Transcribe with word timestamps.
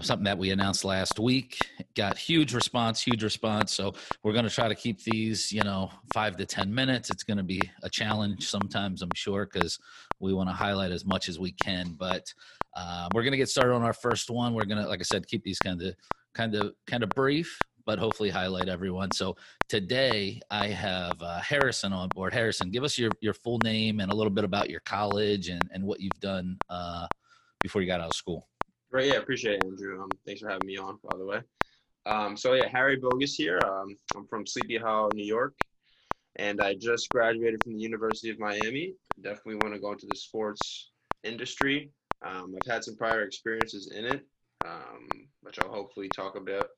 uh, 0.00 0.02
something 0.02 0.24
that 0.24 0.38
we 0.38 0.50
announced 0.50 0.84
last 0.84 1.18
week. 1.18 1.58
Got 1.94 2.16
huge 2.16 2.54
response, 2.54 3.02
huge 3.02 3.22
response. 3.22 3.72
So 3.72 3.94
we're 4.22 4.32
going 4.32 4.44
to 4.44 4.50
try 4.50 4.68
to 4.68 4.74
keep 4.74 5.02
these, 5.02 5.52
you 5.52 5.62
know, 5.62 5.90
five 6.12 6.36
to 6.36 6.46
10 6.46 6.74
minutes. 6.74 7.10
It's 7.10 7.22
going 7.22 7.36
to 7.36 7.42
be 7.42 7.60
a 7.82 7.90
challenge 7.90 8.48
sometimes, 8.48 9.02
I'm 9.02 9.10
sure, 9.14 9.48
because 9.50 9.78
we 10.18 10.32
want 10.32 10.48
to 10.48 10.54
highlight 10.54 10.92
as 10.92 11.04
much 11.04 11.28
as 11.28 11.38
we 11.38 11.52
can. 11.52 11.94
But 11.98 12.32
uh, 12.76 13.08
we're 13.14 13.22
going 13.22 13.32
to 13.32 13.38
get 13.38 13.48
started 13.48 13.74
on 13.74 13.82
our 13.82 13.92
first 13.92 14.30
one. 14.30 14.54
We're 14.54 14.64
going 14.64 14.82
to, 14.82 14.88
like 14.88 15.00
I 15.00 15.04
said, 15.04 15.26
keep 15.26 15.44
these 15.44 15.58
kind 15.58 15.80
of, 15.82 15.94
kind 16.34 16.54
of, 16.54 16.72
kind 16.86 17.02
of 17.02 17.10
brief, 17.10 17.58
but 17.84 17.98
hopefully 17.98 18.30
highlight 18.30 18.68
everyone. 18.68 19.10
So 19.12 19.36
today 19.68 20.40
I 20.50 20.68
have 20.68 21.20
uh, 21.20 21.40
Harrison 21.40 21.92
on 21.92 22.08
board. 22.14 22.32
Harrison, 22.32 22.70
give 22.70 22.84
us 22.84 22.98
your, 22.98 23.10
your 23.20 23.34
full 23.34 23.58
name 23.64 24.00
and 24.00 24.10
a 24.10 24.14
little 24.14 24.32
bit 24.32 24.44
about 24.44 24.70
your 24.70 24.80
college 24.80 25.48
and, 25.48 25.62
and 25.72 25.84
what 25.84 26.00
you've 26.00 26.20
done 26.20 26.56
uh, 26.68 27.06
before 27.62 27.82
you 27.82 27.86
got 27.86 28.00
out 28.00 28.08
of 28.08 28.16
school. 28.16 28.46
Right. 28.92 29.06
Yeah. 29.06 29.16
Appreciate 29.16 29.60
it, 29.60 29.64
Andrew. 29.64 30.02
Um, 30.02 30.10
thanks 30.26 30.40
for 30.40 30.48
having 30.48 30.66
me 30.66 30.76
on, 30.76 30.98
by 31.04 31.16
the 31.16 31.24
way. 31.24 31.40
Um, 32.06 32.36
so 32.36 32.54
yeah, 32.54 32.68
Harry 32.68 32.98
Bogusz 32.98 33.36
here. 33.36 33.58
Um, 33.58 33.94
I'm 34.16 34.26
from 34.26 34.46
Sleepy 34.46 34.78
Hollow, 34.78 35.10
New 35.10 35.24
York, 35.24 35.54
and 36.36 36.60
I 36.60 36.74
just 36.74 37.10
graduated 37.10 37.62
from 37.62 37.74
the 37.74 37.80
University 37.80 38.30
of 38.30 38.38
Miami. 38.38 38.94
Definitely 39.20 39.56
want 39.56 39.74
to 39.74 39.80
go 39.80 39.92
into 39.92 40.06
the 40.06 40.16
sports 40.16 40.90
industry. 41.22 41.90
Um, 42.24 42.54
I've 42.56 42.72
had 42.72 42.84
some 42.84 42.96
prior 42.96 43.22
experiences 43.22 43.92
in 43.94 44.04
it, 44.06 44.26
um, 44.66 45.06
which 45.42 45.58
I'll 45.60 45.72
hopefully 45.72 46.08
talk 46.08 46.36
about 46.36 46.68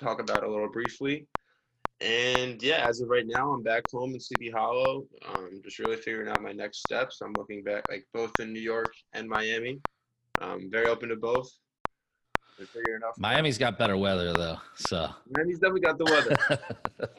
talk 0.00 0.20
about 0.20 0.44
a 0.44 0.50
little 0.50 0.70
briefly. 0.70 1.26
And 2.00 2.60
yeah, 2.62 2.86
as 2.88 3.00
of 3.00 3.08
right 3.08 3.26
now, 3.26 3.52
I'm 3.52 3.62
back 3.62 3.84
home 3.90 4.14
in 4.14 4.20
Sleepy 4.20 4.50
Hollow. 4.50 5.06
Um, 5.28 5.60
just 5.62 5.78
really 5.78 5.96
figuring 5.96 6.28
out 6.28 6.42
my 6.42 6.52
next 6.52 6.80
steps. 6.80 7.20
I'm 7.22 7.32
looking 7.32 7.62
back, 7.62 7.84
like 7.88 8.04
both 8.12 8.32
in 8.40 8.52
New 8.52 8.60
York 8.60 8.92
and 9.12 9.28
Miami. 9.28 9.80
Um, 10.40 10.68
very 10.70 10.88
open 10.88 11.08
to 11.10 11.16
both. 11.16 11.48
Miami's 13.18 13.58
got 13.58 13.78
better 13.78 13.96
weather 13.96 14.32
though, 14.32 14.58
so 14.74 15.10
Miami's 15.30 15.58
definitely 15.58 15.80
got 15.80 15.98
the 15.98 16.04
weather. 16.04 16.58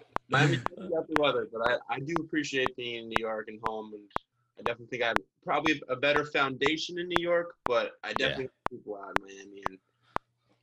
Miami's 0.29 0.59
definitely 0.59 0.89
got 0.89 1.07
the 1.07 1.21
weather, 1.21 1.47
but 1.51 1.61
I, 1.67 1.95
I 1.95 1.99
do 1.99 2.13
appreciate 2.19 2.75
being 2.75 3.03
in 3.03 3.09
New 3.09 3.19
York 3.19 3.47
and 3.47 3.59
home, 3.63 3.91
and 3.93 4.03
I 4.57 4.63
definitely 4.63 4.87
think 4.87 5.03
I 5.03 5.07
have 5.07 5.17
probably 5.43 5.81
a 5.89 5.95
better 5.95 6.25
foundation 6.25 6.97
in 6.99 7.07
New 7.07 7.21
York, 7.21 7.55
but 7.65 7.93
I 8.03 8.13
definitely 8.13 8.45
yeah. 8.45 8.77
people 8.77 8.97
out 8.97 9.15
in 9.17 9.25
Miami. 9.25 9.61
And 9.69 9.77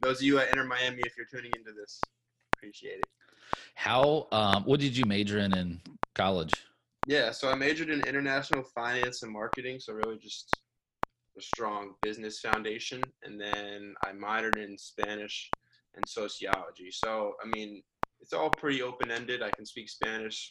those 0.00 0.18
of 0.18 0.22
you 0.22 0.38
at 0.38 0.48
Inter 0.48 0.64
Miami, 0.64 1.02
if 1.04 1.16
you're 1.16 1.26
tuning 1.26 1.52
into 1.56 1.72
this, 1.72 2.00
appreciate 2.56 2.98
it. 2.98 3.06
How? 3.74 4.28
Um, 4.32 4.64
what 4.64 4.80
did 4.80 4.96
you 4.96 5.04
major 5.04 5.38
in 5.38 5.56
in 5.56 5.80
college? 6.14 6.52
Yeah, 7.06 7.32
so 7.32 7.50
I 7.50 7.54
majored 7.54 7.90
in 7.90 8.00
international 8.06 8.62
finance 8.62 9.22
and 9.22 9.32
marketing. 9.32 9.80
So 9.80 9.92
really 9.92 10.18
just 10.18 10.61
a 11.36 11.42
strong 11.42 11.94
business 12.02 12.40
foundation, 12.40 13.02
and 13.22 13.40
then 13.40 13.94
I 14.02 14.12
minored 14.12 14.62
in 14.62 14.76
Spanish 14.76 15.50
and 15.94 16.08
sociology. 16.08 16.90
So, 16.90 17.34
I 17.42 17.48
mean, 17.48 17.82
it's 18.20 18.32
all 18.32 18.50
pretty 18.50 18.82
open 18.82 19.10
ended. 19.10 19.42
I 19.42 19.50
can 19.50 19.66
speak 19.66 19.88
Spanish, 19.88 20.50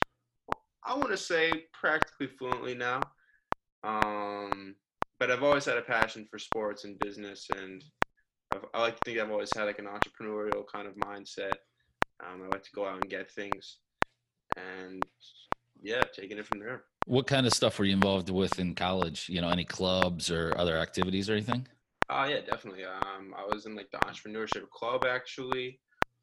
I 0.84 0.96
want 0.96 1.12
to 1.12 1.18
say 1.18 1.66
practically 1.74 2.28
fluently 2.28 2.76
now. 2.76 3.02
Um, 3.84 4.76
but 5.20 5.30
I've 5.30 5.44
always 5.44 5.66
had 5.66 5.78
a 5.78 5.84
passion 5.84 6.28
for 6.30 6.40
sports 6.40 6.84
and 6.84 6.98
business, 6.98 7.48
and 7.56 7.84
I've, 8.52 8.66
i 8.74 8.82
like 8.82 8.96
to 8.96 9.02
think 9.06 9.20
I've 9.20 9.32
always 9.32 9.54
had 9.56 9.66
like 9.66 9.80
an 9.80 9.88
entrepreneurial 9.88 10.64
kind 10.72 10.88
of 10.88 10.96
mindset. 10.96 11.54
Um, 12.26 12.44
I 12.44 12.48
like 12.48 12.64
to 12.64 12.72
go 12.76 12.86
out 12.88 12.96
and 12.96 13.10
get 13.10 13.32
things, 13.32 13.80
and 14.58 15.04
yeah, 15.82 16.02
taking 16.14 16.40
it 16.40 16.48
from 16.48 16.60
there. 16.60 16.86
What 17.06 17.28
kind 17.28 17.46
of 17.46 17.54
stuff 17.54 17.80
were 17.80 17.86
you 17.86 17.94
involved 17.94 18.30
with 18.30 18.60
in 18.60 18.76
college? 18.76 19.28
You 19.28 19.42
know, 19.42 19.50
any 19.50 19.66
clubs 19.66 20.32
or 20.32 20.54
other 20.58 20.78
activities 20.78 21.30
or 21.30 21.34
anything? 21.34 21.68
Uh, 22.10 22.28
yeah, 22.30 22.42
definitely. 22.42 22.84
Um, 22.84 23.34
I 23.38 23.46
was 23.46 23.66
in 23.66 23.76
like 23.76 23.90
the 23.92 23.98
entrepreneurship 24.00 24.70
club 24.70 25.06
actually, 25.06 25.80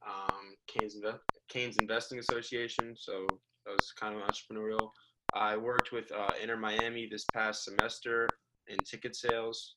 um, 0.07 0.55
Canes, 0.67 0.97
Inve- 0.97 1.19
Canes 1.49 1.79
Investing 1.79 2.19
Association. 2.19 2.95
So 2.97 3.27
I 3.67 3.71
was 3.71 3.93
kind 3.99 4.15
of 4.15 4.23
entrepreneurial. 4.23 4.91
I 5.35 5.57
worked 5.57 5.93
with 5.93 6.11
uh, 6.13 6.31
Inter 6.43 6.57
Miami 6.57 7.09
this 7.11 7.25
past 7.33 7.65
semester 7.65 8.29
in 8.69 8.77
ticket 8.79 9.17
sales, 9.17 9.75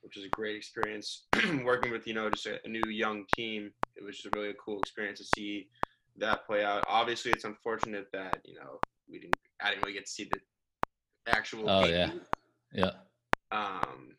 which 0.00 0.16
was 0.16 0.24
a 0.24 0.28
great 0.28 0.56
experience. 0.56 1.26
Working 1.64 1.92
with 1.92 2.06
you 2.06 2.14
know 2.14 2.30
just 2.30 2.46
a, 2.46 2.58
a, 2.64 2.68
new 2.68 2.88
young 2.88 3.24
team, 3.34 3.72
it 3.96 4.04
was 4.04 4.16
just 4.16 4.34
really 4.34 4.46
a 4.46 4.48
really 4.48 4.58
cool 4.64 4.78
experience 4.78 5.18
to 5.20 5.24
see 5.36 5.68
that 6.16 6.46
play 6.46 6.64
out. 6.64 6.84
Obviously, 6.88 7.30
it's 7.30 7.44
unfortunate 7.44 8.06
that 8.12 8.40
you 8.44 8.54
know 8.54 8.78
we 9.08 9.18
didn't 9.18 9.36
I 9.62 9.70
didn't 9.70 9.82
really 9.82 9.94
get 9.94 10.06
to 10.06 10.10
see 10.10 10.28
the 10.30 10.38
actual. 11.26 11.68
Oh 11.68 11.84
game. 11.84 12.22
yeah, 12.72 12.90
yeah. 13.52 13.56
Um, 13.56 14.16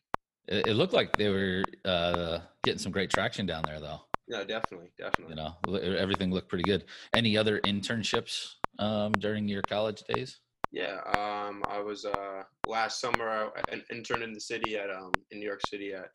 it, 0.47 0.67
it, 0.67 0.73
looked 0.73 0.93
like 0.93 1.15
they 1.17 1.29
were 1.29 1.63
uh, 1.85 2.39
getting 2.63 2.79
some 2.79 2.91
great 2.91 3.09
traction 3.09 3.45
down 3.45 3.63
there, 3.65 3.79
though. 3.79 4.01
No, 4.27 4.43
definitely, 4.43 4.91
definitely. 4.97 5.35
You 5.35 5.41
know, 5.41 5.95
everything 5.97 6.31
looked 6.31 6.49
pretty 6.49 6.63
good. 6.63 6.85
Any 7.15 7.37
other 7.37 7.59
internships 7.61 8.53
um, 8.79 9.11
during 9.13 9.47
your 9.47 9.61
college 9.63 10.03
days? 10.07 10.39
Yeah, 10.71 11.01
um, 11.17 11.61
I 11.67 11.79
was 11.79 12.05
uh, 12.05 12.43
last 12.67 12.99
summer. 12.99 13.51
I 13.55 13.81
interned 13.91 14.23
in 14.23 14.33
the 14.33 14.39
city 14.39 14.77
at 14.77 14.89
um, 14.89 15.11
in 15.31 15.39
New 15.39 15.45
York 15.45 15.61
City 15.67 15.93
at 15.93 16.09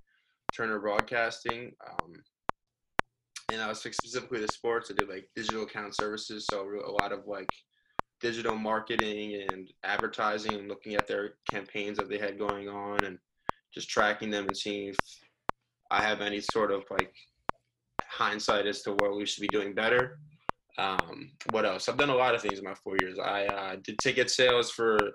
Turner 0.53 0.81
Broadcasting, 0.81 1.72
um, 1.87 2.15
and 3.53 3.62
I 3.62 3.69
was 3.69 3.81
specifically 3.81 4.41
the 4.41 4.49
sports. 4.49 4.91
I 4.91 4.95
did 4.95 5.09
like 5.09 5.28
digital 5.37 5.62
account 5.62 5.95
services, 5.95 6.47
so 6.50 6.66
a 6.84 6.91
lot 6.91 7.12
of 7.12 7.27
like 7.27 7.50
digital 8.20 8.56
marketing 8.56 9.46
and 9.50 9.70
advertising 9.84 10.54
and 10.54 10.68
looking 10.68 10.94
at 10.94 11.06
their 11.06 11.34
campaigns 11.50 11.98
that 11.98 12.08
they 12.08 12.18
had 12.18 12.38
going 12.38 12.68
on 12.68 13.04
and 13.04 13.18
just 13.72 13.88
tracking 13.88 14.30
them 14.30 14.46
and 14.46 14.56
seeing 14.56 14.88
if 14.88 14.96
I 15.90 16.02
have 16.02 16.20
any 16.20 16.40
sort 16.40 16.70
of 16.70 16.84
like 16.90 17.12
hindsight 18.02 18.66
as 18.66 18.82
to 18.82 18.92
what 18.92 19.16
we 19.16 19.26
should 19.26 19.42
be 19.42 19.48
doing 19.48 19.74
better. 19.74 20.18
Um, 20.78 21.32
what 21.50 21.64
else? 21.64 21.88
I've 21.88 21.96
done 21.96 22.10
a 22.10 22.14
lot 22.14 22.34
of 22.34 22.42
things 22.42 22.58
in 22.58 22.64
my 22.64 22.74
four 22.74 22.96
years. 23.00 23.18
I 23.18 23.46
uh, 23.46 23.76
did 23.82 23.98
ticket 23.98 24.30
sales 24.30 24.70
for 24.70 25.12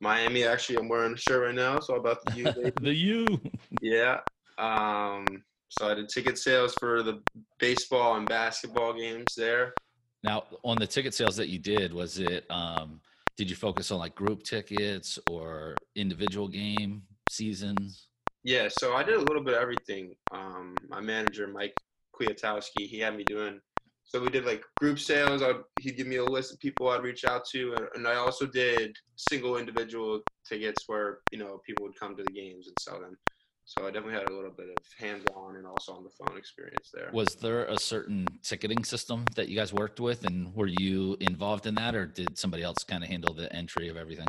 Miami. 0.00 0.44
Actually, 0.44 0.78
I'm 0.78 0.88
wearing 0.88 1.14
a 1.14 1.16
shirt 1.16 1.46
right 1.46 1.54
now. 1.54 1.78
So 1.80 1.94
about 1.94 2.24
the 2.26 2.36
U. 2.36 2.72
the 2.80 2.94
U. 2.94 3.40
Yeah. 3.80 4.18
Um, 4.58 5.24
so 5.68 5.88
I 5.88 5.94
did 5.94 6.08
ticket 6.08 6.38
sales 6.38 6.74
for 6.74 7.02
the 7.02 7.20
baseball 7.58 8.16
and 8.16 8.28
basketball 8.28 8.94
games 8.94 9.34
there. 9.36 9.74
Now, 10.22 10.44
on 10.64 10.78
the 10.78 10.86
ticket 10.86 11.14
sales 11.14 11.36
that 11.36 11.48
you 11.48 11.58
did, 11.58 11.92
was 11.92 12.18
it 12.18 12.50
um, 12.50 13.00
did 13.36 13.50
you 13.50 13.56
focus 13.56 13.90
on 13.90 13.98
like 13.98 14.14
group 14.14 14.42
tickets 14.42 15.18
or 15.26 15.76
individual 15.94 16.48
game 16.48 17.02
seasons? 17.30 18.08
Yeah, 18.42 18.68
so 18.68 18.94
I 18.94 19.02
did 19.02 19.16
a 19.16 19.20
little 19.20 19.42
bit 19.42 19.54
of 19.54 19.60
everything. 19.60 20.14
Um, 20.32 20.76
my 20.88 21.00
manager, 21.00 21.46
Mike 21.48 21.74
Kwiatowski, 22.14 22.86
he 22.86 22.98
had 22.98 23.16
me 23.16 23.24
doing. 23.24 23.60
So 24.04 24.22
we 24.22 24.28
did 24.28 24.44
like 24.44 24.64
group 24.76 25.00
sales. 25.00 25.42
I'd, 25.42 25.56
he'd 25.80 25.96
give 25.96 26.06
me 26.06 26.16
a 26.16 26.24
list 26.24 26.52
of 26.52 26.60
people 26.60 26.88
I'd 26.88 27.02
reach 27.02 27.24
out 27.24 27.44
to, 27.50 27.74
and, 27.74 27.88
and 27.94 28.08
I 28.08 28.14
also 28.14 28.46
did 28.46 28.96
single 29.16 29.58
individual 29.58 30.20
tickets 30.48 30.84
where 30.86 31.18
you 31.32 31.38
know 31.38 31.60
people 31.66 31.84
would 31.84 31.98
come 31.98 32.16
to 32.16 32.22
the 32.22 32.32
games 32.32 32.68
and 32.68 32.76
sell 32.80 33.00
them. 33.00 33.18
So 33.66 33.84
I 33.84 33.90
definitely 33.90 34.14
had 34.14 34.30
a 34.30 34.32
little 34.32 34.52
bit 34.52 34.68
of 34.68 34.84
hands-on 34.96 35.56
and 35.56 35.66
also 35.66 35.92
on 35.92 36.04
the 36.04 36.10
phone 36.10 36.38
experience 36.38 36.88
there. 36.94 37.10
Was 37.12 37.34
there 37.34 37.64
a 37.64 37.76
certain 37.78 38.28
ticketing 38.44 38.84
system 38.84 39.24
that 39.34 39.48
you 39.48 39.56
guys 39.56 39.72
worked 39.72 39.98
with, 39.98 40.24
and 40.24 40.54
were 40.54 40.68
you 40.68 41.16
involved 41.18 41.66
in 41.66 41.74
that, 41.74 41.96
or 41.96 42.06
did 42.06 42.38
somebody 42.38 42.62
else 42.62 42.84
kind 42.84 43.02
of 43.02 43.10
handle 43.10 43.34
the 43.34 43.52
entry 43.52 43.88
of 43.88 43.96
everything? 43.96 44.28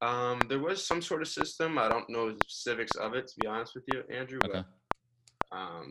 Um, 0.00 0.40
there 0.48 0.60
was 0.60 0.84
some 0.84 1.02
sort 1.02 1.20
of 1.20 1.28
system. 1.28 1.76
I 1.76 1.90
don't 1.90 2.08
know 2.08 2.30
the 2.30 2.38
specifics 2.48 2.96
of 2.96 3.12
it, 3.12 3.28
to 3.28 3.34
be 3.38 3.46
honest 3.46 3.74
with 3.74 3.84
you, 3.92 4.02
Andrew. 4.10 4.38
Okay. 4.46 4.64
But, 5.50 5.56
um, 5.56 5.88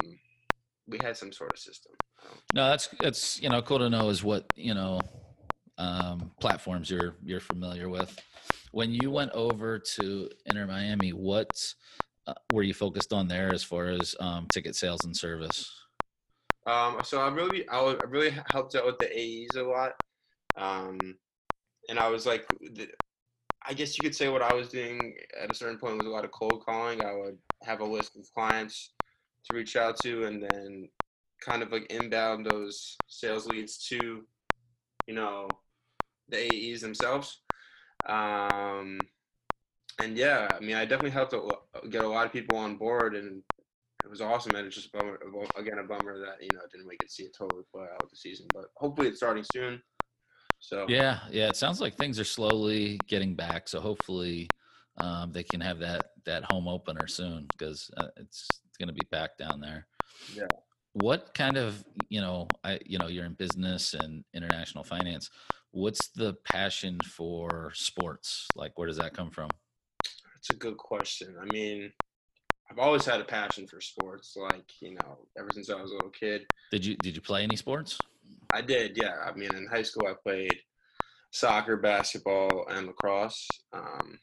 we 0.88 0.98
had 1.04 1.16
some 1.16 1.32
sort 1.32 1.54
of 1.54 1.60
system. 1.60 1.92
No, 2.56 2.70
that's 2.70 2.90
that's 3.00 3.40
you 3.40 3.50
know 3.50 3.62
cool 3.62 3.78
to 3.78 3.90
know 3.92 4.10
is 4.10 4.24
what 4.24 4.46
you 4.56 4.74
know 4.74 5.00
um, 5.78 6.32
platforms 6.42 6.90
you're 6.90 7.16
you're 7.24 7.40
familiar 7.40 7.88
with. 7.88 8.18
When 8.72 8.92
you 8.92 9.12
went 9.12 9.32
over 9.34 9.78
to 9.78 10.30
Inter 10.48 10.66
Miami, 10.66 11.12
what 11.12 11.52
were 12.54 12.64
you 12.64 12.74
focused 12.74 13.14
on 13.14 13.28
there 13.28 13.54
as 13.54 13.64
far 13.64 13.88
as 13.88 14.16
um, 14.20 14.48
ticket 14.52 14.76
sales 14.76 15.04
and 15.06 15.16
service? 15.16 15.72
Um, 16.68 16.98
so 17.04 17.22
I 17.22 17.30
really, 17.30 17.68
I 17.70 17.96
really 18.08 18.34
helped 18.52 18.76
out 18.76 18.86
with 18.86 19.00
the 19.00 19.08
AEs 19.08 19.56
a 19.56 19.64
lot, 19.64 19.94
um, 20.58 21.00
and 21.88 21.98
I 21.98 22.10
was 22.10 22.26
like, 22.26 22.46
I 23.66 23.74
guess 23.74 23.98
you 23.98 24.04
could 24.04 24.16
say 24.16 24.30
what 24.30 24.42
I 24.42 24.54
was 24.54 24.70
doing 24.70 25.16
at 25.42 25.52
a 25.52 25.56
certain 25.56 25.78
point 25.78 25.98
was 25.98 26.06
a 26.06 26.10
lot 26.10 26.26
of 26.26 26.32
cold 26.32 26.64
calling. 26.66 27.04
I 27.04 27.14
would 27.14 27.38
have 27.64 27.82
a 27.82 27.86
list 27.86 28.16
of 28.18 28.32
clients 28.34 28.92
to 29.46 29.56
reach 29.56 29.76
out 29.76 30.00
to, 30.02 30.26
and 30.26 30.44
then 30.44 30.90
kind 31.42 31.64
of 31.64 31.72
like 31.72 31.92
inbound 31.92 32.46
those 32.46 32.96
sales 33.08 33.48
leads 33.48 33.78
to, 33.88 34.24
you 35.08 35.14
know, 35.14 35.48
the 36.30 36.38
AEs 36.38 36.82
themselves. 36.82 37.42
Um, 38.08 39.00
and 40.00 40.18
yeah, 40.18 40.48
I 40.56 40.60
mean, 40.60 40.76
I 40.76 40.86
definitely 40.86 41.12
helped 41.12 41.34
get 41.90 42.04
a 42.04 42.08
lot 42.08 42.26
of 42.26 42.34
people 42.34 42.58
on 42.58 42.76
board, 42.76 43.16
and 43.16 43.42
it 44.04 44.10
was 44.10 44.22
awesome. 44.22 44.56
And 44.56 44.66
it's 44.66 44.76
just 44.76 44.90
a 44.94 44.98
bummer, 44.98 45.20
again, 45.58 45.80
a 45.80 45.84
bummer 45.84 46.20
that 46.20 46.42
you 46.42 46.50
know 46.54 46.62
didn't 46.72 46.88
make 46.88 47.02
it 47.04 47.12
see 47.12 47.24
it 47.24 47.36
totally 47.38 47.64
play 47.74 47.84
out 47.84 48.10
the 48.10 48.16
season, 48.16 48.48
but 48.54 48.66
hopefully 48.78 49.08
it's 49.08 49.18
starting 49.18 49.46
soon. 49.54 49.82
So 50.60 50.86
yeah, 50.90 51.20
yeah, 51.32 51.48
it 51.50 51.56
sounds 51.56 51.80
like 51.80 51.96
things 51.96 52.20
are 52.20 52.26
slowly 52.26 53.00
getting 53.08 53.36
back. 53.36 53.68
So 53.68 53.80
hopefully 53.80 54.48
um, 55.00 55.32
they 55.32 55.44
can 55.44 55.62
have 55.62 55.80
that 55.80 56.08
that 56.26 56.44
home 56.52 56.68
opener 56.68 57.08
soon 57.08 57.46
because 57.52 57.90
uh, 57.98 58.08
it's 58.18 58.48
it's 58.68 58.78
going 58.78 58.88
to 58.88 58.94
be 58.94 59.08
back 59.12 59.38
down 59.38 59.60
there. 59.62 59.88
Yeah. 60.36 60.48
what 60.94 61.34
kind 61.34 61.56
of 61.56 61.86
you 62.10 62.20
know 62.20 62.48
i 62.66 62.78
you 62.86 62.98
know 62.98 63.08
you're 63.08 63.26
in 63.26 63.34
business 63.34 63.94
and 63.94 64.26
international 64.34 64.84
finance 64.84 65.30
what's 65.72 66.10
the 66.10 66.34
passion 66.44 67.00
for 67.06 67.72
sports 67.74 68.48
like 68.56 68.78
where 68.78 68.88
does 68.88 68.98
that 68.98 69.14
come 69.14 69.30
from 69.32 69.50
That's 70.40 70.52
a 70.52 70.58
good 70.58 70.78
question. 70.78 71.36
I 71.42 71.46
mean, 71.52 71.92
I've 72.72 72.80
always 72.80 73.06
had 73.06 73.20
a 73.20 73.26
passion 73.26 73.68
for 73.68 73.82
sports, 73.82 74.38
like, 74.38 74.72
you 74.82 74.94
know, 74.94 75.18
ever 75.38 75.50
since 75.54 75.70
I 75.70 75.82
was 75.82 75.92
a 75.92 75.96
little 75.96 76.12
kid. 76.12 76.46
did 76.72 76.86
you 76.86 76.96
did 76.98 77.16
you 77.16 77.22
play 77.22 77.44
any 77.44 77.58
sports 77.58 77.98
I 78.54 78.62
did, 78.62 78.98
yeah. 78.98 79.16
I 79.26 79.34
mean, 79.34 79.54
in 79.56 79.68
high 79.68 79.84
school, 79.84 80.08
I 80.08 80.14
played 80.24 80.56
soccer, 81.32 81.78
basketball, 81.78 82.66
and 82.70 82.88
lacrosse. 82.88 83.48
Um, 83.74 84.18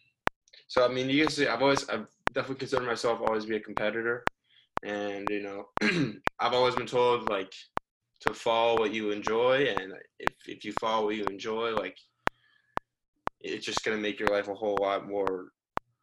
so, 0.68 0.84
I 0.84 0.88
mean, 0.88 1.10
you 1.10 1.24
can 1.24 1.32
see 1.32 1.46
I've 1.46 1.62
always, 1.62 1.88
I've 1.88 2.06
definitely 2.32 2.56
considered 2.56 2.86
myself 2.86 3.20
always 3.20 3.46
be 3.46 3.56
a 3.56 3.60
competitor. 3.60 4.24
And, 4.84 5.26
you 5.30 5.42
know, 5.42 5.68
I've 6.40 6.54
always 6.54 6.74
been 6.74 6.86
told, 6.86 7.28
like, 7.28 7.52
to 8.20 8.34
follow 8.34 8.78
what 8.78 8.94
you 8.94 9.10
enjoy. 9.10 9.74
And 9.78 9.92
if, 10.18 10.34
if 10.46 10.64
you 10.64 10.72
follow 10.80 11.06
what 11.06 11.16
you 11.16 11.24
enjoy, 11.26 11.74
like, 11.74 11.98
it's 13.40 13.66
just 13.66 13.84
going 13.84 13.96
to 13.96 14.02
make 14.02 14.18
your 14.18 14.28
life 14.30 14.48
a 14.48 14.54
whole 14.54 14.78
lot 14.80 15.08
more, 15.08 15.52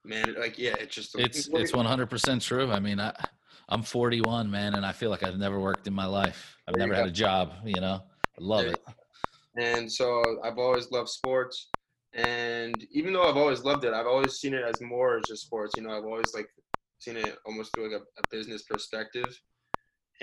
man. 0.06 0.36
Like, 0.40 0.58
yeah, 0.58 0.76
it's 0.80 0.96
just, 0.96 1.18
it's 1.20 1.48
it's 1.48 1.72
100% 1.72 2.42
true 2.42 2.72
i 2.72 2.80
mean 2.80 3.00
i 3.00 3.14
i'm 3.70 3.82
41 3.82 4.52
man 4.52 4.76
and 4.76 4.86
i 4.86 4.92
feel 4.92 5.10
like 5.10 5.24
i've 5.24 5.38
never 5.38 5.60
worked 5.60 5.88
in 5.88 5.94
my 5.94 6.06
life 6.06 6.58
i've 6.68 6.76
There 6.76 6.86
never 6.86 6.96
had 6.96 7.08
a 7.08 7.12
job 7.12 7.54
you 7.66 7.80
know 7.80 8.02
i 8.38 8.42
love 8.42 8.66
There 8.66 8.74
it 8.74 8.84
and 9.58 9.92
so 9.92 10.40
I've 10.44 10.58
always 10.58 10.92
loved 10.92 11.10
sports. 11.10 11.70
And 12.14 12.76
even 12.92 13.14
though 13.14 13.28
I've 13.28 13.38
always 13.38 13.64
loved 13.64 13.86
it, 13.86 13.94
I've 13.94 14.08
always 14.08 14.34
seen 14.34 14.54
it 14.54 14.64
as 14.64 14.82
more 14.82 15.18
as 15.18 15.24
just 15.28 15.44
sports. 15.44 15.74
You 15.78 15.84
know, 15.84 15.92
I've 15.92 16.06
always 16.06 16.34
like 16.34 16.48
seen 17.00 17.18
it 17.18 17.38
almost 17.46 17.74
through 17.74 17.92
like 17.92 18.02
a, 18.02 18.04
a 18.04 18.24
business 18.32 18.64
perspective. 18.64 19.40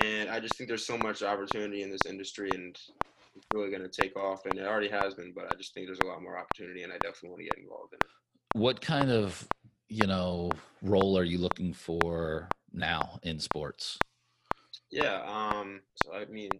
And 0.02 0.30
I 0.30 0.40
just 0.40 0.56
think 0.56 0.68
there's 0.68 0.86
so 0.86 0.96
much 0.98 1.22
opportunity 1.22 1.82
in 1.82 1.90
this 1.90 2.06
industry, 2.08 2.48
and 2.54 2.76
it's 3.36 3.46
really 3.52 3.70
going 3.70 3.82
to 3.82 4.02
take 4.02 4.16
off. 4.16 4.46
And 4.46 4.58
it 4.58 4.66
already 4.66 4.88
has 4.88 5.14
been, 5.14 5.32
but 5.34 5.52
I 5.52 5.56
just 5.56 5.74
think 5.74 5.86
there's 5.86 5.98
a 6.02 6.06
lot 6.06 6.22
more 6.22 6.38
opportunity, 6.38 6.84
and 6.84 6.92
I 6.92 6.96
definitely 6.98 7.30
want 7.30 7.40
to 7.40 7.44
get 7.44 7.58
involved 7.58 7.92
in 7.92 7.98
it. 8.00 8.60
what 8.60 8.80
kind 8.80 9.10
of 9.10 9.46
you 9.90 10.06
know 10.06 10.52
role 10.82 11.18
are 11.18 11.24
you 11.24 11.38
looking 11.38 11.74
for 11.74 12.48
now 12.72 13.18
in 13.22 13.38
sports 13.38 13.98
Yeah. 14.90 15.22
Um. 15.26 15.80
So 15.94 16.14
I 16.14 16.24
mean, 16.26 16.50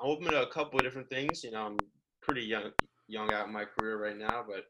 I'm 0.00 0.10
open 0.10 0.26
to 0.30 0.42
a 0.42 0.46
couple 0.52 0.78
of 0.78 0.84
different 0.84 1.10
things. 1.10 1.44
You 1.44 1.50
know, 1.50 1.66
I'm 1.66 1.78
pretty 2.22 2.42
young, 2.42 2.70
young 3.08 3.32
out 3.32 3.46
in 3.46 3.52
my 3.52 3.64
career 3.64 4.02
right 4.02 4.16
now, 4.16 4.44
but 4.46 4.64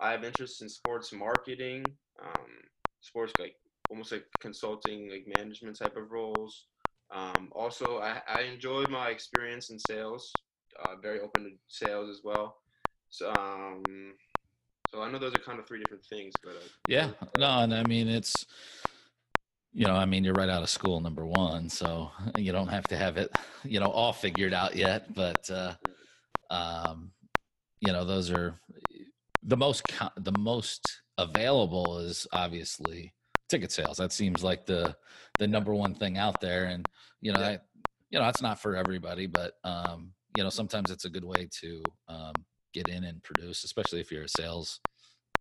I 0.00 0.12
have 0.12 0.24
interest 0.24 0.62
in 0.62 0.68
sports 0.68 1.12
marketing, 1.12 1.84
um, 2.22 2.50
sports 3.00 3.32
like 3.38 3.56
almost 3.90 4.12
like 4.12 4.26
consulting, 4.40 5.10
like 5.10 5.26
management 5.26 5.78
type 5.78 5.96
of 5.96 6.10
roles. 6.10 6.66
Um, 7.12 7.52
also, 7.54 7.98
I, 7.98 8.22
I 8.28 8.40
enjoyed 8.42 8.90
my 8.90 9.08
experience 9.08 9.70
in 9.70 9.78
sales. 9.78 10.32
Uh, 10.82 10.96
very 11.00 11.20
open 11.20 11.44
to 11.44 11.50
sales 11.68 12.10
as 12.10 12.22
well. 12.24 12.56
So, 13.10 13.30
um, 13.30 14.14
so 14.94 15.02
I 15.02 15.10
know 15.10 15.18
those 15.18 15.34
are 15.34 15.38
kind 15.38 15.58
of 15.58 15.66
three 15.66 15.80
different 15.80 16.04
things, 16.04 16.32
but 16.42 16.52
uh, 16.52 16.68
Yeah, 16.86 17.10
no, 17.36 17.48
and 17.60 17.74
I 17.74 17.82
mean 17.84 18.08
it's 18.08 18.46
you 19.72 19.86
know, 19.86 19.94
I 19.94 20.04
mean 20.04 20.22
you're 20.22 20.34
right 20.34 20.48
out 20.48 20.62
of 20.62 20.70
school 20.70 21.00
number 21.00 21.26
1, 21.26 21.68
so 21.68 22.12
you 22.36 22.52
don't 22.52 22.68
have 22.68 22.84
to 22.84 22.96
have 22.96 23.16
it, 23.16 23.32
you 23.64 23.80
know, 23.80 23.90
all 23.90 24.12
figured 24.12 24.54
out 24.54 24.76
yet, 24.76 25.12
but 25.12 25.50
uh 25.50 25.74
um 26.50 27.12
you 27.80 27.92
know, 27.92 28.04
those 28.04 28.30
are 28.30 28.60
the 29.42 29.56
most 29.56 29.82
the 30.16 30.38
most 30.38 31.02
available 31.18 31.98
is 31.98 32.26
obviously 32.32 33.12
ticket 33.48 33.72
sales. 33.72 33.96
That 33.96 34.12
seems 34.12 34.44
like 34.44 34.64
the 34.64 34.96
the 35.40 35.48
number 35.48 35.74
one 35.74 35.96
thing 35.96 36.18
out 36.18 36.40
there 36.40 36.66
and 36.66 36.86
you 37.20 37.32
know, 37.32 37.40
Yeah. 37.40 37.48
I, 37.48 37.58
you 38.10 38.18
know, 38.20 38.28
it's 38.28 38.42
not 38.42 38.60
for 38.60 38.76
everybody, 38.76 39.26
but 39.26 39.54
um 39.64 40.14
you 40.36 40.44
know, 40.44 40.50
sometimes 40.50 40.92
it's 40.92 41.04
a 41.04 41.10
good 41.10 41.24
way 41.24 41.48
to 41.60 41.82
um 42.06 42.34
get 42.74 42.88
in 42.88 43.04
and 43.04 43.24
produce, 43.24 43.64
especially 43.64 44.00
if 44.00 44.12
you're 44.12 44.24
a 44.24 44.28
sales 44.28 44.82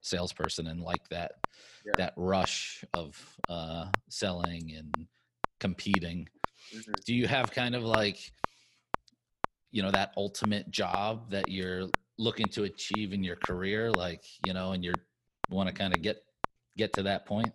salesperson 0.01 0.67
and 0.67 0.81
like 0.81 1.09
that 1.09 1.33
Yeah. 1.83 1.97
that 1.97 2.13
rush 2.17 2.85
of 2.93 3.39
uh 3.49 3.93
selling 4.09 4.71
and 4.73 5.07
competing 5.59 6.29
Mhm. 6.71 7.03
do 7.05 7.15
you 7.15 7.27
have 7.27 7.51
kind 7.51 7.75
of 7.75 7.83
like 7.83 8.33
you 9.71 9.81
know 9.81 9.91
that 9.91 10.13
ultimate 10.17 10.69
job 10.71 11.29
that 11.31 11.49
you're 11.49 11.89
looking 12.17 12.49
to 12.49 12.63
achieve 12.63 13.13
in 13.13 13.23
your 13.23 13.35
career 13.35 13.91
like 13.91 14.41
you 14.41 14.53
know 14.53 14.71
and 14.71 14.83
you're 14.83 15.07
want 15.49 15.67
to 15.67 15.73
kind 15.75 15.93
of 15.93 16.01
get 16.01 16.25
get 16.77 16.93
to 16.93 17.03
that 17.03 17.25
point 17.25 17.53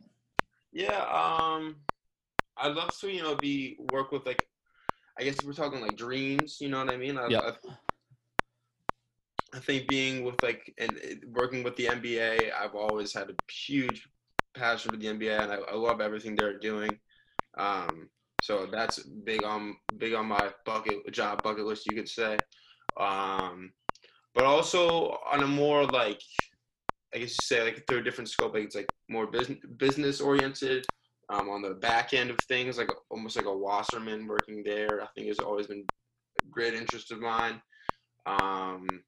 Yeah, 0.73 0.99
um, 1.05 1.87
I'd 2.57 2.75
love 2.77 2.97
to, 3.01 3.13
you 3.13 3.23
know, 3.23 3.37
be 3.37 3.77
work 3.81 4.13
with 4.13 4.27
like, 4.27 4.49
I 5.19 5.25
guess 5.25 5.45
we're 5.45 5.55
talking 5.55 5.81
like 5.83 5.97
dreams, 5.97 6.61
you 6.61 6.69
know 6.69 6.79
what 6.81 6.91
I 6.91 6.99
mean? 6.99 7.19
I, 7.19 7.27
Yeah. 7.27 7.43
I, 7.43 7.59
I 9.55 9.61
think 9.61 9.89
being 9.89 10.25
with 10.25 10.43
like 10.43 10.73
and 10.79 10.99
working 11.29 11.63
with 11.63 11.77
the 11.77 11.89
NBA, 11.89 12.53
I've 12.53 12.75
always 12.75 13.13
had 13.15 13.31
a 13.31 13.37
huge 13.51 14.09
passion 14.55 14.91
for 14.93 14.99
the 14.99 15.09
NBA, 15.09 15.43
and 15.45 15.53
I, 15.53 15.57
I 15.57 15.75
love 15.75 16.01
everything 16.01 16.35
they're 16.37 16.59
doing. 16.59 17.01
Um, 17.57 18.11
so 18.41 18.67
that's 18.67 19.03
big 19.03 19.43
on 19.45 19.77
big 19.97 20.15
on 20.15 20.27
my 20.27 20.53
bucket 20.65 21.11
job 21.13 21.43
bucket 21.43 21.65
list, 21.65 21.87
you 21.87 21.95
could 21.95 22.09
say. 22.09 22.41
Um, 22.99 23.73
but 24.35 24.45
also 24.45 25.11
on 25.31 25.43
a 25.43 25.47
more 25.47 25.87
like 25.87 26.21
I 27.15 27.19
guess 27.19 27.31
you 27.31 27.57
say 27.57 27.63
like 27.63 27.87
through 27.87 27.99
a 27.99 28.03
different 28.05 28.29
scope, 28.31 28.55
like 28.55 28.65
it's 28.65 28.77
like 28.77 28.91
more 29.09 29.27
business 29.27 29.59
business 29.77 30.21
oriented. 30.21 30.87
Um, 31.31 31.51
on 31.51 31.61
the 31.61 31.75
back 31.75 32.15
end 32.15 32.31
of 32.31 32.39
things, 32.49 32.79
like 32.79 32.89
almost 33.11 33.37
like 33.37 33.45
a 33.45 33.57
Wasserman 33.57 34.27
working 34.27 34.63
there, 34.65 35.03
I 35.03 35.09
think 35.15 35.29
has 35.29 35.41
always 35.41 35.67
been 35.67 35.87
a 36.43 36.47
great 36.51 36.73
interest 36.73 37.13
of 37.13 37.21
mine. 37.21 37.61
Um, 38.25 39.05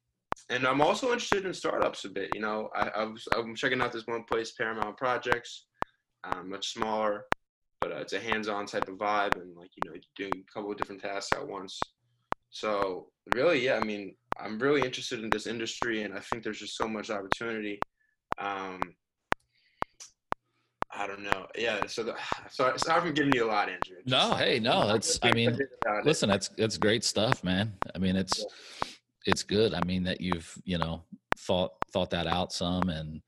and 0.51 0.67
I'm 0.67 0.81
also 0.81 1.07
interested 1.07 1.45
in 1.45 1.53
startups 1.53 2.03
a 2.03 2.09
bit. 2.09 2.35
You 2.35 2.41
know, 2.41 2.69
I, 2.75 2.89
I 2.89 3.03
was, 3.05 3.27
I'm 3.35 3.55
checking 3.55 3.81
out 3.81 3.93
this 3.93 4.05
one 4.05 4.23
place, 4.25 4.51
Paramount 4.51 4.97
Projects, 4.97 5.65
um, 6.25 6.49
much 6.49 6.73
smaller, 6.73 7.25
but 7.79 7.93
uh, 7.93 7.95
it's 7.95 8.13
a 8.13 8.19
hands-on 8.19 8.65
type 8.65 8.89
of 8.89 8.95
vibe, 8.95 9.35
and 9.41 9.55
like 9.55 9.69
you 9.75 9.89
know, 9.89 9.97
doing 10.17 10.33
a 10.35 10.53
couple 10.53 10.69
of 10.69 10.77
different 10.77 11.01
tasks 11.01 11.31
at 11.35 11.47
once. 11.47 11.79
So 12.49 13.07
really, 13.33 13.63
yeah, 13.63 13.79
I 13.81 13.85
mean, 13.85 14.15
I'm 14.39 14.59
really 14.59 14.81
interested 14.81 15.23
in 15.23 15.29
this 15.29 15.47
industry, 15.47 16.03
and 16.03 16.13
I 16.13 16.19
think 16.19 16.43
there's 16.43 16.59
just 16.59 16.75
so 16.75 16.87
much 16.87 17.09
opportunity. 17.09 17.79
Um, 18.37 18.81
I 20.93 21.07
don't 21.07 21.23
know. 21.23 21.47
Yeah. 21.57 21.87
So, 21.87 22.03
the, 22.03 22.15
sorry, 22.49 22.77
sorry 22.77 23.01
for 23.01 23.11
giving 23.13 23.31
you 23.33 23.45
a 23.45 23.47
lot, 23.47 23.69
Andrew. 23.69 23.95
It's 23.99 24.11
no 24.11 24.33
hey 24.35 24.59
no 24.59 24.87
that's 24.87 25.17
i 25.23 25.31
mean 25.31 25.57
listen 26.03 26.27
that's 26.27 26.49
that's 26.57 26.77
great 26.77 27.03
stuff 27.03 27.43
man 27.43 27.71
i 27.95 27.97
mean 27.97 28.15
it's 28.15 28.45
it's 29.25 29.43
good 29.43 29.73
i 29.73 29.83
mean 29.85 30.03
that 30.03 30.21
you've 30.21 30.57
you 30.63 30.77
know 30.77 31.03
thought 31.37 31.71
thought 31.91 32.09
that 32.09 32.27
out 32.27 32.51
some 32.51 32.89
and 32.89 33.21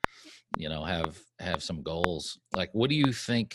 you 0.58 0.70
know 0.70 0.84
have 0.84 1.20
have 1.40 1.64
some 1.64 1.82
goals 1.82 2.40
like 2.54 2.70
what 2.74 2.90
do 2.90 2.96
you 2.96 3.12
think 3.12 3.52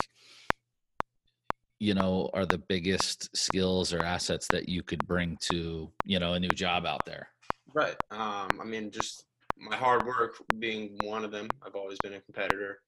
you 1.79 1.93
know 1.93 2.29
are 2.33 2.45
the 2.45 2.57
biggest 2.57 3.35
skills 3.35 3.93
or 3.93 4.03
assets 4.03 4.47
that 4.49 4.67
you 4.67 4.83
could 4.83 5.05
bring 5.07 5.37
to 5.39 5.91
you 6.05 6.19
know 6.19 6.33
a 6.33 6.39
new 6.39 6.49
job 6.49 6.85
out 6.85 7.05
there 7.05 7.29
Right. 7.73 7.95
Um, 8.11 8.59
I 8.59 8.65
mean, 8.65 8.91
just 8.91 9.25
my 9.57 9.75
hard 9.75 10.05
work 10.05 10.35
being 10.59 10.97
one 11.03 11.23
of 11.23 11.31
them. 11.31 11.47
I've 11.65 11.75
always 11.75 11.97
been 11.99 12.13
a 12.13 12.21
competitor, 12.21 12.79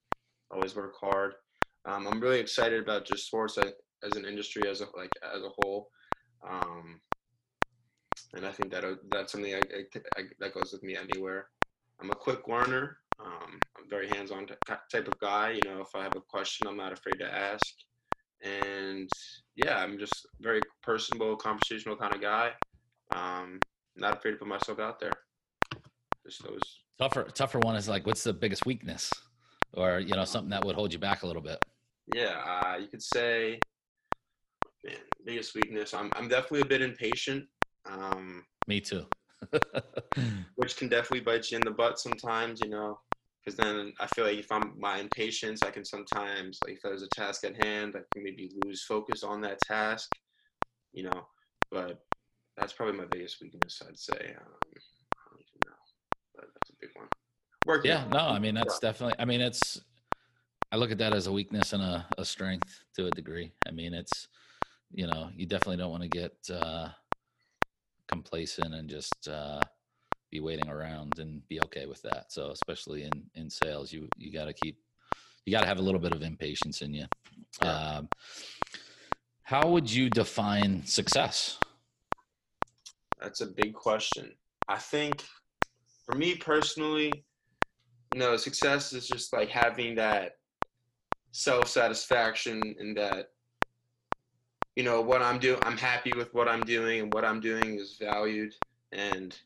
always 0.49 0.75
work 0.75 0.95
hard. 0.99 1.33
Um, 1.85 2.07
I'm 2.07 2.19
really 2.19 2.39
excited 2.39 2.81
about 2.81 3.05
just 3.05 3.27
sports 3.27 3.57
as, 3.57 4.15
an 4.15 4.25
industry 4.25 4.67
as 4.67 4.81
a 4.81 4.85
like 4.95 5.11
as 5.23 5.43
a 5.43 5.49
whole. 5.59 5.89
Um, 6.47 6.99
and 8.33 8.45
I 8.45 8.51
think 8.51 8.71
that 8.71 8.83
uh, 8.83 8.95
that's 9.09 9.31
something 9.31 9.53
I, 9.53 9.59
I, 9.59 9.99
I, 10.17 10.23
that 10.39 10.53
goes 10.53 10.71
with 10.71 10.83
me 10.83 10.95
anywhere. 10.95 11.47
I'm 12.01 12.09
a 12.09 12.15
quick 12.15 12.47
learner. 12.47 12.97
Um, 13.19 13.59
I'm 13.77 13.85
a 13.85 13.89
very 13.89 14.07
hands-on 14.07 14.47
t- 14.47 14.53
type 14.91 15.07
of 15.07 15.19
guy. 15.19 15.51
You 15.51 15.69
know, 15.69 15.81
if 15.81 15.93
I 15.95 16.03
have 16.03 16.15
a 16.15 16.21
question, 16.21 16.67
I'm 16.67 16.77
not 16.77 16.93
afraid 16.93 17.19
to 17.19 17.31
ask. 17.31 17.65
And 18.43 19.09
yeah, 19.55 19.77
I'm 19.77 19.99
just 19.99 20.27
very 20.39 20.61
personable, 20.81 21.35
conversational 21.35 21.95
kind 21.95 22.15
of 22.15 22.21
guy. 22.21 22.53
Um, 23.15 23.59
not 23.95 24.17
afraid 24.17 24.31
to 24.31 24.37
put 24.37 24.47
myself 24.47 24.79
out 24.79 24.99
there. 24.99 25.11
Just 26.25 26.43
those. 26.43 26.61
tougher 26.99 27.23
tougher 27.23 27.59
one 27.59 27.75
is 27.75 27.89
like 27.89 28.05
what's 28.05 28.23
the 28.23 28.33
biggest 28.33 28.65
weakness 28.65 29.11
or 29.73 29.99
you 29.99 30.13
know 30.13 30.23
something 30.23 30.51
that 30.51 30.63
would 30.63 30.75
hold 30.75 30.93
you 30.93 30.99
back 30.99 31.23
a 31.23 31.27
little 31.27 31.41
bit 31.41 31.57
Yeah, 32.13 32.35
uh, 32.45 32.77
you 32.77 32.87
could 32.87 33.01
say, 33.01 33.59
man, 34.85 34.97
biggest 35.25 35.55
weakness. 35.55 35.93
I'm 35.93 36.11
I'm 36.15 36.27
definitely 36.27 36.61
a 36.61 36.65
bit 36.65 36.81
impatient, 36.81 37.45
um, 37.85 38.45
me 38.67 38.79
too 38.79 39.05
which 40.55 40.77
can 40.77 40.87
definitely 40.89 41.21
bite 41.21 41.49
you 41.49 41.57
in 41.57 41.63
the 41.63 41.71
butt 41.71 41.99
sometimes. 41.99 42.61
You 42.61 42.69
know, 42.69 42.99
because 43.43 43.57
then 43.57 43.93
I 43.99 44.07
feel 44.07 44.25
like 44.25 44.37
if 44.37 44.51
I'm 44.51 44.79
my 44.79 44.99
impatience, 44.99 45.63
I 45.63 45.71
can 45.71 45.85
sometimes 45.85 46.61
like 46.63 46.75
if 46.75 46.81
there's 46.83 47.01
a 47.01 47.09
task 47.09 47.43
at 47.43 47.55
hand, 47.55 47.95
I 47.95 48.01
can 48.13 48.23
maybe 48.23 48.51
lose 48.55 48.83
focus 48.83 49.23
on 49.23 49.41
that 49.41 49.59
task. 49.59 50.11
You 50.93 51.03
know, 51.03 51.27
but 51.71 52.03
that's 52.57 52.73
probably 52.73 52.97
my 52.97 53.05
biggest 53.05 53.41
weakness. 53.41 53.81
I'd 53.87 53.97
say. 53.97 54.35
Um, 54.37 54.53
I 54.53 55.29
don't 55.29 55.41
even 55.41 55.61
know, 55.65 55.77
but 56.35 56.45
that's 56.53 56.69
a 56.69 56.73
big 56.79 56.91
one. 56.95 57.07
Working 57.65 57.91
yeah 57.91 58.07
no 58.07 58.17
i 58.17 58.39
mean 58.39 58.55
that's 58.55 58.79
definitely 58.79 59.15
i 59.19 59.25
mean 59.25 59.39
it's 59.39 59.81
i 60.71 60.75
look 60.75 60.89
at 60.89 60.97
that 60.97 61.13
as 61.13 61.27
a 61.27 61.31
weakness 61.31 61.73
and 61.73 61.83
a, 61.83 62.07
a 62.17 62.25
strength 62.25 62.83
to 62.95 63.05
a 63.05 63.11
degree 63.11 63.53
i 63.67 63.71
mean 63.71 63.93
it's 63.93 64.27
you 64.93 65.07
know, 65.07 65.31
you 65.35 65.45
definitely 65.45 65.77
don't 65.77 65.91
want 65.91 66.03
to 66.03 66.09
get 66.09 66.49
uh, 66.49 66.89
complacent 68.11 68.73
and 68.73 68.89
just 68.89 69.27
uh, 69.27 69.59
be 70.31 70.39
waiting 70.39 70.69
around 70.69 71.19
and 71.19 71.47
be 71.47 71.59
okay 71.65 71.85
with 71.85 72.01
that. 72.03 72.31
So 72.31 72.51
especially 72.51 73.03
in 73.03 73.11
in 73.35 73.49
sales, 73.49 73.91
you 73.91 74.07
you 74.17 74.31
got 74.31 74.45
to 74.45 74.53
keep 74.53 74.77
you 75.45 75.51
got 75.51 75.61
to 75.61 75.67
have 75.67 75.79
a 75.79 75.81
little 75.81 75.99
bit 75.99 76.13
of 76.13 76.21
impatience 76.21 76.81
in 76.81 76.93
you. 76.93 77.05
Yeah. 77.61 77.71
Um, 77.71 78.09
how 79.43 79.67
would 79.69 79.91
you 79.91 80.09
define 80.09 80.85
success? 80.85 81.57
That's 83.19 83.41
a 83.41 83.47
big 83.47 83.73
question. 83.73 84.31
I 84.67 84.77
think 84.77 85.23
for 86.05 86.15
me 86.15 86.35
personally, 86.35 87.11
you 88.13 88.19
know, 88.19 88.37
success 88.37 88.93
is 88.93 89.07
just 89.07 89.33
like 89.33 89.49
having 89.49 89.95
that 89.95 90.33
self 91.31 91.67
satisfaction 91.67 92.75
and 92.79 92.95
that, 92.97 93.27
you 94.75 94.83
know, 94.83 95.01
what 95.01 95.21
I'm 95.21 95.39
doing, 95.39 95.59
I'm 95.63 95.77
happy 95.77 96.13
with 96.13 96.33
what 96.33 96.47
I'm 96.47 96.65
doing 96.65 97.01
and 97.01 97.13
what 97.13 97.25
I'm 97.25 97.39
doing 97.39 97.79
is 97.79 97.97
valued. 97.99 98.53
And 98.91 99.37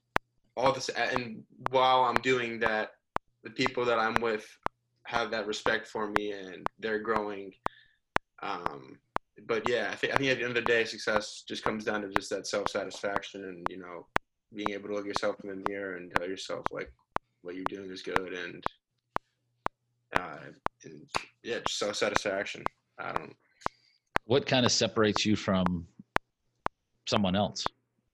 all 0.55 0.71
this, 0.71 0.89
and 0.89 1.43
while 1.69 2.03
I'm 2.03 2.21
doing 2.21 2.59
that, 2.59 2.91
the 3.43 3.49
people 3.49 3.85
that 3.85 3.99
I'm 3.99 4.21
with 4.21 4.45
have 5.05 5.31
that 5.31 5.47
respect 5.47 5.87
for 5.87 6.09
me 6.09 6.31
and 6.31 6.67
they're 6.79 6.99
growing. 6.99 7.53
Um, 8.41 8.99
but 9.47 9.67
yeah, 9.67 9.89
I 9.91 9.95
think 9.95 10.13
I 10.13 10.17
think 10.17 10.31
at 10.31 10.37
the 10.37 10.43
end 10.45 10.57
of 10.57 10.63
the 10.63 10.71
day, 10.71 10.85
success 10.85 11.43
just 11.47 11.63
comes 11.63 11.83
down 11.83 12.01
to 12.01 12.09
just 12.09 12.29
that 12.29 12.47
self 12.47 12.69
satisfaction 12.69 13.43
and 13.45 13.67
you 13.69 13.77
know 13.77 14.07
being 14.53 14.71
able 14.71 14.89
to 14.89 14.95
look 14.95 15.05
yourself 15.05 15.35
in 15.43 15.49
the 15.49 15.69
mirror 15.69 15.95
and 15.95 16.11
tell 16.11 16.27
yourself 16.27 16.65
like 16.71 16.91
what 17.41 17.55
you're 17.55 17.65
doing 17.65 17.91
is 17.91 18.01
good 18.01 18.33
and, 18.33 18.63
uh, 20.15 20.37
and 20.83 21.09
yeah, 21.43 21.59
just 21.59 21.77
self 21.77 21.95
satisfaction. 21.95 22.63
I 22.99 23.11
don't. 23.11 23.35
What 24.25 24.45
kind 24.45 24.65
of 24.65 24.71
separates 24.71 25.25
you 25.25 25.35
from 25.35 25.87
someone 27.07 27.35
else? 27.35 27.73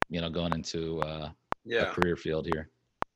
You 0.10 0.22
know, 0.22 0.30
going 0.30 0.54
into 0.54 1.00
uh, 1.02 1.32
Yeah, 1.64 1.84
a 1.84 1.88
career 1.88 2.16
field 2.16 2.46
here. 2.46 2.72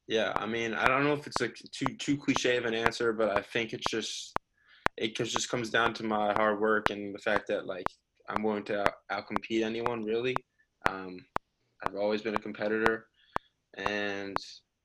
yeah. 0.08 0.34
I 0.38 0.46
mean, 0.46 0.74
I 0.74 0.88
don't 0.88 1.04
know 1.04 1.14
if 1.14 1.28
it's 1.28 1.42
like 1.42 1.56
too 1.72 1.96
too 1.98 2.18
cliche 2.18 2.58
of 2.58 2.66
an 2.66 2.74
answer, 2.74 3.14
but 3.14 3.30
I 3.30 3.42
think 3.42 3.74
it's 3.74 3.90
just 3.90 4.40
it 4.98 5.16
just 5.16 5.50
comes 5.50 5.70
down 5.72 5.94
to 5.96 6.04
my 6.04 6.34
hard 6.34 6.62
work 6.62 6.90
and 6.92 7.16
the 7.16 7.20
fact 7.20 7.48
that 7.50 7.68
like 7.68 7.88
I'm 8.30 8.44
willing 8.44 8.66
to 8.66 8.82
out, 8.82 8.94
outcompete 9.12 9.64
anyone 9.64 10.06
really. 10.06 10.46
Um, 10.86 11.20
I've 11.84 11.96
always 11.96 12.22
been 12.24 12.36
a 12.36 12.40
competitor, 12.40 13.08
and 13.78 14.38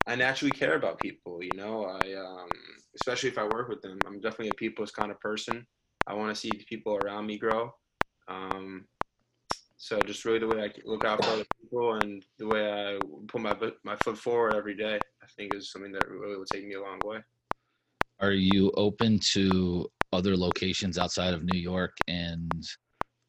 I 0.07 0.17
naturally 0.17 0.53
care 0.53 0.77
about 0.77 0.99
people. 0.99 1.43
You 1.45 1.55
know, 1.57 1.85
I 1.87 2.15
um, 2.15 2.51
especially 2.97 3.31
if 3.31 3.39
I 3.39 3.47
work 3.47 3.69
with 3.69 3.83
them. 3.83 4.05
I'm 4.07 4.21
definitely 4.21 4.51
a 4.51 4.55
people's 4.55 4.93
kind 4.93 5.13
of 5.13 5.21
person. 5.21 5.67
I 6.07 6.15
want 6.15 6.35
to 6.35 6.41
see 6.41 6.57
the 6.59 6.65
people 6.67 6.97
around 6.97 7.27
me 7.27 7.39
grow. 7.39 7.73
Um, 8.31 8.87
so 9.77 9.99
just 10.01 10.25
really 10.25 10.39
the 10.39 10.47
way 10.47 10.63
I 10.63 10.73
look 10.85 11.05
out 11.05 11.25
for 11.25 11.31
other 11.31 11.45
people 11.61 11.95
and 11.95 12.25
the 12.39 12.47
way 12.47 12.71
I 12.71 12.99
put 13.27 13.41
my 13.41 13.55
foot- 13.55 13.79
my 13.83 13.97
foot 13.97 14.19
forward 14.19 14.55
every 14.55 14.77
day, 14.77 14.99
I 15.23 15.27
think 15.37 15.55
is 15.55 15.73
something 15.73 15.93
that 15.93 16.09
really 16.09 16.37
will 16.37 16.45
take 16.45 16.67
me 16.67 16.75
a 16.75 16.83
long 16.83 17.01
way. 17.05 17.19
Are 18.21 18.33
you 18.33 18.71
open 18.77 19.19
to 19.33 19.91
other 20.13 20.37
locations 20.37 20.99
outside 20.99 21.35
of 21.35 21.45
New 21.45 21.59
York 21.59 21.97
and 22.09 22.53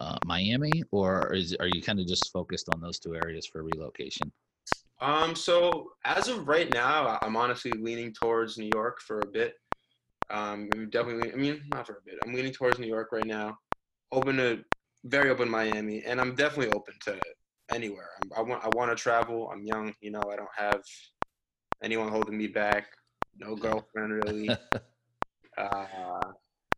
uh, 0.01 0.17
Miami, 0.25 0.83
or 0.91 1.33
is 1.33 1.55
are 1.59 1.67
you 1.67 1.81
kind 1.81 1.99
of 1.99 2.07
just 2.07 2.31
focused 2.31 2.67
on 2.73 2.81
those 2.81 2.99
two 2.99 3.15
areas 3.15 3.45
for 3.45 3.63
relocation? 3.63 4.31
Um, 4.99 5.35
so 5.35 5.93
as 6.05 6.27
of 6.27 6.47
right 6.47 6.71
now, 6.71 7.17
I'm 7.21 7.35
honestly 7.35 7.71
leaning 7.71 8.13
towards 8.13 8.57
New 8.57 8.69
York 8.73 9.01
for 9.01 9.19
a 9.19 9.27
bit. 9.27 9.55
Um, 10.29 10.69
I'm 10.73 10.89
definitely, 10.89 11.31
I 11.31 11.35
mean, 11.35 11.61
not 11.73 11.87
for 11.87 11.93
a 11.93 12.01
bit. 12.05 12.15
I'm 12.25 12.33
leaning 12.33 12.53
towards 12.53 12.77
New 12.79 12.87
York 12.87 13.11
right 13.11 13.25
now. 13.25 13.57
Open 14.11 14.37
to, 14.37 14.63
very 15.03 15.29
open 15.29 15.49
Miami, 15.49 16.03
and 16.03 16.19
I'm 16.21 16.35
definitely 16.35 16.73
open 16.73 16.93
to 17.05 17.19
anywhere. 17.69 18.09
I'm, 18.19 18.29
I 18.35 18.41
want, 18.41 18.63
I 18.65 18.69
want 18.69 18.95
to 18.95 19.01
travel. 19.01 19.49
I'm 19.51 19.65
young, 19.65 19.93
you 20.01 20.11
know. 20.11 20.29
I 20.29 20.35
don't 20.35 20.49
have 20.55 20.81
anyone 21.83 22.09
holding 22.09 22.37
me 22.37 22.47
back. 22.47 22.87
No 23.37 23.55
girlfriend 23.65 24.13
really. 24.13 24.49
uh, 25.57 26.31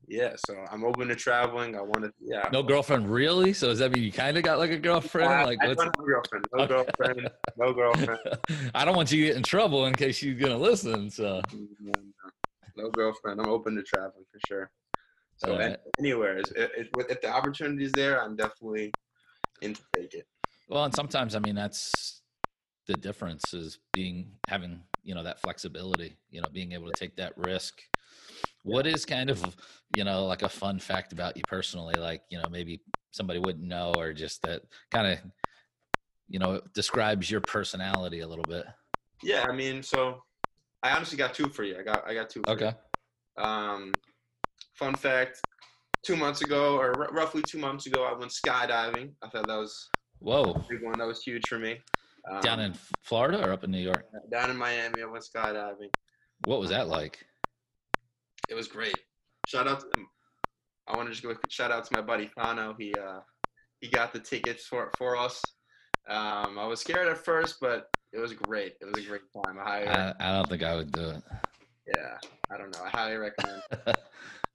yeah, 0.08 0.36
so 0.36 0.56
I'm 0.70 0.84
open 0.84 1.08
to 1.08 1.16
traveling. 1.16 1.76
I 1.76 1.82
want 1.82 2.04
to, 2.06 2.14
yeah. 2.20 2.50
No 2.52 2.62
girlfriend, 2.62 3.10
really? 3.12 3.54
So 3.54 3.68
does 3.68 3.80
that 3.80 3.92
mean 3.92 4.04
you 4.04 4.12
kind 4.12 4.38
of 4.38 4.44
got 4.44 4.60
like 4.60 4.72
a 4.72 4.78
girlfriend? 4.78 5.32
I, 5.32 5.44
like 5.44 5.60
I 5.62 5.68
what's? 5.68 5.84
don't 5.84 5.88
have 5.88 6.00
a 6.00 6.06
girlfriend. 6.06 6.46
No 6.54 6.64
Okay. 6.64 6.74
girlfriend. 6.74 7.30
No 7.58 7.74
girlfriend. 7.74 8.20
I 8.76 8.86
don't 8.86 8.96
want 8.96 9.12
you 9.12 9.22
to 9.22 9.28
get 9.30 9.38
in 9.38 9.44
trouble 9.44 9.86
in 9.86 9.96
case 9.96 10.22
you're 10.22 10.36
gonna 10.36 10.58
listen. 10.58 11.10
So 11.10 11.42
No, 11.54 11.68
no, 11.80 12.02
no 12.76 12.90
girlfriend. 12.92 13.40
I'm 13.40 13.48
open 13.48 13.76
to 13.76 13.84
traveling 13.84 14.26
for 14.32 14.40
sure. 14.40 14.72
So 15.38 15.76
anywhere, 16.00 16.38
is- 16.38 16.54
if, 16.56 17.22
the 17.22 17.30
opportunity 17.30 17.86
is 17.86 17.92
there, 17.92 18.22
I'm 18.22 18.36
definitely 18.36 18.92
in 19.62 19.74
to 19.74 19.82
take 19.96 20.14
it. 20.14 20.28
well, 20.70 20.86
and 20.86 20.94
sometimes 20.94 21.36
I 21.36 21.40
mean 21.40 21.56
that's 21.56 22.22
the 22.88 22.96
difference 22.96 23.54
is 23.54 23.80
being 23.94 24.32
having 24.48 24.82
you 25.04 25.16
know 25.16 25.24
that 25.24 25.42
flexibility. 25.42 26.18
You 26.30 26.42
know, 26.42 26.48
being 26.52 26.74
able 26.74 26.88
to 26.88 26.94
take 26.94 27.16
that 27.18 27.38
risk. 27.38 27.82
What 28.64 28.88
is 28.88 29.06
kind 29.06 29.30
of 29.30 29.56
you 29.96 30.04
know 30.04 30.26
like 30.26 30.42
a 30.42 30.50
fun 30.50 30.80
fact 30.80 31.14
about 31.14 31.36
you 31.36 31.44
personally? 31.48 31.96
Like 31.96 32.24
you 32.30 32.38
know 32.38 32.46
maybe 32.50 32.82
somebody 33.12 33.40
wouldn't 33.40 33.66
know, 33.66 33.94
or 33.98 34.14
just 34.14 34.42
that 34.44 34.64
kind 34.92 35.08
of 35.08 35.20
you 36.30 36.40
know 36.40 36.62
describes 36.74 37.30
your 37.30 37.42
personality 37.42 38.22
a 38.22 38.28
little 38.28 38.46
bit. 38.48 38.66
Yeah, 39.22 39.46
I 39.48 39.54
mean, 39.54 39.84
so 39.84 40.24
I 40.82 40.92
honestly 40.92 41.18
got 41.18 41.34
two 41.34 41.50
for 41.50 41.64
you. 41.64 41.78
I 41.78 41.84
got 41.84 42.08
I 42.08 42.14
got 42.14 42.30
two. 42.30 42.44
Okay. 42.48 42.74
Um, 43.38 43.94
fun 44.84 44.96
fact: 44.96 45.40
two 46.06 46.16
months 46.16 46.42
ago, 46.42 46.76
or 46.78 47.04
r- 47.04 47.14
roughly 47.14 47.42
two 47.42 47.58
months 47.58 47.86
ago, 47.88 48.04
I 48.04 48.14
went 48.14 48.32
skydiving. 48.32 49.14
I 49.22 49.30
thought 49.30 49.48
that 49.48 49.58
was 49.58 49.90
Whoa. 50.20 50.54
big 50.70 50.84
one. 50.84 50.98
That 50.98 51.08
was 51.08 51.24
huge 51.24 51.48
for 51.48 51.60
me. 51.60 51.80
Um, 52.30 52.42
Down 52.42 52.60
in 52.60 52.74
Florida 53.04 53.46
or 53.46 53.52
up 53.52 53.64
in 53.64 53.72
New 53.72 53.82
York? 53.82 54.06
down 54.32 54.50
in 54.50 54.58
Miami, 54.58 55.02
I 55.02 55.06
went 55.06 55.26
skydiving. 55.26 55.90
What 56.46 56.60
was 56.60 56.70
that 56.70 56.88
like? 56.88 57.26
It 58.50 58.56
was 58.56 58.68
great. 58.68 59.00
Shout 59.48 59.68
out 59.68 59.82
to. 59.82 59.88
I 60.88 60.96
want 60.96 61.08
to 61.08 61.12
just 61.12 61.22
give 61.22 61.32
a 61.32 61.38
shout 61.50 61.72
out 61.72 61.86
to 61.86 61.94
my 61.96 62.02
buddy 62.02 62.28
Fano. 62.28 62.76
He 62.78 62.94
uh, 62.98 63.22
he 63.80 63.88
got 63.88 64.12
the 64.14 64.20
tickets 64.20 64.66
for 64.66 64.92
for 64.98 65.16
us. 65.16 65.42
Um, 66.10 66.60
I 66.60 66.66
was 66.66 66.82
scared 66.82 67.08
at 67.08 67.18
first, 67.18 67.58
but 67.62 67.88
it 68.12 68.20
was 68.20 68.34
great. 68.34 68.74
It 68.82 68.86
was 68.86 68.98
a 68.98 69.08
great 69.08 69.22
time. 69.34 69.58
I 69.60 69.64
highly, 69.64 69.88
I, 69.88 70.14
I 70.20 70.32
don't 70.34 70.50
think 70.50 70.62
I 70.64 70.76
would 70.76 70.92
do 70.92 71.10
it. 71.12 71.24
yeah, 71.88 72.18
I 72.52 72.58
don't 72.58 72.72
know. 72.72 72.84
I 72.84 72.90
highly 72.90 73.16
recommend. 73.16 73.62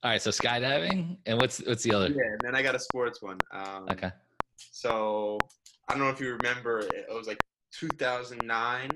All 0.01 0.11
right, 0.11 0.21
so 0.21 0.29
skydiving, 0.31 1.17
and 1.25 1.37
what's 1.37 1.59
what's 1.65 1.83
the 1.83 1.93
other? 1.93 2.07
yeah, 2.07 2.31
and 2.31 2.39
then 2.41 2.55
I 2.55 2.61
got 2.61 2.73
a 2.73 2.79
sports 2.79 3.21
one. 3.21 3.37
Um, 3.51 3.85
Okay. 3.89 4.11
So 4.71 5.37
I 5.87 5.93
don't 5.93 6.01
know 6.03 6.09
if 6.09 6.21
you 6.21 6.37
remember. 6.41 6.79
It 6.79 7.07
was 7.09 7.27
like 7.27 7.39
2009, 7.73 8.89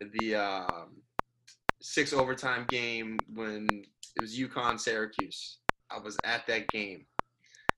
the 0.00 0.34
um, 0.34 0.96
six 1.80 2.12
overtime 2.12 2.66
game 2.68 3.18
when 3.32 3.66
it 4.16 4.20
was 4.20 4.38
UConn 4.38 4.78
Syracuse. 4.78 5.58
I 5.90 5.98
was 5.98 6.18
at 6.24 6.46
that 6.46 6.68
game, 6.68 7.06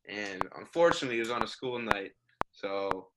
and 0.08 0.42
unfortunately, 0.58 1.18
it 1.18 1.20
was 1.20 1.30
on 1.30 1.44
a 1.44 1.46
school 1.46 1.78
night. 1.78 2.12
So 2.50 3.08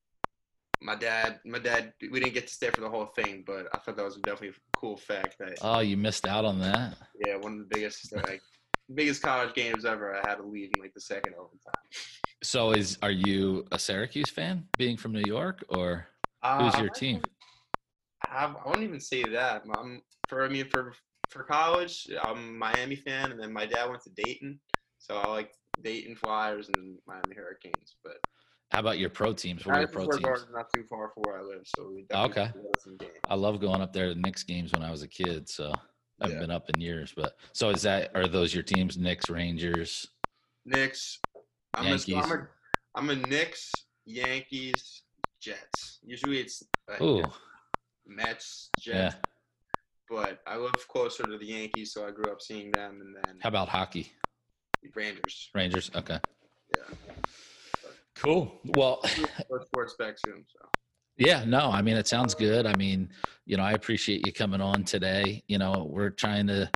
my 0.79 0.93
dad, 0.95 1.39
my 1.43 1.57
dad, 1.57 1.93
we 2.11 2.19
didn't 2.19 2.35
get 2.35 2.47
to 2.47 2.53
stay 2.53 2.69
for 2.69 2.81
the 2.81 2.89
whole 2.89 3.07
thing, 3.07 3.43
but 3.47 3.67
I 3.73 3.79
thought 3.79 3.95
that 3.97 4.05
was 4.05 4.15
definitely 4.17 4.49
a 4.49 4.77
cool 4.77 4.97
fact. 4.97 5.37
That 5.39 5.57
Oh, 5.63 5.79
you 5.79 5.97
missed 5.97 6.27
out 6.27 6.45
on 6.45 6.59
that. 6.59 6.97
yeah, 7.25 7.37
one 7.37 7.53
of 7.53 7.59
the 7.59 7.65
biggest 7.75 8.13
like 8.15 8.41
biggest 8.93 9.21
college 9.21 9.53
games 9.53 9.85
ever. 9.85 10.15
I 10.15 10.27
had 10.27 10.35
to 10.35 10.43
leave 10.43 10.71
in 10.75 10.81
like 10.81 10.93
the 10.93 11.01
second 11.01 11.35
overtime. 11.35 11.73
So, 12.41 12.71
is 12.73 12.97
are 13.01 13.11
you 13.11 13.65
a 13.71 13.79
Syracuse 13.79 14.29
fan, 14.29 14.67
being 14.77 14.97
from 14.97 15.13
New 15.13 15.21
York, 15.21 15.63
or 15.69 16.07
who's 16.57 16.77
Uh, 16.77 16.81
your 16.81 16.89
team? 16.89 17.21
I, 18.21 18.45
I 18.45 18.67
wouldn't 18.67 18.83
even 18.87 18.99
say 18.99 19.23
that. 19.29 19.63
I'm 19.69 20.01
for 20.27 20.43
I 20.43 20.49
mean 20.49 20.69
for 20.69 20.93
for 21.29 21.43
college, 21.43 22.07
I'm 22.21 22.37
a 22.37 22.41
Miami 22.51 22.95
fan, 22.95 23.31
and 23.31 23.39
then 23.39 23.53
my 23.53 23.65
dad 23.65 23.89
went 23.89 24.03
to 24.03 24.11
Dayton, 24.11 24.61
so 24.97 25.17
I 25.17 25.27
like 25.27 25.53
Dayton 25.81 26.15
Flyers 26.15 26.69
and 26.69 26.99
Miami 27.07 27.35
Hurricanes. 27.35 27.97
But 28.03 28.17
How 28.71 28.79
about 28.79 28.99
your 28.99 29.09
pro 29.09 29.33
teams? 29.33 29.65
What 29.65 29.75
are 29.75 29.79
your 29.79 29.87
pro 29.87 30.07
teams? 30.07 30.45
Not 30.51 30.69
too 30.69 30.83
far 30.89 31.11
from 31.13 31.23
where 31.23 31.39
I 31.39 31.43
live, 31.43 31.61
so 31.65 31.91
we 31.91 32.03
definitely 32.03 32.41
Okay. 32.41 32.51
some 32.79 32.97
games. 32.97 33.13
I 33.29 33.35
love 33.35 33.59
going 33.59 33.81
up 33.81 33.93
there 33.93 34.13
to 34.13 34.19
Knicks 34.19 34.43
games 34.43 34.73
when 34.73 34.83
I 34.83 34.91
was 34.91 35.01
a 35.01 35.07
kid. 35.07 35.49
So 35.49 35.73
I 36.19 36.25
haven't 36.25 36.37
Yeah. 36.37 36.41
been 36.41 36.51
up 36.51 36.69
in 36.69 36.79
years. 36.81 37.13
But 37.15 37.37
so 37.53 37.69
is 37.69 37.81
that 37.83 38.11
are 38.15 38.27
those 38.27 38.53
your 38.53 38.63
teams? 38.63 38.97
Knicks, 38.97 39.29
Rangers. 39.29 40.07
Knicks. 40.65 41.19
I'm 41.75 41.85
Yankees. 41.87 42.13
A, 42.15 42.17
I'm, 42.19 42.31
a, 42.31 42.47
I'm 42.95 43.09
a 43.09 43.15
Knicks, 43.15 43.71
Yankees, 44.05 45.03
Jets. 45.41 45.99
Usually 46.03 46.39
it's 46.39 46.63
like 46.87 47.01
Ooh, 47.01 47.23
Mets, 48.05 48.69
yeah. 48.85 48.93
Jets. 49.09 49.15
But 50.09 50.41
I 50.45 50.57
live 50.57 50.87
closer 50.89 51.23
to 51.23 51.37
the 51.37 51.45
Yankees, 51.45 51.93
so 51.93 52.05
I 52.07 52.11
grew 52.11 52.31
up 52.31 52.41
seeing 52.41 52.71
them, 52.71 52.99
and 53.01 53.15
then 53.15 53.39
How 53.41 53.49
about 53.49 53.69
hockey? 53.69 54.11
Rangers. 54.95 55.49
Rangers. 55.55 55.89
Okay. 55.95 56.19
Yeah. 56.77 56.95
Cool. 58.15 58.59
Well, 58.75 59.01
Or 59.49 59.61
sports 59.63 59.95
back 59.97 60.15
soon. 60.23 60.45
So. 60.47 60.69
Yeah, 61.17 61.43
no, 61.45 61.69
I 61.71 61.81
mean, 61.81 61.95
it 61.95 62.07
sounds 62.07 62.33
good. 62.33 62.65
I 62.65 62.75
mean, 62.75 63.09
you 63.45 63.57
know, 63.57 63.63
I 63.63 63.73
appreciate 63.73 64.25
you 64.25 64.33
coming 64.33 64.61
on 64.61 64.83
today. 64.83 65.43
You 65.47 65.59
know, 65.59 65.87
we're 65.89 66.09
trying 66.09 66.47
to, 66.47 66.69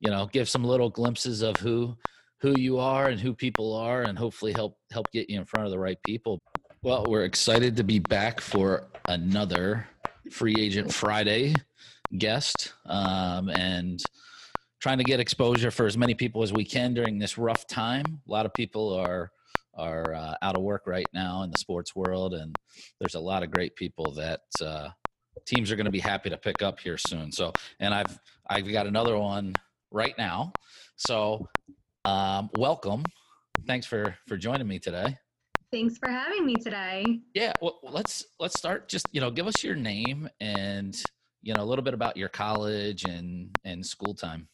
you 0.00 0.10
know, 0.10 0.28
give 0.32 0.48
some 0.48 0.64
little 0.64 0.90
glimpses 0.90 1.42
of 1.42 1.56
who 1.56 1.96
who 2.40 2.58
you 2.58 2.78
are 2.78 3.08
and 3.08 3.20
who 3.20 3.32
people 3.32 3.74
are 3.74 4.02
and 4.02 4.18
hopefully 4.18 4.52
help 4.52 4.76
help 4.90 5.10
get 5.12 5.30
you 5.30 5.38
in 5.38 5.44
front 5.44 5.64
of 5.66 5.70
the 5.70 5.78
right 5.78 6.00
people. 6.02 6.38
Well, 6.82 7.06
we're 7.08 7.24
excited 7.24 7.76
to 7.76 7.84
be 7.84 7.98
back 7.98 8.40
for 8.40 8.88
another 9.08 9.88
Free 10.30 10.54
Agent 10.58 10.92
Friday 10.92 11.54
guest 12.18 12.74
um, 12.86 13.48
and 13.48 14.02
trying 14.80 14.98
to 14.98 15.04
get 15.04 15.20
exposure 15.20 15.70
for 15.70 15.86
as 15.86 15.96
many 15.96 16.14
people 16.14 16.42
as 16.42 16.52
we 16.52 16.64
can 16.64 16.92
during 16.92 17.18
this 17.18 17.38
rough 17.38 17.66
time. 17.66 18.20
A 18.28 18.30
lot 18.30 18.44
of 18.44 18.52
people 18.52 18.92
are 18.92 19.30
are 19.76 20.14
uh, 20.14 20.34
out 20.42 20.56
of 20.56 20.62
work 20.62 20.86
right 20.86 21.06
now 21.12 21.42
in 21.42 21.50
the 21.50 21.58
sports 21.58 21.94
world, 21.94 22.34
and 22.34 22.54
there's 23.00 23.14
a 23.14 23.20
lot 23.20 23.42
of 23.42 23.50
great 23.50 23.74
people 23.76 24.12
that 24.12 24.40
uh, 24.60 24.88
teams 25.46 25.70
are 25.70 25.76
going 25.76 25.86
to 25.86 25.92
be 25.92 26.00
happy 26.00 26.30
to 26.30 26.36
pick 26.36 26.62
up 26.62 26.80
here 26.80 26.98
soon. 26.98 27.32
So, 27.32 27.52
and 27.80 27.94
I've 27.94 28.18
I've 28.48 28.70
got 28.70 28.86
another 28.86 29.18
one 29.18 29.54
right 29.90 30.16
now. 30.18 30.52
So, 30.96 31.48
um, 32.04 32.50
welcome. 32.56 33.04
Thanks 33.66 33.86
for 33.86 34.16
for 34.26 34.36
joining 34.36 34.68
me 34.68 34.78
today. 34.78 35.16
Thanks 35.72 35.98
for 35.98 36.08
having 36.08 36.46
me 36.46 36.54
today. 36.54 37.20
Yeah, 37.34 37.52
well, 37.60 37.80
let's 37.82 38.24
let's 38.38 38.58
start. 38.58 38.88
Just 38.88 39.06
you 39.12 39.20
know, 39.20 39.30
give 39.30 39.46
us 39.46 39.64
your 39.64 39.74
name 39.74 40.28
and 40.40 41.00
you 41.42 41.54
know 41.54 41.62
a 41.62 41.66
little 41.66 41.84
bit 41.84 41.94
about 41.94 42.16
your 42.16 42.28
college 42.28 43.04
and 43.04 43.50
and 43.64 43.84
school 43.84 44.14
time. 44.14 44.48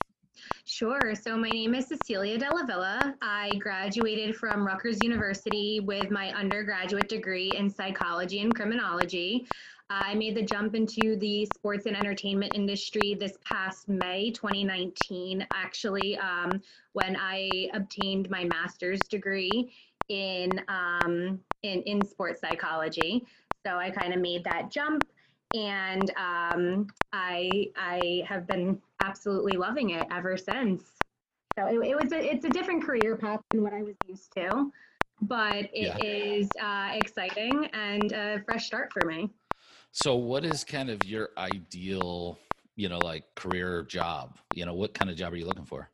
Sure. 0.64 1.14
So 1.14 1.36
my 1.36 1.50
name 1.50 1.74
is 1.74 1.88
Cecilia 1.88 2.38
Della 2.38 2.64
Villa. 2.66 3.16
I 3.20 3.56
graduated 3.56 4.36
from 4.36 4.66
Rutgers 4.66 5.02
University 5.02 5.80
with 5.80 6.10
my 6.10 6.32
undergraduate 6.32 7.08
degree 7.08 7.56
in 7.56 7.68
psychology 7.68 8.40
and 8.40 8.54
criminology. 8.54 9.48
I 9.88 10.14
made 10.14 10.36
the 10.36 10.42
jump 10.44 10.76
into 10.76 11.16
the 11.16 11.44
sports 11.46 11.86
and 11.86 11.96
entertainment 11.96 12.54
industry 12.54 13.14
this 13.18 13.38
past 13.42 13.88
May 13.88 14.30
2019, 14.30 15.48
actually, 15.52 16.16
um, 16.18 16.62
when 16.92 17.16
I 17.18 17.68
obtained 17.74 18.30
my 18.30 18.44
master's 18.44 19.08
degree 19.08 19.74
in, 20.08 20.64
um, 20.68 21.44
in, 21.62 21.82
in 21.82 22.04
sports 22.04 22.40
psychology. 22.40 23.26
So 23.66 23.76
I 23.78 23.90
kind 23.90 24.14
of 24.14 24.20
made 24.20 24.44
that 24.44 24.70
jump 24.70 25.04
and 25.54 26.10
um, 26.16 26.86
I 27.12 27.70
I 27.76 28.24
have 28.26 28.46
been 28.46 28.80
absolutely 29.02 29.56
loving 29.56 29.90
it 29.90 30.06
ever 30.10 30.36
since. 30.36 30.84
So 31.58 31.66
it, 31.66 31.88
it, 31.88 32.00
was 32.00 32.12
a, 32.12 32.32
it's 32.32 32.44
a 32.44 32.48
different 32.48 32.84
career 32.84 33.16
path 33.16 33.40
than 33.50 33.62
what 33.62 33.72
I 33.72 33.82
was 33.82 33.96
used 34.06 34.32
to, 34.34 34.70
but 35.22 35.64
it 35.64 35.70
yeah. 35.72 35.98
is 35.98 36.48
uh, 36.62 36.90
exciting 36.94 37.66
and 37.72 38.12
a 38.12 38.42
fresh 38.44 38.66
start 38.66 38.92
for 38.92 39.06
me. 39.06 39.30
So, 39.92 40.14
what 40.14 40.44
is 40.44 40.62
kind 40.62 40.88
of 40.88 41.04
your 41.04 41.30
ideal, 41.36 42.38
you 42.76 42.88
know, 42.88 42.98
like 42.98 43.34
career 43.34 43.82
job? 43.82 44.38
You 44.54 44.64
know, 44.64 44.74
what 44.74 44.94
kind 44.94 45.10
of 45.10 45.16
job 45.16 45.32
are 45.32 45.36
you 45.36 45.46
looking 45.46 45.64
for? 45.64 45.90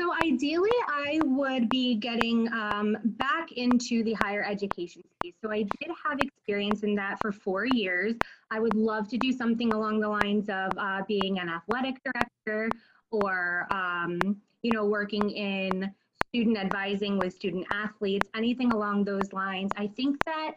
So 0.00 0.14
ideally, 0.14 0.70
I 0.88 1.20
would 1.22 1.68
be 1.68 1.94
getting 1.94 2.50
um, 2.54 2.96
back 3.04 3.52
into 3.52 4.02
the 4.02 4.14
higher 4.14 4.42
education 4.42 5.02
space. 5.12 5.34
So 5.42 5.52
I 5.52 5.64
did 5.64 5.90
have 6.02 6.18
experience 6.20 6.84
in 6.84 6.94
that 6.94 7.20
for 7.20 7.32
four 7.32 7.66
years. 7.66 8.14
I 8.50 8.60
would 8.60 8.74
love 8.74 9.08
to 9.08 9.18
do 9.18 9.30
something 9.30 9.74
along 9.74 10.00
the 10.00 10.08
lines 10.08 10.48
of 10.48 10.72
uh, 10.78 11.02
being 11.06 11.38
an 11.38 11.50
athletic 11.50 11.96
director 12.02 12.70
or, 13.10 13.66
um, 13.70 14.40
you 14.62 14.72
know, 14.72 14.86
working 14.86 15.28
in 15.32 15.94
student 16.16 16.56
advising 16.56 17.18
with 17.18 17.34
student 17.34 17.66
athletes, 17.70 18.30
anything 18.34 18.72
along 18.72 19.04
those 19.04 19.34
lines. 19.34 19.74
I 19.76 19.86
think 19.86 20.16
that 20.24 20.54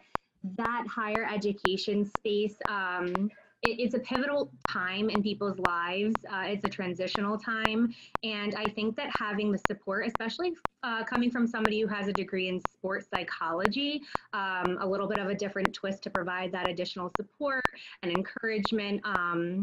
that 0.56 0.86
higher 0.88 1.28
education 1.30 2.06
space 2.06 2.56
um, 2.66 3.30
it, 3.64 3.80
it's 3.80 3.94
a 3.94 3.98
pivotal 3.98 4.50
time 4.68 5.10
in 5.10 5.22
people's 5.22 5.58
lives. 5.58 6.14
Uh, 6.30 6.44
it's 6.46 6.64
a 6.64 6.68
transitional 6.68 7.38
time. 7.38 7.94
And 8.22 8.54
I 8.54 8.64
think 8.64 8.96
that 8.96 9.10
having 9.16 9.50
the 9.50 9.60
support, 9.66 10.06
especially 10.06 10.52
uh, 10.82 11.04
coming 11.04 11.30
from 11.30 11.46
somebody 11.46 11.80
who 11.80 11.86
has 11.88 12.08
a 12.08 12.12
degree 12.12 12.48
in 12.48 12.60
sports 12.60 13.06
psychology, 13.10 14.02
um, 14.32 14.78
a 14.80 14.86
little 14.86 15.08
bit 15.08 15.18
of 15.18 15.28
a 15.28 15.34
different 15.34 15.72
twist 15.72 16.02
to 16.04 16.10
provide 16.10 16.52
that 16.52 16.68
additional 16.68 17.10
support 17.16 17.64
and 18.02 18.12
encouragement 18.12 19.00
um, 19.04 19.62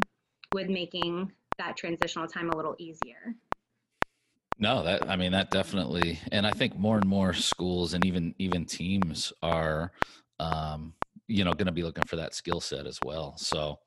with 0.53 0.67
making 0.67 1.31
that 1.57 1.77
transitional 1.77 2.27
time 2.27 2.49
a 2.49 2.55
little 2.55 2.75
easier. 2.79 3.35
No, 4.59 4.83
that 4.83 5.09
I 5.09 5.15
mean 5.15 5.31
that 5.31 5.49
definitely, 5.49 6.19
and 6.31 6.45
I 6.45 6.51
think 6.51 6.77
more 6.77 6.97
and 6.97 7.07
more 7.07 7.33
schools 7.33 7.95
and 7.95 8.05
even 8.05 8.35
even 8.37 8.65
teams 8.65 9.33
are, 9.41 9.91
um, 10.39 10.93
you 11.27 11.43
know, 11.43 11.53
going 11.53 11.65
to 11.65 11.71
be 11.71 11.81
looking 11.81 12.03
for 12.03 12.17
that 12.17 12.35
skill 12.35 12.59
set 12.59 12.85
as 12.85 12.99
well. 13.03 13.35
So 13.37 13.79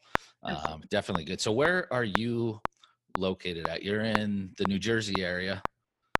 um, 0.45 0.83
definitely 0.91 1.25
good. 1.25 1.41
So 1.41 1.53
where 1.53 1.93
are 1.93 2.05
you 2.05 2.61
located 3.17 3.67
at? 3.67 3.83
You're 3.83 4.03
in 4.03 4.53
the 4.59 4.65
New 4.67 4.79
Jersey 4.79 5.25
area. 5.25 5.63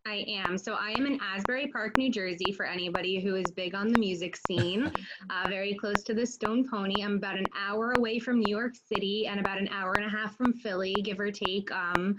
I 0.07 0.25
am. 0.29 0.59
So 0.59 0.75
I 0.75 0.91
am 0.91 1.07
in 1.07 1.19
Asbury 1.23 1.69
Park, 1.69 1.97
New 1.97 2.11
Jersey, 2.11 2.53
for 2.53 2.67
anybody 2.67 3.21
who 3.21 3.37
is 3.37 3.51
big 3.51 3.75
on 3.75 3.91
the 3.91 3.99
music 3.99 4.37
scene. 4.37 4.93
uh, 5.31 5.49
very 5.49 5.75
close 5.75 6.03
to 6.03 6.13
the 6.13 6.27
Stone 6.27 6.69
Pony. 6.69 7.03
I'm 7.03 7.17
about 7.17 7.39
an 7.39 7.47
hour 7.59 7.93
away 7.93 8.19
from 8.19 8.39
New 8.39 8.55
York 8.55 8.75
City 8.75 9.27
and 9.27 9.41
about 9.41 9.59
an 9.59 9.69
hour 9.69 9.95
and 9.95 10.05
a 10.05 10.09
half 10.09 10.37
from 10.37 10.53
Philly, 10.53 10.95
give 11.03 11.21
or 11.21 11.31
take. 11.31 11.73
Um, 11.73 12.17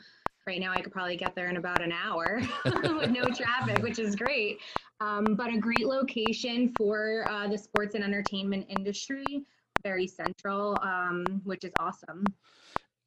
right 0.47 0.59
now, 0.59 0.71
I 0.71 0.81
could 0.81 0.91
probably 0.91 1.15
get 1.15 1.35
there 1.35 1.47
in 1.47 1.57
about 1.57 1.83
an 1.83 1.91
hour 1.91 2.41
with 2.65 3.11
no 3.11 3.25
traffic, 3.25 3.83
which 3.83 3.99
is 3.99 4.15
great. 4.15 4.57
Um, 4.99 5.35
but 5.35 5.53
a 5.53 5.57
great 5.57 5.85
location 5.85 6.73
for 6.75 7.27
uh, 7.29 7.47
the 7.47 7.57
sports 7.57 7.93
and 7.93 8.03
entertainment 8.03 8.65
industry 8.69 9.45
very 9.85 10.07
central, 10.07 10.77
um, 10.81 11.23
which 11.43 11.63
is 11.63 11.71
awesome. 11.79 12.25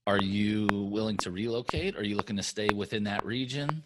Are 0.07 0.23
you 0.23 0.69
willing 0.71 1.17
to 1.19 1.31
relocate? 1.33 1.97
Are 1.97 2.05
you 2.05 2.15
looking 2.15 2.37
to 2.37 2.43
stay 2.43 2.69
within 2.73 3.03
that 3.05 3.27
region? 3.27 3.83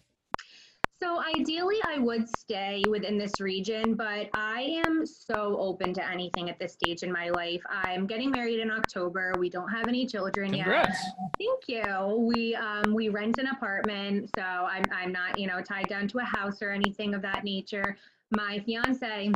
So 1.01 1.21
ideally, 1.35 1.77
I 1.85 1.97
would 1.97 2.29
stay 2.37 2.81
within 2.87 3.17
this 3.17 3.41
region, 3.41 3.95
but 3.95 4.29
I 4.33 4.79
am 4.85 5.05
so 5.05 5.57
open 5.59 5.93
to 5.95 6.07
anything 6.07 6.49
at 6.49 6.59
this 6.59 6.73
stage 6.73 7.03
in 7.03 7.11
my 7.11 7.29
life. 7.29 7.61
I'm 7.67 8.05
getting 8.05 8.29
married 8.31 8.59
in 8.59 8.71
October. 8.71 9.33
We 9.37 9.49
don't 9.49 9.67
have 9.67 9.89
any 9.89 10.05
children 10.05 10.53
Congrats. 10.53 10.97
yet. 11.03 11.57
Thank 11.67 11.67
you. 11.67 12.15
We 12.15 12.55
um, 12.55 12.93
we 12.93 13.09
rent 13.09 13.37
an 13.37 13.47
apartment, 13.47 14.29
so 14.33 14.43
I'm 14.43 14.85
I'm 14.95 15.11
not 15.11 15.37
you 15.37 15.47
know 15.47 15.61
tied 15.61 15.89
down 15.89 16.07
to 16.09 16.19
a 16.19 16.23
house 16.23 16.61
or 16.61 16.71
anything 16.71 17.15
of 17.15 17.21
that 17.23 17.43
nature. 17.43 17.97
My 18.31 18.59
fiance 18.59 19.33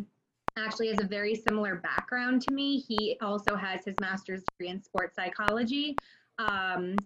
actually 0.58 0.88
has 0.90 1.00
a 1.00 1.08
very 1.08 1.36
similar 1.36 1.76
background 1.76 2.42
to 2.44 2.54
me. 2.54 2.80
He 2.80 3.18
also 3.22 3.56
has 3.56 3.86
his 3.86 3.96
master's 4.02 4.44
degree 4.44 4.70
in 4.70 4.82
sports 4.82 5.16
psychology. 5.16 5.96
Um, 6.40 6.98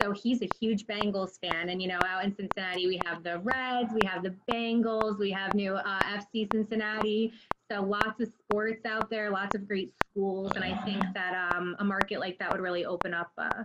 so 0.00 0.12
he's 0.12 0.40
a 0.42 0.48
huge 0.58 0.86
Bengals 0.86 1.38
fan. 1.40 1.68
And, 1.68 1.82
you 1.82 1.88
know, 1.88 1.98
out 2.06 2.24
in 2.24 2.34
Cincinnati, 2.34 2.86
we 2.86 3.00
have 3.04 3.22
the 3.22 3.38
Reds, 3.40 3.92
we 3.92 4.00
have 4.06 4.22
the 4.22 4.34
Bengals, 4.50 5.18
we 5.18 5.30
have 5.30 5.54
new 5.54 5.74
uh, 5.74 6.00
FC 6.02 6.50
Cincinnati. 6.50 7.32
So 7.70 7.82
lots 7.82 8.20
of 8.20 8.32
sports 8.38 8.86
out 8.86 9.10
there, 9.10 9.30
lots 9.30 9.54
of 9.54 9.68
great 9.68 9.92
schools. 10.10 10.52
And 10.54 10.64
I 10.64 10.74
think 10.84 11.02
that 11.14 11.52
um, 11.54 11.76
a 11.78 11.84
market 11.84 12.18
like 12.18 12.38
that 12.38 12.50
would 12.50 12.60
really 12.60 12.86
open 12.86 13.12
up 13.12 13.30
uh, 13.36 13.64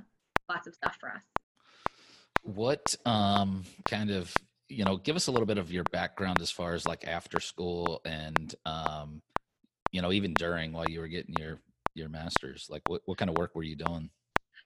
lots 0.49 0.67
of 0.67 0.75
stuff 0.75 0.97
for 0.99 1.09
us. 1.09 1.21
What 2.43 2.95
um, 3.05 3.63
kind 3.85 4.11
of, 4.11 4.35
you 4.69 4.83
know, 4.83 4.97
give 4.97 5.15
us 5.15 5.27
a 5.27 5.31
little 5.31 5.45
bit 5.45 5.57
of 5.57 5.71
your 5.71 5.83
background 5.91 6.41
as 6.41 6.51
far 6.51 6.73
as 6.73 6.85
like 6.85 7.07
after 7.07 7.39
school 7.39 8.01
and, 8.05 8.55
um, 8.65 9.21
you 9.91 10.01
know, 10.01 10.11
even 10.11 10.33
during 10.33 10.73
while 10.73 10.89
you 10.89 10.99
were 10.99 11.07
getting 11.07 11.35
your 11.37 11.59
your 11.93 12.09
master's? 12.09 12.67
Like, 12.69 12.81
what 12.87 13.01
what 13.05 13.17
kind 13.17 13.29
of 13.29 13.37
work 13.37 13.55
were 13.55 13.63
you 13.63 13.75
doing? 13.75 14.09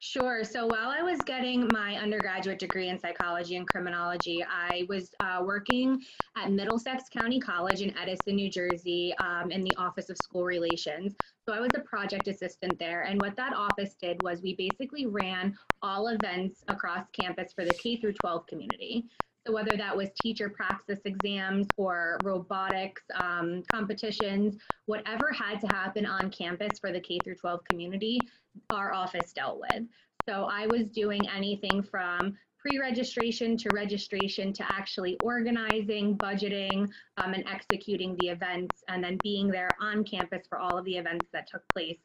Sure. 0.02 0.46
So 0.46 0.66
while 0.66 0.90
I 0.90 1.02
was 1.02 1.20
getting 1.26 1.68
my 1.74 1.98
undergraduate 1.98 2.58
degree 2.58 2.88
in 2.88 2.98
psychology 2.98 3.58
and 3.58 3.68
criminology, 3.68 4.42
I 4.50 4.86
was 4.88 5.12
uh, 5.20 5.44
working 5.46 6.02
at 6.38 6.54
Middlesex 6.54 7.10
County 7.10 7.38
College 7.38 7.82
in 7.82 7.96
Edison, 7.98 8.38
New 8.38 8.50
Jersey, 8.50 9.14
um, 9.20 9.52
in 9.52 9.62
the 9.62 9.76
Office 9.76 10.10
of 10.10 10.16
School 10.24 10.46
Relations. 10.46 11.16
So 11.46 11.54
I 11.54 11.60
was 11.60 11.72
a 11.76 11.82
project 11.82 12.30
assistant 12.30 12.80
there. 12.80 13.02
And 13.02 13.20
what 13.20 13.36
that 13.36 13.54
office 13.54 13.96
did 14.02 14.24
was 14.24 14.42
we 14.42 14.56
basically 14.56 15.06
ran 15.06 15.58
all 15.82 16.08
events 16.08 16.64
across 16.70 17.06
campus 17.12 17.52
for 17.52 17.66
the 17.66 17.74
K 17.74 17.98
through 17.98 18.14
12 18.14 18.48
community. 18.48 19.04
So 19.46 19.54
whether 19.54 19.78
that 19.78 19.96
was 19.96 20.10
teacher 20.14 20.50
praxis 20.50 21.00
exams 21.06 21.72
or 21.78 22.20
robotics 22.24 23.04
um, 23.14 23.64
competitions, 23.64 24.58
whatever 24.86 25.32
had 25.32 25.60
to 25.62 25.68
happen 25.68 26.06
on 26.06 26.30
campus 26.30 26.80
for 26.80 26.92
the 26.92 27.00
K 27.00 27.20
through 27.20 27.36
12 27.36 27.64
community, 27.64 28.28
our 28.70 28.94
office 28.94 29.32
dealt 29.34 29.60
with. 29.60 29.88
So 30.28 30.44
I 30.44 30.68
was 30.68 30.90
doing 30.90 31.28
anything 31.30 31.82
from 31.82 32.38
pre-registration 32.60 33.56
to 33.58 33.70
registration 33.72 34.52
to 34.52 34.70
actually 34.70 35.18
organizing, 35.18 36.18
budgeting, 36.18 36.92
um, 37.18 37.34
and 37.34 37.48
executing 37.48 38.16
the 38.18 38.28
events, 38.28 38.84
and 38.90 39.02
then 39.02 39.18
being 39.24 39.48
there 39.48 39.76
on 39.80 40.04
campus 40.04 40.46
for 40.48 40.60
all 40.60 40.78
of 40.78 40.84
the 40.84 40.98
events 40.98 41.28
that 41.32 41.48
took 41.48 41.64
place 41.70 42.00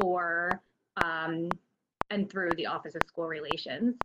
for 0.00 0.62
um, 0.96 1.48
and 2.10 2.30
through 2.30 2.50
the 2.56 2.66
Office 2.66 2.94
of 2.94 3.02
School 3.06 3.26
Relations. 3.26 3.96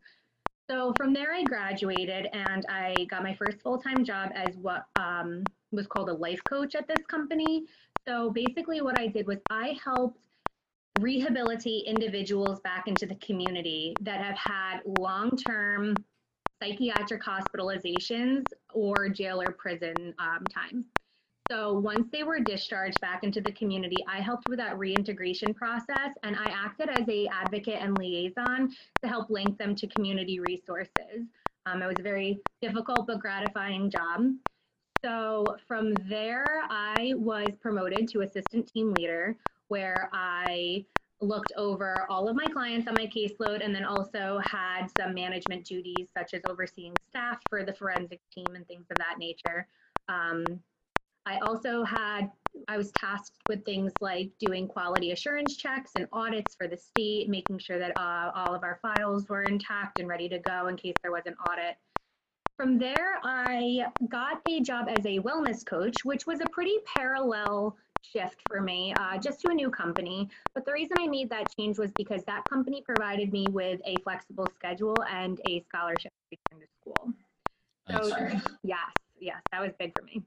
So 0.69 0.93
from 0.93 1.13
there, 1.13 1.31
I 1.31 1.43
graduated 1.43 2.27
and 2.33 2.65
I 2.67 3.05
got 3.09 3.21
my 3.23 3.35
first 3.35 3.61
full 3.61 3.77
time 3.77 4.03
job 4.03 4.31
as 4.33 4.57
what 4.57 4.87
um, 4.95 5.43
was 5.71 5.85
called 5.87 6.09
a 6.09 6.13
life 6.13 6.43
coach 6.43 6.75
at 6.75 6.87
this 6.87 7.05
company. 7.05 7.65
So 8.07 8.31
basically, 8.31 8.81
what 8.81 8.97
I 8.97 9.07
did 9.07 9.27
was 9.27 9.39
I 9.49 9.77
helped 9.83 10.19
rehabilitate 10.99 11.85
individuals 11.85 12.61
back 12.61 12.87
into 12.87 13.05
the 13.05 13.15
community 13.15 13.95
that 14.01 14.21
have 14.21 14.37
had 14.37 14.79
long 14.85 15.31
term 15.37 15.95
psychiatric 16.61 17.21
hospitalizations 17.21 18.45
or 18.73 19.09
jail 19.09 19.41
or 19.41 19.51
prison 19.51 20.15
um, 20.19 20.43
time. 20.45 20.85
So 21.51 21.73
once 21.73 22.09
they 22.11 22.23
were 22.23 22.39
discharged 22.39 22.99
back 23.01 23.23
into 23.23 23.39
the 23.39 23.51
community, 23.51 24.03
I 24.07 24.19
helped 24.19 24.47
with 24.47 24.57
that 24.57 24.79
reintegration 24.79 25.53
process 25.53 26.11
and 26.23 26.35
I 26.35 26.47
acted 26.47 26.89
as 26.89 27.07
a 27.07 27.27
advocate 27.27 27.79
and 27.79 27.95
liaison 27.95 28.73
to 29.03 29.07
help 29.07 29.29
link 29.29 29.57
them 29.57 29.75
to 29.75 29.87
community 29.87 30.39
resources. 30.39 31.27
Um, 31.67 31.83
it 31.83 31.87
was 31.87 31.99
a 31.99 32.03
very 32.03 32.39
difficult 32.61 33.05
but 33.07 33.19
gratifying 33.19 33.91
job. 33.91 34.21
So 35.03 35.55
from 35.67 35.93
there, 36.09 36.63
I 36.69 37.13
was 37.15 37.55
promoted 37.61 38.07
to 38.09 38.21
assistant 38.21 38.67
team 38.67 38.91
leader, 38.91 39.37
where 39.67 40.09
I 40.13 40.83
looked 41.21 41.53
over 41.55 42.07
all 42.09 42.27
of 42.27 42.35
my 42.35 42.47
clients 42.47 42.87
on 42.87 42.95
my 42.95 43.05
caseload 43.05 43.63
and 43.63 43.73
then 43.73 43.85
also 43.85 44.39
had 44.43 44.87
some 44.87 45.13
management 45.13 45.63
duties, 45.63 46.09
such 46.15 46.33
as 46.33 46.41
overseeing 46.45 46.93
staff 47.07 47.39
for 47.49 47.63
the 47.63 47.73
forensic 47.73 48.21
team 48.31 48.47
and 48.55 48.67
things 48.67 48.87
of 48.89 48.97
that 48.97 49.19
nature. 49.19 49.67
Um, 50.09 50.59
I 51.25 51.39
also 51.39 51.83
had, 51.83 52.31
I 52.67 52.77
was 52.77 52.91
tasked 52.91 53.43
with 53.47 53.65
things 53.65 54.01
like 54.01 54.37
doing 54.37 54.67
quality 54.67 55.11
assurance 55.11 55.57
checks 55.57 55.95
and 55.95 56.07
audits 56.11 56.55
for 56.55 56.67
the 56.67 56.77
state, 56.77 57.29
making 57.29 57.59
sure 57.59 57.79
that 57.79 57.97
uh, 57.97 58.31
all 58.33 58.53
of 58.53 58.63
our 58.63 58.79
files 58.81 59.27
were 59.27 59.43
intact 59.43 59.97
and 59.99 60.07
ready 60.07 60.29
to 60.29 60.39
go 60.39 60.67
in 60.67 60.77
case 60.77 60.97
there 61.01 61.11
was 61.11 61.25
an 61.25 61.35
audit. 61.35 61.77
From 62.57 62.77
there, 62.77 63.19
I 63.23 63.91
got 64.07 64.41
a 64.45 64.61
job 64.61 64.87
as 64.87 65.05
a 65.05 65.19
wellness 65.19 65.65
coach, 65.65 66.05
which 66.05 66.25
was 66.25 66.39
a 66.41 66.47
pretty 66.47 66.77
parallel 66.85 67.77
shift 68.01 68.43
for 68.43 68.61
me, 68.61 68.93
uh, 68.93 69.17
just 69.17 69.41
to 69.41 69.49
a 69.49 69.53
new 69.53 69.69
company. 69.69 70.29
But 70.53 70.63
the 70.63 70.71
reason 70.71 70.97
I 70.97 71.07
made 71.07 71.29
that 71.31 71.49
change 71.57 71.77
was 71.79 71.91
because 71.91 72.23
that 72.25 72.47
company 72.47 72.81
provided 72.83 73.31
me 73.33 73.49
with 73.49 73.81
a 73.83 73.99
flexible 74.01 74.47
schedule 74.47 75.03
and 75.03 75.41
a 75.43 75.59
scholarship 75.61 76.13
to 76.13 76.37
return 76.51 76.61
to 76.61 76.67
school. 76.79 77.13
So, 77.89 78.09
Nice. 78.09 78.57
yes, 78.63 78.91
yes, 79.19 79.41
that 79.51 79.59
was 79.59 79.73
big 79.77 79.93
for 79.93 80.03
me. 80.03 80.23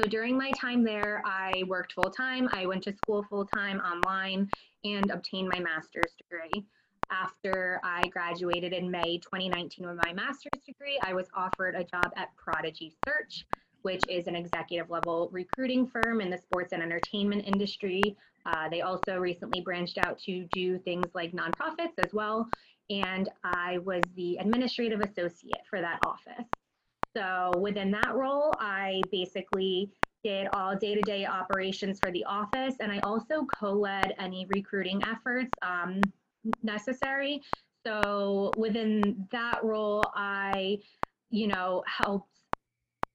So 0.00 0.06
during 0.06 0.38
my 0.38 0.52
time 0.52 0.82
there, 0.82 1.22
I 1.26 1.64
worked 1.66 1.92
full 1.92 2.10
time. 2.10 2.48
I 2.50 2.66
went 2.66 2.82
to 2.84 2.92
school 2.92 3.22
full 3.28 3.44
time 3.44 3.78
online 3.80 4.50
and 4.84 5.10
obtained 5.10 5.48
my 5.48 5.60
master's 5.60 6.14
degree. 6.16 6.64
After 7.10 7.78
I 7.84 8.08
graduated 8.08 8.72
in 8.72 8.90
May 8.90 9.18
2019 9.18 9.86
with 9.86 9.98
my 10.02 10.14
master's 10.14 10.62
degree, 10.66 10.98
I 11.02 11.12
was 11.12 11.28
offered 11.34 11.74
a 11.74 11.84
job 11.84 12.10
at 12.16 12.34
Prodigy 12.36 12.94
Search, 13.06 13.44
which 13.82 14.02
is 14.08 14.28
an 14.28 14.34
executive 14.34 14.88
level 14.88 15.28
recruiting 15.30 15.86
firm 15.86 16.22
in 16.22 16.30
the 16.30 16.38
sports 16.38 16.72
and 16.72 16.82
entertainment 16.82 17.46
industry. 17.46 18.16
Uh, 18.46 18.70
they 18.70 18.80
also 18.80 19.18
recently 19.18 19.60
branched 19.60 19.98
out 19.98 20.18
to 20.20 20.44
do 20.44 20.78
things 20.78 21.06
like 21.14 21.32
nonprofits 21.32 21.98
as 21.98 22.14
well. 22.14 22.48
And 22.88 23.28
I 23.44 23.78
was 23.78 24.02
the 24.16 24.38
administrative 24.38 25.00
associate 25.00 25.66
for 25.68 25.82
that 25.82 25.98
office. 26.02 26.48
So 27.14 27.52
within 27.58 27.90
that 27.92 28.14
role, 28.14 28.52
I 28.58 29.02
basically 29.10 29.90
did 30.24 30.48
all 30.52 30.76
day-to-day 30.76 31.26
operations 31.26 31.98
for 32.00 32.10
the 32.12 32.24
office, 32.24 32.76
and 32.80 32.92
I 32.92 33.00
also 33.00 33.46
co-led 33.58 34.14
any 34.18 34.46
recruiting 34.46 35.02
efforts 35.04 35.50
um, 35.62 36.00
necessary. 36.62 37.42
So 37.84 38.52
within 38.56 39.26
that 39.32 39.64
role, 39.64 40.04
I, 40.14 40.78
you 41.30 41.48
know, 41.48 41.82
helped 41.86 42.28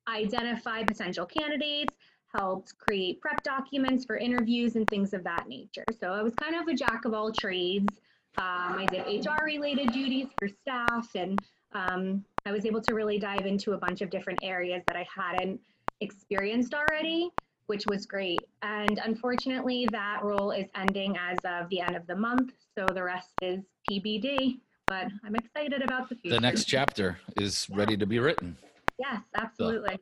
identify 0.07 0.83
potential 0.83 1.25
candidates, 1.25 1.95
helped 2.35 2.77
create 2.77 3.21
prep 3.21 3.41
documents 3.43 4.05
for 4.05 4.17
interviews 4.17 4.75
and 4.75 4.87
things 4.87 5.13
of 5.13 5.23
that 5.23 5.47
nature. 5.47 5.85
So 5.99 6.11
I 6.11 6.21
was 6.21 6.35
kind 6.35 6.55
of 6.55 6.67
a 6.67 6.73
jack 6.73 7.05
of 7.05 7.13
all 7.13 7.31
trades. 7.31 7.99
Um, 8.37 8.77
I 8.77 8.85
did 8.85 9.25
HR 9.25 9.45
related 9.45 9.91
duties 9.91 10.27
for 10.37 10.47
staff 10.47 11.09
and 11.15 11.39
um, 11.73 12.23
I 12.45 12.51
was 12.51 12.65
able 12.65 12.81
to 12.81 12.93
really 12.93 13.19
dive 13.19 13.45
into 13.45 13.73
a 13.73 13.77
bunch 13.77 14.01
of 14.01 14.09
different 14.09 14.39
areas 14.41 14.83
that 14.87 14.95
I 14.95 15.05
hadn't 15.13 15.59
experienced 16.01 16.73
already, 16.73 17.29
which 17.67 17.85
was 17.87 18.05
great. 18.05 18.39
And 18.61 18.99
unfortunately, 19.03 19.87
that 19.91 20.23
role 20.23 20.51
is 20.51 20.67
ending 20.75 21.17
as 21.17 21.39
of 21.43 21.69
the 21.69 21.81
end 21.81 21.95
of 21.95 22.07
the 22.07 22.15
month. 22.15 22.53
So 22.77 22.87
the 22.93 23.03
rest 23.03 23.33
is 23.41 23.63
TBD, 23.89 24.59
but 24.87 25.07
I'm 25.25 25.35
excited 25.35 25.81
about 25.81 26.09
the 26.09 26.15
future. 26.15 26.35
The 26.35 26.41
next 26.41 26.65
chapter 26.65 27.17
is 27.35 27.67
ready 27.69 27.97
to 27.97 28.05
be 28.05 28.19
written. 28.19 28.57
Yes, 28.99 29.21
absolutely. 29.35 29.99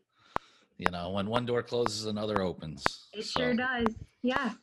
You 0.77 0.91
know, 0.91 1.11
when 1.11 1.27
one 1.27 1.45
door 1.45 1.63
closes, 1.63 2.05
another 2.05 2.41
opens. 2.41 3.07
It 3.13 3.25
So, 3.25 3.41
sure 3.41 3.53
does. 3.55 3.87
Yeah. 4.21 4.53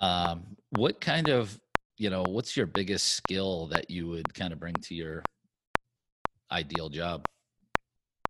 Um, 0.00 0.56
what 0.70 1.00
kind 1.00 1.28
of, 1.28 1.58
you 1.96 2.10
know, 2.10 2.22
what's 2.22 2.56
your 2.56 2.66
biggest 2.66 3.14
skill 3.14 3.66
that 3.68 3.90
you 3.90 4.08
would 4.08 4.32
kind 4.34 4.52
of 4.52 4.60
bring 4.60 4.74
to 4.74 4.94
your 4.94 5.22
ideal 6.54 6.88
job? 6.88 7.26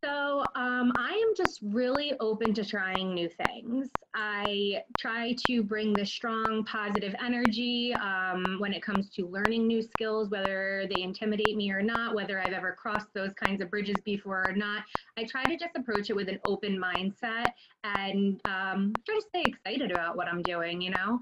So 0.05 0.41
um, 0.55 0.93
I 0.99 1.13
am 1.13 1.35
just 1.35 1.61
really 1.63 2.13
open 2.21 2.53
to 2.55 2.65
trying 2.65 3.15
new 3.15 3.27
things. 3.27 3.89
I 4.13 4.83
try 4.99 5.35
to 5.47 5.63
bring 5.63 5.95
the 5.95 6.05
strong, 6.05 6.63
positive 6.65 7.15
energy 7.25 7.95
um, 7.95 8.57
when 8.59 8.75
it 8.75 8.83
comes 8.83 9.09
to 9.11 9.27
learning 9.27 9.67
new 9.67 9.81
skills, 9.81 10.29
whether 10.29 10.87
they 10.91 11.01
intimidate 11.01 11.57
me 11.57 11.71
or 11.71 11.81
not, 11.81 12.15
whether 12.15 12.39
I've 12.39 12.53
ever 12.53 12.73
crossed 12.73 13.15
those 13.15 13.33
kinds 13.33 13.63
of 13.63 13.71
bridges 13.71 14.03
before 14.03 14.47
or 14.47 14.53
not. 14.53 14.85
I 15.17 15.25
try 15.25 15.47
to 15.49 15.57
just 15.57 15.75
approach 15.75 16.11
it 16.11 16.17
with 16.17 16.29
an 16.29 16.39
open 16.45 16.79
mindset 16.79 17.53
and 17.83 18.43
um, 18.45 19.01
try 19.07 19.15
to 19.15 19.25
stay 19.27 19.45
excited 19.45 19.91
about 19.91 20.19
what 20.19 20.29
I'm 20.29 20.43
doing, 20.43 20.83
you 20.83 20.91
know? 20.91 21.21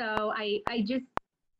So 0.00 0.32
I, 0.36 0.62
I 0.66 0.82
just, 0.82 1.06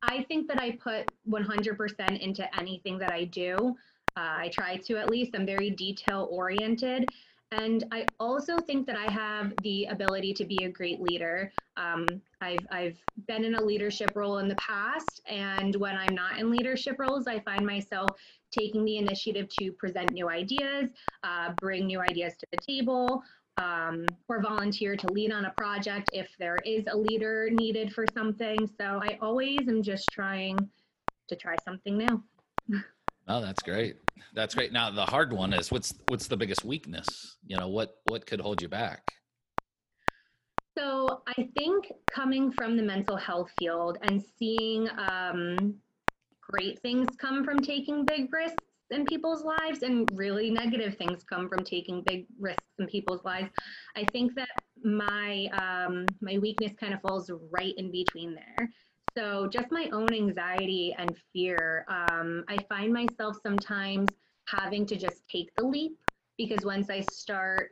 I 0.01 0.23
think 0.23 0.49
that 0.49 0.59
I 0.59 0.71
put 0.71 1.07
100% 1.29 2.19
into 2.19 2.55
anything 2.57 2.97
that 2.99 3.11
I 3.11 3.23
do. 3.23 3.75
Uh, 4.17 4.35
I 4.39 4.49
try 4.49 4.77
to 4.77 4.97
at 4.97 5.09
least. 5.09 5.35
I'm 5.35 5.45
very 5.45 5.69
detail 5.69 6.27
oriented. 6.31 7.13
And 7.51 7.85
I 7.91 8.09
also 8.19 8.59
think 8.59 8.87
that 8.87 8.97
I 8.97 9.07
have 9.07 9.61
the 9.61 9.85
ability 9.85 10.33
to 10.33 10.45
be 10.45 10.63
a 10.63 10.69
great 10.69 10.99
leader. 10.99 11.53
Um, 11.77 12.21
I've, 12.41 12.65
I've 12.71 13.01
been 13.27 13.45
in 13.45 13.55
a 13.55 13.61
leadership 13.61 14.15
role 14.15 14.39
in 14.39 14.49
the 14.49 14.55
past, 14.55 15.21
and 15.27 15.73
when 15.75 15.95
I'm 15.95 16.13
not 16.13 16.39
in 16.39 16.49
leadership 16.49 16.97
roles, 16.99 17.25
I 17.27 17.39
find 17.39 17.65
myself 17.65 18.19
taking 18.51 18.83
the 18.83 18.97
initiative 18.97 19.47
to 19.59 19.71
present 19.71 20.11
new 20.11 20.29
ideas, 20.29 20.89
uh, 21.23 21.53
bring 21.53 21.85
new 21.85 22.01
ideas 22.01 22.35
to 22.37 22.47
the 22.51 22.57
table, 22.57 23.23
um, 23.55 24.17
or 24.27 24.41
volunteer 24.41 24.97
to 24.97 25.09
lead 25.09 25.31
on 25.31 25.45
a 25.45 25.51
project 25.51 26.09
if 26.11 26.35
there 26.37 26.57
is 26.57 26.87
a 26.87 26.97
leader 26.97 27.49
needed 27.49 27.93
for 27.93 28.05
something. 28.05 28.67
So 28.67 28.99
I 29.01 29.19
always 29.21 29.69
am 29.69 29.83
just 29.83 30.11
trying 30.11 30.69
to 31.27 31.35
try 31.35 31.55
something 31.55 31.97
new. 31.97 32.23
Oh, 33.27 33.41
that's 33.41 33.61
great. 33.61 33.97
That's 34.33 34.55
great. 34.55 34.71
Now 34.71 34.89
the 34.89 35.05
hard 35.05 35.33
one 35.33 35.53
is 35.53 35.71
what's 35.71 35.93
what's 36.07 36.27
the 36.27 36.37
biggest 36.37 36.63
weakness? 36.63 37.37
You 37.45 37.57
know, 37.57 37.67
what 37.67 37.95
what 38.05 38.25
could 38.25 38.39
hold 38.39 38.61
you 38.61 38.69
back? 38.69 39.01
So 40.77 41.23
I 41.27 41.49
think 41.57 41.91
coming 42.11 42.51
from 42.51 42.77
the 42.77 42.83
mental 42.83 43.17
health 43.17 43.49
field 43.57 43.97
and 44.03 44.23
seeing 44.37 44.87
um, 44.97 45.75
great 46.41 46.79
things 46.79 47.07
come 47.17 47.43
from 47.43 47.59
taking 47.59 48.05
big 48.05 48.31
risks 48.31 48.63
in 48.91 49.03
people's 49.05 49.43
lives 49.43 49.83
and 49.83 50.09
really 50.13 50.49
negative 50.49 50.95
things 50.95 51.23
come 51.23 51.49
from 51.49 51.63
taking 51.63 52.03
big 52.03 52.25
risks 52.39 52.63
in 52.79 52.87
people's 52.87 53.25
lives, 53.25 53.49
I 53.95 54.05
think 54.11 54.35
that 54.35 54.49
my 54.83 55.47
um, 55.47 56.05
my 56.21 56.37
weakness 56.37 56.73
kind 56.79 56.93
of 56.93 57.01
falls 57.01 57.29
right 57.51 57.73
in 57.75 57.91
between 57.91 58.35
there. 58.35 58.69
So 59.17 59.47
just 59.47 59.71
my 59.71 59.89
own 59.91 60.13
anxiety 60.13 60.93
and 60.95 61.17
fear, 61.33 61.85
um, 61.89 62.45
I 62.47 62.59
find 62.69 62.93
myself 62.93 63.35
sometimes 63.41 64.13
having 64.47 64.85
to 64.85 64.95
just 64.95 65.27
take 65.27 65.55
the 65.55 65.63
leap 65.63 65.97
because 66.37 66.63
once 66.63 66.91
I 66.91 66.99
start 66.99 67.71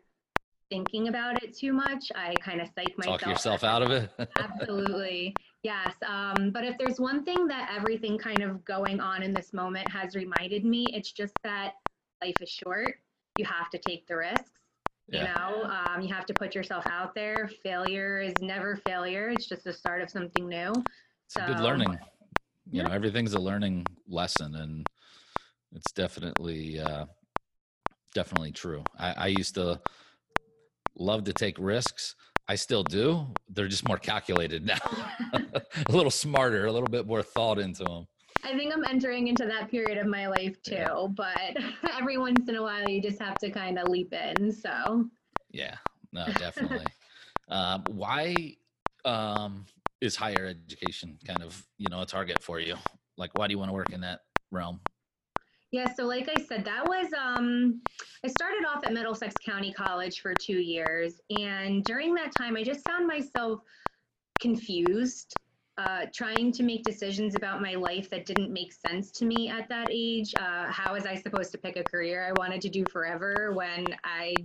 thinking 0.71 1.07
about 1.07 1.43
it 1.43 1.55
too 1.55 1.71
much, 1.71 2.11
I 2.15 2.37
kind 2.37 2.61
of 2.61 2.69
psych 2.69 2.97
myself. 2.97 3.19
Talk 3.19 3.29
yourself 3.29 3.63
out 3.63 3.83
of 3.83 3.91
it. 3.91 4.11
Absolutely. 4.39 5.37
Yes. 5.61 5.95
Um, 6.03 6.49
but 6.51 6.65
if 6.65 6.79
there's 6.79 6.99
one 6.99 7.23
thing 7.23 7.45
that 7.45 7.69
everything 7.71 8.17
kind 8.17 8.41
of 8.41 8.65
going 8.65 8.99
on 8.99 9.21
in 9.21 9.31
this 9.31 9.53
moment 9.53 9.87
has 9.91 10.15
reminded 10.15 10.65
me, 10.65 10.95
it's 10.95 11.11
just 11.11 11.35
that 11.43 11.75
life 12.23 12.41
is 12.41 12.49
short. 12.49 13.01
You 13.35 13.45
have 13.45 13.69
to 13.69 13.77
take 13.77 14.07
the 14.07 14.15
risks. 14.15 14.61
You 15.07 15.19
Yeah. 15.19 15.25
know, 15.25 15.63
um, 15.65 16.01
you 16.01 16.11
have 16.11 16.25
to 16.25 16.33
put 16.33 16.55
yourself 16.55 16.85
out 16.87 17.13
there. 17.13 17.47
Failure 17.47 18.19
is 18.19 18.41
never 18.41 18.75
failure. 18.75 19.29
It's 19.29 19.45
just 19.47 19.63
the 19.63 19.73
start 19.73 20.01
of 20.01 20.09
something 20.09 20.47
new. 20.49 20.83
It's 21.25 21.35
a 21.37 21.45
good 21.47 21.57
So- 21.57 21.63
learning. 21.63 21.91
You 22.71 22.81
Yeah. 22.81 22.83
know, 22.87 22.93
everything's 22.93 23.33
a 23.33 23.39
learning 23.39 23.85
lesson, 24.07 24.55
and 24.55 24.87
it's 25.71 25.91
definitely 25.91 26.79
uh, 26.79 27.05
definitely 28.13 28.51
true. 28.51 28.83
I, 28.97 29.11
I 29.13 29.27
used 29.27 29.53
to 29.55 29.79
love 30.97 31.23
to 31.25 31.33
take 31.33 31.57
risks. 31.59 32.15
I 32.47 32.55
still 32.55 32.83
do. 32.83 33.27
They're 33.49 33.67
just 33.67 33.87
more 33.87 33.97
calculated 33.97 34.65
now, 34.65 34.77
a 35.33 35.91
little 35.91 36.11
smarter, 36.11 36.65
a 36.65 36.71
little 36.71 36.87
bit 36.89 37.05
more 37.07 37.21
thought 37.23 37.59
into 37.59 37.83
them. 37.83 38.07
I 38.43 38.55
think 38.55 38.73
I'm 38.73 38.83
entering 38.85 39.27
into 39.27 39.45
that 39.45 39.69
period 39.71 39.97
of 39.97 40.05
my 40.07 40.27
life 40.27 40.61
too. 40.63 40.75
Yeah. 40.75 41.07
But 41.09 41.57
every 41.99 42.17
once 42.17 42.47
in 42.47 42.55
a 42.55 42.61
while, 42.61 42.87
you 42.87 43.01
just 43.01 43.19
have 43.21 43.37
to 43.39 43.49
kind 43.49 43.77
of 43.79 43.87
leap 43.89 44.13
in. 44.13 44.51
So. 44.51 45.05
Yeah, 45.51 45.75
no, 46.11 46.25
definitely. 46.37 46.85
um, 47.49 47.83
why 47.89 48.55
um, 49.05 49.65
is 50.05 50.15
higher 50.15 50.45
education 50.45 51.17
kind 51.25 51.43
of 51.43 51.65
you 51.77 51.87
know 51.89 52.01
a 52.01 52.05
target 52.05 52.41
for 52.41 52.59
you? 52.59 52.75
Like, 53.17 53.37
why 53.37 53.47
do 53.47 53.53
you 53.53 53.59
want 53.59 53.69
to 53.69 53.73
work 53.73 53.91
in 53.91 54.01
that 54.01 54.21
realm? 54.51 54.79
Yeah, 55.71 55.93
so 55.93 56.05
like 56.05 56.29
I 56.29 56.41
said, 56.41 56.63
that 56.65 56.87
was 56.87 57.11
um 57.13 57.81
I 58.23 58.27
started 58.27 58.65
off 58.65 58.85
at 58.85 58.93
Middlesex 58.93 59.35
County 59.43 59.73
College 59.73 60.21
for 60.21 60.33
2 60.33 60.53
years 60.53 61.19
and 61.29 61.83
during 61.83 62.13
that 62.15 62.31
time 62.37 62.55
I 62.55 62.63
just 62.63 62.85
found 62.85 63.07
myself 63.07 63.59
confused 64.39 65.33
uh, 65.77 66.05
trying 66.13 66.51
to 66.53 66.63
make 66.63 66.83
decisions 66.83 67.35
about 67.35 67.61
my 67.61 67.75
life 67.75 68.09
that 68.09 68.25
didn't 68.25 68.51
make 68.51 68.71
sense 68.71 69.11
to 69.11 69.25
me 69.25 69.49
at 69.49 69.67
that 69.67 69.89
age. 69.91 70.33
Uh, 70.39 70.71
how 70.71 70.93
was 70.93 71.05
I 71.05 71.15
supposed 71.15 71.51
to 71.51 71.57
pick 71.57 71.75
a 71.75 71.83
career 71.83 72.25
I 72.25 72.31
wanted 72.39 72.61
to 72.61 72.69
do 72.69 72.85
forever 72.91 73.51
when 73.53 73.85
I 74.03 74.35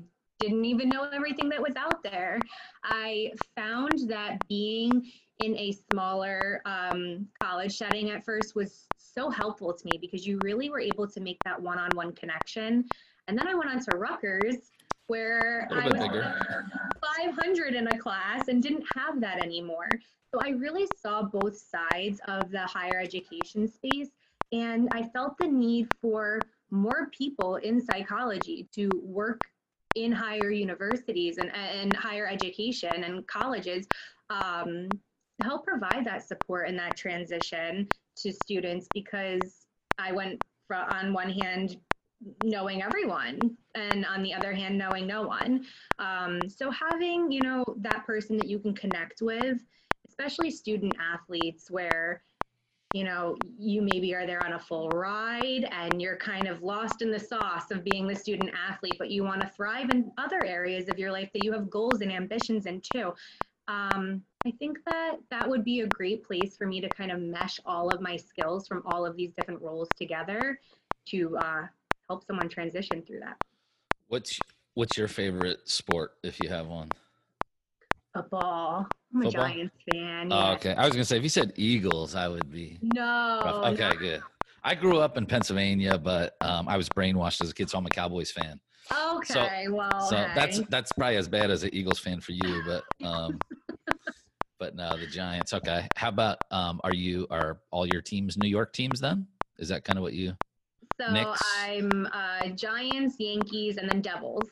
didn't 0.41 0.65
even 0.65 0.89
know 0.89 1.09
everything 1.13 1.49
that 1.51 1.63
was 1.63 1.77
out 1.77 2.03
there? 2.03 2.41
I 2.83 3.31
found 3.55 4.09
that 4.09 4.39
being 4.49 5.09
in 5.41 5.57
a 5.57 5.73
smaller 5.73 6.61
um, 6.67 7.27
college 7.41 7.77
setting 7.77 8.11
at 8.11 8.25
first 8.25 8.55
was 8.55 8.87
so 8.97 9.31
helpful 9.31 9.73
to 9.73 9.85
me 9.87 9.99
because 10.01 10.27
you 10.27 10.39
really 10.41 10.69
were 10.69 10.81
able 10.81 11.09
to 11.09 11.21
make 11.21 11.43
that 11.45 11.61
one 11.61 11.79
on 11.79 11.97
one 11.97 12.13
connection. 12.13 12.85
And 13.27 13.39
then 13.39 13.49
I 13.49 13.55
went 13.55 13.71
on 13.71 13.81
to 13.85 13.97
Rutgers 13.97 14.71
where 15.07 15.67
I 15.73 15.89
was 15.89 15.99
500 17.25 17.75
in 17.75 17.89
a 17.89 17.99
class 17.99 18.47
and 18.49 18.63
didn't 18.63 18.85
have 18.95 19.21
that 19.21 19.39
anymore. 19.39 19.89
So 20.33 20.41
I 20.41 20.51
really 20.51 20.87
saw 20.97 21.23
both 21.23 21.57
sides 21.57 22.21
of 22.29 22.53
the 22.53 22.61
higher 22.61 23.01
education 23.01 23.67
space, 23.67 24.11
and 24.53 24.89
I 24.93 25.03
felt 25.09 25.37
the 25.39 25.49
need 25.49 25.89
for 26.01 26.41
more 26.71 27.11
people 27.11 27.57
in 27.57 27.81
psychology 27.81 28.69
to 28.77 28.89
work 29.03 29.41
in 29.97 30.13
higher 30.13 30.51
universities 30.51 31.39
and, 31.39 31.53
and 31.57 31.97
higher 31.97 32.29
education 32.29 33.03
and 33.03 33.27
colleges 33.27 33.89
um, 34.31 34.89
help 35.41 35.65
provide 35.65 36.05
that 36.05 36.27
support 36.27 36.69
and 36.69 36.79
that 36.79 36.97
transition 36.97 37.89
to 38.17 38.33
students 38.33 38.87
because 38.95 39.67
I 39.99 40.13
went 40.13 40.43
from, 40.67 40.89
on 40.89 41.13
one 41.13 41.31
hand 41.31 41.77
knowing 42.43 42.83
everyone 42.83 43.57
and 43.75 44.05
on 44.05 44.23
the 44.23 44.35
other 44.35 44.53
hand 44.53 44.77
knowing 44.77 45.07
no 45.07 45.23
one. 45.23 45.65
Um, 45.99 46.49
so 46.49 46.71
having 46.71 47.33
you 47.33 47.41
know 47.41 47.65
that 47.79 48.05
person 48.07 48.37
that 48.39 48.49
you 48.49 48.59
can 48.59 48.75
connect 48.75 49.23
with 49.23 49.59
especially 50.11 50.51
student 50.51 50.95
athletes 51.01 51.71
where 51.71 52.23
you 52.93 53.05
know 53.05 53.37
you 53.59 53.81
maybe 53.81 54.15
are 54.15 54.27
there 54.27 54.45
on 54.45 54.55
a 54.55 54.59
full 54.59 54.89
ride 54.89 55.67
and 55.71 56.03
you're 56.03 56.17
kind 56.17 56.49
of 56.49 56.63
lost 56.63 57.03
in 57.03 57.11
the 57.11 57.19
sauce 57.19 57.71
of 57.71 57.85
being 57.85 58.07
the 58.07 58.15
student 58.15 58.51
athlete 58.69 58.97
but 58.99 59.11
you 59.11 59.23
want 59.23 59.41
to 59.41 59.49
thrive 59.49 59.89
in 59.91 60.11
other 60.19 60.45
areas 60.45 60.89
of 60.89 60.99
your 60.99 61.13
life 61.13 61.31
that 61.33 61.45
you 61.45 61.53
have 61.53 61.71
goals 61.71 62.01
and 62.01 62.13
ambitions 62.13 62.67
in 62.67 62.81
too 62.81 63.13
um, 63.71 64.23
i 64.47 64.51
think 64.59 64.79
that 64.87 65.17
that 65.31 65.49
would 65.49 65.65
be 65.65 65.81
a 65.81 65.87
great 65.87 66.25
place 66.25 66.57
for 66.57 66.67
me 66.67 66.81
to 66.81 66.89
kind 66.89 67.11
of 67.13 67.21
mesh 67.21 67.61
all 67.65 67.89
of 67.91 68.01
my 68.01 68.17
skills 68.17 68.67
from 68.67 68.83
all 68.87 69.07
of 69.07 69.17
these 69.17 69.31
different 69.37 69.61
roles 69.63 69.89
together 69.97 70.59
to 71.07 71.37
uh, 71.39 71.63
help 72.09 72.25
someone 72.27 72.49
transition 72.49 73.03
through 73.07 73.21
that 73.21 73.37
what's 74.09 74.39
what's 74.75 74.97
your 74.97 75.09
favorite 75.09 75.61
sport 75.69 76.13
if 76.23 76.39
you 76.43 76.49
have 76.49 76.67
one 76.67 76.89
Football. 78.15 78.89
I'm 79.15 79.23
Football? 79.23 79.45
a 79.45 79.49
Giants 79.49 79.77
fan. 79.89 80.33
Oh, 80.33 80.53
okay. 80.55 80.75
I 80.75 80.85
was 80.85 80.95
gonna 80.95 81.05
say 81.05 81.17
if 81.17 81.23
you 81.23 81.29
said 81.29 81.53
Eagles, 81.57 82.17
I 82.17 82.27
would 82.27 82.51
be 82.51 82.79
No. 82.83 83.41
rough. 83.45 83.65
Okay, 83.73 83.91
no. 83.91 83.97
good. 83.99 84.23
I 84.65 84.75
grew 84.75 84.99
up 84.99 85.17
in 85.17 85.27
Pennsylvania, 85.27 85.97
but 85.97 86.37
um, 86.41 86.69
I 86.69 86.77
was 86.77 86.89
brainwashed 86.89 87.41
as 87.41 87.51
a 87.51 87.55
kid, 87.55 87.71
so 87.71 87.79
I'm 87.79 87.87
a 87.87 87.91
Cowboys 87.91 88.33
fan. 88.33 88.61
Okay. 88.93 89.69
well, 89.69 90.01
so 90.09 90.17
that's 90.35 90.59
hey. 90.59 90.67
that's 90.69 90.93
probably 90.93 91.17
as 91.17 91.29
bad 91.29 91.51
as 91.51 91.63
an 91.63 91.71
Eagles 91.73 91.99
fan 91.99 92.21
for 92.21 92.33
you, 92.33 92.63
but 92.67 92.85
um, 93.07 93.39
but 94.59 94.75
no, 94.75 94.97
the 94.97 95.07
Giants. 95.07 95.53
Okay. 95.55 95.87
How 95.97 96.09
about 96.09 96.39
um, 96.51 96.81
are 96.85 96.95
you 96.95 97.27
are 97.31 97.61
all 97.71 97.87
your 97.87 98.03
teams 98.03 98.37
New 98.37 98.49
York 98.49 98.73
teams 98.73 99.01
then? 99.01 99.27
Is 99.59 99.69
that 99.69 99.85
kind 99.85 99.99
of 99.99 100.03
what 100.03 100.15
you? 100.15 100.35
so 101.01 101.13
Knicks? 101.13 101.41
I'm 101.59 102.09
uh, 102.13 102.49
Giants, 102.49 103.17
Yankees, 103.19 103.77
and 103.77 103.89
then 103.89 104.01
Devils. 104.01 104.51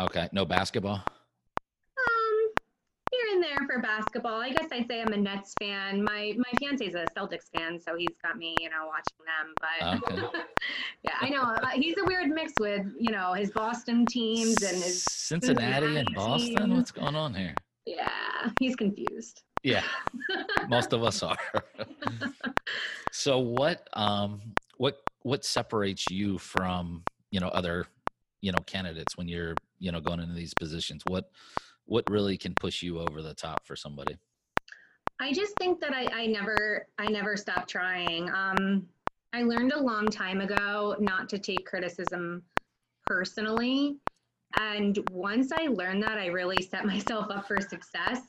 Okay. 0.00 0.28
No 0.32 0.44
basketball. 0.44 1.02
Here 3.12 3.34
and 3.34 3.42
there 3.42 3.66
for 3.66 3.80
basketball. 3.80 4.40
I 4.40 4.50
guess 4.50 4.66
I'd 4.72 4.88
say 4.88 5.00
I'm 5.00 5.12
a 5.12 5.16
Nets 5.16 5.54
fan. 5.60 6.02
My 6.02 6.34
my 6.36 6.58
fiance's 6.58 6.94
a 6.94 7.06
Celtics 7.16 7.48
fan, 7.54 7.78
so 7.80 7.96
he's 7.96 8.16
got 8.22 8.36
me, 8.36 8.56
you 8.60 8.68
know, 8.68 8.86
watching 8.88 9.24
them. 9.24 9.54
But 9.60 10.22
Okay. 10.22 10.44
yeah, 11.04 11.14
I 11.20 11.28
know 11.28 11.42
uh, 11.42 11.68
he's 11.70 11.96
a 11.98 12.04
weird 12.04 12.28
mix 12.30 12.54
with 12.58 12.84
you 12.98 13.12
know 13.12 13.32
his 13.32 13.50
Boston 13.52 14.06
teams 14.06 14.62
and 14.62 14.82
his 14.82 15.02
Cincinnati 15.02 15.96
and 15.96 16.14
Boston. 16.14 16.56
teams. 16.56 16.74
What's 16.74 16.90
going 16.90 17.14
on 17.14 17.32
here? 17.34 17.54
yeah, 17.86 18.50
he's 18.58 18.74
confused. 18.74 19.42
Yeah, 19.62 19.84
most 20.68 20.92
of 20.92 21.02
us 21.02 21.22
are. 21.22 21.38
so 23.12 23.38
what 23.38 23.88
um 23.94 24.40
what 24.78 24.98
what 25.22 25.44
separates 25.44 26.10
you 26.10 26.38
from 26.38 27.04
you 27.30 27.40
know 27.40 27.48
other 27.48 27.86
you 28.42 28.52
know 28.52 28.62
candidates 28.66 29.16
when 29.16 29.28
you're 29.28 29.54
you 29.78 29.92
know 29.92 30.00
going 30.00 30.20
into 30.20 30.34
these 30.34 30.54
positions? 30.54 31.02
What 31.06 31.30
what 31.86 32.04
really 32.10 32.36
can 32.36 32.54
push 32.54 32.82
you 32.82 32.98
over 32.98 33.22
the 33.22 33.34
top 33.34 33.66
for 33.66 33.76
somebody? 33.76 34.16
I 35.20 35.32
just 35.32 35.56
think 35.56 35.80
that 35.80 35.94
I, 35.94 36.08
I 36.12 36.26
never 36.26 36.86
I 36.98 37.06
never 37.06 37.36
stopped 37.36 37.70
trying. 37.70 38.28
Um, 38.30 38.86
I 39.32 39.42
learned 39.42 39.72
a 39.72 39.82
long 39.82 40.08
time 40.08 40.40
ago 40.40 40.96
not 40.98 41.28
to 41.30 41.38
take 41.38 41.64
criticism 41.64 42.42
personally. 43.02 43.96
And 44.58 44.98
once 45.10 45.52
I 45.52 45.66
learned 45.66 46.02
that, 46.02 46.18
I 46.18 46.26
really 46.26 46.62
set 46.62 46.84
myself 46.86 47.30
up 47.30 47.46
for 47.46 47.60
success. 47.60 48.20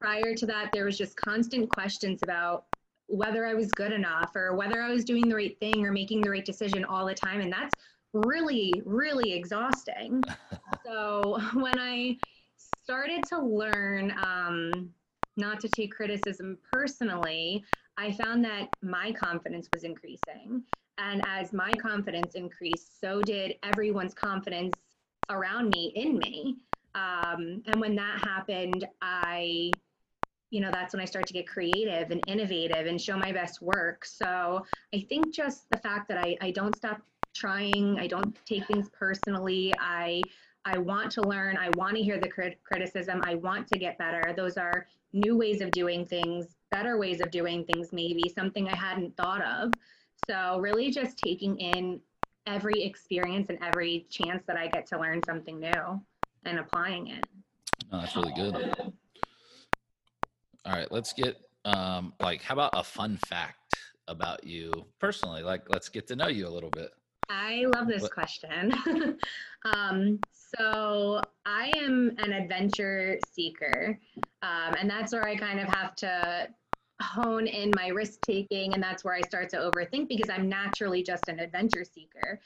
Prior 0.00 0.34
to 0.34 0.46
that, 0.46 0.70
there 0.72 0.84
was 0.84 0.98
just 0.98 1.16
constant 1.16 1.70
questions 1.70 2.22
about 2.22 2.64
whether 3.06 3.46
I 3.46 3.54
was 3.54 3.70
good 3.72 3.92
enough 3.92 4.34
or 4.34 4.56
whether 4.56 4.82
I 4.82 4.90
was 4.90 5.04
doing 5.04 5.28
the 5.28 5.34
right 5.34 5.58
thing 5.60 5.84
or 5.84 5.92
making 5.92 6.22
the 6.22 6.30
right 6.30 6.44
decision 6.44 6.84
all 6.84 7.06
the 7.06 7.14
time. 7.14 7.40
And 7.40 7.52
that's 7.52 7.74
really, 8.12 8.72
really 8.84 9.32
exhausting. 9.32 10.22
so 10.86 11.38
when 11.54 11.78
I 11.78 12.16
started 12.74 13.24
to 13.26 13.38
learn 13.40 14.10
um, 14.18 14.94
not 15.36 15.60
to 15.60 15.68
take 15.68 15.92
criticism 15.92 16.58
personally, 16.68 17.64
I 17.96 18.12
found 18.12 18.44
that 18.44 18.70
my 18.82 19.12
confidence 19.12 19.70
was 19.72 19.84
increasing. 19.84 20.64
And 20.98 21.22
as 21.26 21.52
my 21.52 21.76
confidence 21.76 22.34
increased, 22.34 23.00
so 23.00 23.22
did 23.22 23.56
everyone's 23.62 24.14
confidence 24.14 24.76
around 25.30 25.68
me 25.68 25.92
in 25.94 26.18
me. 26.18 26.56
Um, 26.94 27.62
and 27.66 27.80
when 27.80 27.94
that 27.96 28.20
happened, 28.20 28.86
I, 29.00 29.72
you 30.50 30.60
know, 30.60 30.70
that's 30.70 30.92
when 30.92 31.00
I 31.00 31.06
started 31.06 31.28
to 31.28 31.32
get 31.32 31.48
creative 31.48 32.10
and 32.10 32.22
innovative 32.26 32.86
and 32.86 33.00
show 33.00 33.16
my 33.16 33.32
best 33.32 33.62
work. 33.62 34.04
So 34.04 34.66
I 34.94 35.00
think 35.00 35.34
just 35.34 35.70
the 35.70 35.78
fact 35.78 36.08
that 36.08 36.18
I, 36.18 36.36
I 36.40 36.50
don't 36.50 36.76
stop 36.76 37.00
trying, 37.34 37.98
I 37.98 38.06
don't 38.06 38.36
take 38.44 38.66
things 38.66 38.90
personally, 38.90 39.74
I 39.78 40.24
I 40.64 40.78
want 40.78 41.10
to 41.12 41.22
learn. 41.22 41.56
I 41.56 41.70
want 41.70 41.96
to 41.96 42.02
hear 42.02 42.18
the 42.18 42.28
crit- 42.28 42.62
criticism. 42.62 43.20
I 43.24 43.34
want 43.34 43.66
to 43.68 43.78
get 43.78 43.98
better. 43.98 44.32
Those 44.36 44.56
are 44.56 44.86
new 45.12 45.36
ways 45.36 45.60
of 45.60 45.70
doing 45.72 46.06
things, 46.06 46.56
better 46.70 46.98
ways 46.98 47.20
of 47.20 47.30
doing 47.30 47.64
things, 47.64 47.92
maybe 47.92 48.28
something 48.28 48.68
I 48.68 48.76
hadn't 48.76 49.16
thought 49.16 49.42
of. 49.42 49.72
So, 50.28 50.58
really, 50.60 50.90
just 50.90 51.18
taking 51.18 51.58
in 51.58 52.00
every 52.46 52.82
experience 52.82 53.48
and 53.48 53.58
every 53.62 54.06
chance 54.08 54.44
that 54.46 54.56
I 54.56 54.68
get 54.68 54.86
to 54.88 55.00
learn 55.00 55.20
something 55.24 55.58
new 55.58 56.00
and 56.44 56.58
applying 56.58 57.08
it. 57.08 57.26
No, 57.90 58.00
that's 58.00 58.16
really 58.16 58.32
good. 58.32 58.92
All 60.64 60.72
right, 60.72 60.90
let's 60.90 61.12
get 61.12 61.36
um 61.64 62.12
like 62.20 62.42
how 62.42 62.54
about 62.54 62.72
a 62.74 62.82
fun 62.82 63.18
fact 63.26 63.74
about 64.08 64.44
you 64.44 64.72
personally? 65.00 65.42
Like 65.42 65.68
let's 65.70 65.88
get 65.88 66.06
to 66.08 66.16
know 66.16 66.28
you 66.28 66.46
a 66.46 66.50
little 66.50 66.70
bit. 66.70 66.90
I 67.32 67.64
love 67.64 67.88
this 67.88 68.08
question. 68.08 69.18
um, 69.64 70.26
so 70.30 71.28
I 71.46 71.68
am 71.68 72.14
an 72.18 72.32
adventure 72.32 73.18
seeker, 73.20 73.98
um, 74.42 74.76
and 74.76 74.88
that's 74.88 75.12
where 75.14 75.26
I 75.26 75.36
kind 75.36 75.58
of 75.58 75.66
have 75.66 75.96
to 75.96 76.54
hone 77.00 77.46
in 77.46 77.72
my 77.72 77.88
risk 77.88 78.20
taking, 78.20 78.74
and 78.74 78.82
that's 78.82 79.02
where 79.02 79.14
I 79.14 79.22
start 79.22 79.48
to 79.50 79.56
overthink 79.56 80.08
because 80.08 80.28
I'm 80.28 80.46
naturally 80.48 81.02
just 81.02 81.28
an 81.28 81.40
adventure 81.40 81.84
seeker. 81.84 82.38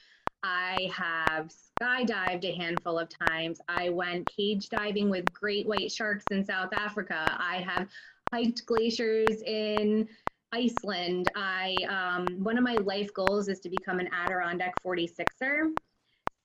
I 0.45 0.89
have 0.95 1.49
skydived 1.49 2.45
a 2.45 2.55
handful 2.55 2.97
of 2.97 3.09
times. 3.09 3.61
I 3.69 3.89
went 3.89 4.29
cage 4.29 4.69
diving 4.69 5.11
with 5.11 5.33
great 5.33 5.67
white 5.67 5.91
sharks 5.91 6.27
in 6.31 6.45
South 6.45 6.73
Africa. 6.73 7.37
I 7.41 7.57
have 7.57 7.91
hiked 8.33 8.65
glaciers 8.67 9.43
in 9.43 10.09
Iceland. 10.53 11.29
I 11.37 11.75
um, 11.89 12.27
one 12.43 12.57
of 12.59 12.65
my 12.65 12.75
life 12.77 13.13
goals 13.15 13.49
is 13.49 13.61
to 13.61 13.69
become 13.69 13.99
an 13.99 14.09
Adirondack 14.13 14.75
46er. 14.85 15.73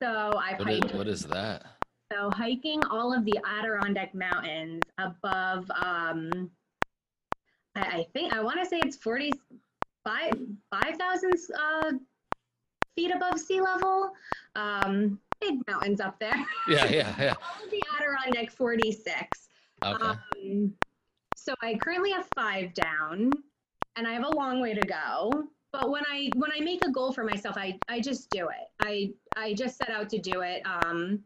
So 0.01 0.31
I've 0.37 0.59
What 0.59 0.69
is, 0.69 0.79
hiked. 0.79 0.95
what 0.95 1.07
is 1.07 1.21
that? 1.23 1.65
So 2.11 2.29
hiking 2.31 2.83
all 2.89 3.13
of 3.13 3.23
the 3.25 3.39
Adirondack 3.45 4.13
mountains 4.13 4.81
above. 4.97 5.69
Um, 5.81 6.49
I, 7.75 7.81
I 7.81 8.07
think 8.13 8.33
I 8.33 8.41
want 8.41 8.59
to 8.61 8.65
say 8.65 8.79
it's 8.83 8.97
45 8.97 10.33
5,000 10.71 11.31
uh, 11.57 11.91
feet 12.95 13.15
above 13.15 13.39
sea 13.39 13.61
level. 13.61 14.11
Um, 14.55 15.19
big 15.39 15.59
mountains 15.67 16.01
up 16.01 16.19
there. 16.19 16.35
Yeah, 16.67 16.85
yeah, 16.89 17.15
yeah. 17.17 17.33
all 17.41 17.63
of 17.63 17.71
the 17.71 17.81
Adirondack 17.97 18.51
46. 18.51 19.47
Okay. 19.85 20.03
Um, 20.03 20.73
so 21.35 21.55
I 21.61 21.75
currently 21.75 22.11
have 22.11 22.27
five 22.35 22.73
down, 22.73 23.31
and 23.95 24.07
I 24.07 24.13
have 24.13 24.23
a 24.23 24.35
long 24.35 24.61
way 24.61 24.73
to 24.73 24.85
go. 24.87 25.47
but 25.71 25.89
when 25.89 26.03
I 26.11 26.29
when 26.35 26.51
I 26.51 26.59
make 26.59 26.85
a 26.85 26.91
goal 26.91 27.11
for 27.11 27.23
myself, 27.23 27.57
I 27.57 27.77
I 27.87 27.99
just 27.99 28.29
do 28.29 28.49
it. 28.49 28.67
I 28.81 29.13
I 29.35 29.53
just 29.53 29.77
set 29.77 29.89
out 29.89 30.09
to 30.09 30.17
do 30.17 30.41
it. 30.41 30.61
Um, 30.65 31.23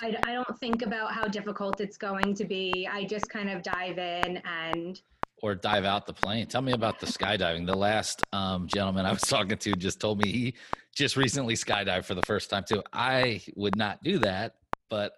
I, 0.00 0.16
I 0.24 0.32
don't 0.34 0.58
think 0.60 0.82
about 0.82 1.12
how 1.12 1.26
difficult 1.26 1.80
it's 1.80 1.96
going 1.96 2.34
to 2.34 2.44
be. 2.44 2.88
I 2.90 3.04
just 3.04 3.28
kind 3.28 3.50
of 3.50 3.62
dive 3.62 3.98
in 3.98 4.40
and 4.44 5.00
or 5.42 5.56
dive 5.56 5.84
out 5.84 6.06
the 6.06 6.12
plane. 6.12 6.46
Tell 6.46 6.62
me 6.62 6.72
about 6.72 7.00
the 7.00 7.06
skydiving. 7.06 7.66
The 7.66 7.76
last 7.76 8.22
um, 8.32 8.68
gentleman 8.68 9.06
I 9.06 9.12
was 9.12 9.22
talking 9.28 9.58
to 9.58 9.72
just 9.74 10.00
told 10.00 10.22
me 10.22 10.30
he 10.30 10.54
just 10.94 11.16
recently 11.16 11.54
skydived 11.54 12.04
for 12.04 12.14
the 12.14 12.22
first 12.22 12.48
time 12.48 12.64
too. 12.66 12.82
I 12.92 13.42
would 13.56 13.76
not 13.76 14.02
do 14.02 14.18
that, 14.18 14.54
but 14.88 15.14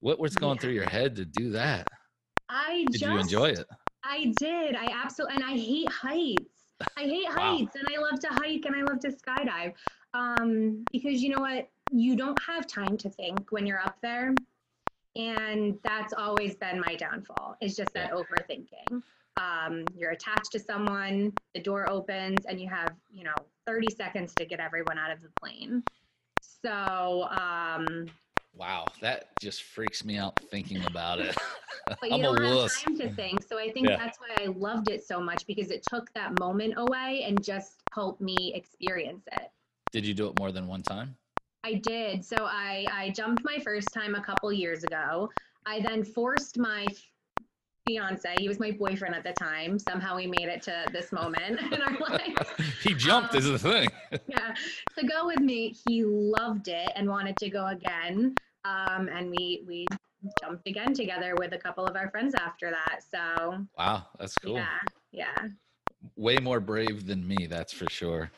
what 0.00 0.18
was 0.18 0.34
going 0.34 0.56
yeah. 0.56 0.60
through 0.60 0.72
your 0.72 0.88
head 0.88 1.16
to 1.16 1.24
do 1.24 1.50
that? 1.52 1.88
I 2.48 2.84
did 2.90 3.00
just, 3.00 3.12
you 3.12 3.18
enjoy 3.18 3.48
it? 3.50 3.66
I 4.06 4.32
did. 4.38 4.76
I 4.76 4.90
absolutely 4.90 5.36
and 5.36 5.44
I 5.44 5.56
hate 5.56 5.90
heights. 5.90 6.74
I 6.96 7.02
hate 7.02 7.28
wow. 7.28 7.34
heights 7.34 7.76
and 7.76 7.86
I 7.88 8.00
love 8.00 8.20
to 8.20 8.28
hike 8.28 8.64
and 8.66 8.76
I 8.76 8.82
love 8.82 9.00
to 9.00 9.08
skydive. 9.08 9.74
Um, 10.14 10.86
because 10.92 11.22
you 11.22 11.30
know 11.30 11.40
what? 11.40 11.68
You 11.90 12.16
don't 12.16 12.40
have 12.42 12.66
time 12.66 12.96
to 12.98 13.10
think 13.10 13.52
when 13.52 13.66
you're 13.66 13.80
up 13.80 13.96
there. 14.02 14.34
And 15.16 15.78
that's 15.82 16.12
always 16.12 16.56
been 16.56 16.78
my 16.80 16.94
downfall. 16.94 17.56
Is 17.60 17.74
just 17.76 17.94
that 17.94 18.12
overthinking. 18.12 19.02
Um, 19.38 19.84
you're 19.96 20.12
attached 20.12 20.52
to 20.52 20.58
someone, 20.58 21.32
the 21.54 21.60
door 21.60 21.88
opens, 21.88 22.46
and 22.46 22.60
you 22.60 22.68
have, 22.68 22.94
you 23.12 23.24
know, 23.24 23.34
30 23.66 23.90
seconds 23.90 24.34
to 24.36 24.46
get 24.46 24.60
everyone 24.60 24.98
out 24.98 25.10
of 25.10 25.20
the 25.22 25.28
plane. 25.40 25.82
So, 26.40 27.28
um, 27.30 28.06
wow, 28.56 28.90
that 29.00 29.38
just 29.40 29.62
freaks 29.62 30.04
me 30.04 30.16
out 30.16 30.38
thinking 30.50 30.84
about 30.84 31.20
it. 31.20 31.36
but 32.00 32.10
you 32.10 32.22
don't 32.22 32.42
have 32.42 32.72
time 32.72 32.96
to 32.98 33.10
think. 33.10 33.42
So 33.42 33.58
I 33.58 33.70
think 33.70 33.88
yeah. 33.88 33.96
that's 33.96 34.18
why 34.18 34.28
I 34.42 34.46
loved 34.46 34.88
it 34.88 35.04
so 35.04 35.20
much 35.20 35.46
because 35.46 35.70
it 35.70 35.82
took 35.82 36.12
that 36.14 36.32
moment 36.32 36.74
away 36.76 37.24
and 37.26 37.42
just 37.42 37.84
helped 37.92 38.20
me 38.20 38.52
experience 38.54 39.24
it. 39.32 39.50
Did 39.92 40.06
you 40.06 40.14
do 40.14 40.28
it 40.28 40.36
more 40.36 40.52
than 40.52 40.66
one 40.66 40.82
time? 40.82 41.16
I 41.64 41.74
did. 41.74 42.24
So 42.24 42.44
I, 42.44 42.86
I 42.92 43.10
jumped 43.10 43.44
my 43.44 43.58
first 43.58 43.92
time 43.92 44.14
a 44.14 44.22
couple 44.22 44.52
years 44.52 44.84
ago. 44.84 45.28
I 45.66 45.80
then 45.80 46.04
forced 46.04 46.58
my 46.58 46.86
fiance, 47.86 48.34
he 48.38 48.48
was 48.48 48.58
my 48.58 48.72
boyfriend 48.72 49.14
at 49.14 49.24
the 49.24 49.32
time. 49.32 49.78
Somehow 49.78 50.16
we 50.16 50.26
made 50.26 50.48
it 50.48 50.62
to 50.62 50.86
this 50.92 51.12
moment 51.12 51.60
in 51.72 51.80
our 51.80 51.98
life. 51.98 52.54
he 52.82 52.94
jumped 52.94 53.34
um, 53.34 53.38
is 53.38 53.44
the 53.46 53.58
thing. 53.58 53.88
yeah. 54.28 54.54
To 54.98 55.06
go 55.06 55.26
with 55.26 55.40
me, 55.40 55.74
he 55.86 56.04
loved 56.04 56.68
it 56.68 56.90
and 56.96 57.08
wanted 57.08 57.36
to 57.38 57.48
go 57.48 57.66
again. 57.66 58.34
Um, 58.64 59.08
and 59.08 59.30
we 59.30 59.62
we 59.66 59.86
jumped 60.42 60.66
again 60.66 60.92
together 60.92 61.34
with 61.38 61.52
a 61.52 61.58
couple 61.58 61.86
of 61.86 61.96
our 61.96 62.10
friends 62.10 62.34
after 62.34 62.70
that. 62.70 63.00
So 63.08 63.64
Wow, 63.78 64.06
that's 64.18 64.36
cool. 64.36 64.56
Yeah. 64.56 64.78
Yeah. 65.12 65.48
Way 66.16 66.38
more 66.38 66.60
brave 66.60 67.06
than 67.06 67.26
me, 67.26 67.46
that's 67.46 67.72
for 67.72 67.88
sure. 67.88 68.30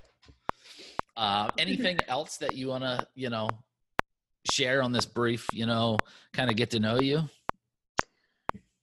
Uh, 1.17 1.49
anything 1.59 1.99
else 2.07 2.37
that 2.37 2.55
you 2.55 2.69
want 2.69 2.85
to, 2.85 3.07
you 3.15 3.29
know, 3.31 3.49
share 4.51 4.83
on 4.83 4.93
this 4.93 5.07
brief, 5.07 5.47
you 5.53 5.67
know, 5.67 5.99
kind 6.33 6.49
of 6.51 6.57
get 6.57 6.71
to 6.71 6.79
know 6.79 7.01
you? 7.01 7.29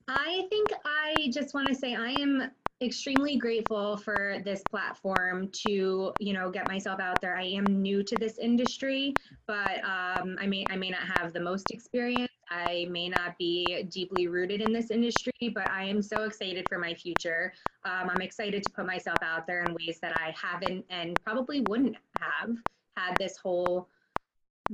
I 0.08 0.48
think 0.50 0.72
I 0.86 1.30
just 1.34 1.54
want 1.54 1.68
to 1.70 1.76
say 1.76 1.96
I 1.96 2.10
am 2.10 2.52
extremely 2.82 3.38
grateful 3.38 3.96
for 3.98 4.42
this 4.44 4.66
platform 4.66 5.50
to 5.50 6.14
you 6.20 6.34
know 6.34 6.52
get 6.52 6.68
myself 6.68 7.00
out 7.00 7.22
there. 7.22 7.36
I 7.38 7.44
am 7.46 7.82
new 7.82 8.04
to 8.04 8.18
this 8.18 8.38
industry 8.38 9.18
but 9.48 9.84
um, 9.84 10.36
i 10.40 10.46
may 10.46 10.68
i 10.70 10.76
may 10.76 10.90
not 10.90 11.08
have 11.08 11.32
the 11.34 11.40
most 11.40 11.72
experience. 11.72 12.30
I 12.50 12.86
may 12.92 13.10
not 13.10 13.38
be 13.38 13.84
deeply 13.84 14.28
rooted 14.28 14.62
in 14.62 14.74
this 14.74 14.92
industry 14.92 15.32
but 15.54 15.68
i 15.68 15.84
am 15.86 16.02
so 16.02 16.24
excited 16.26 16.68
for 16.68 16.78
my 16.78 16.94
future. 16.94 17.54
Um, 17.84 18.10
i'm 18.10 18.22
excited 18.22 18.62
to 18.64 18.72
put 18.72 18.86
myself 18.86 19.24
out 19.24 19.48
there 19.48 19.64
in 19.66 19.74
ways 19.74 20.00
that 20.02 20.14
i 20.14 20.32
haven't 20.32 20.86
and 20.90 21.22
probably 21.24 21.62
wouldn't 21.62 21.96
have 22.20 22.58
had 22.98 23.18
this 23.18 23.38
whole 23.38 23.90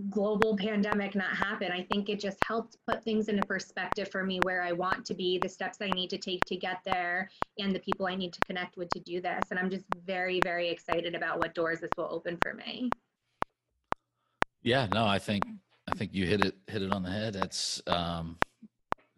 global 0.10 0.56
pandemic 0.56 1.15
not 1.15 1.36
happen, 1.36 1.71
I 1.71 1.84
think 1.84 2.10
it 2.10 2.19
just 2.19 2.38
helped 2.45 2.77
put 2.88 3.04
things 3.04 3.27
into 3.27 3.45
perspective 3.45 4.10
for 4.10 4.23
me 4.23 4.39
where 4.43 4.62
I 4.62 4.71
want 4.71 5.06
to 5.06 5.13
be, 5.13 5.38
the 5.38 5.49
steps 5.49 5.80
I 5.82 5.89
need 5.89 6.10
to 6.12 6.17
take 6.17 6.43
to 6.45 6.56
get 6.56 6.77
there, 6.86 7.30
and 7.60 7.75
the 7.75 7.80
people 7.80 8.08
I 8.08 8.15
need 8.15 8.34
to 8.34 8.39
connect 8.45 8.77
with 8.77 8.89
to 8.91 8.99
do 8.99 9.21
this. 9.21 9.43
And 9.49 9.60
I'm 9.60 9.69
just 9.69 9.86
very, 10.06 10.39
very 10.43 10.69
excited 10.69 11.13
about 11.13 11.39
what 11.39 11.54
doors 11.54 11.82
this 11.82 11.89
will 11.97 12.08
open 12.10 12.38
for 12.41 12.54
me. 12.54 12.89
Yeah, 14.63 14.88
no, 14.93 15.06
I 15.06 15.19
think 15.19 15.43
I 15.91 15.95
think 15.95 16.13
you 16.13 16.25
hit 16.25 16.45
it 16.45 16.56
hit 16.67 16.84
it 16.84 16.93
on 16.93 17.04
the 17.04 17.10
head. 17.10 17.34
That's 17.34 17.82
um, 17.88 18.38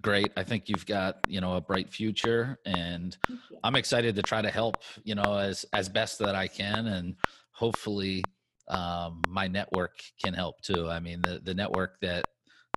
great. 0.01 0.31
I 0.37 0.43
think 0.43 0.69
you've 0.69 0.85
got 0.85 1.19
you 1.27 1.41
know 1.41 1.57
a 1.57 1.61
bright 1.61 1.91
future, 1.91 2.57
and 2.65 3.15
I'm 3.63 3.75
excited 3.75 4.15
to 4.15 4.21
try 4.21 4.41
to 4.41 4.49
help 4.49 4.77
you 5.03 5.15
know 5.15 5.37
as 5.37 5.65
as 5.73 5.89
best 5.89 6.17
that 6.19 6.33
I 6.33 6.47
can, 6.47 6.87
and 6.87 7.15
hopefully 7.51 8.23
um, 8.67 9.21
my 9.27 9.47
network 9.47 9.99
can 10.23 10.33
help 10.33 10.61
too. 10.61 10.89
I 10.89 10.99
mean, 10.99 11.21
the 11.21 11.39
the 11.43 11.53
network 11.53 11.99
that 12.01 12.25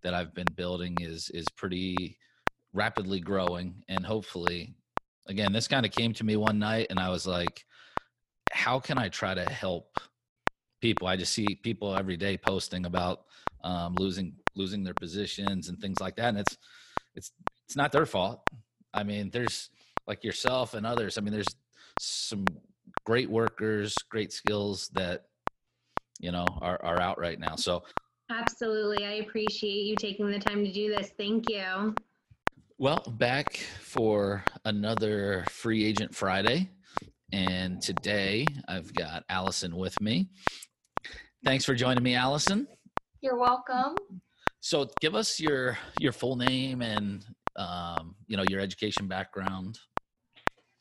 that 0.03 0.15
I've 0.15 0.35
been 0.35 0.53
building 0.55 0.97
is 1.01 1.31
is 1.31 1.47
pretty 1.57 2.19
rapidly 2.73 3.21
growing, 3.21 3.83
and 3.89 4.05
hopefully, 4.05 4.75
again, 5.27 5.53
this 5.53 5.69
kind 5.69 5.87
of 5.87 5.93
came 5.93 6.13
to 6.15 6.25
me 6.25 6.37
one 6.37 6.59
night, 6.59 6.89
and 6.91 6.99
I 6.99 7.11
was 7.11 7.27
like, 7.27 7.65
how 8.53 8.81
can 8.81 8.99
I 8.99 9.09
try 9.09 9.35
to 9.35 9.45
help 9.45 9.99
people? 10.81 11.07
I 11.07 11.17
just 11.17 11.33
see 11.33 11.59
people 11.63 11.97
every 11.97 12.17
day 12.17 12.37
posting 12.37 12.87
about 12.87 13.25
um, 13.65 13.95
losing 13.99 14.35
losing 14.55 14.85
their 14.85 14.95
positions 14.95 15.69
and 15.69 15.79
things 15.79 16.01
like 16.01 16.17
that, 16.17 16.29
and 16.29 16.39
it's 16.39 16.57
it's 17.15 17.33
it's 17.65 17.77
not 17.77 17.93
their 17.93 18.07
fault. 18.07 18.43
I 18.93 19.03
mean, 19.03 19.31
there's 19.31 19.71
like 20.07 20.25
yourself 20.25 20.75
and 20.75 20.87
others. 20.87 21.19
I 21.19 21.21
mean, 21.21 21.33
there's 21.33 21.55
some 21.99 22.45
great 23.05 23.31
workers, 23.31 23.95
great 24.11 24.33
skills 24.33 24.89
that 24.95 25.27
you 26.21 26.33
know 26.33 26.47
are, 26.61 26.83
are 26.83 27.01
out 27.01 27.19
right 27.19 27.39
now. 27.39 27.57
So 27.57 27.83
absolutely. 28.31 29.05
I 29.05 29.15
appreciate 29.15 29.85
you 29.85 29.97
taking 29.97 30.31
the 30.31 30.39
time 30.39 30.65
to 30.65 30.73
do 30.73 30.95
this. 30.95 31.11
Thank 31.17 31.49
you. 31.49 31.95
Well 32.79 33.03
back 33.19 33.57
for 33.81 34.45
another 34.65 35.45
free 35.49 35.85
agent 35.85 36.15
friday. 36.15 36.71
And 37.33 37.83
today 37.83 38.47
i've 38.69 38.93
got 38.95 39.25
allison 39.29 39.77
with 39.77 40.01
me. 40.01 40.29
Thanks 41.45 41.65
for 41.65 41.75
joining 41.75 42.03
me 42.03 42.15
allison. 42.15 42.67
You're 43.21 43.39
welcome. 43.39 43.97
So 44.61 44.91
give 45.01 45.15
us 45.15 45.41
your 45.41 45.79
your 45.99 46.13
full 46.13 46.37
name 46.37 46.83
and 46.83 47.25
um, 47.57 48.15
you 48.27 48.37
know 48.37 48.45
your 48.49 48.61
education 48.61 49.09
background. 49.09 49.79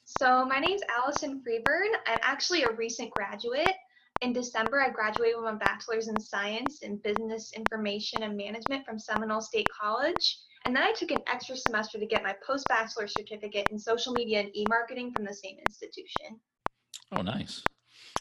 So 0.05 0.45
my 0.45 0.59
name's 0.59 0.81
allison 0.95 1.41
freebern. 1.47 1.87
I'm 2.05 2.19
actually 2.21 2.63
a 2.63 2.71
recent 2.71 3.11
graduate 3.11 3.73
in 4.21 4.33
December, 4.33 4.81
I 4.81 4.89
graduated 4.89 5.35
with 5.35 5.45
my 5.45 5.55
bachelor's 5.55 6.07
in 6.07 6.19
science 6.19 6.79
in 6.81 6.97
business 6.97 7.51
information 7.53 8.23
and 8.23 8.35
management 8.37 8.85
from 8.85 8.97
Seminole 8.97 9.41
State 9.41 9.67
College. 9.69 10.39
And 10.65 10.75
then 10.75 10.83
I 10.83 10.93
took 10.93 11.11
an 11.11 11.21
extra 11.31 11.55
semester 11.55 11.99
to 11.99 12.05
get 12.05 12.23
my 12.23 12.35
post 12.45 12.65
bachelor 12.67 13.07
certificate 13.07 13.67
in 13.71 13.77
social 13.77 14.13
media 14.13 14.39
and 14.39 14.55
e 14.55 14.65
marketing 14.67 15.11
from 15.11 15.25
the 15.25 15.33
same 15.33 15.57
institution. 15.67 16.39
Oh, 17.11 17.21
nice. 17.21 17.61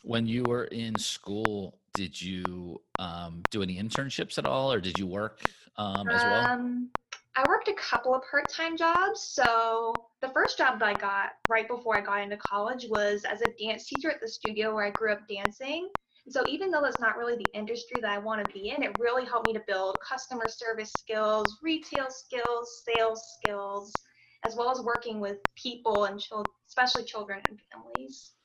When 0.03 0.27
you 0.27 0.43
were 0.43 0.65
in 0.65 0.99
school, 0.99 1.79
did 1.95 2.21
you 2.21 2.83
um, 2.99 3.43
do 3.51 3.63
any 3.63 3.81
internships 3.81 4.37
at 4.37 4.45
all, 4.45 4.71
or 4.71 4.81
did 4.81 4.99
you 4.99 5.07
work 5.07 5.41
um, 5.79 6.09
as 6.09 6.23
well? 6.23 6.47
Um, 6.51 6.91
I 7.37 7.45
worked 7.45 7.69
a 7.69 7.75
couple 7.75 8.15
of 8.15 8.23
part 8.31 8.49
time 8.49 8.77
jobs. 8.77 9.21
So, 9.23 10.07
the 10.21 10.29
first 10.31 10.57
job 10.59 10.79
that 10.79 10.89
I 10.89 10.95
got 10.95 11.33
right 11.49 11.67
before 11.67 11.97
I 11.97 12.01
got 12.01 12.23
into 12.23 12.37
college 12.37 12.87
was 12.89 13.25
as 13.25 13.43
a 13.43 13.53
dance 13.55 13.87
teacher 13.89 14.11
at 14.11 14.21
the 14.21 14.29
studio 14.29 14.75
where 14.75 14.85
I 14.87 14.91
grew 14.91 15.13
up 15.13 15.27
dancing. 15.29 15.89
So, 16.29 16.47
even 16.47 16.71
though 16.71 16.81
that's 16.83 17.01
not 17.01 17.17
really 17.17 17.37
the 17.37 17.51
industry 17.55 18.01
that 18.01 18.11
I 18.11 18.19
want 18.19 18.41
to 18.47 18.53
be 18.53 18.71
in, 18.71 18.83
it 18.83 18.99
really 18.99 19.25
helped 19.25 19.47
me 19.47 19.53
to 19.55 19.65
build 19.67 19.99
customer 20.09 20.49
service 20.49 20.93
skills, 20.93 21.59
retail 21.63 22.07
skills, 22.11 22.83
sales 22.85 23.23
skills, 23.37 24.03
as 24.45 24.55
well 24.57 24.71
as 24.71 24.81
working 24.81 25.21
with 25.21 25.39
people 25.57 26.05
and 26.05 26.21
children, 26.21 26.53
especially 26.69 27.05
children 27.05 27.43
and 27.49 27.61
families. 27.73 28.37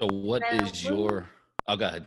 So, 0.00 0.06
what 0.06 0.50
is 0.50 0.88
your? 0.88 1.28
Oh, 1.66 1.76
go 1.76 1.86
ahead. 1.86 2.06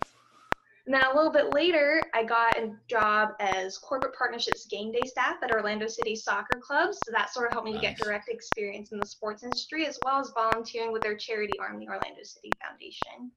And 0.91 1.01
then 1.01 1.09
a 1.09 1.15
little 1.15 1.31
bit 1.31 1.53
later, 1.53 2.01
I 2.13 2.25
got 2.25 2.57
a 2.57 2.73
job 2.89 3.29
as 3.39 3.77
corporate 3.77 4.13
partnerships 4.13 4.65
game 4.65 4.91
day 4.91 4.99
staff 5.05 5.37
at 5.41 5.49
Orlando 5.49 5.87
City 5.87 6.17
Soccer 6.17 6.59
Club. 6.59 6.93
So 6.93 7.13
that 7.13 7.33
sort 7.33 7.47
of 7.47 7.53
helped 7.53 7.65
me 7.65 7.71
nice. 7.71 7.81
to 7.81 7.87
get 7.87 7.97
direct 7.97 8.27
experience 8.27 8.91
in 8.91 8.99
the 8.99 9.05
sports 9.05 9.43
industry 9.43 9.87
as 9.87 9.97
well 10.03 10.19
as 10.19 10.33
volunteering 10.35 10.91
with 10.91 11.01
their 11.01 11.15
charity 11.15 11.57
arm, 11.61 11.79
the 11.79 11.85
Orlando 11.85 12.23
City 12.23 12.51
Foundation. 12.61 13.31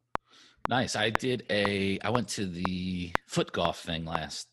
Nice. 0.69 0.97
I 0.97 1.11
did 1.11 1.45
a, 1.49 2.01
I 2.01 2.11
went 2.11 2.27
to 2.31 2.47
the 2.47 3.13
foot 3.29 3.53
golf 3.53 3.83
thing 3.83 4.05
last, 4.05 4.49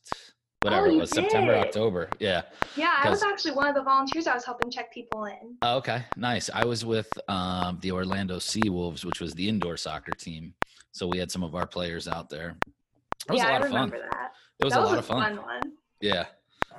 whatever 0.62 0.86
oh, 0.86 0.91
it 0.91 0.97
was, 0.97 1.10
did. 1.10 1.24
September, 1.24 1.56
October. 1.56 2.08
Yeah. 2.20 2.43
Yeah, 2.76 2.93
I 3.02 3.10
was 3.10 3.24
actually 3.24 3.54
one 3.54 3.68
of 3.68 3.74
the 3.74 3.82
volunteers 3.82 4.28
I 4.28 4.36
was 4.36 4.45
helping 4.45 4.70
check 4.70 4.93
people 4.93 5.26
in. 5.26 5.56
Oh, 5.64 5.78
okay. 5.78 6.04
Nice. 6.18 6.52
I 6.54 6.66
was 6.66 6.86
with 6.86 7.10
um, 7.28 7.80
the 7.82 7.93
Orlando 7.93 8.38
Sea 8.38 8.70
Wolves, 8.70 9.04
which 9.04 9.20
was 9.20 9.34
the 9.34 9.49
indoor 9.49 9.76
soccer 9.76 10.12
team. 10.12 10.54
So 10.91 11.08
we 11.08 11.18
had 11.18 11.32
some 11.32 11.41
of 11.41 11.56
our 11.56 11.66
players 11.66 12.08
out 12.08 12.30
there. 12.30 12.58
It 13.28 13.32
was 13.32 13.41
yeah, 13.41 13.49
a 13.49 13.51
lot 13.51 13.61
I 13.61 13.65
of 13.65 13.72
remember 13.72 13.97
fun. 13.97 14.09
that. 14.09 14.32
It 14.59 14.63
was 14.63 14.74
that 14.74 14.80
a 14.80 14.82
was 14.82 14.89
lot 14.89 14.95
a 14.95 14.99
of 14.99 15.05
fun. 15.05 15.36
fun 15.36 15.45
one. 15.45 15.78
Yeah, 16.01 16.26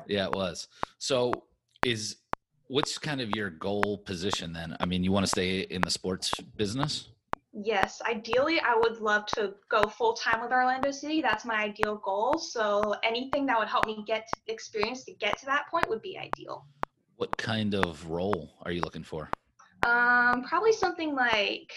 yeah, 0.07 0.27
it 0.27 0.33
was. 0.33 0.69
So, 0.99 1.45
is 1.83 2.17
what's 2.69 2.99
kind 2.99 3.21
of 3.21 3.31
your 3.31 3.51
goal 3.51 3.99
position 3.99 4.53
then? 4.53 4.77
I 4.81 4.87
mean, 4.87 5.05
you 5.05 5.13
want 5.13 5.27
to 5.27 5.31
stay 5.31 5.61
in 5.61 5.83
the 5.83 5.91
sports 5.91 6.41
business? 6.41 7.09
Yes, 7.53 8.01
ideally, 8.09 8.61
I 8.61 8.75
would 8.75 8.99
love 8.99 9.27
to 9.27 9.55
go 9.69 9.87
full 9.87 10.15
time 10.15 10.41
with 10.41 10.53
Orlando 10.53 10.91
City. 10.91 11.21
That's 11.21 11.45
my 11.45 11.57
ideal 11.57 11.97
goal. 11.97 12.39
So 12.39 12.95
anything 13.03 13.45
that 13.47 13.59
would 13.59 13.69
help 13.69 13.87
me 13.87 14.03
get 14.07 14.27
experience 14.47 15.05
to 15.05 15.13
get 15.13 15.37
to 15.39 15.47
that 15.47 15.67
point 15.71 15.87
would 15.91 16.01
be 16.01 16.19
ideal. 16.19 16.67
What 17.17 17.37
kind 17.37 17.75
of 17.75 18.09
role 18.09 18.55
are 18.63 18.73
you 18.73 18.81
looking 18.81 19.05
for? 19.05 19.29
Um, 19.83 20.45
probably 20.45 20.73
something 20.73 21.15
like 21.15 21.73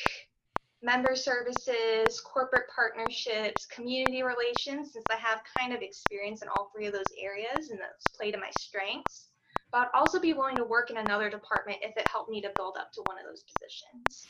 member 0.86 1.16
services, 1.16 2.22
corporate 2.22 2.70
partnerships, 2.74 3.66
community 3.66 4.22
relations, 4.22 4.94
since 4.94 5.06
I 5.12 5.16
have 5.16 5.42
kind 5.58 5.74
of 5.74 5.82
experience 5.82 6.44
in 6.44 6.48
all 6.48 6.70
three 6.74 6.86
of 6.86 6.94
those 6.94 7.12
areas 7.20 7.72
and 7.72 7.80
that's 7.80 8.16
played 8.16 8.34
to 8.34 8.40
my 8.40 8.52
strengths. 8.60 9.30
But 9.72 9.90
I'd 9.94 10.00
also 10.00 10.20
be 10.20 10.34
willing 10.34 10.58
to 10.58 10.64
work 10.64 10.92
in 10.92 10.98
another 10.98 11.30
department 11.30 11.80
if 11.82 11.98
it 11.98 12.08
helped 12.08 12.30
me 12.30 12.40
to 12.42 12.52
build 12.56 12.78
up 12.80 12.92
to 12.94 13.02
one 13.08 13.18
of 13.18 13.26
those 13.26 13.44
positions. 13.58 14.28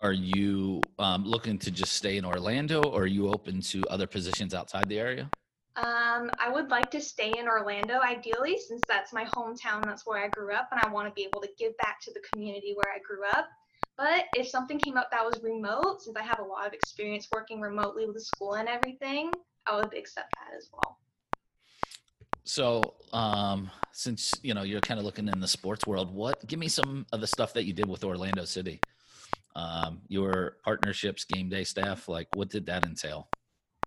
Are 0.00 0.12
you 0.12 0.80
um, 0.98 1.24
looking 1.24 1.58
to 1.60 1.70
just 1.70 1.92
stay 1.92 2.16
in 2.16 2.24
Orlando 2.24 2.82
or 2.82 3.02
are 3.02 3.06
you 3.06 3.28
open 3.28 3.60
to 3.60 3.86
other 3.88 4.08
positions 4.08 4.54
outside 4.54 4.88
the 4.88 4.98
area? 4.98 5.30
Um, 5.76 6.30
I 6.38 6.50
would 6.52 6.70
like 6.70 6.90
to 6.90 7.00
stay 7.00 7.38
in 7.38 7.46
Orlando 7.46 8.00
ideally, 8.00 8.58
since 8.58 8.82
that's 8.88 9.12
my 9.12 9.24
hometown, 9.24 9.86
that's 9.86 10.04
where 10.04 10.22
I 10.22 10.28
grew 10.28 10.52
up, 10.52 10.68
and 10.70 10.78
I 10.78 10.88
want 10.88 11.08
to 11.08 11.14
be 11.14 11.22
able 11.22 11.40
to 11.40 11.48
give 11.56 11.74
back 11.78 11.98
to 12.02 12.12
the 12.12 12.20
community 12.30 12.74
where 12.76 12.92
I 12.92 12.98
grew 12.98 13.24
up. 13.24 13.48
But 14.02 14.24
if 14.34 14.48
something 14.48 14.80
came 14.80 14.96
up 14.96 15.12
that 15.12 15.24
was 15.24 15.40
remote, 15.44 16.02
since 16.02 16.16
I 16.16 16.22
have 16.22 16.40
a 16.40 16.42
lot 16.42 16.66
of 16.66 16.72
experience 16.72 17.28
working 17.32 17.60
remotely 17.60 18.04
with 18.04 18.16
the 18.16 18.20
school 18.20 18.54
and 18.54 18.68
everything, 18.68 19.30
I 19.64 19.76
would 19.76 19.96
accept 19.96 20.34
that 20.34 20.56
as 20.56 20.68
well. 20.72 20.98
So, 22.42 22.94
um, 23.12 23.70
since 23.92 24.34
you 24.42 24.54
know 24.54 24.64
you're 24.64 24.80
kind 24.80 24.98
of 24.98 25.06
looking 25.06 25.28
in 25.28 25.38
the 25.38 25.46
sports 25.46 25.86
world, 25.86 26.12
what 26.12 26.44
give 26.48 26.58
me 26.58 26.66
some 26.66 27.06
of 27.12 27.20
the 27.20 27.28
stuff 27.28 27.54
that 27.54 27.62
you 27.64 27.72
did 27.72 27.88
with 27.88 28.02
Orlando 28.02 28.44
City? 28.44 28.80
Um, 29.54 30.00
your 30.08 30.56
partnerships, 30.64 31.24
game 31.24 31.48
day 31.48 31.62
staff, 31.62 32.08
like 32.08 32.26
what 32.34 32.50
did 32.50 32.66
that 32.66 32.84
entail? 32.84 33.28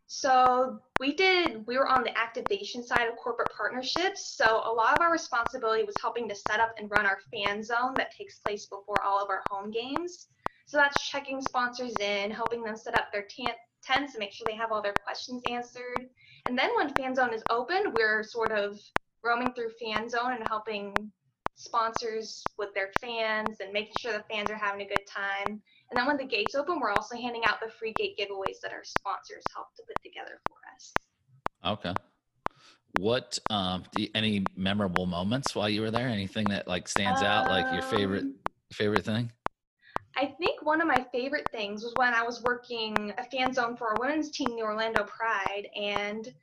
So 0.08 0.80
we 1.00 1.14
did, 1.16 1.66
we 1.66 1.78
were 1.78 1.88
on 1.88 2.04
the 2.04 2.18
activation 2.18 2.84
side 2.84 3.08
of 3.10 3.16
corporate 3.18 3.52
partnerships. 3.56 4.36
So 4.38 4.58
a 4.66 4.72
lot 4.72 4.94
of 4.94 5.02
our 5.02 5.12
responsibility 5.12 5.84
was 5.84 6.00
helping 6.00 6.30
to 6.30 6.36
set 6.36 6.60
up 6.60 6.74
and 6.78 6.92
run 6.92 7.06
our 7.06 7.20
fan 7.32 7.64
zone 7.64 7.96
that 7.98 8.12
takes 8.12 8.40
place 8.40 8.68
before 8.68 9.02
all 9.02 9.24
of 9.24 9.30
our 9.30 9.42
home 9.50 9.72
games. 9.72 10.28
So 10.68 10.78
that's 10.78 11.10
checking 11.10 11.42
sponsors 11.42 12.00
in, 12.00 12.32
helping 12.32 12.64
them 12.64 12.76
set 12.76 12.96
up 12.96 13.12
their 13.12 13.26
t- 13.30 13.52
tents 13.84 14.14
and 14.14 14.20
make 14.20 14.32
sure 14.32 14.46
they 14.46 14.56
have 14.56 14.72
all 14.72 14.82
their 14.82 14.98
questions 15.04 15.44
answered. 15.48 16.10
And 16.48 16.58
then 16.58 16.76
when 16.76 16.94
fan 16.96 17.16
zone 17.16 17.34
is 17.34 17.44
open, 17.50 17.92
we're 17.94 18.24
sort 18.24 18.52
of 18.52 18.80
roaming 19.24 19.54
through 19.54 19.72
fan 19.80 20.08
zone 20.10 20.34
and 20.34 20.44
helping 20.44 21.12
sponsors 21.56 22.54
with 22.58 22.74
their 22.74 22.92
fans 23.00 23.60
and 23.60 23.72
making 23.72 23.94
sure 23.96 24.12
the 24.14 24.24
fans 24.30 24.50
are 24.52 24.56
having 24.58 24.82
a 24.82 24.90
good 24.90 25.06
time. 25.08 25.62
And 25.90 25.98
then 25.98 26.08
when 26.08 26.18
the 26.18 26.26
gates 26.26 26.56
open, 26.56 26.80
we're 26.80 26.92
also 26.92 27.16
handing 27.16 27.46
out 27.46 27.60
the 27.62 27.70
free 27.70 27.94
gate 27.94 28.18
giveaways 28.18 28.60
that 28.62 28.74
our 28.74 28.84
sponsors 28.84 29.46
helped 29.54 29.78
to 29.78 29.84
put 29.88 30.02
together 30.04 30.42
for 30.48 30.58
us. 30.76 31.08
Okay. 31.64 31.96
What 32.92 33.40
um 33.50 33.86
do 33.92 34.02
you- 34.02 34.12
any 34.16 34.52
memorable 34.56 35.06
moments 35.06 35.56
while 35.56 35.70
you 35.70 35.82
were 35.82 35.92
there? 35.92 36.08
Anything 36.08 36.50
that 36.50 36.68
like 36.68 36.88
stands 36.88 37.22
out 37.24 37.48
like 37.48 37.72
your 37.72 37.84
favorite 37.84 38.28
Um, 38.28 38.40
favorite 38.74 39.06
thing? 39.06 39.34
I 40.16 40.28
think 40.28 40.62
one 40.62 40.82
of 40.82 40.88
my 40.88 41.04
favorite 41.12 41.52
things 41.52 41.84
was 41.84 41.96
when 41.96 42.14
I 42.14 42.24
was 42.24 42.42
working 42.42 43.14
a 43.18 43.24
fan 43.26 43.54
zone 43.54 43.76
for 43.76 43.92
a 43.92 44.00
women's 44.00 44.32
team, 44.32 44.56
the 44.56 44.64
Orlando 44.64 45.04
Pride, 45.04 45.68
and 45.76 46.34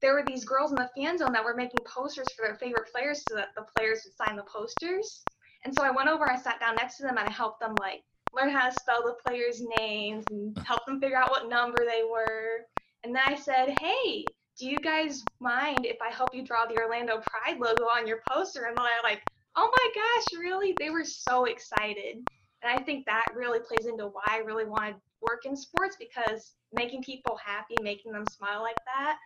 there 0.00 0.14
were 0.14 0.24
these 0.24 0.44
girls 0.44 0.72
in 0.72 0.78
the 0.78 0.90
fan 0.96 1.18
zone 1.18 1.32
that 1.32 1.44
were 1.44 1.54
making 1.54 1.84
posters 1.86 2.32
for 2.32 2.46
their 2.46 2.56
favorite 2.56 2.90
players 2.92 3.26
so 3.26 3.34
that 3.36 3.50
the 3.56 3.62
players 3.64 4.02
would 4.04 4.14
sign 4.14 4.36
the 4.36 4.44
posters. 4.44 5.28
And 5.64 5.74
so 5.74 5.84
I 5.84 5.90
went 5.90 6.08
over, 6.08 6.30
I 6.30 6.36
sat 6.36 6.60
down 6.60 6.76
next 6.76 6.98
to 6.98 7.04
them, 7.04 7.18
and 7.18 7.28
I 7.28 7.32
helped 7.32 7.60
them 7.60 7.76
like 7.76 8.04
learn 8.32 8.50
how 8.50 8.68
to 8.68 8.74
spell 8.74 9.02
the 9.02 9.16
players' 9.24 9.62
names 9.78 10.24
and 10.30 10.56
uh-huh. 10.56 10.64
help 10.66 10.86
them 10.86 11.00
figure 11.00 11.16
out 11.16 11.30
what 11.30 11.48
number 11.48 11.84
they 11.84 12.02
were. 12.08 12.66
And 13.04 13.14
then 13.14 13.22
I 13.26 13.34
said, 13.34 13.76
"Hey, 13.80 14.24
do 14.58 14.66
you 14.66 14.78
guys 14.78 15.22
mind 15.40 15.86
if 15.86 15.96
I 16.02 16.10
help 16.10 16.34
you 16.34 16.42
draw 16.42 16.66
the 16.66 16.78
Orlando 16.78 17.20
Pride 17.26 17.58
logo 17.58 17.84
on 17.84 18.06
your 18.06 18.20
poster?" 18.28 18.64
And 18.66 18.76
they're 18.76 18.84
like, 19.02 19.22
"Oh 19.54 19.70
my 19.70 19.90
gosh, 19.94 20.38
really?" 20.38 20.74
They 20.78 20.90
were 20.90 21.04
so 21.04 21.44
excited. 21.44 22.16
And 22.62 22.80
I 22.80 22.82
think 22.82 23.06
that 23.06 23.26
really 23.34 23.60
plays 23.60 23.86
into 23.86 24.06
why 24.06 24.24
I 24.28 24.38
really 24.38 24.64
want 24.64 24.94
to 24.94 25.00
work 25.20 25.44
in 25.44 25.54
sports 25.56 25.96
because 25.98 26.54
making 26.72 27.02
people 27.02 27.36
happy, 27.36 27.76
making 27.80 28.12
them 28.12 28.24
smile 28.26 28.62
like 28.62 28.78
that, 28.86 29.18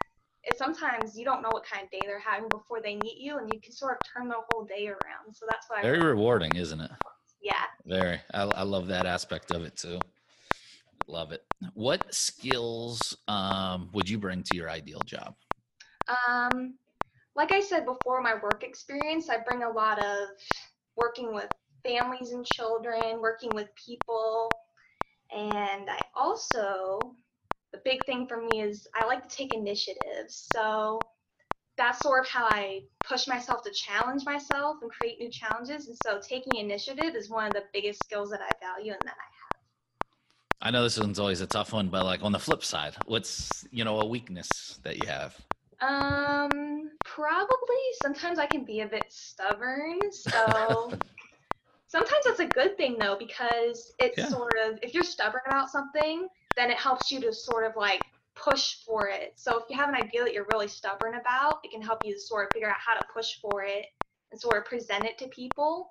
it 0.44 0.58
sometimes 0.58 1.16
you 1.18 1.24
don't 1.24 1.42
know 1.42 1.48
what 1.50 1.64
kind 1.64 1.84
of 1.84 1.90
day 1.90 2.00
they're 2.04 2.18
having 2.20 2.48
before 2.48 2.80
they 2.82 2.96
meet 2.96 3.18
you, 3.18 3.38
and 3.38 3.50
you 3.52 3.60
can 3.60 3.72
sort 3.72 3.92
of 3.92 3.98
turn 4.12 4.28
the 4.28 4.36
whole 4.50 4.64
day 4.64 4.88
around. 4.88 5.34
So 5.34 5.46
that's 5.48 5.68
what 5.68 5.78
I 5.78 5.82
Very 5.82 5.98
really- 5.98 6.08
rewarding, 6.10 6.54
isn't 6.56 6.80
it? 6.80 6.90
Yeah. 7.42 7.64
Very. 7.84 8.20
I, 8.32 8.42
I 8.42 8.62
love 8.62 8.88
that 8.88 9.06
aspect 9.06 9.50
of 9.50 9.64
it 9.64 9.76
too. 9.76 10.00
Love 11.06 11.32
it. 11.32 11.42
What 11.74 12.14
skills 12.14 13.16
um, 13.26 13.90
would 13.92 14.08
you 14.08 14.18
bring 14.18 14.42
to 14.44 14.54
your 14.54 14.70
ideal 14.70 15.00
job? 15.00 15.34
Um, 16.28 16.78
like 17.34 17.52
I 17.52 17.60
said 17.60 17.84
before, 17.84 18.20
my 18.20 18.34
work 18.34 18.64
experience, 18.64 19.28
I 19.28 19.38
bring 19.38 19.62
a 19.62 19.70
lot 19.70 19.98
of 19.98 20.28
working 20.96 21.34
with 21.34 21.48
families 21.84 22.32
and 22.32 22.44
children, 22.44 23.20
working 23.20 23.54
with 23.54 23.68
people, 23.74 24.50
and 25.32 25.88
I 25.88 26.00
also, 26.14 27.14
the 27.72 27.80
big 27.84 28.04
thing 28.04 28.26
for 28.26 28.42
me 28.42 28.60
is 28.62 28.88
I 28.94 29.06
like 29.06 29.26
to 29.28 29.36
take 29.36 29.52
initiatives. 29.52 30.34
So 30.34 31.08
that's 31.76 32.02
sort 32.02 32.20
of 32.24 32.30
how 32.30 32.44
I 32.44 32.82
push 33.02 33.26
myself 33.26 33.62
to 33.64 33.72
challenge 33.72 34.24
myself 34.24 34.78
and 34.82 34.90
create 34.90 35.18
new 35.18 35.30
challenges. 35.30 35.88
And 35.88 35.96
so 35.96 36.20
taking 36.20 36.56
initiative 36.56 37.14
is 37.14 37.30
one 37.30 37.46
of 37.46 37.54
the 37.54 37.66
biggest 37.72 38.02
skills 38.04 38.30
that 38.30 38.42
I 38.42 38.54
value 38.60 38.92
and 38.92 39.06
that 39.06 39.16
I 39.18 39.24
have. 39.24 39.62
I 40.60 40.70
know 40.70 40.82
this 40.82 40.98
one's 40.98 41.18
always 41.18 41.40
a 41.40 41.46
tough 41.46 41.72
one, 41.72 41.88
but 41.88 42.04
like 42.04 42.22
on 42.22 42.32
the 42.32 42.38
flip 42.38 42.62
side, 42.64 42.96
what's 43.06 43.66
you 43.70 43.84
know 43.84 43.98
a 43.98 44.06
weakness 44.06 44.78
that 44.82 44.98
you 44.98 45.06
have? 45.06 45.46
Um, 45.80 46.98
probably 47.04 47.80
sometimes 48.00 48.38
I 48.38 48.46
can 48.46 48.64
be 48.64 48.80
a 48.80 48.88
bit 48.88 49.10
stubborn. 49.12 50.12
So 50.12 50.98
sometimes 51.88 52.24
that's 52.26 52.40
a 52.40 52.46
good 52.46 52.76
thing 52.76 52.98
though, 52.98 53.16
because 53.18 53.94
it's 53.98 54.28
Yeah. 54.28 54.28
sort 54.28 54.58
of 54.58 54.78
if 54.82 54.94
you're 54.94 55.04
stubborn 55.04 55.42
about 55.46 55.70
something, 55.70 56.28
then 56.56 56.70
it 56.70 56.78
helps 56.78 57.10
you 57.12 57.20
to 57.22 57.32
sort 57.32 57.64
of 57.66 57.76
like 57.76 58.02
push 58.34 58.76
for 58.86 59.08
it. 59.08 59.32
So 59.36 59.58
if 59.58 59.64
you 59.68 59.76
have 59.76 59.88
an 59.88 59.94
idea 59.94 60.24
that 60.24 60.32
you're 60.32 60.46
really 60.50 60.68
stubborn 60.68 61.14
about, 61.14 61.60
it 61.64 61.70
can 61.70 61.82
help 61.82 62.04
you 62.04 62.18
sort 62.18 62.46
of 62.46 62.52
figure 62.52 62.68
out 62.68 62.76
how 62.78 62.94
to 62.94 63.06
push 63.12 63.40
for 63.40 63.62
it 63.62 63.86
and 64.30 64.40
sort 64.40 64.58
of 64.58 64.64
present 64.64 65.04
it 65.04 65.18
to 65.18 65.28
people. 65.28 65.90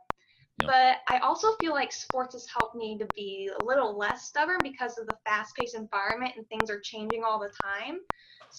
Yeah. 0.62 0.68
But 0.68 0.98
I 1.14 1.20
also 1.20 1.56
feel 1.62 1.74
like 1.74 1.92
sports 1.92 2.34
has 2.34 2.46
helped 2.46 2.76
me 2.76 2.98
to 2.98 3.08
be 3.16 3.50
a 3.60 3.64
little 3.64 3.98
less 3.98 4.28
stubborn 4.28 4.60
because 4.62 4.98
of 4.98 5.08
the 5.08 5.16
fast-paced 5.26 5.76
environment 5.76 6.34
and 6.38 6.48
things 6.50 6.70
are 6.70 6.80
changing 6.80 7.24
all 7.24 7.40
the 7.40 7.52
time. 7.64 8.00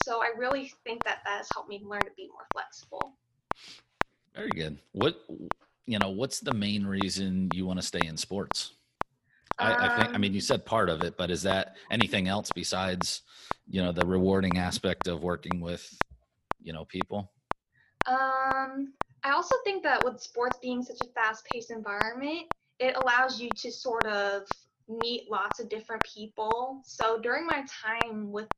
So 0.04 0.22
I 0.22 0.30
really 0.36 0.72
think 0.84 1.04
that 1.04 1.18
that 1.24 1.38
has 1.38 1.48
helped 1.52 1.68
me 1.68 1.82
learn 1.84 2.00
to 2.02 2.10
be 2.16 2.28
more 2.28 2.46
flexible. 2.52 3.16
Very 4.34 4.50
good. 4.50 4.78
What 4.92 5.20
you 5.86 5.98
know? 5.98 6.10
What's 6.10 6.40
the 6.40 6.54
main 6.54 6.86
reason 6.86 7.50
you 7.52 7.66
want 7.66 7.80
to 7.80 7.86
stay 7.86 8.06
in 8.06 8.16
sports? 8.16 8.74
I, 9.60 9.74
I 9.74 9.96
think. 9.96 10.14
I 10.14 10.18
mean, 10.18 10.30
Um, 10.30 10.34
you 10.34 10.40
said 10.40 10.64
part 10.64 10.88
of 10.88 11.02
it, 11.02 11.16
but 11.16 11.30
is 11.30 11.42
that 11.42 11.76
anything 11.90 12.28
else 12.28 12.50
besides 12.50 13.22
you 13.68 13.82
know 13.82 13.92
the 13.92 14.06
rewarding 14.06 14.58
aspect 14.58 15.06
of 15.06 15.22
working 15.22 15.60
with 15.60 15.88
you 16.60 16.72
know 16.72 16.84
people? 16.84 17.32
Um, 18.06 18.94
I 19.22 19.32
also 19.32 19.54
think 19.64 19.82
that 19.82 20.02
with 20.02 20.20
sports 20.20 20.58
being 20.62 20.82
such 20.82 21.00
a 21.02 21.12
fast-paced 21.12 21.70
environment, 21.70 22.46
it 22.78 22.96
allows 22.96 23.40
you 23.40 23.50
to 23.50 23.70
sort 23.70 24.06
of 24.06 24.42
meet 24.88 25.30
lots 25.30 25.60
of 25.60 25.68
different 25.68 26.02
people. 26.02 26.80
So 26.84 27.20
during 27.20 27.46
my 27.46 27.64
time 27.68 28.32
with 28.32 28.48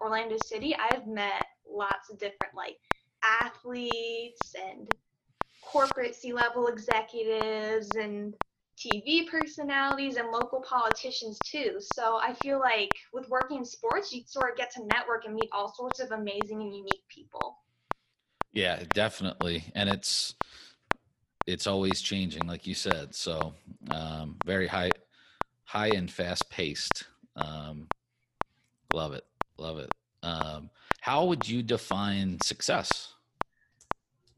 Orlando 0.00 0.36
City, 0.44 0.74
I've 0.76 1.06
met 1.06 1.44
lots 1.68 2.10
of 2.10 2.18
different 2.18 2.54
like 2.54 2.76
athletes 3.22 4.54
and 4.60 4.92
corporate 5.62 6.14
C-level 6.14 6.66
executives 6.66 7.90
and 7.96 8.34
TV 8.80 9.28
personalities 9.28 10.16
and 10.16 10.30
local 10.30 10.60
politicians 10.62 11.38
too. 11.44 11.76
So 11.80 12.16
I 12.16 12.32
feel 12.42 12.58
like 12.58 12.90
with 13.12 13.28
working 13.28 13.58
in 13.58 13.64
sports, 13.64 14.12
you 14.12 14.22
sort 14.26 14.50
of 14.50 14.56
get 14.56 14.70
to 14.72 14.86
network 14.86 15.26
and 15.26 15.34
meet 15.34 15.48
all 15.52 15.72
sorts 15.74 16.00
of 16.00 16.12
amazing 16.12 16.62
and 16.62 16.74
unique 16.74 17.04
people. 17.08 17.58
Yeah, 18.52 18.82
definitely. 18.94 19.64
And 19.74 19.88
it's 19.88 20.34
it's 21.46 21.66
always 21.66 22.00
changing, 22.00 22.46
like 22.46 22.66
you 22.66 22.74
said. 22.74 23.14
So 23.14 23.54
um, 23.90 24.36
very 24.46 24.66
high 24.66 24.90
high 25.64 25.88
and 25.88 26.10
fast 26.10 26.48
paced. 26.50 27.04
Um, 27.36 27.86
love 28.92 29.12
it. 29.12 29.24
Love 29.58 29.78
it. 29.78 29.90
Um, 30.22 30.70
how 31.00 31.26
would 31.26 31.48
you 31.48 31.62
define 31.62 32.38
success? 32.42 33.14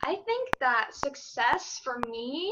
I 0.04 0.16
think 0.16 0.50
that 0.60 0.90
success 0.92 1.80
for 1.82 2.00
me 2.10 2.50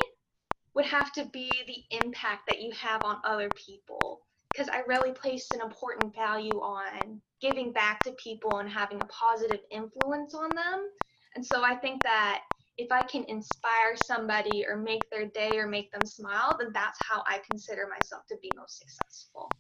would 0.81 0.89
have 0.89 1.13
to 1.13 1.27
be 1.27 1.51
the 1.67 1.99
impact 2.03 2.49
that 2.49 2.63
you 2.63 2.71
have 2.73 3.05
on 3.05 3.19
other 3.23 3.51
people. 3.51 4.23
Because 4.51 4.71
I 4.71 4.81
really 4.89 5.13
placed 5.13 5.53
an 5.53 5.61
important 5.61 6.15
value 6.15 6.59
on 6.59 7.21
giving 7.39 7.71
back 7.71 8.03
to 8.05 8.13
people 8.13 8.59
and 8.59 8.69
having 8.69 8.99
a 9.03 9.05
positive 9.05 9.61
influence 9.71 10.35
on 10.35 10.49
them. 10.49 10.89
And 11.37 11.45
so 11.45 11.63
I 11.63 11.75
think 11.75 12.03
that 12.03 12.41
if 12.79 12.91
I 12.91 13.03
can 13.03 13.25
inspire 13.29 13.95
somebody 14.07 14.65
or 14.67 14.79
make 14.79 15.03
their 15.11 15.27
day 15.27 15.59
or 15.59 15.67
make 15.67 15.93
them 15.93 16.07
smile, 16.07 16.57
then 16.59 16.71
that's 16.73 16.99
how 17.07 17.23
I 17.27 17.41
consider 17.51 17.87
myself 17.87 18.23
to 18.31 18.37
be 18.41 18.51
most 18.57 18.79
successful. 18.79 19.51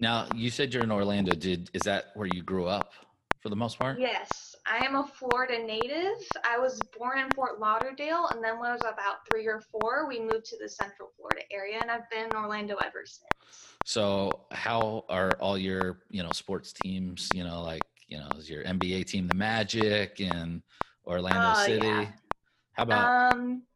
Now, 0.00 0.26
you 0.34 0.50
said 0.50 0.74
you're 0.74 0.82
in 0.82 0.90
Orlando. 0.90 1.36
Did 1.36 1.70
is 1.72 1.82
that 1.82 2.06
where 2.14 2.26
you 2.26 2.42
grew 2.42 2.66
up 2.66 2.94
for 3.40 3.48
the 3.48 3.56
most 3.56 3.78
part? 3.78 4.00
Yes, 4.00 4.49
I 4.70 4.78
am 4.78 4.94
a 4.94 5.04
Florida 5.04 5.58
native. 5.58 6.16
I 6.44 6.56
was 6.56 6.80
born 6.96 7.18
in 7.18 7.32
Fort 7.34 7.58
Lauderdale, 7.58 8.28
and 8.28 8.42
then 8.42 8.60
when 8.60 8.70
I 8.70 8.72
was 8.72 8.84
about 8.84 9.26
three 9.28 9.46
or 9.46 9.60
four, 9.60 10.06
we 10.06 10.20
moved 10.20 10.44
to 10.46 10.58
the 10.58 10.68
Central 10.68 11.10
Florida 11.16 11.42
area, 11.50 11.78
and 11.80 11.90
I've 11.90 12.08
been 12.08 12.26
in 12.26 12.36
Orlando 12.36 12.76
ever 12.76 13.04
since. 13.04 13.76
So, 13.84 14.46
how 14.52 15.06
are 15.08 15.36
all 15.40 15.58
your, 15.58 16.04
you 16.10 16.22
know, 16.22 16.30
sports 16.30 16.72
teams, 16.72 17.32
you 17.34 17.42
know, 17.42 17.62
like, 17.62 17.82
you 18.06 18.18
know, 18.18 18.30
is 18.38 18.48
your 18.48 18.62
NBA 18.64 19.02
team 19.04 19.26
the 19.26 19.34
Magic 19.34 20.20
and 20.20 20.62
Orlando 21.04 21.52
Oh, 21.52 21.64
City? 21.64 21.82
yeah. 21.82 22.12
How 22.74 22.84
about 22.84 23.12
Um, 23.32 23.66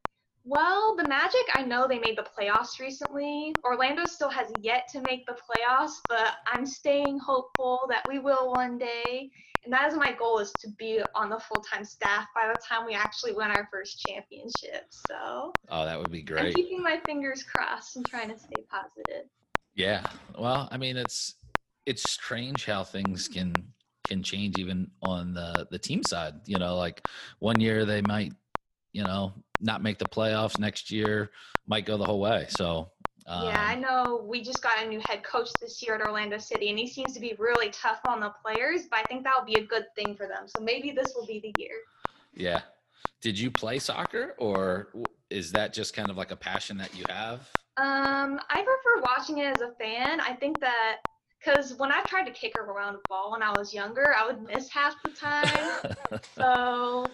well, 0.45 0.95
the 0.97 1.09
Magic, 1.09 1.41
I 1.55 1.63
know 1.63 1.87
they 1.89 1.99
made 1.99 2.19
the 2.19 2.27
playoffs 2.39 2.79
recently. 2.79 3.55
Orlando 3.65 4.05
still 4.05 4.29
has 4.31 4.53
yet 4.61 4.89
to 4.93 5.01
make 5.03 5.27
the 5.27 5.33
playoffs, 5.35 5.95
but 6.09 6.37
I'm 6.47 6.67
staying 6.67 7.19
hopeful 7.19 7.87
that 7.89 8.05
we 8.09 8.19
will 8.19 8.51
one 8.51 8.79
day. 8.79 9.31
And 9.65 9.73
that 9.73 9.91
is 9.91 9.97
my 9.97 10.13
goal 10.13 10.41
is 10.41 10.53
to 10.61 10.69
be 10.79 11.01
on 11.15 11.31
the 11.31 11.39
full-time 11.39 11.85
staff 11.87 12.27
by 12.35 12.53
the 12.53 12.61
time 12.61 12.85
we 12.85 12.93
actually 12.93 13.33
win 13.33 13.51
our 13.51 13.67
first 13.73 14.05
championship. 14.07 14.85
So 14.91 15.53
Oh, 15.71 15.87
that 15.87 15.99
would 15.99 16.11
be 16.11 16.21
great. 16.21 16.47
I'm 16.47 16.53
keeping 16.53 16.83
my 16.83 17.01
fingers 17.07 17.43
crossed 17.43 17.97
and 17.97 18.05
trying 18.07 18.29
to 18.29 18.39
stay 18.39 18.63
positive. 18.71 19.31
Yeah. 19.75 20.05
Well, 20.39 20.69
I 20.71 20.77
mean, 20.77 20.99
it's 20.99 21.37
it's 21.87 22.11
strange 22.11 22.67
how 22.67 22.85
things 22.85 23.27
can 23.29 23.55
can 24.07 24.23
change 24.23 24.59
even 24.59 24.91
on 25.03 25.33
the 25.33 25.67
the 25.71 25.79
team 25.79 26.03
side. 26.03 26.35
You 26.45 26.59
know, 26.59 26.77
like 26.77 27.01
one 27.39 27.59
year 27.59 27.87
they 27.87 28.03
might, 28.03 28.35
you 28.95 29.03
know, 29.03 29.35
not 29.61 29.83
make 29.83 29.99
the 29.99 30.07
playoffs. 30.07 30.59
Next 30.59 30.91
year 30.91 31.31
might 31.67 31.85
go 31.85 31.99
the 31.99 32.05
whole 32.05 32.21
way. 32.21 32.47
So 32.49 32.91
um, 33.27 33.47
yeah, 33.47 33.67
I 33.67 33.75
know 33.75 34.25
we 34.27 34.43
just 34.43 34.63
got 34.63 34.83
a 34.83 34.89
new 34.89 35.01
head 35.07 35.23
coach 35.23 35.49
this 35.61 35.83
year 35.83 35.95
at 35.97 36.01
Orlando 36.01 36.39
City, 36.39 36.71
and 36.71 36.79
he 36.79 36.87
seems 36.87 37.13
to 37.15 37.21
be 37.21 37.35
really 37.39 37.71
tough 37.71 38.01
on 38.07 38.21
the 38.21 38.33
players, 38.43 38.83
but 38.89 39.01
I 39.01 39.03
think 39.05 39.25
that 39.25 39.35
will 39.37 39.47
be 39.47 39.61
a 39.61 39.67
good 39.67 39.87
thing 39.97 40.15
for 40.15 40.27
them. 40.27 40.47
So 40.47 40.63
maybe 40.63 40.93
this 40.93 41.13
will 41.15 41.27
be 41.27 41.41
the 41.41 41.53
year. 41.61 41.77
yeah. 42.35 42.61
Did 43.21 43.39
you 43.39 43.51
play 43.51 43.79
soccer, 43.79 44.35
or 44.37 44.89
is 45.31 45.51
that 45.53 45.73
just 45.73 45.95
kind 45.95 46.11
of 46.11 46.19
like 46.19 46.31
a 46.31 46.37
passion 46.37 46.77
that 46.77 46.95
you 46.95 47.05
have? 47.09 47.49
Um, 47.79 48.39
I 48.51 48.63
prefer 48.63 49.03
watching 49.03 49.39
it 49.39 49.47
as 49.47 49.63
a 49.63 49.73
fan. 49.81 50.21
I 50.21 50.35
think 50.35 50.61
that 50.61 50.99
because 51.43 51.75
when 51.75 51.91
I 51.91 52.03
tried 52.03 52.25
to 52.25 52.33
kick 52.33 52.57
around 52.57 52.97
a 52.97 52.99
ball 53.09 53.33
when 53.33 53.43
I 53.43 53.57
was 53.57 53.73
younger, 53.73 54.15
I 54.15 54.27
would 54.27 54.43
miss 54.43 54.69
half 54.69 54.95
the 55.03 55.11
time. 55.11 56.21
so 56.37 57.07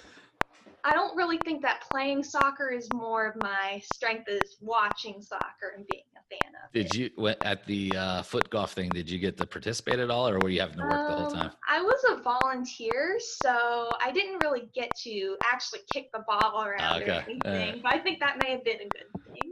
I 0.85 0.95
don't 0.95 1.17
really 1.17 1.39
think 1.39 1.63
that 1.63 1.83
playing 1.91 2.23
soccer 2.23 2.71
is 2.71 2.91
more 2.93 3.27
of 3.27 3.37
my 3.37 3.81
strength 3.85 4.29
is 4.29 4.57
watching 4.61 5.21
soccer 5.21 5.75
and 5.77 5.87
being 5.87 6.05
a 6.17 6.21
fan 6.29 6.55
of 6.55 6.75
it. 6.75 6.79
Did 6.85 6.95
you 6.95 7.29
at 7.43 7.65
the 7.67 7.97
uh, 7.97 8.23
foot 8.23 8.51
golf 8.51 8.73
thing? 8.73 8.91
Did 8.91 9.11
you 9.11 9.19
get 9.19 9.37
to 9.39 9.47
participate 9.47 9.99
at 9.99 10.11
all, 10.11 10.29
or 10.29 10.39
were 10.41 10.49
you 10.49 10.61
having 10.61 10.79
to 10.79 10.83
work 10.85 11.07
the 11.09 11.15
whole 11.15 11.27
Um, 11.27 11.35
time? 11.35 11.53
I 11.69 11.83
was 11.83 12.05
a 12.11 12.23
volunteer, 12.23 13.19
so 13.21 13.95
I 14.01 14.11
didn't 14.13 14.39
really 14.39 14.71
get 14.75 14.91
to 15.03 15.37
actually 15.45 15.81
kick 15.93 16.11
the 16.13 16.25
ball 16.27 16.63
around 16.63 17.03
Okay, 17.03 17.19
or 17.19 17.23
anything. 17.23 17.43
alright. 17.47 17.83
But 17.83 17.93
I 17.93 17.99
think 17.99 18.21
that 18.21 18.39
may 18.39 18.53
have 18.53 18.65
been 18.65 18.81
a 18.81 18.89
good 18.89 19.11
thing. 19.35 19.50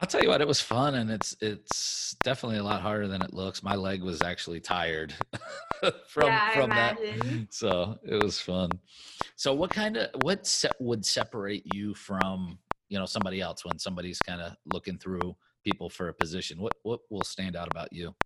I'll 0.00 0.08
tell 0.08 0.22
you 0.22 0.28
what, 0.28 0.40
it 0.40 0.48
was 0.48 0.62
fun, 0.62 0.94
and 0.94 1.10
it's 1.10 1.36
it's 1.42 2.16
definitely 2.22 2.56
a 2.58 2.62
lot 2.62 2.80
harder 2.80 3.06
than 3.06 3.20
it 3.20 3.34
looks. 3.34 3.62
My 3.62 3.74
leg 3.74 4.02
was 4.02 4.22
actually 4.22 4.60
tired 4.60 5.14
from 6.08 6.42
yeah, 6.42 6.50
from 6.50 6.74
that, 6.74 7.04
so 7.50 7.98
it 8.02 8.16
was 8.16 8.40
fun. 8.40 8.80
So, 9.36 9.54
what 9.54 9.72
kind 9.72 9.98
of 9.98 10.18
what 10.22 10.46
se- 10.46 10.72
would 10.80 11.04
separate 11.04 11.66
you 11.66 11.94
from 11.94 12.60
you 12.88 12.98
know 12.98 13.06
somebody 13.06 13.42
else 13.42 13.64
when 13.64 13.78
somebody's 13.78 14.22
kind 14.22 14.40
of 14.40 14.56
looking 14.64 14.98
through 14.98 15.36
people 15.64 15.90
for 15.90 16.08
a 16.08 16.14
position? 16.14 16.60
What 16.60 16.76
what 16.82 17.00
will 17.10 17.24
stand 17.24 17.54
out 17.54 17.68
about 17.68 17.92
you? 17.92 18.16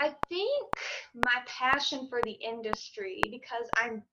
I 0.00 0.16
think 0.28 0.74
my 1.14 1.42
passion 1.46 2.08
for 2.08 2.22
the 2.22 2.32
industry 2.32 3.28
because 3.30 3.70
I'm 3.76 4.04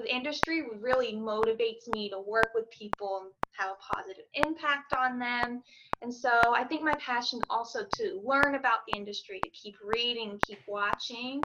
the 0.00 0.14
industry 0.14 0.62
really 0.80 1.12
motivates 1.12 1.86
me 1.92 2.08
to 2.10 2.18
work 2.18 2.50
with 2.54 2.70
people 2.70 3.22
and 3.22 3.32
have 3.58 3.70
a 3.70 3.94
positive 3.94 4.24
impact 4.34 4.92
on 4.92 5.18
them. 5.18 5.62
And 6.00 6.12
so 6.12 6.30
I 6.54 6.64
think 6.64 6.82
my 6.82 6.94
passion 6.96 7.40
also 7.50 7.80
to 7.96 8.20
learn 8.24 8.54
about 8.54 8.80
the 8.88 8.96
industry, 8.96 9.40
to 9.44 9.50
keep 9.50 9.76
reading, 9.84 10.40
keep 10.46 10.60
watching, 10.66 11.42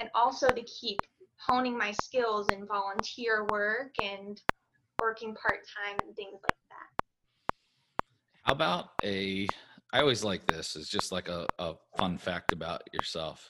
and 0.00 0.08
also 0.14 0.48
to 0.48 0.62
keep 0.62 1.00
honing 1.40 1.76
my 1.76 1.92
skills 2.02 2.46
in 2.52 2.66
volunteer 2.66 3.46
work 3.50 3.92
and 4.02 4.40
working 5.00 5.34
part 5.34 5.60
time 5.76 5.96
and 6.06 6.14
things 6.14 6.32
like 6.32 6.58
that. 6.68 7.04
How 8.44 8.52
about 8.52 8.90
a? 9.04 9.46
I 9.92 10.00
always 10.00 10.22
like 10.22 10.46
this. 10.46 10.76
It's 10.76 10.88
just 10.88 11.12
like 11.12 11.28
a, 11.28 11.46
a 11.58 11.74
fun 11.96 12.18
fact 12.18 12.52
about 12.52 12.82
yourself. 12.92 13.46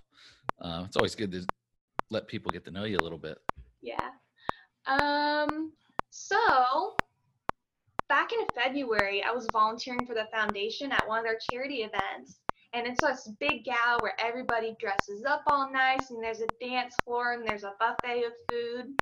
Uh, 0.61 0.84
it's 0.86 0.96
always 0.96 1.14
good 1.14 1.32
to 1.32 1.44
let 2.11 2.28
people 2.28 2.51
get 2.51 2.64
to 2.64 2.70
know 2.70 2.84
you 2.84 2.96
a 2.96 3.03
little 3.03 3.18
bit. 3.18 3.38
Yeah. 3.82 4.11
Um, 4.89 5.72
so 6.11 6.97
back 8.09 8.32
in 8.32 8.41
February, 8.55 9.22
I 9.22 9.30
was 9.30 9.51
volunteering 9.53 10.07
for 10.07 10.14
the 10.14 10.28
foundation 10.32 10.91
at 10.93 11.07
one 11.07 11.18
of 11.18 11.24
their 11.24 11.39
charity 11.39 11.82
events. 11.82 12.41
And 12.74 12.86
it's 12.86 13.01
this 13.01 13.30
big 13.41 13.64
gala 13.64 14.01
where 14.03 14.18
everybody 14.20 14.76
dresses 14.80 15.24
up 15.24 15.43
all 15.47 15.70
nice 15.72 16.11
and 16.11 16.22
there's 16.22 16.41
a 16.41 16.49
dance 16.61 16.95
floor 17.05 17.32
and 17.32 17.47
there's 17.47 17.64
a 17.64 17.74
buffet 17.78 18.24
of 18.24 18.32
food. 18.49 18.95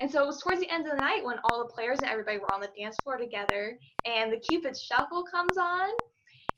And 0.00 0.10
so 0.10 0.22
it 0.22 0.26
was 0.26 0.40
towards 0.40 0.60
the 0.60 0.70
end 0.70 0.86
of 0.86 0.92
the 0.92 0.98
night 0.98 1.24
when 1.24 1.38
all 1.42 1.58
the 1.58 1.72
players 1.72 2.00
and 2.00 2.10
everybody 2.10 2.38
were 2.38 2.52
on 2.52 2.60
the 2.60 2.70
dance 2.78 2.98
floor 3.00 3.16
together 3.16 3.78
and 4.04 4.32
the 4.32 4.38
Cupid 4.38 4.76
Shuffle 4.76 5.24
comes 5.24 5.58
on. 5.58 5.88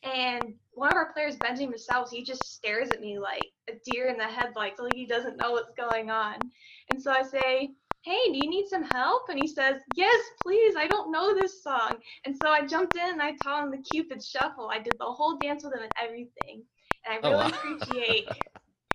And 0.03 0.59
one 0.73 0.91
of 0.91 0.97
our 0.97 1.13
players, 1.13 1.37
Benjamin 1.37 1.71
Michel, 1.73 2.09
he 2.09 2.25
just 2.25 2.55
stares 2.55 2.91
at 2.93 3.01
me 3.01 3.19
like 3.19 3.53
a 3.69 3.75
deer 3.85 4.09
in 4.09 4.17
the 4.17 4.27
headlights, 4.29 4.81
like 4.81 4.95
he 4.95 5.07
doesn't 5.07 5.37
know 5.37 5.53
what's 5.53 5.73
going 5.77 6.11
on. 6.11 6.51
And 6.89 7.01
so 7.03 7.13
I 7.13 7.23
say, 7.23 7.75
Hey, 8.03 8.33
do 8.33 8.39
you 8.39 8.49
need 8.49 8.67
some 8.69 8.83
help? 8.83 9.29
And 9.29 9.39
he 9.39 9.47
says, 9.47 9.83
Yes, 9.93 10.25
please. 10.43 10.75
I 10.77 10.87
don't 10.89 11.13
know 11.13 11.35
this 11.35 11.63
song. 11.63 11.99
And 12.25 12.37
so 12.37 12.49
I 12.51 12.67
jumped 12.67 12.97
in 12.97 13.11
and 13.11 13.23
I 13.23 13.37
taught 13.37 13.65
him 13.65 13.71
the 13.71 13.83
Cupid 13.83 14.25
Shuffle. 14.25 14.71
I 14.71 14.79
did 14.79 14.97
the 14.99 15.05
whole 15.05 15.39
dance 15.39 15.65
with 15.65 15.75
him 15.75 15.83
and 15.83 15.93
everything. 16.01 16.65
And 17.05 17.15
I 17.15 17.19
Oh, 17.23 17.31
really 17.31 17.51
wow. 17.51 17.51
appreciate. 17.51 18.33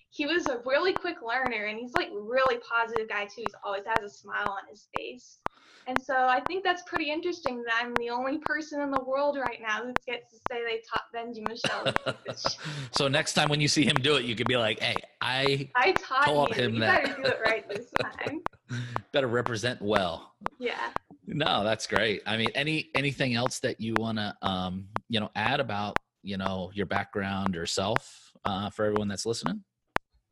He 0.10 0.26
was 0.26 0.48
a 0.48 0.60
really 0.66 0.93
quick 0.93 1.22
learner, 1.22 1.66
and 1.66 1.78
he's 1.80 1.93
like 1.93 2.10
really 2.12 2.60
positive 2.60 3.10
guy 3.10 3.26
too. 3.26 3.41
He's 3.41 3.56
always 3.64 3.86
has 3.86 4.04
a 4.04 4.10
smile 4.10 4.50
on 4.50 4.68
his 4.70 4.88
face. 4.93 5.41
And 5.88 6.02
so 6.02 6.16
I 6.16 6.42
think 6.48 6.64
that's 6.64 6.82
pretty 6.84 7.12
interesting 7.12 7.64
that 7.64 7.74
I'm 7.80 7.94
the 7.96 8.10
only 8.10 8.40
person 8.40 8.82
in 8.82 8.90
the 8.90 9.04
world 9.04 9.38
right 9.38 9.60
now 9.62 9.84
who 9.84 9.94
gets 10.08 10.32
to 10.32 10.38
say 10.50 10.64
they 10.64 10.82
taught 10.90 11.04
Benji 11.14 11.48
Michel. 11.48 11.84
the 11.84 11.94
Cupid 11.94 12.40
Shuffle. 12.40 12.72
so 12.92 13.08
next 13.08 13.34
time 13.34 13.50
when 13.50 13.62
you 13.62 13.68
see 13.68 13.86
him 13.86 13.96
do 14.02 14.16
it, 14.16 14.26
you 14.26 14.36
could 14.36 14.48
be 14.48 14.58
like, 14.58 14.80
"Hey, 14.80 14.96
I 15.22 15.70
I 15.76 15.92
taught 15.94 16.56
him 16.56 16.76
you 16.76 16.80
that. 16.80 17.04
better 17.04 17.22
do 17.22 17.28
it 17.28 17.40
right 17.46 17.70
this 17.70 17.92
time. 18.02 18.42
better 19.12 19.28
represent 19.28 19.82
well." 19.82 20.34
Yeah. 20.60 20.92
No, 21.28 21.64
that's 21.64 21.86
great. 21.88 22.22
I 22.26 22.38
mean, 22.38 22.50
any 22.56 22.90
anything 22.96 23.36
else 23.36 23.60
that 23.60 23.80
you 23.80 23.94
want 23.98 24.18
to 24.18 24.36
um, 24.42 24.88
you 25.10 25.20
know 25.20 25.30
add 25.36 25.60
about 25.60 25.98
you 26.24 26.38
know 26.38 26.72
your 26.74 26.88
background 26.88 27.56
or 27.56 27.68
self 27.68 28.32
uh, 28.44 28.72
for 28.72 28.86
everyone 28.86 29.08
that's 29.08 29.26
listening? 29.26 29.64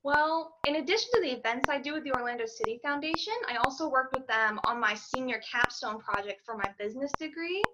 Well, 0.03 0.57
in 0.65 0.75
addition 0.75 1.09
to 1.13 1.21
the 1.21 1.31
events 1.31 1.69
I 1.69 1.79
do 1.79 1.93
with 1.93 2.03
the 2.03 2.11
Orlando 2.11 2.45
City 2.45 2.77
Foundation, 2.83 3.33
I 3.47 3.55
also 3.55 3.89
worked 3.89 4.13
with 4.13 4.27
them 4.27 4.59
on 4.65 4.79
my 4.79 4.93
senior 4.95 5.41
capstone 5.49 5.99
project 5.99 6.41
for 6.45 6.57
my 6.57 6.73
business 6.77 7.13
degree. 7.13 7.65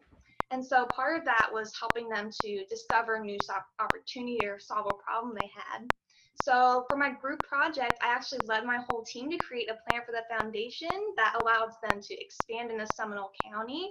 And 0.52 0.64
so 0.64 0.86
part 0.88 1.18
of 1.18 1.26
that 1.26 1.50
was 1.52 1.78
helping 1.80 2.08
them 2.08 2.30
to 2.42 2.66
discover 2.66 3.20
new 3.20 3.40
opportunity 3.80 4.46
or 4.46 4.60
solve 4.60 4.86
a 4.86 5.04
problem 5.04 5.34
they 5.34 5.50
had. 5.56 5.88
So 6.36 6.86
for 6.88 6.96
my 6.96 7.12
group 7.12 7.42
project, 7.44 8.00
I 8.02 8.08
actually 8.10 8.46
led 8.46 8.64
my 8.64 8.78
whole 8.78 9.04
team 9.04 9.32
to 9.32 9.38
create 9.40 9.70
a 9.70 9.78
plan 9.84 10.02
for 10.06 10.12
the 10.12 10.24
foundation 10.30 11.14
that 11.18 11.36
allowed 11.36 11.72
them 11.84 12.00
to 12.00 12.22
expand 12.22 12.72
into 12.72 12.86
Seminole 12.88 13.32
County. 13.44 13.88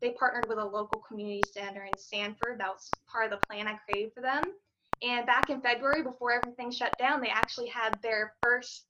They 0.00 0.12
partnered 0.12 0.48
with 0.48 0.58
a 0.58 0.64
local 0.64 1.00
community 1.00 1.42
center 1.42 1.84
in 1.84 1.96
Sanford. 1.96 2.60
That 2.60 2.70
was 2.70 2.90
part 3.10 3.32
of 3.32 3.32
the 3.32 3.44
plan 3.46 3.66
I 3.68 3.74
created 3.74 4.12
for 4.14 4.20
them. 4.20 4.54
And 5.02 5.26
back 5.26 5.50
in 5.50 5.60
February, 5.60 6.02
before 6.02 6.32
everything 6.32 6.70
shut 6.70 6.96
down, 6.98 7.20
they 7.20 7.28
actually 7.28 7.68
had 7.68 7.98
their 8.02 8.34
first 8.42 8.84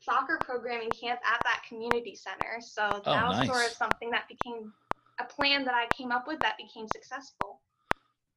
soccer 0.00 0.38
programming 0.42 0.90
camp 0.90 1.20
at 1.28 1.40
that 1.44 1.62
community 1.68 2.14
center. 2.14 2.60
So 2.60 2.88
oh, 3.04 3.12
that 3.12 3.24
Oh, 3.24 3.28
was 3.30 3.46
sort 3.48 3.66
of 3.66 3.72
something 3.72 4.10
that 4.10 4.28
became 4.28 4.72
a 5.18 5.24
plan 5.24 5.64
that 5.64 5.74
I 5.74 5.86
came 5.94 6.12
up 6.12 6.26
with 6.26 6.38
that 6.40 6.56
became 6.56 6.86
successful. 6.92 7.60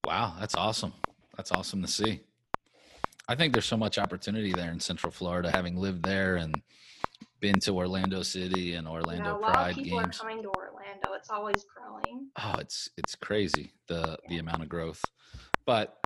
Wow, 0.05 0.35
that's 0.39 0.55
awesome. 0.55 0.93
That's 1.37 1.51
awesome 1.51 1.81
to 1.81 1.87
see. 1.87 2.21
I 3.29 3.35
think 3.35 3.53
there's 3.53 3.65
so 3.65 3.77
much 3.77 3.97
opportunity 3.97 4.51
there 4.51 4.71
in 4.71 4.79
Central 4.81 5.11
Florida, 5.11 5.49
having 5.49 5.77
lived 5.77 6.03
there 6.03 6.35
and 6.35 6.61
been 7.39 7.59
to 7.61 7.71
Orlando 7.77 8.21
City 8.23 8.73
and 8.73 8.85
You 8.87 8.93
Orlando 8.93 9.23
know, 9.23 9.37
a 9.37 9.39
lot 9.39 9.51
Pride 9.53 9.69
of 9.71 9.75
people 9.77 9.99
games. 9.99 10.17
are 10.17 10.19
coming 10.23 10.41
to 10.43 10.49
Orlando. 10.49 11.13
It's 11.15 11.29
always 11.29 11.63
growing. 11.73 12.27
oh 12.37 12.55
it's 12.59 12.89
it's 12.97 13.15
crazy 13.15 13.71
the 13.87 14.17
the 14.27 14.39
amount 14.39 14.61
of 14.61 14.67
growth 14.69 15.03
but 15.65 15.97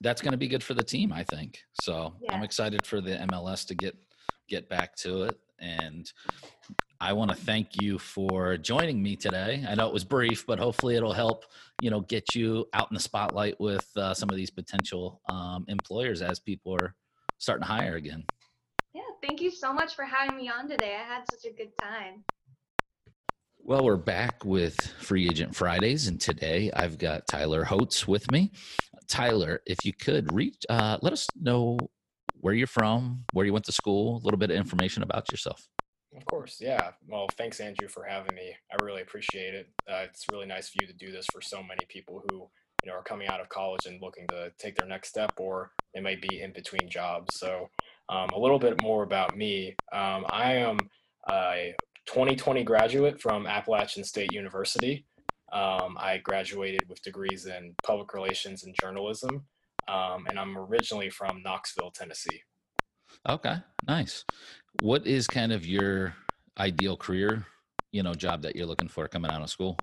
that's 0.00 0.22
going 0.22 0.32
to 0.32 0.38
be 0.38 0.48
good 0.48 0.62
for 0.62 0.74
the 0.74 0.82
team 0.82 1.12
i 1.12 1.24
think 1.24 1.60
so 1.80 2.14
i'm 2.30 2.42
excited 2.42 2.86
for 2.86 3.00
the 3.00 3.16
mls 3.16 3.66
to 3.66 3.74
get 3.74 3.96
get 4.48 4.68
back 4.68 4.96
to 4.96 5.24
it. 5.24 5.38
And 5.60 6.10
I 7.00 7.12
want 7.12 7.30
to 7.30 7.36
thank 7.36 7.80
you 7.80 7.98
for 7.98 8.56
joining 8.56 9.02
me 9.02 9.14
today. 9.14 9.64
I 9.68 9.74
know 9.74 9.86
it 9.86 9.92
was 9.92 10.04
brief, 10.04 10.46
but 10.46 10.58
hopefully 10.58 10.96
it'll 10.96 11.12
help, 11.12 11.44
you 11.80 11.90
know, 11.90 12.00
get 12.00 12.34
you 12.34 12.66
out 12.72 12.90
in 12.90 12.94
the 12.94 13.00
spotlight 13.00 13.60
with 13.60 13.88
uh, 13.96 14.14
some 14.14 14.30
of 14.30 14.36
these 14.36 14.50
potential 14.50 15.20
um, 15.28 15.64
employers 15.68 16.22
as 16.22 16.40
people 16.40 16.74
are 16.74 16.94
starting 17.38 17.62
to 17.62 17.68
hire 17.72 17.96
again. 17.96 18.24
Yeah, 18.94 19.02
thank 19.22 19.40
you 19.40 19.50
so 19.50 19.72
much 19.72 19.94
for 19.94 20.04
having 20.04 20.36
me 20.36 20.48
on 20.48 20.68
today. 20.68 20.96
I 20.98 21.04
had 21.04 21.24
such 21.30 21.50
a 21.50 21.54
good 21.54 21.70
time. 21.80 22.24
Well, 23.60 23.84
we're 23.84 23.96
back 23.96 24.44
with 24.46 24.80
Free 24.80 25.28
Agent 25.28 25.54
Fridays, 25.54 26.08
and 26.08 26.18
today 26.18 26.70
I've 26.74 26.96
got 26.96 27.26
Tyler 27.26 27.64
Holtz 27.64 28.08
with 28.08 28.30
me. 28.32 28.50
Tyler, 29.08 29.62
if 29.66 29.84
you 29.84 29.92
could 29.92 30.32
reach, 30.32 30.64
uh, 30.68 30.98
let 31.02 31.12
us 31.12 31.26
know 31.40 31.78
where 32.40 32.54
you're 32.54 32.66
from, 32.66 33.24
where 33.32 33.44
you 33.44 33.52
went 33.52 33.64
to 33.64 33.72
school, 33.72 34.16
a 34.16 34.22
little 34.24 34.38
bit 34.38 34.50
of 34.50 34.56
information 34.56 35.02
about 35.02 35.30
yourself. 35.30 35.68
Of 36.16 36.24
course, 36.24 36.58
yeah. 36.60 36.92
Well, 37.06 37.26
thanks, 37.36 37.60
Andrew, 37.60 37.88
for 37.88 38.04
having 38.04 38.34
me. 38.34 38.54
I 38.72 38.82
really 38.82 39.02
appreciate 39.02 39.54
it. 39.54 39.68
Uh, 39.88 40.04
it's 40.04 40.24
really 40.32 40.46
nice 40.46 40.68
for 40.68 40.78
you 40.80 40.86
to 40.86 40.92
do 40.92 41.12
this 41.12 41.26
for 41.32 41.40
so 41.40 41.62
many 41.62 41.84
people 41.88 42.22
who 42.28 42.48
you 42.82 42.90
know 42.90 42.94
are 42.94 43.02
coming 43.02 43.28
out 43.28 43.40
of 43.40 43.48
college 43.48 43.86
and 43.86 44.00
looking 44.00 44.26
to 44.28 44.50
take 44.58 44.76
their 44.76 44.88
next 44.88 45.10
step, 45.10 45.32
or 45.36 45.72
they 45.94 46.00
might 46.00 46.22
be 46.22 46.40
in 46.40 46.52
between 46.52 46.88
jobs. 46.88 47.38
So, 47.38 47.68
um, 48.08 48.30
a 48.34 48.38
little 48.38 48.58
bit 48.58 48.80
more 48.82 49.02
about 49.02 49.36
me. 49.36 49.76
Um, 49.92 50.24
I 50.30 50.54
am 50.54 50.78
a 51.30 51.74
2020 52.06 52.64
graduate 52.64 53.20
from 53.20 53.46
Appalachian 53.46 54.02
State 54.02 54.32
University. 54.32 55.04
Um, 55.52 55.96
I 55.98 56.18
graduated 56.22 56.82
with 56.88 57.02
degrees 57.02 57.46
in 57.46 57.74
public 57.82 58.12
relations 58.12 58.64
and 58.64 58.74
journalism, 58.80 59.46
um, 59.88 60.26
and 60.28 60.38
I'm 60.38 60.56
originally 60.58 61.10
from 61.10 61.42
Knoxville, 61.42 61.90
Tennessee. 61.90 62.42
Okay, 63.28 63.56
nice. 63.86 64.24
What 64.82 65.06
is 65.06 65.26
kind 65.26 65.52
of 65.52 65.66
your 65.66 66.14
ideal 66.58 66.96
career, 66.96 67.46
you 67.92 68.02
know, 68.02 68.14
job 68.14 68.42
that 68.42 68.56
you're 68.56 68.66
looking 68.66 68.88
for 68.88 69.08
coming 69.08 69.30
out 69.30 69.42
of 69.42 69.50
school? 69.50 69.78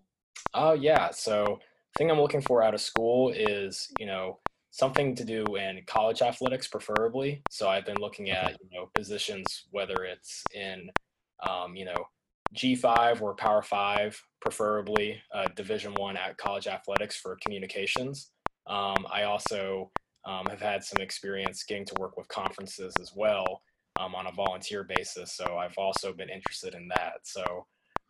Oh, 0.53 0.69
uh, 0.69 0.73
yeah. 0.73 1.09
So, 1.11 1.59
thing 1.97 2.11
I'm 2.11 2.19
looking 2.19 2.41
for 2.41 2.61
out 2.61 2.73
of 2.73 2.81
school 2.81 3.31
is, 3.31 3.91
you 3.99 4.05
know, 4.05 4.39
something 4.71 5.15
to 5.15 5.25
do 5.25 5.43
in 5.55 5.81
college 5.87 6.21
athletics, 6.21 6.67
preferably. 6.67 7.41
So, 7.49 7.67
I've 7.67 7.85
been 7.85 7.99
looking 7.99 8.29
at, 8.29 8.51
you 8.61 8.69
know, 8.71 8.89
positions, 8.93 9.65
whether 9.71 10.03
it's 10.03 10.43
in, 10.53 10.89
um, 11.47 11.75
you 11.75 11.85
know, 11.85 12.05
G5 12.55 13.21
or 13.21 13.35
Power 13.35 13.61
Five, 13.61 14.21
preferably 14.41 15.21
uh, 15.33 15.47
Division 15.55 15.93
One 15.95 16.17
at 16.17 16.37
college 16.37 16.67
athletics 16.67 17.17
for 17.17 17.37
communications. 17.41 18.31
Um, 18.67 19.05
I 19.11 19.23
also 19.23 19.91
um, 20.25 20.45
have 20.47 20.61
had 20.61 20.83
some 20.83 21.01
experience 21.01 21.63
getting 21.63 21.85
to 21.85 21.95
work 21.99 22.17
with 22.17 22.27
conferences 22.27 22.93
as 22.99 23.11
well 23.15 23.61
um, 23.99 24.15
on 24.15 24.27
a 24.27 24.31
volunteer 24.31 24.83
basis. 24.83 25.33
So 25.33 25.57
I've 25.57 25.77
also 25.77 26.13
been 26.13 26.29
interested 26.29 26.73
in 26.73 26.87
that. 26.89 27.19
So, 27.23 27.65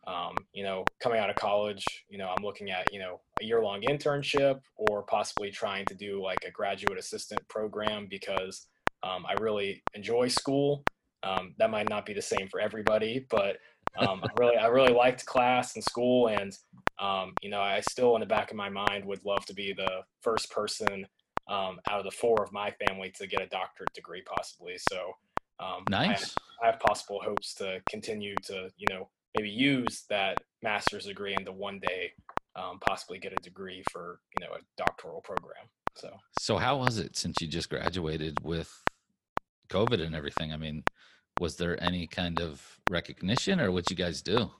um, 0.06 0.34
you 0.52 0.62
know, 0.62 0.84
coming 1.00 1.18
out 1.18 1.30
of 1.30 1.36
college, 1.36 1.84
you 2.08 2.18
know, 2.18 2.32
I'm 2.34 2.44
looking 2.44 2.70
at, 2.70 2.92
you 2.92 3.00
know, 3.00 3.20
a 3.40 3.44
year 3.44 3.62
long 3.62 3.82
internship 3.82 4.60
or 4.76 5.02
possibly 5.02 5.50
trying 5.50 5.84
to 5.86 5.94
do 5.94 6.22
like 6.22 6.44
a 6.46 6.50
graduate 6.50 6.98
assistant 6.98 7.46
program 7.48 8.06
because 8.08 8.66
um, 9.02 9.26
I 9.28 9.34
really 9.40 9.82
enjoy 9.94 10.28
school. 10.28 10.84
Um, 11.22 11.54
that 11.58 11.70
might 11.70 11.88
not 11.88 12.06
be 12.06 12.12
the 12.12 12.22
same 12.22 12.48
for 12.48 12.60
everybody, 12.60 13.26
but 13.30 13.56
um, 13.98 14.22
I 14.22 14.28
really, 14.38 14.56
I 14.56 14.66
really 14.66 14.92
liked 14.92 15.24
class 15.26 15.74
and 15.74 15.84
school, 15.84 16.28
and 16.28 16.56
um, 16.98 17.34
you 17.42 17.50
know, 17.50 17.60
I 17.60 17.80
still 17.80 18.14
in 18.16 18.20
the 18.20 18.26
back 18.26 18.50
of 18.50 18.56
my 18.56 18.68
mind 18.68 19.04
would 19.04 19.24
love 19.24 19.44
to 19.46 19.54
be 19.54 19.72
the 19.72 20.02
first 20.22 20.50
person 20.50 21.06
um, 21.48 21.78
out 21.88 21.98
of 21.98 22.04
the 22.04 22.10
four 22.10 22.42
of 22.42 22.52
my 22.52 22.72
family 22.86 23.12
to 23.16 23.26
get 23.26 23.42
a 23.42 23.46
doctorate 23.46 23.92
degree, 23.94 24.22
possibly. 24.22 24.76
So, 24.90 25.12
um, 25.60 25.84
nice. 25.88 26.06
I 26.06 26.12
have, 26.12 26.34
I 26.62 26.66
have, 26.66 26.80
possible 26.80 27.20
hopes 27.24 27.54
to 27.54 27.80
continue 27.88 28.34
to, 28.44 28.70
you 28.76 28.86
know, 28.90 29.08
maybe 29.36 29.50
use 29.50 30.04
that 30.10 30.38
master's 30.62 31.06
degree 31.06 31.34
and 31.34 31.46
to 31.46 31.52
one 31.52 31.78
day 31.80 32.12
um, 32.56 32.78
possibly 32.80 33.18
get 33.18 33.32
a 33.32 33.42
degree 33.42 33.82
for, 33.90 34.20
you 34.38 34.46
know, 34.46 34.52
a 34.54 34.58
doctoral 34.76 35.20
program. 35.20 35.66
So, 35.94 36.10
so 36.38 36.56
how 36.56 36.78
was 36.78 36.98
it 36.98 37.16
since 37.16 37.36
you 37.40 37.46
just 37.46 37.70
graduated 37.70 38.38
with 38.42 38.72
COVID 39.68 40.04
and 40.04 40.14
everything? 40.14 40.52
I 40.52 40.56
mean, 40.56 40.82
was 41.40 41.56
there 41.56 41.82
any 41.82 42.06
kind 42.06 42.40
of 42.40 42.80
recognition 42.90 43.60
or 43.60 43.70
what 43.70 43.90
you 43.90 43.96
guys 43.96 44.22
do? 44.22 44.50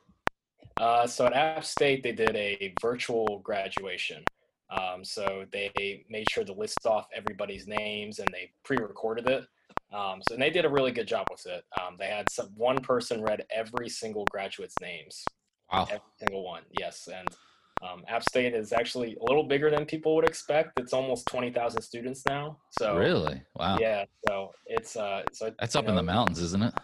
Uh, 0.79 1.07
so 1.07 1.27
at 1.27 1.33
App 1.33 1.65
State, 1.65 2.03
they 2.03 2.13
did 2.13 2.37
a 2.37 2.75
virtual 2.81 3.41
graduation. 3.43 4.23
Um, 4.71 5.05
so 5.05 5.45
they 5.53 6.05
made 6.11 6.29
sure 6.31 6.45
to 6.45 6.53
list 6.53 6.87
off 6.87 7.07
everybody's 7.15 7.67
names 7.67 8.19
and 8.19 8.29
they 8.33 8.51
pre-recorded 8.65 9.27
it. 9.29 9.47
Um, 9.95 10.21
so 10.27 10.35
and 10.35 10.43
they 10.43 10.51
did 10.51 10.65
a 10.65 10.69
really 10.69 10.91
good 10.91 11.07
job 11.07 11.27
with 11.31 11.47
it. 11.47 11.65
Um, 11.81 11.97
they 11.99 12.09
had 12.09 12.29
some 12.31 12.49
one 12.57 12.81
person 12.81 13.23
read 13.23 13.45
every 13.55 13.89
single 13.89 14.25
graduate's 14.31 14.75
names. 14.83 15.25
Wow. 15.73 15.85
Every 15.85 16.01
single 16.19 16.45
one, 16.45 16.63
yes. 16.79 17.09
And 17.13 17.29
um, 17.83 18.05
App 18.09 18.23
State 18.23 18.55
is 18.55 18.73
actually 18.73 19.17
a 19.21 19.25
little 19.25 19.45
bigger 19.45 19.71
than 19.71 19.85
people 19.85 20.15
would 20.17 20.27
expect. 20.27 20.79
It's 20.81 20.93
almost 20.93 21.27
twenty 21.27 21.51
thousand 21.51 21.83
students 21.83 22.25
now. 22.27 22.59
So 22.71 22.97
really, 22.97 23.43
wow. 23.57 23.79
Yeah. 23.81 24.05
So 24.27 24.53
it's 24.67 24.97
uh, 24.97 25.23
so 25.33 25.53
that's 25.59 25.77
up 25.77 25.85
know, 25.85 25.91
in 25.91 25.97
the 25.97 26.03
mountains, 26.03 26.41
isn't 26.41 26.63
it? 26.63 26.75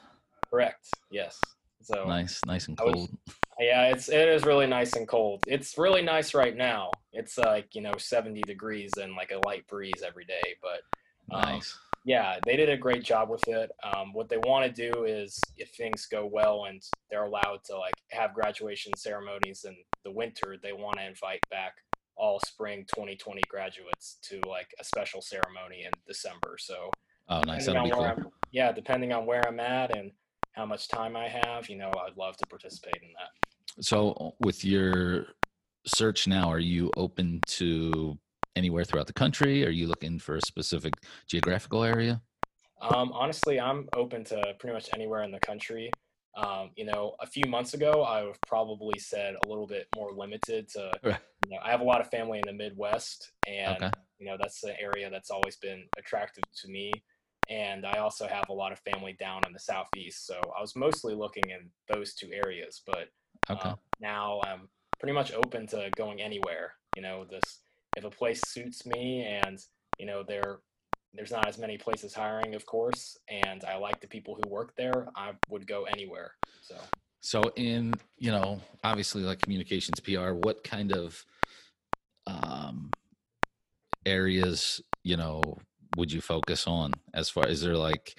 Correct. 0.51 0.87
Yes. 1.11 1.41
So 1.83 2.05
nice, 2.07 2.41
nice 2.47 2.69
and 2.69 2.77
cold. 2.77 2.95
Was, 3.27 3.37
yeah, 3.59 3.89
it's 3.89 4.09
it 4.09 4.29
is 4.29 4.45
really 4.45 4.67
nice 4.67 4.95
and 4.95 5.09
cold. 5.09 5.43
It's 5.47 5.79
really 5.79 6.03
nice 6.03 6.35
right 6.35 6.57
now. 6.57 6.91
It's 7.13 7.39
like 7.39 7.75
you 7.75 7.81
know 7.81 7.93
seventy 7.99 8.43
degrees 8.43 8.93
and 9.01 9.15
like 9.15 9.33
a 9.33 9.47
light 9.47 9.67
breeze 9.67 10.03
every 10.07 10.25
day. 10.25 10.57
But 10.63 11.35
um, 11.35 11.55
nice 11.55 11.79
yeah, 12.05 12.37
they 12.45 12.57
did 12.57 12.69
a 12.69 12.77
great 12.77 13.05
job 13.05 13.31
with 13.31 13.47
it. 13.47 13.71
Um, 13.85 14.13
what 14.13 14.29
they 14.29 14.39
want 14.39 14.65
to 14.65 14.91
do 14.91 15.05
is, 15.05 15.39
if 15.57 15.71
things 15.71 16.07
go 16.07 16.27
well 16.27 16.65
and 16.65 16.83
they're 17.11 17.25
allowed 17.25 17.61
to 17.67 17.77
like 17.77 17.95
have 18.11 18.35
graduation 18.35 18.93
ceremonies 18.97 19.65
in 19.67 19.77
the 20.05 20.11
winter, 20.11 20.57
they 20.63 20.73
want 20.73 20.99
to 20.99 21.07
invite 21.07 21.41
back 21.51 21.75
all 22.17 22.41
spring 22.47 22.85
2020 22.95 23.41
graduates 23.49 24.19
to 24.23 24.41
like 24.49 24.69
a 24.81 24.85
special 24.85 25.23
ceremony 25.23 25.85
in 25.85 25.93
December. 26.07 26.57
So, 26.59 26.91
oh, 27.29 27.41
nice. 27.43 27.67
That'll 27.67 27.85
be 27.85 27.91
cool. 27.91 28.33
yeah, 28.51 28.73
depending 28.73 29.13
on 29.13 29.25
where 29.25 29.47
I'm 29.47 29.61
at 29.61 29.97
and 29.97 30.11
how 30.53 30.67
much 30.67 30.89
time 30.89 31.17
I 31.17 31.29
have, 31.29 31.69
you 31.69 31.77
know, 31.77 31.91
I'd 32.07 32.17
love 32.17 32.37
to 32.39 32.47
participate 32.47 33.03
in 33.03 33.09
that. 33.19 33.83
So, 33.83 34.35
with 34.41 34.65
your 34.65 35.27
search 35.87 36.27
now, 36.27 36.51
are 36.51 36.59
you 36.59 36.91
open 36.97 37.41
to 37.47 38.19
anywhere 38.57 38.85
throughout 38.85 39.07
the 39.07 39.13
country? 39.13 39.67
Are 39.67 39.71
you 39.71 39.87
looking 39.87 40.19
for 40.19 40.37
a 40.37 40.41
specific 40.43 40.95
geographical 41.27 41.85
area? 41.85 42.21
Um, 42.81 43.13
honestly, 43.13 43.61
I'm 43.61 43.89
open 43.95 44.25
to 44.25 44.55
pretty 44.59 44.75
much 44.75 44.89
anywhere 44.95 45.23
in 45.23 45.31
the 45.31 45.41
country. 45.41 45.91
Um, 46.37 46.71
you 46.77 46.85
know, 46.85 47.15
a 47.21 47.27
few 47.27 47.49
months 47.49 47.75
ago, 47.75 48.03
I 48.03 48.25
would 48.25 48.37
probably 48.47 48.99
said 48.99 49.35
a 49.45 49.49
little 49.49 49.67
bit 49.67 49.87
more 49.95 50.13
limited 50.13 50.69
to, 50.71 50.91
right. 51.05 51.19
you 51.45 51.51
know, 51.51 51.63
I 51.63 51.71
have 51.71 51.81
a 51.81 51.85
lot 51.85 52.01
of 52.01 52.09
family 52.09 52.39
in 52.39 52.45
the 52.47 52.53
Midwest 52.53 53.33
and, 53.47 53.77
okay. 53.77 53.91
you 54.19 54.27
know, 54.27 54.37
that's 54.41 54.61
the 54.61 54.79
area 54.81 55.11
that's 55.11 55.31
always 55.31 55.57
been 55.57 55.85
attractive 55.99 56.45
to 56.63 56.69
me. 56.69 56.91
And 57.51 57.85
I 57.85 57.99
also 57.99 58.27
have 58.27 58.49
a 58.49 58.53
lot 58.53 58.73
of 58.73 58.79
family 58.81 59.15
down 59.19 59.43
in 59.47 59.53
the 59.53 59.59
Southeast. 59.59 60.27
So 60.27 60.41
I 60.57 60.61
was 60.61 60.75
mostly 60.75 61.15
looking 61.15 61.45
in 61.51 61.69
those 61.95 62.15
two 62.15 62.31
areas, 62.33 62.83
but 62.87 63.09
okay. 63.51 63.69
uh, 63.69 63.75
now 64.01 64.41
I'm 64.45 64.69
pretty 64.99 65.13
much 65.13 65.33
open 65.33 65.67
to 65.69 65.91
going 65.97 66.23
anywhere. 66.23 66.75
You 66.97 67.03
know, 67.03 67.27
this 67.29 67.61
if 67.97 68.05
a 68.05 68.11
place 68.11 68.47
suits 68.47 68.87
me 68.87 69.25
and 69.25 69.59
you 69.99 70.07
know 70.07 70.23
there 70.23 70.61
there's 71.15 71.31
not 71.31 71.47
as 71.47 71.59
many 71.59 71.77
places 71.77 72.15
hiring 72.15 72.55
of 72.55 72.65
course 72.67 73.19
and 73.29 73.65
i 73.65 73.77
like 73.77 74.01
the 74.01 74.07
people 74.07 74.35
who 74.35 74.49
work 74.49 74.75
there 74.77 75.09
i 75.17 75.33
would 75.49 75.67
go 75.67 75.85
anywhere 75.85 76.33
so. 76.61 76.77
So 77.25 77.53
in 77.55 77.95
you 78.19 78.33
know 78.33 78.61
obviously 78.83 79.23
like 79.23 79.41
communications 79.41 80.01
pr 80.01 80.33
what 80.33 80.65
kind 80.65 80.93
of 80.93 81.25
um 82.27 82.91
areas 84.05 84.81
you 85.05 85.17
know 85.17 85.57
would 85.97 86.11
you 86.11 86.21
focus 86.21 86.67
on 86.67 86.93
as 87.15 87.29
far 87.29 87.45
as 87.45 87.61
there 87.61 87.77
like 87.77 88.17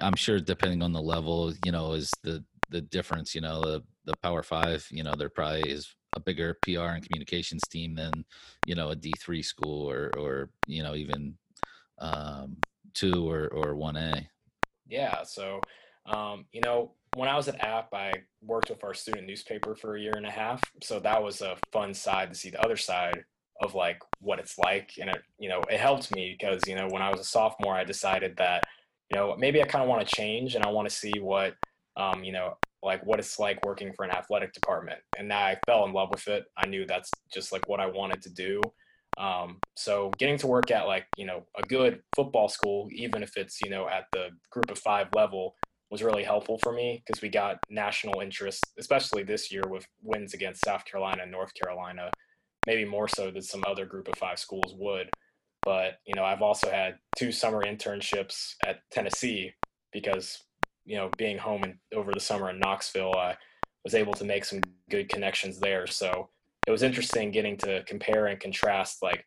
i'm 0.00 0.16
sure 0.16 0.40
depending 0.40 0.82
on 0.82 0.92
the 0.92 1.00
level 1.00 1.52
you 1.64 1.70
know 1.70 1.92
is 1.92 2.10
the 2.22 2.44
the 2.70 2.80
difference 2.80 3.34
you 3.34 3.40
know 3.40 3.60
the 3.62 3.82
the 4.06 4.16
power 4.22 4.42
five 4.42 4.86
you 4.90 5.02
know 5.02 5.14
there 5.14 5.28
probably 5.28 5.70
is 5.70 5.94
a 6.14 6.20
bigger 6.20 6.58
PR 6.62 6.80
and 6.80 7.06
communications 7.06 7.62
team 7.68 7.94
than 7.94 8.24
you 8.66 8.74
know 8.74 8.90
a 8.90 8.96
D 8.96 9.12
three 9.18 9.42
school 9.42 9.88
or 9.90 10.10
or 10.18 10.50
you 10.66 10.82
know 10.82 10.94
even 10.94 11.36
um, 11.98 12.56
two 12.94 13.30
or 13.30 13.48
or 13.48 13.74
one 13.74 13.96
A. 13.96 14.28
Yeah, 14.88 15.22
so 15.22 15.60
um, 16.06 16.46
you 16.52 16.60
know 16.60 16.92
when 17.14 17.28
I 17.28 17.36
was 17.36 17.48
at 17.48 17.62
App, 17.62 17.92
I 17.92 18.12
worked 18.42 18.70
with 18.70 18.82
our 18.84 18.94
student 18.94 19.26
newspaper 19.26 19.74
for 19.74 19.96
a 19.96 20.00
year 20.00 20.14
and 20.16 20.26
a 20.26 20.30
half, 20.30 20.62
so 20.82 20.98
that 21.00 21.22
was 21.22 21.42
a 21.42 21.56
fun 21.72 21.94
side 21.94 22.30
to 22.30 22.34
see 22.38 22.50
the 22.50 22.62
other 22.62 22.76
side 22.76 23.24
of 23.60 23.74
like 23.74 24.00
what 24.20 24.38
it's 24.38 24.58
like, 24.58 24.92
and 25.00 25.10
it 25.10 25.22
you 25.38 25.48
know 25.48 25.62
it 25.70 25.78
helped 25.78 26.14
me 26.14 26.36
because 26.38 26.62
you 26.66 26.74
know 26.74 26.88
when 26.88 27.02
I 27.02 27.10
was 27.10 27.20
a 27.20 27.24
sophomore, 27.24 27.74
I 27.74 27.84
decided 27.84 28.36
that 28.36 28.64
you 29.10 29.16
know 29.16 29.36
maybe 29.36 29.62
I 29.62 29.66
kind 29.66 29.82
of 29.82 29.88
want 29.88 30.06
to 30.06 30.14
change 30.14 30.54
and 30.54 30.64
I 30.64 30.70
want 30.70 30.88
to 30.88 30.94
see 30.94 31.12
what 31.20 31.54
um, 31.96 32.24
you 32.24 32.32
know 32.32 32.56
like 32.82 33.04
what 33.06 33.18
it's 33.18 33.38
like 33.38 33.64
working 33.64 33.92
for 33.92 34.04
an 34.04 34.10
athletic 34.10 34.52
department. 34.52 34.98
And 35.18 35.32
I 35.32 35.58
fell 35.66 35.84
in 35.84 35.92
love 35.92 36.10
with 36.10 36.26
it. 36.28 36.44
I 36.56 36.66
knew 36.66 36.86
that's 36.86 37.10
just 37.32 37.52
like 37.52 37.68
what 37.68 37.80
I 37.80 37.86
wanted 37.86 38.22
to 38.22 38.30
do. 38.30 38.60
Um, 39.18 39.58
so 39.76 40.10
getting 40.18 40.38
to 40.38 40.46
work 40.46 40.70
at 40.70 40.86
like, 40.86 41.06
you 41.16 41.26
know, 41.26 41.44
a 41.56 41.62
good 41.62 42.00
football 42.16 42.48
school, 42.48 42.88
even 42.90 43.22
if 43.22 43.36
it's, 43.36 43.60
you 43.62 43.70
know, 43.70 43.88
at 43.88 44.06
the 44.12 44.30
group 44.50 44.70
of 44.70 44.78
five 44.78 45.08
level, 45.14 45.54
was 45.90 46.02
really 46.02 46.24
helpful 46.24 46.58
for 46.62 46.72
me 46.72 47.02
because 47.06 47.20
we 47.20 47.28
got 47.28 47.58
national 47.68 48.20
interest, 48.20 48.64
especially 48.78 49.22
this 49.22 49.52
year 49.52 49.62
with 49.68 49.86
wins 50.02 50.32
against 50.32 50.64
South 50.64 50.86
Carolina 50.86 51.24
and 51.24 51.30
North 51.30 51.52
Carolina, 51.52 52.10
maybe 52.66 52.86
more 52.86 53.06
so 53.06 53.30
than 53.30 53.42
some 53.42 53.62
other 53.66 53.84
group 53.84 54.08
of 54.08 54.16
five 54.16 54.38
schools 54.38 54.74
would. 54.78 55.10
But, 55.62 55.98
you 56.06 56.14
know, 56.14 56.24
I've 56.24 56.40
also 56.40 56.70
had 56.70 56.96
two 57.16 57.30
summer 57.30 57.62
internships 57.62 58.54
at 58.66 58.80
Tennessee 58.90 59.52
because, 59.92 60.42
you 60.84 60.96
know, 60.96 61.10
being 61.16 61.38
home 61.38 61.62
and 61.64 61.74
over 61.94 62.12
the 62.12 62.20
summer 62.20 62.50
in 62.50 62.58
Knoxville, 62.58 63.14
I 63.16 63.36
was 63.84 63.94
able 63.94 64.14
to 64.14 64.24
make 64.24 64.44
some 64.44 64.60
good 64.90 65.08
connections 65.08 65.58
there. 65.58 65.86
So 65.86 66.28
it 66.66 66.70
was 66.70 66.82
interesting 66.82 67.30
getting 67.30 67.56
to 67.58 67.82
compare 67.84 68.26
and 68.26 68.38
contrast 68.38 69.02
like 69.02 69.24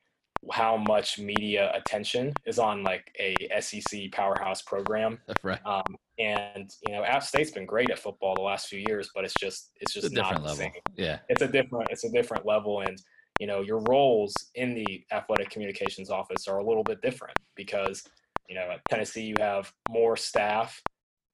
how 0.52 0.78
much 0.78 1.18
media 1.18 1.72
attention 1.74 2.32
is 2.46 2.60
on 2.60 2.84
like 2.84 3.12
a 3.20 3.36
SEC 3.60 4.12
powerhouse 4.12 4.62
program. 4.62 5.20
right. 5.44 5.60
Um, 5.66 5.84
and 6.20 6.70
you 6.86 6.94
know, 6.94 7.04
App 7.04 7.24
State's 7.24 7.52
been 7.52 7.66
great 7.66 7.90
at 7.90 8.00
football 8.00 8.36
the 8.36 8.42
last 8.42 8.68
few 8.68 8.84
years, 8.88 9.10
but 9.14 9.26
it's 9.26 9.34
just 9.34 9.72
it's 9.82 9.94
just 9.94 10.06
It's 10.08 10.16
a 10.16 10.18
not 10.22 10.36
the 10.36 10.42
level. 10.42 10.56
same. 10.56 10.72
Yeah. 10.96 11.20
It's 11.30 11.42
a 11.42 11.48
different 11.48 11.88
it's 11.90 12.06
a 12.06 12.12
different 12.12 12.46
level, 12.46 12.82
and 12.82 13.02
you 13.40 13.48
know, 13.48 13.62
your 13.62 13.80
roles 13.90 14.34
in 14.56 14.74
the 14.74 15.04
athletic 15.12 15.50
communications 15.50 16.10
office 16.10 16.48
are 16.48 16.60
a 16.60 16.64
little 16.66 16.84
bit 16.84 17.02
different 17.02 17.38
because 17.56 18.04
you 18.48 18.56
know 18.56 18.70
at 18.72 18.82
Tennessee 18.90 19.24
you 19.24 19.36
have 19.40 19.74
more 19.90 20.16
staff, 20.16 20.82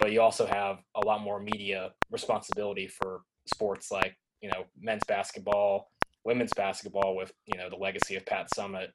but 0.01 0.11
you 0.11 0.19
also 0.19 0.45
have 0.47 0.79
a 0.95 1.05
lot 1.05 1.21
more 1.21 1.39
media 1.39 1.91
responsibility 2.09 2.87
for 2.87 3.21
sports 3.45 3.91
like 3.91 4.17
you 4.41 4.49
know 4.49 4.65
men's 4.77 5.03
basketball, 5.07 5.91
women's 6.25 6.51
basketball 6.53 7.15
with 7.15 7.31
you 7.45 7.57
know 7.57 7.69
the 7.69 7.75
legacy 7.77 8.15
of 8.17 8.25
Pat 8.25 8.47
Summitt, 8.57 8.87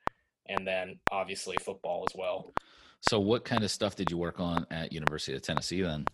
and 0.49 0.67
then 0.67 0.99
obviously 1.13 1.57
football 1.65 2.05
as 2.11 2.15
well. 2.19 2.53
So 3.01 3.21
what 3.21 3.45
kind 3.45 3.63
of 3.63 3.71
stuff 3.71 3.95
did 3.95 4.11
you 4.11 4.19
work 4.19 4.41
on 4.41 4.67
at 4.71 4.93
University 4.93 5.37
of 5.37 5.43
Tennessee 5.43 5.81
then? 5.81 6.05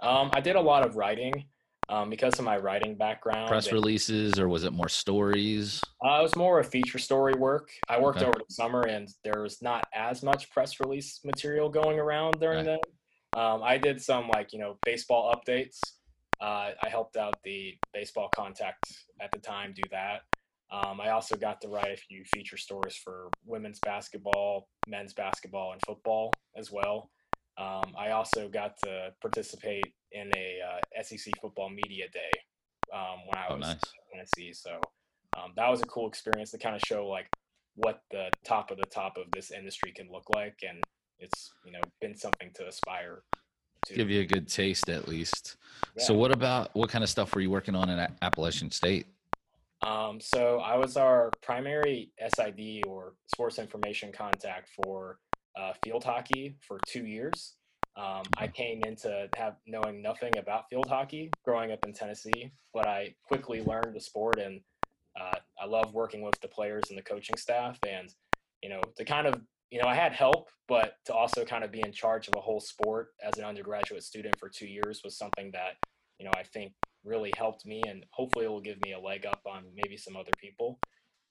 Um, 0.00 0.30
I 0.32 0.40
did 0.40 0.56
a 0.56 0.60
lot 0.60 0.84
of 0.86 0.96
writing 0.96 1.44
um, 1.90 2.08
because 2.08 2.38
of 2.38 2.44
my 2.46 2.56
writing 2.56 2.94
background. 2.96 3.48
Press 3.48 3.66
and- 3.66 3.74
releases 3.74 4.38
or 4.38 4.48
was 4.48 4.64
it 4.64 4.72
more 4.72 4.88
stories? 4.88 5.82
Uh, 6.02 6.20
it 6.20 6.22
was 6.22 6.34
more 6.36 6.58
of 6.58 6.68
feature 6.68 6.98
story 6.98 7.34
work. 7.34 7.70
I 7.88 8.00
worked 8.00 8.18
Okay. 8.18 8.26
over 8.26 8.38
the 8.38 8.52
summer, 8.54 8.82
and 8.84 9.08
there 9.24 9.42
was 9.42 9.60
not 9.60 9.84
as 9.94 10.22
much 10.22 10.48
press 10.50 10.80
release 10.80 11.20
material 11.22 11.68
going 11.68 11.98
around 11.98 12.40
during 12.40 12.58
Right. 12.58 12.64
then. 12.66 12.78
Um, 13.36 13.62
I 13.62 13.78
did 13.78 14.00
some 14.00 14.28
like 14.28 14.52
you 14.52 14.58
know 14.58 14.78
baseball 14.84 15.34
updates. 15.34 15.78
Uh, 16.40 16.72
I 16.82 16.88
helped 16.88 17.16
out 17.16 17.34
the 17.44 17.74
baseball 17.94 18.28
contact 18.34 18.84
at 19.20 19.30
the 19.32 19.38
time 19.38 19.72
do 19.74 19.82
that. 19.90 20.22
Um, 20.72 21.00
I 21.00 21.10
also 21.10 21.36
got 21.36 21.60
to 21.60 21.68
write 21.68 21.92
a 21.92 21.96
few 21.96 22.24
feature 22.24 22.56
stories 22.56 22.96
for 22.96 23.28
women's 23.44 23.78
basketball, 23.80 24.68
men's 24.88 25.12
basketball, 25.12 25.72
and 25.72 25.80
football 25.86 26.32
as 26.56 26.72
well. 26.72 27.10
Um, 27.58 27.92
I 27.96 28.10
also 28.10 28.48
got 28.48 28.76
to 28.84 29.12
participate 29.20 29.94
in 30.12 30.30
a 30.34 30.58
uh, 30.66 31.02
SEC 31.02 31.32
football 31.40 31.68
media 31.68 32.06
day 32.12 32.30
um, 32.92 33.18
when 33.26 33.36
I 33.38 33.46
Oh, 33.50 33.56
was 33.56 33.68
nice. 33.68 33.74
in 33.74 34.18
Tennessee. 34.18 34.52
So 34.54 34.80
um, 35.36 35.52
that 35.56 35.68
was 35.68 35.82
a 35.82 35.86
cool 35.86 36.08
experience 36.08 36.50
to 36.52 36.58
kind 36.58 36.74
of 36.74 36.82
show 36.86 37.06
like 37.06 37.28
what 37.74 38.02
the 38.10 38.30
top 38.44 38.70
of 38.70 38.78
the 38.78 38.86
top 38.86 39.16
of 39.18 39.24
this 39.32 39.50
industry 39.50 39.92
can 39.92 40.10
look 40.10 40.28
like, 40.34 40.58
and 40.66 40.82
it's 41.18 41.52
you 41.64 41.72
know 41.72 41.80
been 42.00 42.16
something 42.16 42.50
to 42.54 42.66
aspire 42.66 43.22
to. 43.86 43.94
Give 43.94 44.10
you 44.10 44.20
a 44.20 44.26
good 44.26 44.48
taste 44.48 44.88
at 44.88 45.08
least. 45.08 45.56
So 45.98 46.14
what 46.14 46.32
about 46.32 46.74
what 46.74 46.88
kind 46.88 47.04
of 47.04 47.10
stuff 47.10 47.34
were 47.34 47.40
you 47.40 47.50
working 47.50 47.74
on 47.74 47.90
in 47.90 48.06
Appalachian 48.22 48.70
State? 48.70 49.06
Um, 49.82 50.20
so 50.20 50.58
I 50.58 50.76
was 50.76 50.96
our 50.96 51.30
primary 51.42 52.12
SID 52.34 52.86
or 52.86 53.14
sports 53.26 53.58
information 53.58 54.12
contact 54.12 54.70
for 54.82 55.18
uh, 55.56 55.72
field 55.82 56.04
hockey 56.04 56.56
for 56.60 56.78
two 56.86 57.04
years. 57.04 57.54
Um, 57.96 58.22
I 58.38 58.46
came 58.46 58.82
into 58.84 59.28
have 59.36 59.56
knowing 59.66 60.00
nothing 60.00 60.32
about 60.38 60.68
field 60.70 60.88
hockey 60.88 61.30
growing 61.44 61.72
up 61.72 61.84
in 61.84 61.92
Tennessee, 61.92 62.52
but 62.72 62.86
I 62.86 63.14
quickly 63.26 63.62
learned 63.62 63.94
the 63.94 64.00
sport 64.00 64.38
and 64.38 64.60
uh, 65.20 65.38
I 65.60 65.66
love 65.66 65.92
working 65.92 66.22
with 66.22 66.40
the 66.40 66.48
players 66.48 66.84
and 66.88 66.96
the 66.96 67.02
coaching 67.02 67.36
staff. 67.36 67.78
And 67.86 68.08
you 68.62 68.70
know, 68.70 68.80
to 68.96 69.04
kind 69.04 69.26
of 69.26 69.42
you 69.72 69.80
know, 69.80 69.88
I 69.88 69.94
had 69.94 70.12
help, 70.12 70.50
but 70.68 70.96
to 71.06 71.14
also 71.14 71.46
kind 71.46 71.64
of 71.64 71.72
be 71.72 71.80
in 71.80 71.92
charge 71.92 72.28
of 72.28 72.34
a 72.36 72.40
whole 72.40 72.60
sport 72.60 73.08
as 73.26 73.38
an 73.38 73.44
undergraduate 73.44 74.02
student 74.02 74.38
for 74.38 74.50
two 74.50 74.66
years 74.66 75.00
was 75.02 75.16
something 75.16 75.50
that 75.54 75.76
you 76.18 76.26
know 76.26 76.32
I 76.36 76.42
think 76.42 76.74
really 77.04 77.32
helped 77.38 77.64
me 77.64 77.82
and 77.88 78.04
hopefully 78.12 78.44
it 78.44 78.48
will 78.48 78.60
give 78.60 78.80
me 78.82 78.92
a 78.92 79.00
leg 79.00 79.24
up 79.24 79.40
on 79.46 79.64
maybe 79.74 79.96
some 79.96 80.14
other 80.14 80.30
people. 80.38 80.78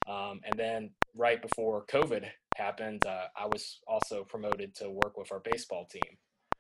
Um, 0.10 0.42
and 0.44 0.58
then 0.58 0.90
right 1.16 1.40
before 1.40 1.86
COVID 1.86 2.26
happened, 2.56 3.06
uh, 3.06 3.28
I 3.38 3.46
was 3.46 3.80
also 3.88 4.24
promoted 4.24 4.74
to 4.78 4.90
work 4.90 5.18
with 5.18 5.32
our 5.32 5.40
baseball 5.40 5.86
team 5.86 6.18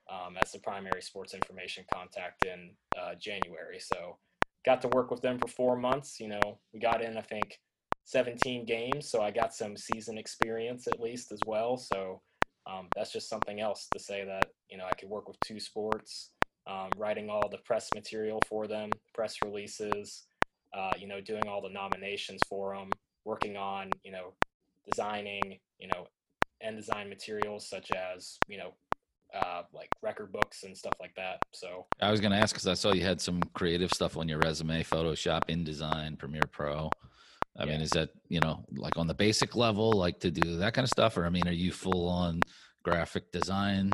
um, 0.09 0.37
as 0.41 0.51
the 0.51 0.59
primary 0.59 1.01
sports 1.01 1.33
information 1.33 1.83
contact 1.91 2.45
in 2.45 2.71
uh, 2.97 3.15
January. 3.19 3.79
So 3.79 4.17
got 4.63 4.81
to 4.83 4.87
work 4.89 5.09
with 5.09 5.21
them 5.21 5.39
for 5.39 5.47
four 5.47 5.75
months. 5.75 6.19
You 6.19 6.27
know, 6.27 6.59
we 6.73 6.79
got 6.79 7.01
in, 7.01 7.17
I 7.17 7.21
think, 7.21 7.57
17 8.05 8.65
games. 8.65 9.09
So 9.09 9.21
I 9.21 9.31
got 9.31 9.53
some 9.53 9.77
season 9.77 10.17
experience 10.17 10.87
at 10.87 10.99
least 10.99 11.31
as 11.31 11.39
well. 11.45 11.77
So 11.77 12.21
um, 12.69 12.87
that's 12.95 13.11
just 13.11 13.29
something 13.29 13.59
else 13.59 13.87
to 13.93 13.99
say 13.99 14.25
that, 14.25 14.45
you 14.69 14.77
know, 14.77 14.85
I 14.85 14.93
could 14.95 15.09
work 15.09 15.27
with 15.27 15.39
two 15.41 15.59
sports 15.59 16.31
um, 16.67 16.89
writing 16.97 17.29
all 17.29 17.47
the 17.49 17.57
press 17.59 17.89
material 17.95 18.39
for 18.47 18.67
them, 18.67 18.91
press 19.13 19.37
releases, 19.43 20.25
uh, 20.73 20.91
you 20.97 21.07
know, 21.07 21.21
doing 21.21 21.47
all 21.47 21.61
the 21.61 21.69
nominations 21.69 22.41
for 22.47 22.75
them, 22.75 22.89
working 23.25 23.57
on, 23.57 23.89
you 24.03 24.11
know, 24.11 24.33
designing, 24.89 25.59
you 25.79 25.87
know, 25.87 26.05
InDesign 26.65 27.09
materials 27.09 27.67
such 27.67 27.91
as, 27.91 28.37
you 28.47 28.57
know, 28.57 28.73
uh, 29.33 29.63
like 29.73 29.89
record 30.01 30.31
books 30.31 30.63
and 30.63 30.77
stuff 30.77 30.93
like 30.99 31.15
that. 31.15 31.39
So 31.51 31.85
I 32.01 32.11
was 32.11 32.19
going 32.19 32.31
to 32.31 32.37
ask 32.37 32.53
because 32.53 32.67
I 32.67 32.73
saw 32.73 32.93
you 32.93 33.03
had 33.03 33.21
some 33.21 33.41
creative 33.53 33.91
stuff 33.91 34.17
on 34.17 34.27
your 34.27 34.39
resume, 34.39 34.83
Photoshop, 34.83 35.45
InDesign, 35.47 36.17
Premiere 36.17 36.41
Pro. 36.51 36.89
I 37.57 37.65
mean, 37.65 37.81
is 37.81 37.91
that 37.91 38.09
you 38.29 38.39
know 38.39 38.63
like 38.75 38.97
on 38.97 39.07
the 39.07 39.13
basic 39.13 39.55
level, 39.55 39.91
like 39.91 40.19
to 40.21 40.31
do 40.31 40.57
that 40.57 40.73
kind 40.73 40.83
of 40.83 40.89
stuff, 40.89 41.17
or 41.17 41.25
I 41.25 41.29
mean, 41.29 41.47
are 41.47 41.53
you 41.53 41.71
full 41.71 42.07
on 42.07 42.39
graphic 42.83 43.31
design 43.31 43.91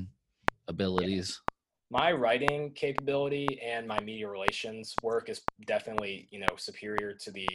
abilities? 0.68 1.41
my 1.89 2.12
writing 2.12 2.72
capability 2.74 3.60
and 3.66 3.88
my 3.88 3.99
media 4.01 4.28
relations 4.28 4.93
work 5.03 5.30
is 5.30 5.41
definitely, 5.66 6.28
you 6.32 6.39
know, 6.39 6.47
superior 6.58 7.14
to 7.14 7.32
the 7.32 7.47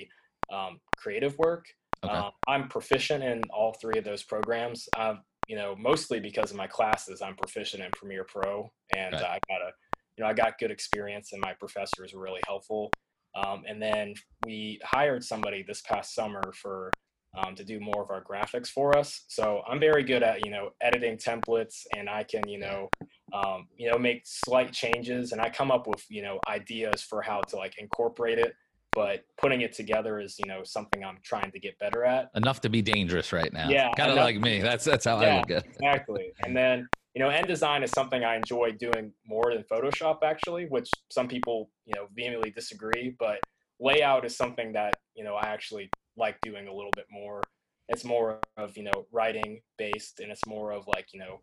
um, 0.53 0.81
creative 0.97 1.37
work. 1.39 1.67
Okay. 2.05 2.15
Um, 2.15 2.31
I'm 2.49 2.69
proficient 2.69 3.23
in 3.23 3.43
all 3.51 3.75
three 3.75 3.99
of 3.99 4.05
those 4.05 4.23
programs. 4.23 4.89
Um, 4.97 5.21
you 5.49 5.57
know, 5.57 5.77
mostly 5.77 6.19
because 6.19 6.51
of 6.51 6.57
my 6.57 6.67
classes, 6.67 7.21
I'm 7.21 7.37
proficient 7.37 7.83
in 7.83 7.91
Premiere 7.93 8.25
Pro, 8.25 8.73
and 8.95 9.15
Okay. 9.15 9.25
I 9.25 9.39
got 9.49 9.61
a, 9.61 9.73
you 10.17 10.25
know, 10.25 10.31
I 10.31 10.33
got 10.33 10.59
good 10.59 10.71
experience, 10.71 11.33
and 11.33 11.41
my 11.41 11.53
professors 11.55 12.15
were 12.15 12.23
really 12.23 12.41
helpful. 12.47 12.91
Um, 13.35 13.65
and 13.69 13.81
then 13.81 14.15
we 14.45 14.81
hired 14.85 15.25
somebody 15.25 15.63
this 15.63 15.81
past 15.83 16.15
summer 16.15 16.53
for 16.55 16.91
um, 17.37 17.55
to 17.55 17.65
do 17.65 17.81
more 17.81 18.03
of 18.03 18.11
our 18.11 18.23
graphics 18.23 18.69
for 18.69 18.97
us. 18.97 19.25
So 19.29 19.63
I'm 19.67 19.81
very 19.81 20.03
good 20.03 20.23
at, 20.23 20.45
you 20.45 20.51
know, 20.51 20.71
editing 20.83 21.17
templates, 21.17 21.87
and 21.97 22.09
I 22.09 22.25
can, 22.25 22.47
you 22.47 22.59
know, 22.59 22.91
um, 23.33 23.69
you 23.79 23.91
know, 23.91 23.99
make 23.99 24.23
slight 24.25 24.73
changes, 24.73 25.33
and 25.33 25.41
I 25.41 25.49
come 25.49 25.71
up 25.71 25.87
with, 25.87 26.05
you 26.11 26.23
know, 26.23 26.39
ideas 26.47 27.01
for 27.03 27.23
how 27.23 27.41
to 27.41 27.57
like 27.57 27.79
incorporate 27.79 28.39
it. 28.39 28.55
But 28.95 29.25
putting 29.39 29.63
it 29.63 29.73
together 29.73 30.21
is, 30.21 30.39
you 30.39 30.45
know, 30.47 30.63
something 30.65 31.03
I'm 31.03 31.17
trying 31.23 31.51
to 31.53 31.59
get 31.59 31.79
better 31.79 32.05
at. 32.05 32.29
Enough 32.35 32.61
to 32.61 32.69
be 32.69 32.83
dangerous 32.83 33.33
right 33.33 33.51
now. 33.51 33.71
Yeah, 33.71 33.89
kind 33.97 34.11
of 34.11 34.19
like 34.19 34.39
me. 34.39 34.61
That's 34.61 34.85
that's 34.85 35.07
how 35.07 35.17
I 35.17 35.23
Yeah. 35.29 35.39
look 35.39 35.51
at. 35.51 35.65
it. 35.65 35.71
exactly. 35.71 36.33
And 36.45 36.55
then, 36.55 36.87
you 37.15 37.21
know, 37.21 37.29
InDesign 37.29 37.85
is 37.85 37.91
something 37.91 38.25
I 38.25 38.37
enjoy 38.37 38.73
doing 38.73 39.13
more 39.27 39.53
than 39.53 39.65
Photoshop, 39.65 40.19
actually, 40.23 40.65
which 40.67 40.89
some 41.11 41.29
people, 41.29 41.71
you 41.85 41.95
know, 41.95 42.07
vehemently 42.17 42.51
disagree. 42.51 43.15
But 43.19 43.39
layout 43.79 44.25
is 44.25 44.37
something 44.37 44.73
that, 44.73 44.95
you 45.15 45.25
know, 45.25 45.35
I 45.35 45.49
actually 45.49 45.91
like 46.17 46.41
doing 46.43 46.69
a 46.69 46.73
little 46.73 46.91
bit 46.97 47.07
more. 47.11 47.43
It's 47.89 48.05
more 48.05 48.41
of, 48.57 48.77
you 48.77 48.85
know, 48.85 49.07
writing 49.13 49.61
based 49.77 50.21
and 50.21 50.31
it's 50.33 50.47
more 50.47 50.73
of 50.73 50.87
like, 50.87 51.09
you 51.13 51.21
know, 51.21 51.39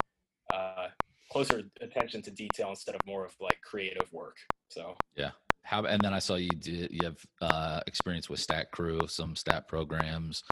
uh, 0.54 0.88
closer 1.32 1.62
attention 1.82 2.24
to 2.24 2.32
detail 2.32 2.70
instead 2.70 2.96
of 2.96 3.02
more 3.06 3.26
of 3.26 3.36
like 3.40 3.60
creative 3.62 4.12
work. 4.12 4.38
So, 4.70 4.96
yeah. 5.16 5.32
How 5.64 5.84
and 5.84 6.02
then 6.02 6.14
I 6.14 6.20
saw 6.20 6.36
you 6.36 6.50
did 6.50 6.90
you 6.92 7.02
have 7.04 7.18
uh, 7.42 7.82
experience 7.86 8.28
with 8.28 8.40
Stat 8.40 8.72
Crew, 8.72 9.02
some 9.08 9.36
stat 9.36 9.68
programs, 9.68 10.44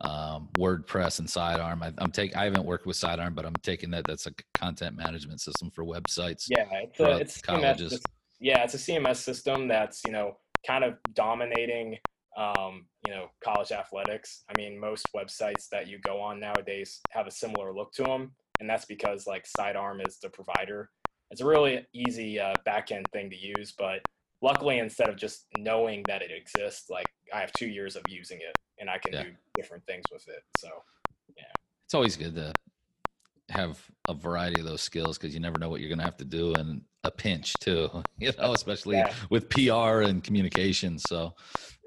um, 0.00 0.48
WordPress 0.58 1.18
and 1.18 1.28
Sidearm. 1.28 1.82
I, 1.82 1.92
I'm 1.98 2.10
taking 2.10 2.36
I 2.36 2.44
haven't 2.44 2.64
worked 2.64 2.86
with 2.86 2.96
Sidearm, 2.96 3.34
but 3.34 3.46
I'm 3.46 3.54
taking 3.62 3.90
that 3.92 4.04
that's 4.06 4.26
a 4.26 4.32
content 4.54 4.96
management 4.96 5.40
system 5.40 5.70
for 5.70 5.84
websites. 5.84 6.44
yeah, 6.48 6.66
it's 6.72 7.00
a, 7.00 7.16
it's 7.16 7.36
a 7.36 7.40
CMS, 7.40 7.62
colleges. 7.62 8.00
yeah, 8.40 8.64
it's 8.64 8.74
a 8.74 8.78
CMS 8.78 9.16
system 9.16 9.68
that's, 9.68 10.02
you 10.04 10.12
know, 10.12 10.36
kind 10.66 10.84
of 10.84 10.94
dominating 11.12 11.98
um, 12.36 12.86
you 13.06 13.12
know, 13.12 13.28
college 13.42 13.72
athletics. 13.72 14.44
I 14.48 14.58
mean, 14.58 14.78
most 14.78 15.06
websites 15.14 15.68
that 15.70 15.86
you 15.86 15.98
go 16.00 16.20
on 16.20 16.40
nowadays 16.40 17.00
have 17.10 17.26
a 17.26 17.30
similar 17.30 17.72
look 17.72 17.92
to 17.94 18.02
them, 18.02 18.32
and 18.60 18.68
that's 18.68 18.84
because 18.84 19.26
like 19.26 19.46
Sidearm 19.46 20.00
is 20.00 20.18
the 20.18 20.30
provider. 20.30 20.90
It's 21.30 21.40
a 21.40 21.46
really 21.46 21.86
easy 21.94 22.38
uh, 22.38 22.54
backend 22.66 23.04
thing 23.12 23.30
to 23.30 23.36
use, 23.36 23.74
but 23.76 24.00
luckily, 24.44 24.78
instead 24.78 25.08
of 25.08 25.16
just 25.16 25.46
knowing 25.56 26.04
that 26.06 26.22
it 26.22 26.30
exists, 26.30 26.90
like 26.90 27.06
I 27.32 27.40
have 27.40 27.52
two 27.52 27.66
years 27.66 27.96
of 27.96 28.02
using 28.08 28.38
it, 28.38 28.54
and 28.78 28.88
I 28.90 28.98
can 28.98 29.12
Yeah. 29.14 29.22
do 29.24 29.32
different 29.56 29.84
things 29.86 30.04
with 30.12 30.28
it. 30.28 30.42
So 30.58 30.68
yeah. 31.36 31.44
It's 31.86 31.94
always 31.94 32.16
good 32.16 32.34
to 32.36 32.52
have 33.48 33.82
a 34.08 34.14
variety 34.14 34.60
of 34.60 34.66
those 34.66 34.82
skills 34.82 35.18
because 35.18 35.34
you 35.34 35.40
never 35.40 35.58
know 35.58 35.68
what 35.68 35.80
you're 35.80 35.88
going 35.88 35.98
to 35.98 36.04
have 36.04 36.16
to 36.18 36.24
do 36.24 36.54
in 36.54 36.84
a 37.04 37.10
pinch 37.10 37.54
too. 37.54 37.88
You 38.18 38.32
know, 38.38 38.52
especially 38.52 38.96
Yeah. 38.96 39.14
with 39.30 39.48
PR 39.48 40.02
and 40.02 40.22
communication. 40.22 40.98
So, 40.98 41.34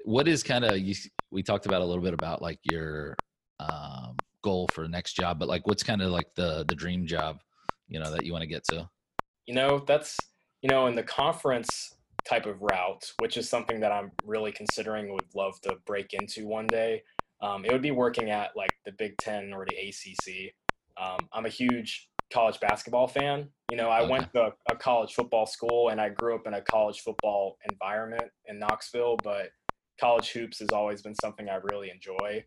what 0.04 0.28
is 0.28 0.42
kind 0.42 0.64
of 0.64 0.78
you? 0.78 0.94
We 1.30 1.42
talked 1.42 1.66
about 1.66 1.82
a 1.82 1.84
little 1.84 2.02
bit 2.02 2.14
about 2.14 2.42
like 2.42 2.58
your 2.64 3.16
um, 3.60 4.16
goal 4.42 4.68
for 4.72 4.82
the 4.82 4.88
next 4.88 5.14
job, 5.14 5.38
but 5.38 5.48
like 5.48 5.66
what's 5.66 5.82
kind 5.82 6.02
of 6.02 6.10
like 6.10 6.34
the 6.34 6.64
the 6.68 6.74
dream 6.74 7.06
job, 7.06 7.40
you 7.88 7.98
know, 8.00 8.10
that 8.10 8.24
you 8.24 8.32
want 8.32 8.42
to 8.42 8.48
get 8.48 8.64
to? 8.64 8.88
you 9.46 9.54
know 9.54 9.78
that's 9.86 10.18
you 10.60 10.68
know 10.68 10.86
in 10.88 10.94
the 10.94 11.02
conference 11.02 11.94
type 12.28 12.46
of 12.46 12.60
route 12.60 13.12
which 13.18 13.36
is 13.36 13.48
something 13.48 13.80
that 13.80 13.92
i'm 13.92 14.12
really 14.24 14.52
considering 14.52 15.12
would 15.12 15.34
love 15.34 15.60
to 15.60 15.76
break 15.86 16.12
into 16.14 16.46
one 16.46 16.66
day 16.66 17.02
um, 17.40 17.64
it 17.64 17.72
would 17.72 17.82
be 17.82 17.92
working 17.92 18.30
at 18.30 18.56
like 18.56 18.72
the 18.84 18.92
big 18.92 19.16
ten 19.18 19.52
or 19.52 19.64
the 19.64 19.88
acc 19.88 20.54
um, 21.02 21.28
i'm 21.32 21.46
a 21.46 21.50
huge 21.50 22.10
college 22.32 22.60
basketball 22.60 23.08
fan 23.08 23.48
you 23.68 23.76
know 23.76 23.88
i 23.88 24.02
Okay. 24.02 24.10
went 24.10 24.32
to 24.34 24.52
a 24.68 24.76
college 24.76 25.14
football 25.14 25.46
school 25.46 25.88
and 25.88 26.00
i 26.00 26.08
grew 26.08 26.34
up 26.34 26.46
in 26.46 26.54
a 26.54 26.62
college 26.62 27.00
football 27.00 27.56
environment 27.68 28.30
in 28.46 28.58
knoxville 28.58 29.16
but 29.16 29.50
college 29.98 30.30
hoops 30.32 30.58
has 30.58 30.68
always 30.72 31.02
been 31.02 31.14
something 31.14 31.48
i 31.48 31.54
really 31.56 31.90
enjoy 31.90 32.44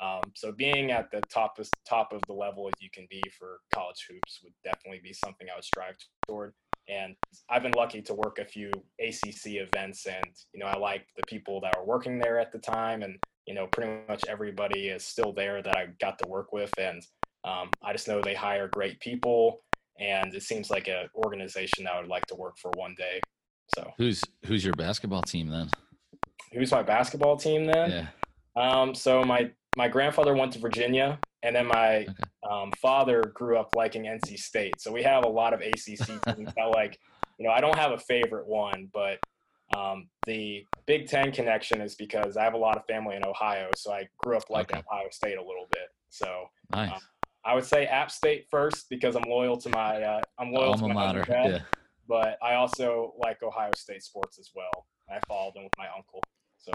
um, 0.00 0.32
so 0.34 0.50
being 0.50 0.90
at 0.90 1.10
the 1.12 1.20
top 1.32 1.58
of, 1.60 1.68
top 1.88 2.12
of 2.12 2.20
the 2.26 2.32
level 2.32 2.68
as 2.68 2.74
you 2.80 2.90
can 2.90 3.06
be 3.08 3.22
for 3.38 3.60
college 3.72 4.04
hoops 4.10 4.40
would 4.42 4.54
definitely 4.64 5.00
be 5.00 5.12
something 5.12 5.48
I 5.48 5.54
would 5.54 5.64
strive 5.64 5.96
toward. 6.26 6.54
And 6.92 7.14
I've 7.48 7.62
been 7.62 7.72
lucky 7.72 8.02
to 8.02 8.14
work 8.14 8.38
a 8.38 8.44
few 8.44 8.70
ACC 9.00 9.46
events, 9.46 10.06
and 10.06 10.34
you 10.52 10.60
know 10.60 10.66
I 10.66 10.76
like 10.76 11.06
the 11.16 11.22
people 11.26 11.60
that 11.62 11.74
were 11.78 11.84
working 11.84 12.18
there 12.18 12.38
at 12.38 12.52
the 12.52 12.58
time, 12.58 13.02
and 13.02 13.16
you 13.46 13.54
know 13.54 13.66
pretty 13.68 13.92
much 14.08 14.24
everybody 14.28 14.88
is 14.88 15.04
still 15.04 15.32
there 15.32 15.62
that 15.62 15.76
I 15.76 15.86
got 16.00 16.18
to 16.18 16.28
work 16.28 16.52
with, 16.52 16.72
and 16.78 17.02
um, 17.44 17.70
I 17.82 17.92
just 17.92 18.08
know 18.08 18.20
they 18.20 18.34
hire 18.34 18.68
great 18.68 19.00
people, 19.00 19.62
and 19.98 20.34
it 20.34 20.42
seems 20.42 20.70
like 20.70 20.88
an 20.88 21.08
organization 21.14 21.84
that 21.84 21.94
I 21.94 22.00
would 22.00 22.10
like 22.10 22.26
to 22.26 22.34
work 22.34 22.58
for 22.58 22.70
one 22.76 22.94
day. 22.96 23.20
So 23.76 23.90
Who's 23.96 24.22
who's 24.44 24.64
your 24.64 24.74
basketball 24.74 25.22
team 25.22 25.48
then? 25.48 25.70
who's 26.52 26.70
my 26.70 26.82
basketball 26.82 27.36
team 27.36 27.64
then? 27.64 27.90
Yeah. 27.90 28.06
Um, 28.56 28.94
so 28.94 29.24
my 29.24 29.50
my 29.76 29.88
grandfather 29.88 30.34
went 30.34 30.52
to 30.52 30.58
Virginia, 30.58 31.18
and 31.42 31.56
then 31.56 31.66
my 31.66 32.02
Okay. 32.02 32.24
Um, 32.48 32.70
father 32.80 33.22
grew 33.34 33.56
up 33.58 33.70
liking 33.74 34.04
NC 34.04 34.38
State. 34.38 34.80
So 34.80 34.90
we 34.92 35.02
have 35.02 35.24
a 35.24 35.28
lot 35.28 35.52
of 35.54 35.60
ACC 35.60 35.96
teams 36.36 36.52
that 36.56 36.70
like, 36.72 36.98
you 37.38 37.46
know, 37.46 37.52
I 37.52 37.60
don't 37.60 37.76
have 37.78 37.92
a 37.92 37.98
favorite 37.98 38.46
one, 38.46 38.88
but 38.92 39.18
um, 39.76 40.08
the 40.26 40.66
Big 40.86 41.08
Ten 41.08 41.32
connection 41.32 41.80
is 41.80 41.94
because 41.94 42.36
I 42.36 42.44
have 42.44 42.54
a 42.54 42.58
lot 42.58 42.76
of 42.76 42.84
family 42.86 43.16
in 43.16 43.24
Ohio, 43.24 43.70
so 43.76 43.92
I 43.92 44.06
grew 44.18 44.36
up 44.36 44.50
liking 44.50 44.76
Okay. 44.76 44.86
Ohio 44.90 45.08
State 45.10 45.38
a 45.38 45.42
little 45.42 45.66
bit. 45.70 45.88
So 46.10 46.46
Nice. 46.72 46.90
I 47.44 47.54
would 47.54 47.64
say 47.64 47.86
App 47.86 48.10
State 48.10 48.46
first 48.50 48.88
because 48.90 49.16
I'm 49.16 49.24
loyal 49.28 49.56
to 49.56 49.68
my 49.70 50.02
uh, 50.02 50.20
I'm 50.38 50.52
loyal 50.52 50.74
to 50.74 50.88
my 50.88 50.94
mater. 50.94 51.20
undergrad, 51.20 51.50
Yeah. 51.52 51.58
but 52.08 52.38
I 52.42 52.54
also 52.54 53.14
like 53.18 53.42
Ohio 53.42 53.70
State 53.76 54.02
sports 54.02 54.38
as 54.38 54.50
well. 54.54 54.86
I 55.10 55.18
followed 55.26 55.54
them 55.54 55.64
with 55.64 55.72
my 55.78 55.86
uncle. 55.96 56.20
So 56.58 56.72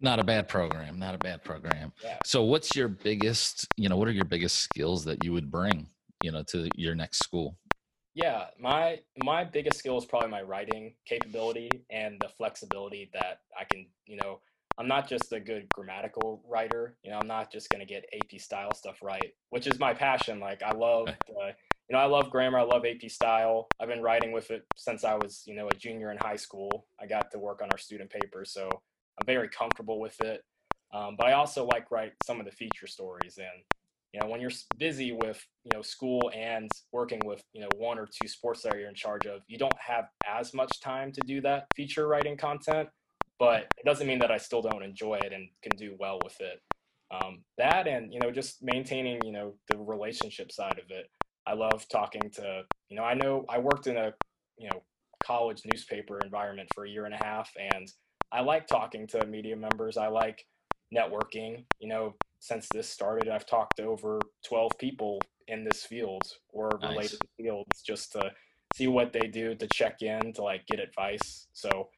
Not 0.00 0.18
a 0.18 0.24
bad 0.24 0.48
program. 0.48 0.98
Not 0.98 1.14
a 1.14 1.18
bad 1.18 1.44
program. 1.44 1.92
Yeah. 2.02 2.18
So, 2.24 2.44
what's 2.44 2.74
your 2.74 2.88
biggest? 2.88 3.66
You 3.76 3.88
know, 3.88 3.96
what 3.96 4.08
are 4.08 4.12
your 4.12 4.24
biggest 4.24 4.56
skills 4.56 5.04
that 5.04 5.24
you 5.24 5.32
would 5.32 5.50
bring? 5.50 5.86
You 6.22 6.32
know, 6.32 6.42
to 6.48 6.68
your 6.74 6.94
next 6.94 7.18
school. 7.18 7.56
Yeah, 8.14 8.46
my 8.58 9.00
my 9.22 9.44
biggest 9.44 9.78
skill 9.78 9.96
is 9.98 10.04
probably 10.04 10.30
my 10.30 10.42
writing 10.42 10.94
capability 11.06 11.70
and 11.90 12.20
the 12.20 12.28
flexibility 12.28 13.10
that 13.14 13.40
I 13.58 13.64
can, 13.64 13.86
you 14.06 14.16
know, 14.16 14.40
I'm 14.78 14.88
not 14.88 15.08
just 15.08 15.32
a 15.32 15.38
good 15.38 15.68
grammatical 15.72 16.42
writer, 16.48 16.96
you 17.04 17.10
know, 17.10 17.18
I'm 17.18 17.28
not 17.28 17.52
just 17.52 17.70
going 17.70 17.80
to 17.80 17.86
get 17.86 18.04
AP 18.12 18.40
style 18.40 18.74
stuff 18.74 18.96
right, 19.02 19.32
which 19.50 19.66
is 19.66 19.78
my 19.78 19.94
passion. 19.94 20.40
Like 20.40 20.62
I 20.62 20.72
love 20.72 21.08
uh, 21.08 21.52
you 21.88 21.96
know, 21.96 21.98
I 21.98 22.06
love 22.06 22.30
grammar, 22.30 22.58
I 22.58 22.62
love 22.62 22.84
AP 22.84 23.10
style. 23.10 23.68
I've 23.80 23.88
been 23.88 24.02
writing 24.02 24.32
with 24.32 24.50
it 24.50 24.64
since 24.76 25.02
I 25.02 25.14
was, 25.14 25.42
you 25.46 25.54
know, 25.54 25.68
a 25.68 25.74
junior 25.74 26.12
in 26.12 26.18
high 26.18 26.36
school. 26.36 26.86
I 27.00 27.06
got 27.06 27.30
to 27.32 27.38
work 27.38 27.62
on 27.62 27.68
our 27.72 27.78
student 27.78 28.10
paper, 28.10 28.44
so 28.44 28.68
I'm 29.18 29.26
very 29.26 29.48
comfortable 29.48 30.00
with 30.00 30.20
it. 30.20 30.42
Um, 30.92 31.14
but 31.16 31.26
I 31.26 31.32
also 31.32 31.64
like 31.66 31.90
write 31.90 32.12
some 32.24 32.40
of 32.40 32.46
the 32.46 32.52
feature 32.52 32.86
stories 32.86 33.38
and 33.38 33.62
you 34.12 34.20
know 34.20 34.26
when 34.26 34.40
you're 34.40 34.50
busy 34.78 35.12
with 35.12 35.44
you 35.64 35.70
know 35.72 35.82
school 35.82 36.30
and 36.34 36.70
working 36.92 37.20
with 37.24 37.42
you 37.52 37.60
know 37.60 37.68
one 37.76 37.98
or 37.98 38.06
two 38.06 38.28
sports 38.28 38.62
that 38.62 38.76
you're 38.78 38.88
in 38.88 38.94
charge 38.94 39.26
of 39.26 39.42
you 39.46 39.58
don't 39.58 39.78
have 39.78 40.06
as 40.28 40.52
much 40.52 40.80
time 40.80 41.12
to 41.12 41.20
do 41.20 41.40
that 41.40 41.66
feature 41.76 42.08
writing 42.08 42.36
content 42.36 42.88
but 43.38 43.62
it 43.78 43.84
doesn't 43.84 44.06
mean 44.06 44.18
that 44.18 44.30
i 44.30 44.36
still 44.36 44.62
don't 44.62 44.82
enjoy 44.82 45.14
it 45.14 45.32
and 45.32 45.48
can 45.62 45.76
do 45.76 45.94
well 45.98 46.18
with 46.24 46.36
it 46.40 46.60
um, 47.12 47.42
that 47.58 47.86
and 47.86 48.12
you 48.12 48.20
know 48.20 48.30
just 48.30 48.62
maintaining 48.62 49.20
you 49.24 49.32
know 49.32 49.54
the 49.68 49.76
relationship 49.76 50.50
side 50.50 50.78
of 50.82 50.90
it 50.90 51.08
i 51.46 51.52
love 51.52 51.86
talking 51.88 52.30
to 52.32 52.62
you 52.88 52.96
know 52.96 53.04
i 53.04 53.14
know 53.14 53.44
i 53.48 53.58
worked 53.58 53.86
in 53.86 53.96
a 53.96 54.12
you 54.58 54.68
know 54.68 54.82
college 55.22 55.62
newspaper 55.70 56.18
environment 56.20 56.68
for 56.74 56.84
a 56.84 56.88
year 56.88 57.04
and 57.04 57.14
a 57.14 57.22
half 57.22 57.50
and 57.58 57.92
i 58.32 58.40
like 58.40 58.66
talking 58.66 59.06
to 59.06 59.24
media 59.26 59.56
members 59.56 59.96
i 59.96 60.08
like 60.08 60.46
networking 60.94 61.64
you 61.78 61.88
know 61.88 62.14
since 62.40 62.66
this 62.72 62.88
started, 62.88 63.28
I've 63.28 63.46
talked 63.46 63.76
to 63.76 63.84
over 63.84 64.18
12 64.44 64.72
people 64.78 65.20
in 65.46 65.62
this 65.62 65.84
field 65.84 66.22
or 66.48 66.70
Nice. 66.80 66.90
related 66.90 67.20
fields 67.36 67.82
just 67.82 68.12
to 68.12 68.32
see 68.74 68.88
what 68.88 69.12
they 69.12 69.28
do, 69.28 69.54
to 69.54 69.68
check 69.72 70.02
in, 70.02 70.32
to 70.32 70.42
like 70.42 70.66
get 70.66 70.80
advice. 70.80 71.46
So 71.52 71.88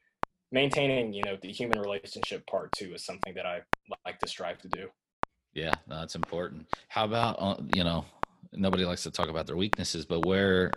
maintaining, 0.50 1.12
you 1.12 1.22
know, 1.24 1.38
the 1.40 1.52
human 1.52 1.80
relationship 1.80 2.46
part 2.46 2.72
too 2.72 2.92
is 2.94 3.04
something 3.04 3.34
that 3.34 3.46
I 3.46 3.60
like 4.04 4.18
to 4.18 4.28
strive 4.28 4.58
to 4.62 4.68
do. 4.68 4.88
Yeah, 5.54 5.74
that's 5.86 6.16
important. 6.16 6.66
How 6.88 7.04
about 7.04 7.36
uh, 7.38 7.56
you 7.74 7.84
know, 7.84 8.04
nobody 8.52 8.84
likes 8.84 9.04
to 9.04 9.10
talk 9.10 9.28
about 9.28 9.46
their 9.46 9.56
weaknesses, 9.56 10.04
but 10.04 10.26
where, 10.26 10.72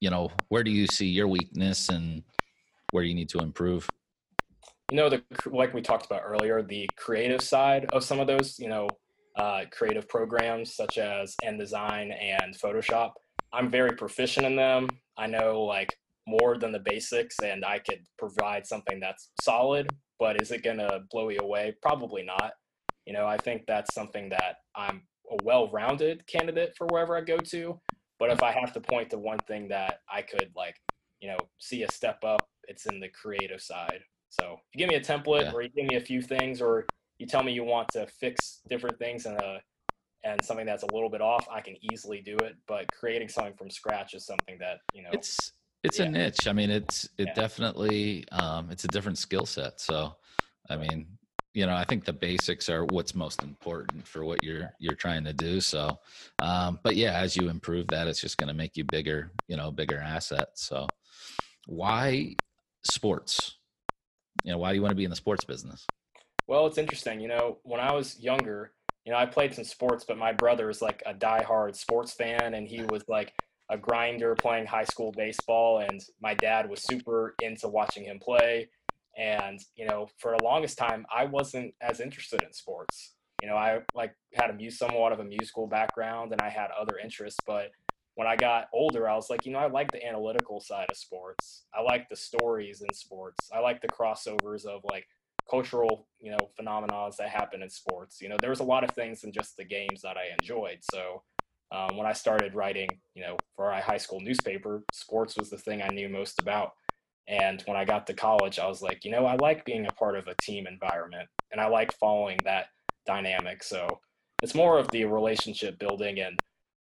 you 0.00 0.10
know, 0.10 0.30
where 0.48 0.62
do 0.62 0.70
you 0.70 0.86
see 0.86 1.06
your 1.06 1.28
weakness 1.28 1.88
and 1.88 2.22
where 2.90 3.04
you 3.04 3.14
need 3.14 3.28
to 3.30 3.38
improve? 3.38 3.88
You 4.90 4.96
know 4.96 5.08
the 5.08 5.22
like 5.46 5.74
we 5.74 5.82
talked 5.82 6.06
about 6.06 6.22
earlier 6.24 6.62
the 6.62 6.88
creative 6.96 7.42
side 7.42 7.86
of 7.92 8.02
some 8.02 8.20
of 8.20 8.26
those 8.26 8.58
you 8.58 8.68
know 8.68 8.88
uh, 9.36 9.62
creative 9.70 10.08
programs 10.08 10.74
such 10.74 10.98
as 10.98 11.36
InDesign 11.44 12.12
and 12.20 12.58
Photoshop 12.58 13.12
I'm 13.52 13.70
very 13.70 13.92
proficient 13.92 14.44
in 14.44 14.56
them. 14.56 14.88
I 15.16 15.26
know 15.26 15.62
like 15.62 15.94
more 16.26 16.58
than 16.58 16.72
the 16.72 16.80
basics 16.80 17.36
and 17.42 17.64
I 17.64 17.78
could 17.78 18.00
provide 18.18 18.66
something 18.66 19.00
that's 19.00 19.30
solid 19.40 19.88
but 20.18 20.42
is 20.42 20.50
it 20.50 20.64
gonna 20.64 21.00
blow 21.10 21.28
you 21.28 21.38
away? 21.40 21.74
Probably 21.80 22.22
not. 22.22 22.52
You 23.06 23.12
know 23.12 23.26
I 23.26 23.36
think 23.36 23.62
that's 23.66 23.94
something 23.94 24.28
that 24.30 24.56
I'm 24.74 25.02
a 25.30 25.36
well-rounded 25.44 26.26
candidate 26.26 26.74
for 26.76 26.86
wherever 26.88 27.16
I 27.16 27.20
go 27.20 27.36
to 27.36 27.78
but 28.18 28.30
if 28.30 28.42
I 28.42 28.52
have 28.52 28.72
to 28.72 28.80
point 28.80 29.10
to 29.10 29.18
one 29.18 29.38
thing 29.46 29.68
that 29.68 30.00
I 30.12 30.22
could 30.22 30.50
like 30.56 30.76
you 31.20 31.28
know 31.28 31.38
see 31.58 31.82
a 31.82 31.92
step 31.92 32.24
up 32.24 32.48
it's 32.66 32.86
in 32.86 32.98
the 32.98 33.08
creative 33.08 33.60
side 33.60 34.00
so 34.28 34.54
if 34.54 34.60
you 34.74 34.78
give 34.78 34.88
me 34.88 34.94
a 34.96 35.00
template 35.00 35.46
Yeah. 35.46 35.52
or 35.52 35.62
you 35.62 35.68
give 35.70 35.86
me 35.86 35.96
a 35.96 36.00
few 36.00 36.22
things 36.22 36.60
or 36.60 36.90
you 37.18 37.26
tell 37.26 37.42
me 37.42 37.52
you 37.52 37.64
want 37.64 37.90
to 37.90 38.06
fix 38.06 38.62
different 38.68 38.98
things 38.98 39.26
and 39.26 39.36
a 39.36 39.60
and 40.24 40.44
something 40.44 40.66
that's 40.66 40.82
a 40.82 40.88
little 40.88 41.10
bit 41.10 41.20
off, 41.22 41.48
I 41.50 41.60
can 41.60 41.76
easily 41.84 42.20
do 42.22 42.42
it. 42.42 42.56
But 42.66 42.90
creating 42.92 43.28
something 43.28 43.56
from 43.56 43.70
scratch 43.70 44.14
is 44.14 44.26
something 44.26 44.58
that, 44.58 44.80
you 44.92 45.02
know, 45.02 45.12
It's 45.14 45.52
it's 45.82 45.98
Yeah. 45.98 46.04
a 46.04 46.06
niche. 46.06 46.46
I 46.46 46.52
mean, 46.52 46.70
it's 46.70 47.08
it 47.18 47.26
Yeah. 47.26 47.34
definitely 47.34 48.28
um, 48.30 48.70
it's 48.70 48.84
a 48.84 48.88
different 48.88 49.18
skill 49.18 49.46
set. 49.46 49.80
So, 49.80 50.16
I 50.68 50.76
mean, 50.76 51.18
you 51.54 51.66
know, 51.66 51.74
I 51.74 51.84
think 51.84 52.04
the 52.04 52.12
basics 52.12 52.68
are 52.68 52.84
what's 52.84 53.14
most 53.14 53.42
important 53.42 54.06
for 54.06 54.24
what 54.24 54.42
you're 54.42 54.74
you're 54.78 54.94
trying 54.96 55.24
to 55.24 55.32
do. 55.32 55.60
So, 55.60 56.00
um, 56.40 56.80
but 56.82 56.96
yeah, 56.96 57.18
as 57.18 57.36
you 57.36 57.48
improve 57.48 57.88
that, 57.90 58.06
it's 58.08 58.20
just 58.20 58.38
going 58.38 58.48
to 58.48 58.54
make 58.54 58.76
you 58.76 58.84
bigger. 58.84 59.32
You 59.46 59.56
know, 59.56 59.70
bigger 59.72 59.98
asset. 59.98 60.58
So, 60.58 60.92
why 61.66 62.38
sports? 62.84 63.57
You 64.44 64.52
know, 64.52 64.58
why 64.58 64.70
do 64.70 64.76
you 64.76 64.82
want 64.82 64.92
to 64.92 64.96
be 64.96 65.04
in 65.04 65.10
the 65.10 65.16
sports 65.16 65.44
business? 65.44 65.86
Well, 66.46 66.66
it's 66.66 66.78
interesting. 66.78 67.20
You 67.20 67.28
know, 67.28 67.58
when 67.62 67.80
I 67.80 67.92
was 67.92 68.18
younger, 68.18 68.72
you 69.04 69.12
know, 69.12 69.18
I 69.18 69.26
played 69.26 69.54
some 69.54 69.64
sports, 69.64 70.04
but 70.06 70.18
my 70.18 70.32
brother 70.32 70.70
is 70.70 70.82
like 70.82 71.02
a 71.06 71.14
diehard 71.14 71.76
sports 71.76 72.12
fan, 72.12 72.54
and 72.54 72.66
he 72.66 72.82
was 72.82 73.02
like 73.08 73.34
a 73.70 73.76
grinder 73.76 74.34
playing 74.34 74.66
high 74.66 74.84
school 74.84 75.12
baseball, 75.12 75.78
and 75.78 76.02
my 76.20 76.34
dad 76.34 76.68
was 76.68 76.82
super 76.82 77.34
into 77.42 77.68
watching 77.68 78.04
him 78.04 78.18
play. 78.18 78.68
And 79.16 79.60
you 79.74 79.86
know, 79.86 80.08
for 80.18 80.36
the 80.36 80.44
longest 80.44 80.78
time, 80.78 81.04
I 81.14 81.24
wasn't 81.24 81.74
as 81.80 82.00
interested 82.00 82.42
in 82.42 82.52
sports. 82.52 83.14
You 83.42 83.48
know, 83.48 83.56
I 83.56 83.80
like 83.94 84.14
had 84.34 84.50
a 84.50 84.70
somewhat 84.70 85.12
of 85.12 85.20
a 85.20 85.24
musical 85.24 85.66
background, 85.66 86.32
and 86.32 86.40
I 86.40 86.48
had 86.48 86.70
other 86.70 86.98
interests, 87.02 87.40
but 87.46 87.70
when 88.18 88.26
I 88.26 88.34
got 88.34 88.68
older, 88.72 89.08
I 89.08 89.14
was 89.14 89.30
like, 89.30 89.46
you 89.46 89.52
know, 89.52 89.60
I 89.60 89.68
like 89.68 89.92
the 89.92 90.04
analytical 90.04 90.58
side 90.58 90.88
of 90.90 90.96
sports. 90.96 91.66
I 91.72 91.82
like 91.82 92.08
the 92.08 92.16
stories 92.16 92.82
in 92.82 92.92
sports. 92.92 93.48
I 93.54 93.60
like 93.60 93.80
the 93.80 93.86
crossovers 93.86 94.64
of 94.64 94.80
like 94.82 95.06
cultural, 95.48 96.08
you 96.18 96.32
know, 96.32 96.50
phenomena 96.56 97.08
that 97.16 97.28
happen 97.28 97.62
in 97.62 97.70
sports. 97.70 98.20
You 98.20 98.28
know, 98.28 98.36
there 98.40 98.50
was 98.50 98.58
a 98.58 98.64
lot 98.64 98.82
of 98.82 98.90
things 98.90 99.20
than 99.20 99.30
just 99.30 99.56
the 99.56 99.64
games 99.64 100.02
that 100.02 100.16
I 100.16 100.34
enjoyed. 100.36 100.78
So 100.92 101.22
um, 101.70 101.96
when 101.96 102.08
I 102.08 102.12
started 102.12 102.56
writing, 102.56 102.88
you 103.14 103.22
know, 103.22 103.36
for 103.54 103.72
our 103.72 103.80
high 103.80 103.98
school 103.98 104.20
newspaper, 104.20 104.82
sports 104.92 105.36
was 105.36 105.48
the 105.48 105.58
thing 105.58 105.80
I 105.80 105.94
knew 105.94 106.08
most 106.08 106.40
about. 106.40 106.72
And 107.28 107.62
when 107.66 107.76
I 107.76 107.84
got 107.84 108.04
to 108.08 108.14
college, 108.14 108.58
I 108.58 108.66
was 108.66 108.82
like, 108.82 109.04
you 109.04 109.12
know, 109.12 109.26
I 109.26 109.36
like 109.36 109.64
being 109.64 109.86
a 109.86 109.92
part 109.92 110.16
of 110.16 110.26
a 110.26 110.34
team 110.42 110.66
environment 110.66 111.28
and 111.52 111.60
I 111.60 111.68
like 111.68 111.92
following 111.92 112.38
that 112.42 112.66
dynamic. 113.06 113.62
So 113.62 114.00
it's 114.42 114.56
more 114.56 114.76
of 114.76 114.90
the 114.90 115.04
relationship 115.04 115.78
building 115.78 116.18
and 116.18 116.36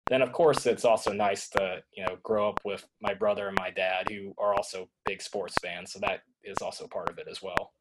then 0.09 0.23
of 0.23 0.33
course 0.33 0.67
it's 0.67 0.85
also 0.85 1.13
nice 1.13 1.49
to 1.49 1.83
you 1.93 2.05
know 2.05 2.17
grow 2.23 2.49
up 2.49 2.61
with 2.65 2.87
my 3.01 3.15
brother 3.15 3.49
and 3.49 3.59
my 3.59 3.71
dad 3.71 4.09
who 4.09 4.33
are 4.39 4.55
also 4.55 4.89
big 5.05 5.21
sports 5.21 5.55
fans 5.63 5.93
so 5.93 5.99
that 5.99 6.21
is 6.45 6.59
also 6.63 6.87
part 6.87 7.09
of 7.09 7.19
it 7.19 7.27
as 7.29 7.43
well. 7.43 7.73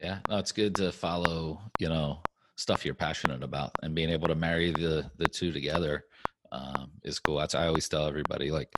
Yeah 0.00 0.18
no, 0.28 0.38
it's 0.38 0.52
good 0.52 0.74
to 0.76 0.92
follow 0.92 1.60
you 1.78 1.88
know 1.88 2.20
stuff 2.56 2.84
you're 2.84 2.94
passionate 2.94 3.42
about 3.42 3.72
and 3.82 3.94
being 3.94 4.10
able 4.10 4.28
to 4.28 4.34
marry 4.34 4.70
the 4.70 5.10
the 5.18 5.26
two 5.26 5.52
together 5.52 6.04
um, 6.52 6.92
is 7.02 7.18
cool. 7.18 7.38
That's 7.38 7.54
i 7.54 7.66
always 7.66 7.88
tell 7.88 8.06
everybody 8.06 8.50
like 8.50 8.72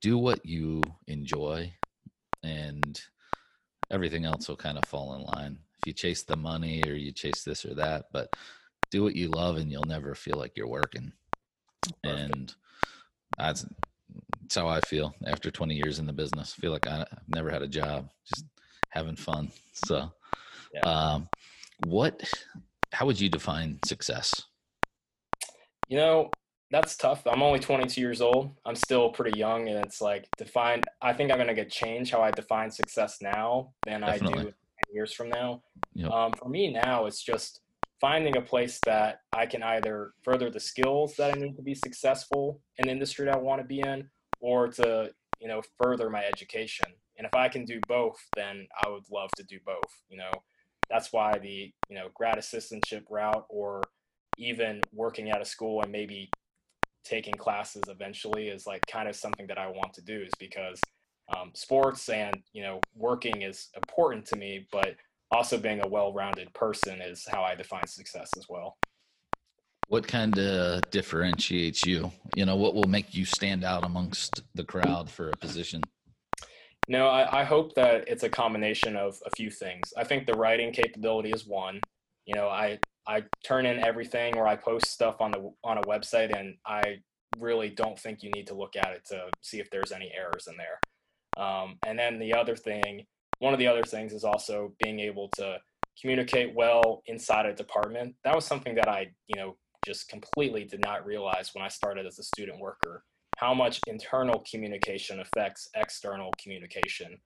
do 0.00 0.18
what 0.18 0.44
you 0.44 0.82
enjoy 1.06 1.72
and 2.42 3.00
everything 3.90 4.24
else 4.24 4.48
will 4.48 4.56
kind 4.56 4.76
of 4.76 4.84
fall 4.86 5.14
in 5.14 5.22
line. 5.22 5.58
If 5.78 5.86
you 5.86 5.92
chase 5.92 6.22
the 6.24 6.36
money 6.36 6.82
or 6.86 6.94
you 6.94 7.12
chase 7.12 7.44
this 7.44 7.64
or 7.64 7.74
that 7.74 8.06
but 8.12 8.28
do 8.90 9.02
what 9.02 9.16
you 9.16 9.28
love 9.28 9.56
and 9.56 9.70
you'll 9.70 9.84
never 9.84 10.14
feel 10.14 10.36
like 10.36 10.52
you're 10.56 10.68
working 10.68 11.12
Perfect. 11.82 12.34
and 12.34 12.54
that's 13.38 13.66
that's 14.42 14.56
how 14.56 14.68
I 14.68 14.80
feel 14.80 15.14
after 15.26 15.50
20 15.50 15.74
years 15.74 15.98
in 15.98 16.06
the 16.06 16.12
business. 16.12 16.54
I 16.56 16.60
feel 16.60 16.72
like 16.72 16.86
I, 16.86 16.98
have 16.98 17.08
never 17.28 17.50
had 17.50 17.62
a 17.62 17.68
job, 17.68 18.10
just 18.26 18.46
having 18.90 19.16
fun. 19.16 19.50
So, 19.74 20.12
yeah. 20.74 20.80
um, 20.82 21.28
what? 21.86 22.22
How 22.92 23.06
would 23.06 23.18
you 23.18 23.30
define 23.30 23.78
success? 23.86 24.42
You 25.88 25.96
know, 25.96 26.30
that's 26.70 26.94
tough. 26.94 27.26
I'm 27.26 27.42
only 27.42 27.58
22 27.58 27.98
years 27.98 28.20
old. 28.20 28.50
I'm 28.66 28.74
still 28.74 29.08
pretty 29.10 29.38
young, 29.38 29.68
and 29.70 29.82
it's 29.82 30.02
like 30.02 30.28
define. 30.36 30.82
I 31.00 31.14
think 31.14 31.32
I'm 31.32 31.38
gonna 31.38 31.54
get 31.54 31.70
change 31.70 32.10
how 32.10 32.20
I 32.20 32.30
define 32.32 32.70
success 32.70 33.18
now 33.22 33.72
than 33.86 34.02
Definitely. 34.02 34.40
I 34.40 34.44
do 34.44 34.52
years 34.92 35.12
from 35.14 35.30
now. 35.30 35.62
Yep. 35.94 36.10
Um, 36.10 36.32
for 36.32 36.48
me 36.50 36.70
now, 36.70 37.06
it's 37.06 37.22
just 37.22 37.60
finding 38.02 38.36
a 38.36 38.42
place 38.42 38.80
that 38.84 39.20
I 39.32 39.46
can 39.46 39.62
either 39.62 40.12
further 40.24 40.50
the 40.50 40.60
skills 40.60 41.14
that 41.16 41.34
I 41.34 41.38
need 41.38 41.56
to 41.56 41.62
be 41.62 41.76
successful 41.76 42.60
in 42.78 42.86
the 42.86 42.92
industry 42.92 43.26
that 43.26 43.36
I 43.36 43.38
want 43.38 43.62
to 43.62 43.66
be 43.66 43.80
in, 43.80 44.08
or 44.40 44.68
to 44.68 45.10
you 45.40 45.48
know 45.48 45.62
further 45.80 46.10
my 46.10 46.24
education. 46.24 46.86
And 47.16 47.26
if 47.26 47.34
I 47.34 47.48
can 47.48 47.64
do 47.64 47.80
both, 47.88 48.18
then 48.36 48.66
I 48.84 48.90
would 48.90 49.04
love 49.10 49.30
to 49.36 49.44
do 49.44 49.58
both. 49.64 49.92
You 50.10 50.18
know, 50.18 50.32
that's 50.90 51.12
why 51.12 51.38
the 51.38 51.72
you 51.88 51.94
know 51.94 52.08
grad 52.14 52.36
assistantship 52.36 53.04
route, 53.08 53.46
or 53.48 53.82
even 54.36 54.80
working 54.92 55.30
at 55.30 55.40
a 55.40 55.44
school 55.44 55.80
and 55.80 55.92
maybe 55.92 56.28
taking 57.04 57.34
classes 57.34 57.84
eventually 57.88 58.48
is 58.48 58.66
like 58.66 58.82
kind 58.90 59.08
of 59.08 59.14
something 59.14 59.46
that 59.46 59.58
I 59.58 59.68
want 59.68 59.94
to 59.94 60.02
do. 60.02 60.22
Is 60.22 60.32
because 60.40 60.80
um, 61.36 61.52
sports 61.54 62.08
and 62.08 62.42
you 62.52 62.64
know 62.64 62.80
working 62.96 63.42
is 63.42 63.68
important 63.76 64.26
to 64.26 64.36
me, 64.36 64.66
but 64.72 64.96
also 65.32 65.58
being 65.58 65.80
a 65.82 65.88
well-rounded 65.88 66.52
person 66.54 67.00
is 67.00 67.26
how 67.26 67.42
I 67.42 67.54
define 67.54 67.86
success 67.86 68.30
as 68.36 68.46
well. 68.48 68.76
What 69.88 70.06
kind 70.06 70.38
of 70.38 70.82
differentiates 70.90 71.84
you? 71.84 72.12
You 72.36 72.46
know, 72.46 72.56
what 72.56 72.74
will 72.74 72.88
make 72.88 73.14
you 73.14 73.24
stand 73.24 73.64
out 73.64 73.84
amongst 73.84 74.42
the 74.54 74.64
crowd 74.64 75.10
for 75.10 75.30
a 75.30 75.36
position? 75.36 75.82
No, 76.88 77.08
I, 77.08 77.40
I 77.40 77.44
hope 77.44 77.74
that 77.74 78.08
it's 78.08 78.22
a 78.22 78.28
combination 78.28 78.96
of 78.96 79.18
a 79.26 79.30
few 79.36 79.50
things. 79.50 79.92
I 79.96 80.04
think 80.04 80.26
the 80.26 80.34
writing 80.34 80.72
capability 80.72 81.30
is 81.30 81.46
one. 81.46 81.80
You 82.26 82.34
know, 82.34 82.48
I 82.48 82.78
I 83.06 83.24
turn 83.44 83.66
in 83.66 83.80
everything 83.80 84.36
or 84.36 84.46
I 84.46 84.56
post 84.56 84.86
stuff 84.86 85.20
on 85.20 85.32
the 85.32 85.52
on 85.64 85.78
a 85.78 85.82
website 85.82 86.36
and 86.36 86.56
I 86.66 86.98
really 87.38 87.68
don't 87.68 87.98
think 87.98 88.22
you 88.22 88.30
need 88.30 88.46
to 88.46 88.54
look 88.54 88.76
at 88.76 88.92
it 88.92 89.04
to 89.06 89.28
see 89.40 89.58
if 89.58 89.70
there's 89.70 89.92
any 89.92 90.12
errors 90.16 90.48
in 90.48 90.56
there. 90.56 91.44
Um, 91.44 91.78
and 91.86 91.98
then 91.98 92.18
the 92.18 92.34
other 92.34 92.56
thing 92.56 93.06
one 93.42 93.52
of 93.52 93.58
the 93.58 93.66
other 93.66 93.82
things 93.82 94.12
is 94.12 94.22
also 94.22 94.72
being 94.78 95.00
able 95.00 95.28
to 95.34 95.58
communicate 96.00 96.54
well 96.54 97.02
inside 97.06 97.44
a 97.44 97.52
department. 97.52 98.14
That 98.22 98.36
was 98.36 98.44
something 98.44 98.76
that 98.76 98.88
I, 98.88 99.08
you 99.26 99.34
know, 99.34 99.56
just 99.84 100.08
completely 100.08 100.62
did 100.64 100.80
not 100.80 101.04
realize 101.04 101.50
when 101.52 101.64
I 101.64 101.66
started 101.66 102.06
as 102.06 102.20
a 102.20 102.22
student 102.22 102.60
worker 102.60 103.02
how 103.38 103.52
much 103.52 103.80
internal 103.88 104.44
communication 104.48 105.18
affects 105.18 105.68
external 105.74 106.30
communication. 106.40 107.18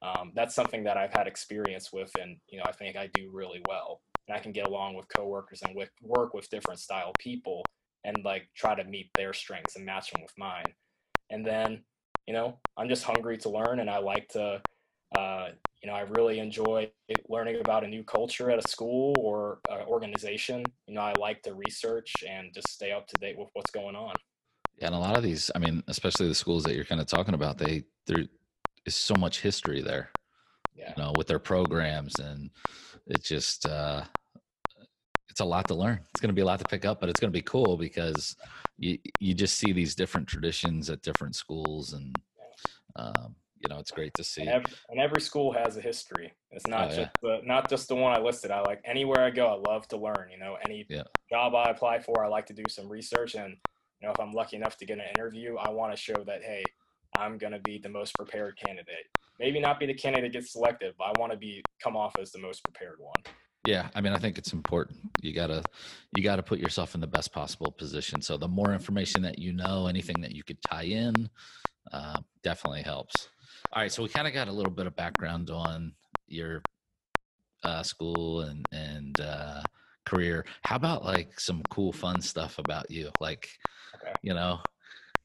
Um, 0.00 0.30
that's 0.36 0.54
something 0.54 0.84
that 0.84 0.96
I've 0.96 1.12
had 1.12 1.26
experience 1.26 1.92
with, 1.92 2.12
and 2.20 2.36
you 2.48 2.58
know, 2.58 2.64
I 2.68 2.72
think 2.72 2.96
I 2.96 3.08
do 3.12 3.30
really 3.32 3.60
well. 3.66 4.00
And 4.28 4.36
I 4.36 4.40
can 4.40 4.52
get 4.52 4.68
along 4.68 4.94
with 4.94 5.08
coworkers 5.08 5.62
and 5.66 5.74
with, 5.74 5.90
work 6.00 6.34
with 6.34 6.48
different 6.50 6.78
style 6.78 7.12
people, 7.18 7.64
and 8.04 8.24
like 8.24 8.48
try 8.54 8.76
to 8.76 8.84
meet 8.84 9.10
their 9.16 9.32
strengths 9.32 9.74
and 9.74 9.84
match 9.84 10.12
them 10.12 10.22
with 10.22 10.38
mine. 10.38 10.72
And 11.30 11.44
then, 11.44 11.82
you 12.28 12.32
know, 12.32 12.58
I'm 12.76 12.88
just 12.88 13.02
hungry 13.02 13.38
to 13.38 13.48
learn, 13.48 13.80
and 13.80 13.90
I 13.90 13.98
like 13.98 14.28
to 14.28 14.62
uh, 15.16 15.48
you 15.82 15.90
know, 15.90 15.96
I 15.96 16.02
really 16.02 16.38
enjoy 16.38 16.90
learning 17.28 17.60
about 17.60 17.84
a 17.84 17.88
new 17.88 18.02
culture 18.02 18.50
at 18.50 18.58
a 18.58 18.68
school 18.68 19.14
or 19.18 19.58
uh, 19.70 19.84
organization. 19.86 20.64
You 20.86 20.94
know, 20.94 21.02
I 21.02 21.12
like 21.18 21.42
to 21.42 21.54
research 21.54 22.12
and 22.26 22.52
just 22.54 22.70
stay 22.70 22.90
up 22.90 23.06
to 23.08 23.16
date 23.20 23.38
with 23.38 23.48
what's 23.52 23.70
going 23.70 23.94
on. 23.94 24.14
Yeah, 24.78 24.86
and 24.86 24.94
a 24.94 24.98
lot 24.98 25.16
of 25.16 25.22
these, 25.22 25.50
I 25.54 25.58
mean, 25.58 25.82
especially 25.88 26.28
the 26.28 26.34
schools 26.34 26.64
that 26.64 26.74
you're 26.74 26.84
kind 26.84 27.00
of 27.00 27.06
talking 27.06 27.34
about, 27.34 27.58
they 27.58 27.84
there 28.06 28.24
is 28.86 28.94
so 28.94 29.14
much 29.14 29.40
history 29.40 29.82
there. 29.82 30.10
Yeah. 30.74 30.92
You 30.96 31.02
know, 31.02 31.12
with 31.16 31.28
their 31.28 31.38
programs, 31.38 32.18
and 32.18 32.50
it 33.06 33.22
just 33.22 33.66
uh, 33.66 34.02
it's 35.28 35.40
a 35.40 35.44
lot 35.44 35.68
to 35.68 35.74
learn. 35.74 36.00
It's 36.10 36.20
going 36.20 36.30
to 36.30 36.34
be 36.34 36.42
a 36.42 36.46
lot 36.46 36.58
to 36.58 36.64
pick 36.64 36.84
up, 36.84 36.98
but 36.98 37.08
it's 37.08 37.20
going 37.20 37.32
to 37.32 37.36
be 37.36 37.42
cool 37.42 37.76
because 37.76 38.34
you 38.78 38.98
you 39.20 39.34
just 39.34 39.56
see 39.56 39.72
these 39.72 39.94
different 39.94 40.26
traditions 40.26 40.90
at 40.90 41.02
different 41.02 41.36
schools, 41.36 41.92
and 41.92 42.16
um, 42.96 43.36
you 43.64 43.74
know, 43.74 43.80
it's 43.80 43.90
great 43.90 44.12
to 44.14 44.22
see. 44.22 44.42
And 44.42 44.50
every, 44.50 44.72
and 44.90 45.00
every 45.00 45.20
school 45.22 45.52
has 45.52 45.76
a 45.76 45.80
history. 45.80 46.32
It's 46.50 46.66
not 46.66 46.92
oh, 46.92 46.96
just 46.96 46.98
yeah. 47.00 47.08
the, 47.22 47.40
not 47.46 47.70
just 47.70 47.88
the 47.88 47.94
one 47.94 48.12
I 48.12 48.20
listed. 48.20 48.50
I 48.50 48.60
like 48.60 48.80
anywhere 48.84 49.24
I 49.24 49.30
go, 49.30 49.46
I 49.46 49.70
love 49.70 49.88
to 49.88 49.96
learn. 49.96 50.28
You 50.30 50.38
know, 50.38 50.56
any 50.64 50.84
yeah. 50.88 51.04
job 51.30 51.54
I 51.54 51.70
apply 51.70 52.00
for, 52.00 52.22
I 52.22 52.28
like 52.28 52.46
to 52.46 52.52
do 52.52 52.64
some 52.68 52.88
research. 52.88 53.34
And 53.34 53.56
you 54.00 54.06
know, 54.06 54.12
if 54.12 54.20
I'm 54.20 54.32
lucky 54.32 54.56
enough 54.56 54.76
to 54.78 54.86
get 54.86 54.98
an 54.98 55.06
interview, 55.16 55.56
I 55.56 55.70
want 55.70 55.92
to 55.92 55.96
show 55.96 56.24
that 56.26 56.42
hey, 56.42 56.62
I'm 57.16 57.38
gonna 57.38 57.60
be 57.60 57.78
the 57.78 57.88
most 57.88 58.14
prepared 58.14 58.58
candidate. 58.58 59.06
Maybe 59.40 59.60
not 59.60 59.80
be 59.80 59.86
the 59.86 59.94
candidate 59.94 60.32
that 60.32 60.38
gets 60.38 60.52
selected, 60.52 60.94
but 60.98 61.04
I 61.04 61.12
want 61.18 61.32
to 61.32 61.38
be 61.38 61.62
come 61.82 61.96
off 61.96 62.12
as 62.20 62.30
the 62.32 62.38
most 62.38 62.62
prepared 62.64 62.98
one. 62.98 63.34
Yeah, 63.66 63.88
I 63.94 64.02
mean, 64.02 64.12
I 64.12 64.18
think 64.18 64.36
it's 64.36 64.52
important. 64.52 64.98
You 65.22 65.32
gotta, 65.32 65.64
you 66.14 66.22
gotta 66.22 66.42
put 66.42 66.58
yourself 66.58 66.94
in 66.94 67.00
the 67.00 67.06
best 67.06 67.32
possible 67.32 67.72
position. 67.72 68.20
So 68.20 68.36
the 68.36 68.46
more 68.46 68.74
information 68.74 69.22
that 69.22 69.38
you 69.38 69.54
know, 69.54 69.86
anything 69.86 70.20
that 70.20 70.32
you 70.32 70.44
could 70.44 70.58
tie 70.60 70.82
in, 70.82 71.30
uh, 71.92 72.20
definitely 72.42 72.82
helps. 72.82 73.28
All 73.74 73.82
right, 73.82 73.90
so 73.90 74.04
we 74.04 74.08
kind 74.08 74.28
of 74.28 74.32
got 74.32 74.46
a 74.46 74.52
little 74.52 74.70
bit 74.70 74.86
of 74.86 74.94
background 74.94 75.50
on 75.50 75.92
your 76.28 76.62
uh, 77.64 77.82
school 77.82 78.42
and 78.42 78.64
and 78.70 79.20
uh, 79.20 79.62
career. 80.04 80.44
How 80.62 80.76
about 80.76 81.04
like 81.04 81.40
some 81.40 81.60
cool, 81.70 81.92
fun 81.92 82.20
stuff 82.20 82.60
about 82.60 82.88
you? 82.88 83.10
Like, 83.20 83.48
okay. 83.96 84.12
you 84.22 84.32
know, 84.32 84.60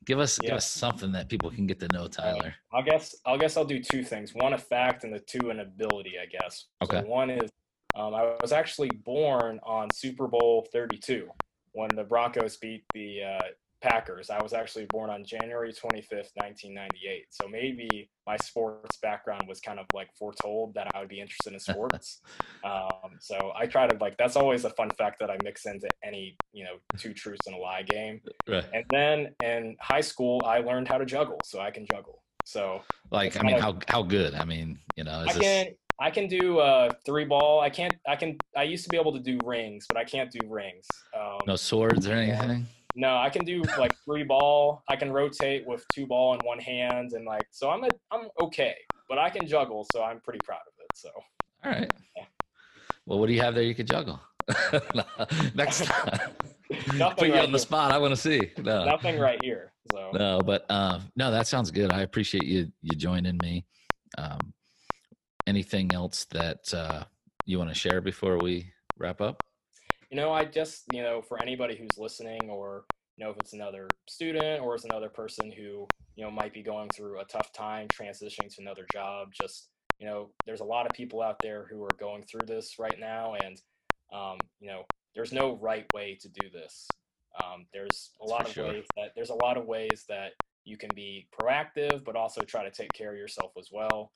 give 0.06 0.18
us 0.18 0.40
yeah. 0.42 0.50
give 0.50 0.58
us 0.58 0.68
something 0.68 1.12
that 1.12 1.30
people 1.30 1.52
can 1.52 1.68
get 1.68 1.80
to 1.82 1.88
know 1.94 2.08
Tyler. 2.08 2.56
I 2.74 2.82
guess 2.82 3.16
I 3.24 3.38
guess 3.38 3.56
I'll 3.56 3.66
do 3.66 3.84
two 3.84 4.04
things. 4.04 4.34
One 4.34 4.54
a 4.54 4.58
fact, 4.58 5.04
and 5.04 5.14
the 5.14 5.20
two 5.20 5.52
an 5.52 5.60
ability. 5.60 6.14
I 6.20 6.26
guess. 6.26 6.66
Okay. 6.82 7.02
So 7.02 7.08
one 7.08 7.30
is 7.30 7.52
um, 7.96 8.16
I 8.16 8.36
was 8.42 8.52
actually 8.52 8.90
born 9.06 9.60
on 9.62 9.90
Super 9.94 10.28
Bowl 10.28 10.68
32 10.74 11.30
when 11.74 11.90
the 11.94 12.04
Broncos 12.04 12.58
beat 12.58 12.84
the 12.96 13.22
uh, 13.24 13.48
Packers. 13.82 14.30
I 14.30 14.42
was 14.42 14.54
actually 14.54 14.86
born 14.90 15.10
on 15.10 15.24
January 15.24 15.72
25th, 15.72 16.32
1998. 16.36 17.26
So 17.30 17.48
maybe 17.48 18.10
my 18.28 18.38
sports 18.38 18.98
background 19.02 19.44
was 19.48 19.60
kind 19.60 19.80
of 19.80 19.86
like 19.94 20.10
foretold 20.18 20.74
that 20.76 20.88
I 20.94 21.00
would 21.00 21.10
be 21.10 21.20
interested 21.20 21.54
in 21.54 21.60
sports. 21.60 22.22
um, 22.64 23.18
so 23.20 23.52
I 23.58 23.66
try 23.66 23.88
to 23.88 23.98
like, 24.00 24.18
that's 24.18 24.36
always 24.36 24.66
a 24.66 24.70
fun 24.72 24.90
fact 24.98 25.20
that 25.20 25.30
I 25.30 25.38
mix 25.44 25.66
into 25.66 25.88
any, 26.04 26.36
you 26.52 26.64
know, 26.64 26.76
two 26.98 27.14
truths 27.14 27.48
and 27.48 27.56
a 27.56 27.60
lie 27.60 27.84
game. 27.84 28.22
Right. 28.48 28.66
And 28.74 28.84
then 28.90 29.36
in 29.44 29.76
high 29.80 30.02
school, 30.02 30.42
I 30.44 30.60
learned 30.60 30.88
how 30.88 30.98
to 30.98 31.06
juggle. 31.06 31.40
So 31.44 31.60
I 31.60 31.70
can 31.70 31.86
juggle. 31.92 32.24
So 32.44 32.82
like, 33.12 33.40
I 33.40 33.44
mean, 33.44 33.56
of, 33.58 33.62
how, 33.62 33.78
how 33.88 34.02
good? 34.02 34.34
I 34.34 34.44
mean, 34.44 34.80
you 34.96 35.04
know, 35.04 35.24
I 35.28 35.34
this... 35.34 35.38
can, 35.38 35.68
I 36.00 36.10
can 36.10 36.28
do 36.28 36.58
uh 36.58 36.92
three 37.06 37.26
ball. 37.26 37.60
I 37.60 37.70
can't, 37.70 37.94
I 38.08 38.16
can, 38.16 38.38
I 38.58 38.64
used 38.64 38.86
to 38.86 38.90
be 38.90 38.98
able 38.98 39.14
to 39.14 39.20
do 39.20 39.38
rings, 39.46 39.86
but 39.88 39.98
I 39.98 40.04
can't 40.04 40.32
do 40.32 40.40
rings. 40.48 40.88
Um, 41.16 41.40
no 41.46 41.56
swords 41.56 42.08
or 42.08 42.14
anything? 42.14 42.66
No, 42.96 43.18
I 43.18 43.30
can 43.30 43.46
do 43.46 43.62
like 43.78 43.96
three 44.04 44.24
ball. 44.24 44.84
I 44.90 44.96
can 44.96 45.12
rotate 45.12 45.66
with 45.68 45.86
two 45.94 46.08
ball 46.08 46.34
in 46.34 46.40
one 46.40 46.60
hand, 46.60 47.14
and 47.14 47.26
like 47.26 47.48
so 47.52 47.70
I'm 47.70 47.84
a, 47.84 47.90
I'm 48.12 48.28
okay, 48.42 48.76
but 49.08 49.18
I 49.18 49.30
can 49.30 49.48
juggle, 49.48 49.86
so 49.92 50.04
I'm 50.04 50.20
pretty 50.22 50.40
proud 50.44 50.62
of 50.68 50.74
it. 50.80 50.88
So. 50.96 51.10
All 51.64 51.72
right. 51.72 51.92
Yeah. 52.18 52.24
Well, 53.06 53.20
what 53.20 53.28
do 53.28 53.34
you 53.34 53.42
have 53.42 53.54
there 53.56 53.64
you 53.64 53.76
could 53.76 53.88
juggle? 53.88 54.20
Next 55.56 55.86
time. 55.86 56.32
Nothing 56.96 57.16
Put 57.18 57.28
you 57.28 57.34
right 57.34 57.44
on 57.44 57.52
the 57.52 57.58
here. 57.58 57.60
spot. 57.60 57.92
I 57.92 57.98
want 57.98 58.12
to 58.12 58.16
see. 58.16 58.52
No. 58.58 58.86
Nothing 58.86 59.20
right 59.20 59.40
here. 59.44 59.72
So. 59.92 60.12
No, 60.14 60.40
but 60.40 60.66
uh, 60.70 61.00
no, 61.16 61.32
that 61.32 61.48
sounds 61.48 61.72
good. 61.72 61.92
I 61.92 62.02
appreciate 62.02 62.46
you 62.46 62.72
you 62.82 62.98
joining 62.98 63.38
me. 63.42 63.66
Um, 64.18 64.54
anything 65.48 65.94
else 65.94 66.26
that 66.32 66.72
uh, 66.74 67.04
you 67.46 67.58
want 67.58 67.70
to 67.70 67.76
share 67.76 68.02
before 68.02 68.38
we 68.38 68.72
wrap 68.98 69.22
up? 69.22 69.44
You 70.10 70.18
know, 70.18 70.32
I 70.32 70.46
just, 70.46 70.84
you 70.92 71.04
know, 71.04 71.22
for 71.22 71.42
anybody 71.42 71.76
who's 71.76 71.98
listening 71.98 72.50
or, 72.50 72.86
you 73.16 73.24
know, 73.24 73.32
if 73.32 73.38
it's 73.38 73.54
another 73.54 73.88
student 74.08 74.64
or 74.64 74.76
it's 74.76 74.86
another 74.86 75.10
person 75.10 75.52
who, 75.52 75.88
you 76.16 76.24
know, 76.24 76.32
might 76.32 76.54
be 76.54 76.64
going 76.64 76.90
through 76.90 77.20
a 77.20 77.26
tough 77.26 77.54
time 77.54 77.88
transitioning 77.88 78.54
to 78.56 78.62
another 78.62 78.86
job, 78.92 79.30
just, 79.40 79.70
you 80.00 80.08
know, 80.08 80.30
there's 80.46 80.62
a 80.62 80.66
lot 80.66 80.86
of 80.86 80.94
people 80.94 81.22
out 81.22 81.38
there 81.42 81.68
who 81.70 81.84
are 81.84 81.96
going 82.00 82.24
through 82.24 82.48
this 82.48 82.80
right 82.80 83.00
now. 83.00 83.36
And, 83.44 83.62
um, 84.12 84.38
you 84.60 84.68
know, 84.68 84.84
there's 85.14 85.32
no 85.32 85.58
right 85.58 85.86
way 85.94 86.18
to 86.22 86.30
do 86.30 86.50
this. 86.50 86.88
Um, 87.44 87.66
there's 87.74 88.12
a 88.22 88.26
lot 88.26 88.48
of 88.48 88.54
sure. 88.54 88.68
ways 88.68 88.86
that 88.96 89.12
there's 89.16 89.30
a 89.30 89.36
lot 89.36 89.58
of 89.58 89.66
ways 89.66 90.06
that 90.10 90.32
you 90.66 90.78
can 90.78 90.90
be 90.96 91.28
proactive, 91.40 92.04
but 92.04 92.16
also 92.16 92.42
try 92.42 92.64
to 92.64 92.72
take 92.72 92.92
care 92.94 93.12
of 93.12 93.18
yourself 93.18 93.52
as 93.58 93.70
well. 93.72 94.12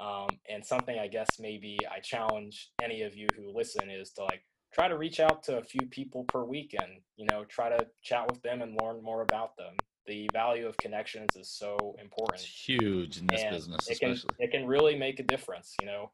Um, 0.00 0.28
and 0.48 0.64
something 0.64 0.98
I 0.98 1.08
guess 1.08 1.28
maybe 1.40 1.78
I 1.90 2.00
challenge 2.00 2.70
any 2.82 3.02
of 3.02 3.16
you 3.16 3.26
who 3.36 3.50
listen 3.52 3.90
is 3.90 4.12
to 4.12 4.24
like 4.24 4.42
try 4.72 4.88
to 4.88 4.96
reach 4.96 5.20
out 5.20 5.42
to 5.44 5.58
a 5.58 5.62
few 5.62 5.86
people 5.86 6.24
per 6.24 6.44
weekend. 6.44 7.00
You 7.16 7.26
know, 7.26 7.44
try 7.44 7.68
to 7.68 7.86
chat 8.02 8.28
with 8.28 8.40
them 8.42 8.62
and 8.62 8.76
learn 8.80 9.02
more 9.02 9.22
about 9.22 9.56
them. 9.56 9.74
The 10.06 10.28
value 10.32 10.66
of 10.66 10.76
connections 10.78 11.36
is 11.36 11.50
so 11.50 11.94
important 12.00 12.40
It's 12.40 12.68
huge 12.68 13.18
in 13.18 13.26
this 13.26 13.42
and 13.42 13.50
business, 13.50 13.88
it 13.90 14.00
can 14.00 14.12
especially. 14.12 14.36
it 14.38 14.50
can 14.50 14.66
really 14.66 14.96
make 14.96 15.20
a 15.20 15.22
difference 15.22 15.74
you 15.80 15.86
know 15.86 16.10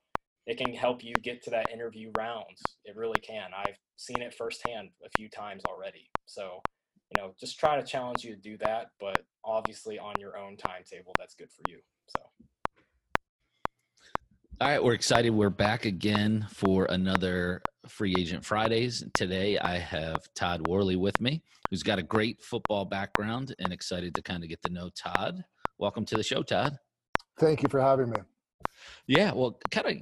it 0.46 0.58
can 0.58 0.74
help 0.74 1.04
you 1.04 1.14
get 1.22 1.42
to 1.44 1.50
that 1.50 1.70
interview 1.72 2.10
rounds 2.18 2.60
it 2.84 2.96
really 2.96 3.20
can 3.20 3.50
i've 3.56 3.76
seen 3.96 4.20
it 4.20 4.34
firsthand 4.34 4.88
a 5.06 5.08
few 5.16 5.28
times 5.28 5.62
already 5.66 6.10
so 6.26 6.60
you 7.14 7.22
know 7.22 7.34
just 7.38 7.56
try 7.56 7.80
to 7.80 7.86
challenge 7.86 8.24
you 8.24 8.34
to 8.34 8.40
do 8.40 8.56
that 8.58 8.88
but 8.98 9.24
obviously 9.44 9.96
on 9.96 10.14
your 10.18 10.36
own 10.36 10.56
timetable 10.56 11.12
that's 11.16 11.36
good 11.36 11.48
for 11.52 11.62
you 11.70 11.78
so 12.08 12.20
All 14.60 14.68
right, 14.68 14.82
we're 14.82 14.94
excited. 14.94 15.30
We're 15.30 15.50
back 15.50 15.84
again 15.84 16.46
for 16.50 16.86
another 16.86 17.60
Free 17.88 18.14
Agent 18.18 18.44
Fridays. 18.44 19.04
Today, 19.14 19.58
I 19.58 19.78
have 19.78 20.28
Todd 20.34 20.66
Worley 20.66 20.96
with 20.96 21.20
me, 21.20 21.42
who's 21.70 21.82
got 21.82 21.98
a 21.98 22.02
great 22.02 22.42
football 22.42 22.84
background 22.84 23.54
and 23.58 23.72
excited 23.72 24.14
to 24.14 24.22
kind 24.22 24.42
of 24.42 24.48
get 24.48 24.62
to 24.62 24.72
know 24.72 24.90
Todd. 24.96 25.44
Welcome 25.78 26.04
to 26.06 26.16
the 26.16 26.22
show, 26.22 26.42
Todd. 26.42 26.78
Thank 27.38 27.62
you 27.62 27.68
for 27.68 27.80
having 27.80 28.10
me. 28.10 28.16
Yeah, 29.06 29.32
well, 29.32 29.58
kind 29.70 29.86
of 29.86 29.96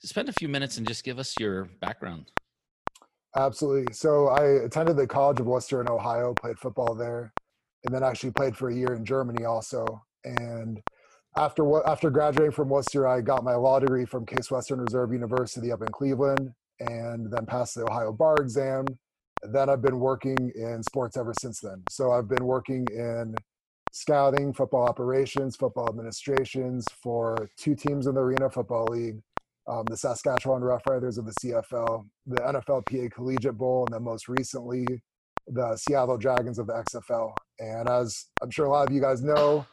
spend 0.00 0.28
a 0.28 0.32
few 0.32 0.48
minutes 0.48 0.78
and 0.78 0.86
just 0.86 1.04
give 1.04 1.18
us 1.18 1.34
your 1.38 1.66
background. 1.80 2.30
Absolutely. 3.36 3.92
So 3.92 4.28
I 4.28 4.64
attended 4.64 4.96
the 4.96 5.06
College 5.06 5.40
of 5.40 5.46
Wooster 5.46 5.80
in 5.80 5.88
Ohio, 5.88 6.32
played 6.34 6.58
football 6.58 6.94
there, 6.94 7.32
and 7.84 7.94
then 7.94 8.02
actually 8.02 8.30
played 8.30 8.56
for 8.56 8.70
a 8.70 8.74
year 8.74 8.94
in 8.94 9.04
Germany 9.04 9.44
also. 9.44 10.02
And 10.24 10.80
after 11.36 11.86
after 11.86 12.10
graduating 12.10 12.52
from 12.52 12.70
Wooster, 12.70 13.06
I 13.06 13.20
got 13.20 13.44
my 13.44 13.54
law 13.54 13.78
degree 13.78 14.06
from 14.06 14.24
Case 14.24 14.50
Western 14.50 14.80
Reserve 14.80 15.12
University 15.12 15.70
up 15.70 15.82
in 15.82 15.88
Cleveland, 15.88 16.52
and 16.80 17.30
then 17.30 17.46
passed 17.46 17.74
the 17.74 17.84
Ohio 17.84 18.12
bar 18.12 18.36
exam. 18.36 18.86
Then 19.42 19.68
I've 19.68 19.82
been 19.82 20.00
working 20.00 20.52
in 20.54 20.82
sports 20.82 21.16
ever 21.16 21.32
since 21.38 21.60
then. 21.60 21.82
So 21.90 22.12
I've 22.12 22.28
been 22.28 22.44
working 22.44 22.86
in 22.92 23.34
scouting, 23.92 24.52
football 24.52 24.84
operations, 24.84 25.56
football 25.56 25.88
administrations 25.88 26.86
for 27.02 27.48
two 27.58 27.74
teams 27.74 28.06
in 28.06 28.14
the 28.14 28.20
Arena 28.20 28.50
Football 28.50 28.86
League, 28.86 29.20
um, 29.68 29.84
the 29.88 29.96
Saskatchewan 29.96 30.62
Roughriders 30.62 31.18
of 31.18 31.26
the 31.26 31.34
CFL, 31.42 32.06
the 32.26 32.36
NFLPA 32.36 33.12
Collegiate 33.12 33.56
Bowl, 33.56 33.84
and 33.86 33.94
then 33.94 34.02
most 34.02 34.28
recently 34.28 34.86
the 35.48 35.76
Seattle 35.76 36.18
Dragons 36.18 36.58
of 36.58 36.66
the 36.66 36.72
XFL. 36.72 37.32
And 37.58 37.88
as 37.88 38.26
I'm 38.42 38.50
sure 38.50 38.66
a 38.66 38.70
lot 38.70 38.88
of 38.88 38.94
you 38.94 39.00
guys 39.00 39.22
know, 39.22 39.66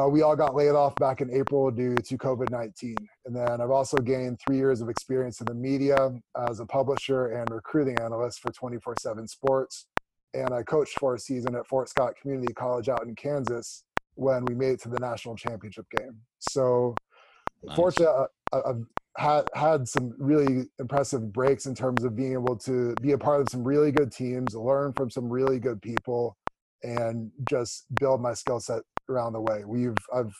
uh, 0.00 0.08
we 0.08 0.22
all 0.22 0.36
got 0.36 0.54
laid 0.54 0.70
off 0.70 0.94
back 0.96 1.20
in 1.20 1.30
April 1.32 1.70
due 1.70 1.94
to 1.94 2.18
COVID 2.18 2.50
19. 2.50 2.96
And 3.24 3.34
then 3.34 3.60
I've 3.60 3.70
also 3.70 3.96
gained 3.98 4.38
three 4.40 4.56
years 4.56 4.80
of 4.80 4.88
experience 4.88 5.40
in 5.40 5.46
the 5.46 5.54
media 5.54 6.10
as 6.48 6.60
a 6.60 6.66
publisher 6.66 7.28
and 7.28 7.50
recruiting 7.50 7.98
analyst 7.98 8.40
for 8.40 8.52
24 8.52 8.94
7 9.00 9.26
Sports. 9.26 9.86
And 10.34 10.52
I 10.52 10.62
coached 10.62 10.98
for 10.98 11.14
a 11.14 11.18
season 11.18 11.54
at 11.54 11.66
Fort 11.66 11.88
Scott 11.88 12.14
Community 12.20 12.52
College 12.52 12.88
out 12.88 13.04
in 13.06 13.14
Kansas 13.14 13.84
when 14.14 14.44
we 14.44 14.54
made 14.54 14.72
it 14.72 14.82
to 14.82 14.88
the 14.88 14.98
national 14.98 15.36
championship 15.36 15.86
game. 15.96 16.20
So, 16.38 16.94
Nice. 17.62 17.76
fortunately, 17.76 18.26
I- 18.52 18.60
I've 18.66 18.84
had 19.16 19.48
had 19.54 19.88
some 19.88 20.14
really 20.18 20.68
impressive 20.78 21.32
breaks 21.32 21.64
in 21.64 21.74
terms 21.74 22.04
of 22.04 22.14
being 22.14 22.34
able 22.34 22.54
to 22.56 22.94
be 23.00 23.12
a 23.12 23.18
part 23.18 23.40
of 23.40 23.48
some 23.48 23.64
really 23.64 23.90
good 23.90 24.12
teams, 24.12 24.54
learn 24.54 24.92
from 24.92 25.10
some 25.10 25.30
really 25.30 25.58
good 25.58 25.80
people, 25.80 26.36
and 26.82 27.30
just 27.48 27.86
build 27.98 28.20
my 28.20 28.34
skill 28.34 28.60
set 28.60 28.82
around 29.08 29.32
the 29.32 29.40
way. 29.40 29.64
We've 29.64 29.96
I've 30.14 30.34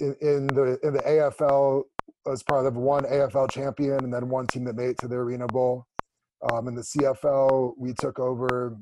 in, 0.00 0.16
in 0.20 0.46
the 0.48 0.78
in 0.82 0.94
the 0.94 1.02
AFL 1.02 1.82
as 2.30 2.42
part 2.42 2.66
of 2.66 2.76
one 2.76 3.04
AFL 3.04 3.50
champion 3.50 4.04
and 4.04 4.12
then 4.12 4.28
one 4.28 4.46
team 4.46 4.64
that 4.64 4.76
made 4.76 4.90
it 4.90 4.98
to 4.98 5.08
the 5.08 5.16
Arena 5.16 5.46
Bowl. 5.46 5.86
Um, 6.50 6.68
in 6.68 6.74
the 6.74 6.82
CFL, 6.82 7.74
we 7.76 7.92
took 7.94 8.18
over 8.18 8.76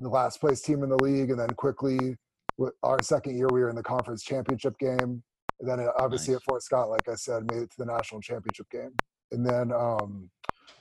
the 0.00 0.08
last 0.08 0.40
place 0.40 0.62
team 0.62 0.82
in 0.82 0.88
the 0.88 1.02
league, 1.02 1.30
and 1.30 1.38
then 1.38 1.50
quickly, 1.50 2.16
with 2.56 2.72
our 2.82 3.02
second 3.02 3.36
year, 3.36 3.48
we 3.52 3.60
were 3.60 3.68
in 3.68 3.76
the 3.76 3.82
conference 3.82 4.22
championship 4.22 4.78
game. 4.78 5.22
And 5.60 5.68
then 5.68 5.80
uh, 5.80 5.88
obviously 5.98 6.34
Nice. 6.34 6.40
at 6.40 6.44
Fort 6.44 6.62
Scott, 6.62 6.88
like 6.88 7.08
I 7.08 7.14
said, 7.14 7.50
made 7.50 7.62
it 7.62 7.70
to 7.70 7.76
the 7.78 7.86
national 7.86 8.20
championship 8.20 8.70
game. 8.70 8.92
And 9.32 9.44
then 9.44 9.72
um, 9.72 10.30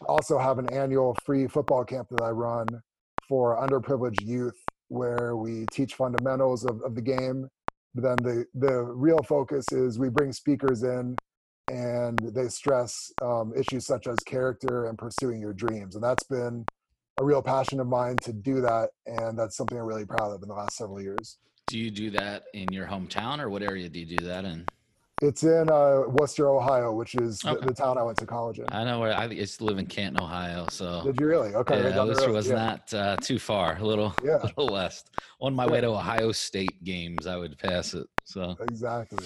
also 0.07 0.37
have 0.37 0.59
an 0.59 0.71
annual 0.71 1.15
free 1.25 1.47
football 1.47 1.83
camp 1.83 2.07
that 2.11 2.21
I 2.21 2.29
run 2.29 2.67
for 3.27 3.57
underprivileged 3.57 4.21
youth, 4.21 4.57
where 4.89 5.35
we 5.35 5.65
teach 5.71 5.95
fundamentals 5.95 6.65
of, 6.65 6.81
of 6.81 6.95
the 6.95 7.01
game. 7.01 7.49
But 7.95 8.03
then 8.03 8.17
the 8.21 8.45
the 8.53 8.83
real 8.83 9.21
focus 9.23 9.65
is 9.71 9.97
we 9.97 10.09
bring 10.09 10.31
speakers 10.31 10.83
in, 10.83 11.15
and 11.69 12.19
they 12.19 12.47
stress 12.47 13.11
um, 13.21 13.53
issues 13.55 13.85
such 13.85 14.07
as 14.07 14.17
character 14.25 14.87
and 14.87 14.97
pursuing 14.97 15.39
your 15.39 15.53
dreams. 15.53 15.95
And 15.95 16.03
that's 16.03 16.23
been 16.23 16.65
a 17.19 17.25
real 17.25 17.41
passion 17.41 17.79
of 17.79 17.87
mine 17.87 18.17
to 18.23 18.33
do 18.33 18.61
that, 18.61 18.89
and 19.05 19.37
that's 19.37 19.57
something 19.57 19.77
I'm 19.77 19.85
really 19.85 20.05
proud 20.05 20.31
of 20.31 20.43
in 20.43 20.49
the 20.49 20.55
last 20.55 20.77
several 20.77 21.01
years. 21.01 21.37
Do 21.67 21.77
you 21.77 21.91
do 21.91 22.11
that 22.11 22.43
in 22.53 22.71
your 22.71 22.85
hometown 22.85 23.39
or 23.39 23.49
what 23.49 23.61
area 23.63 23.89
do 23.89 23.99
you 23.99 24.05
do 24.05 24.25
that 24.25 24.45
in? 24.45 24.65
It's 25.21 25.43
in 25.43 25.69
uh, 25.69 26.03
Wooster, 26.07 26.47
Ohio, 26.47 26.93
which 26.93 27.15
is 27.15 27.39
the, 27.39 27.55
Okay. 27.55 27.65
the 27.67 27.73
town 27.73 27.97
I 27.97 28.03
went 28.03 28.19
to 28.19 28.27
college 28.27 28.59
in. 28.59 28.71
I 28.71 28.83
know 28.83 28.99
where 28.99 29.13
I 29.13 29.25
used 29.25 29.57
to 29.59 29.65
live 29.65 29.79
in 29.79 29.87
Canton, 29.87 30.21
Ohio. 30.21 30.67
So 30.67 31.01
Did 31.03 31.19
you 31.19 31.25
really? 31.25 31.55
Okay, 31.55 31.81
right 31.81 31.89
yeah, 31.95 32.05
the 32.05 32.13
this 32.13 32.27
was 32.27 32.47
Yeah. 32.49 32.55
not 32.55 32.93
uh, 32.93 33.17
too 33.17 33.39
far, 33.39 33.77
a 33.77 33.83
little, 33.83 34.13
Yeah. 34.23 34.37
little 34.43 34.71
west. 34.71 35.09
On 35.39 35.55
my 35.55 35.65
way 35.65 35.81
to 35.81 35.87
Ohio 35.87 36.31
State 36.31 36.83
games, 36.83 37.25
I 37.25 37.35
would 37.35 37.57
pass 37.57 37.95
it. 37.95 38.05
So, 38.25 38.55
Exactly. 38.61 39.25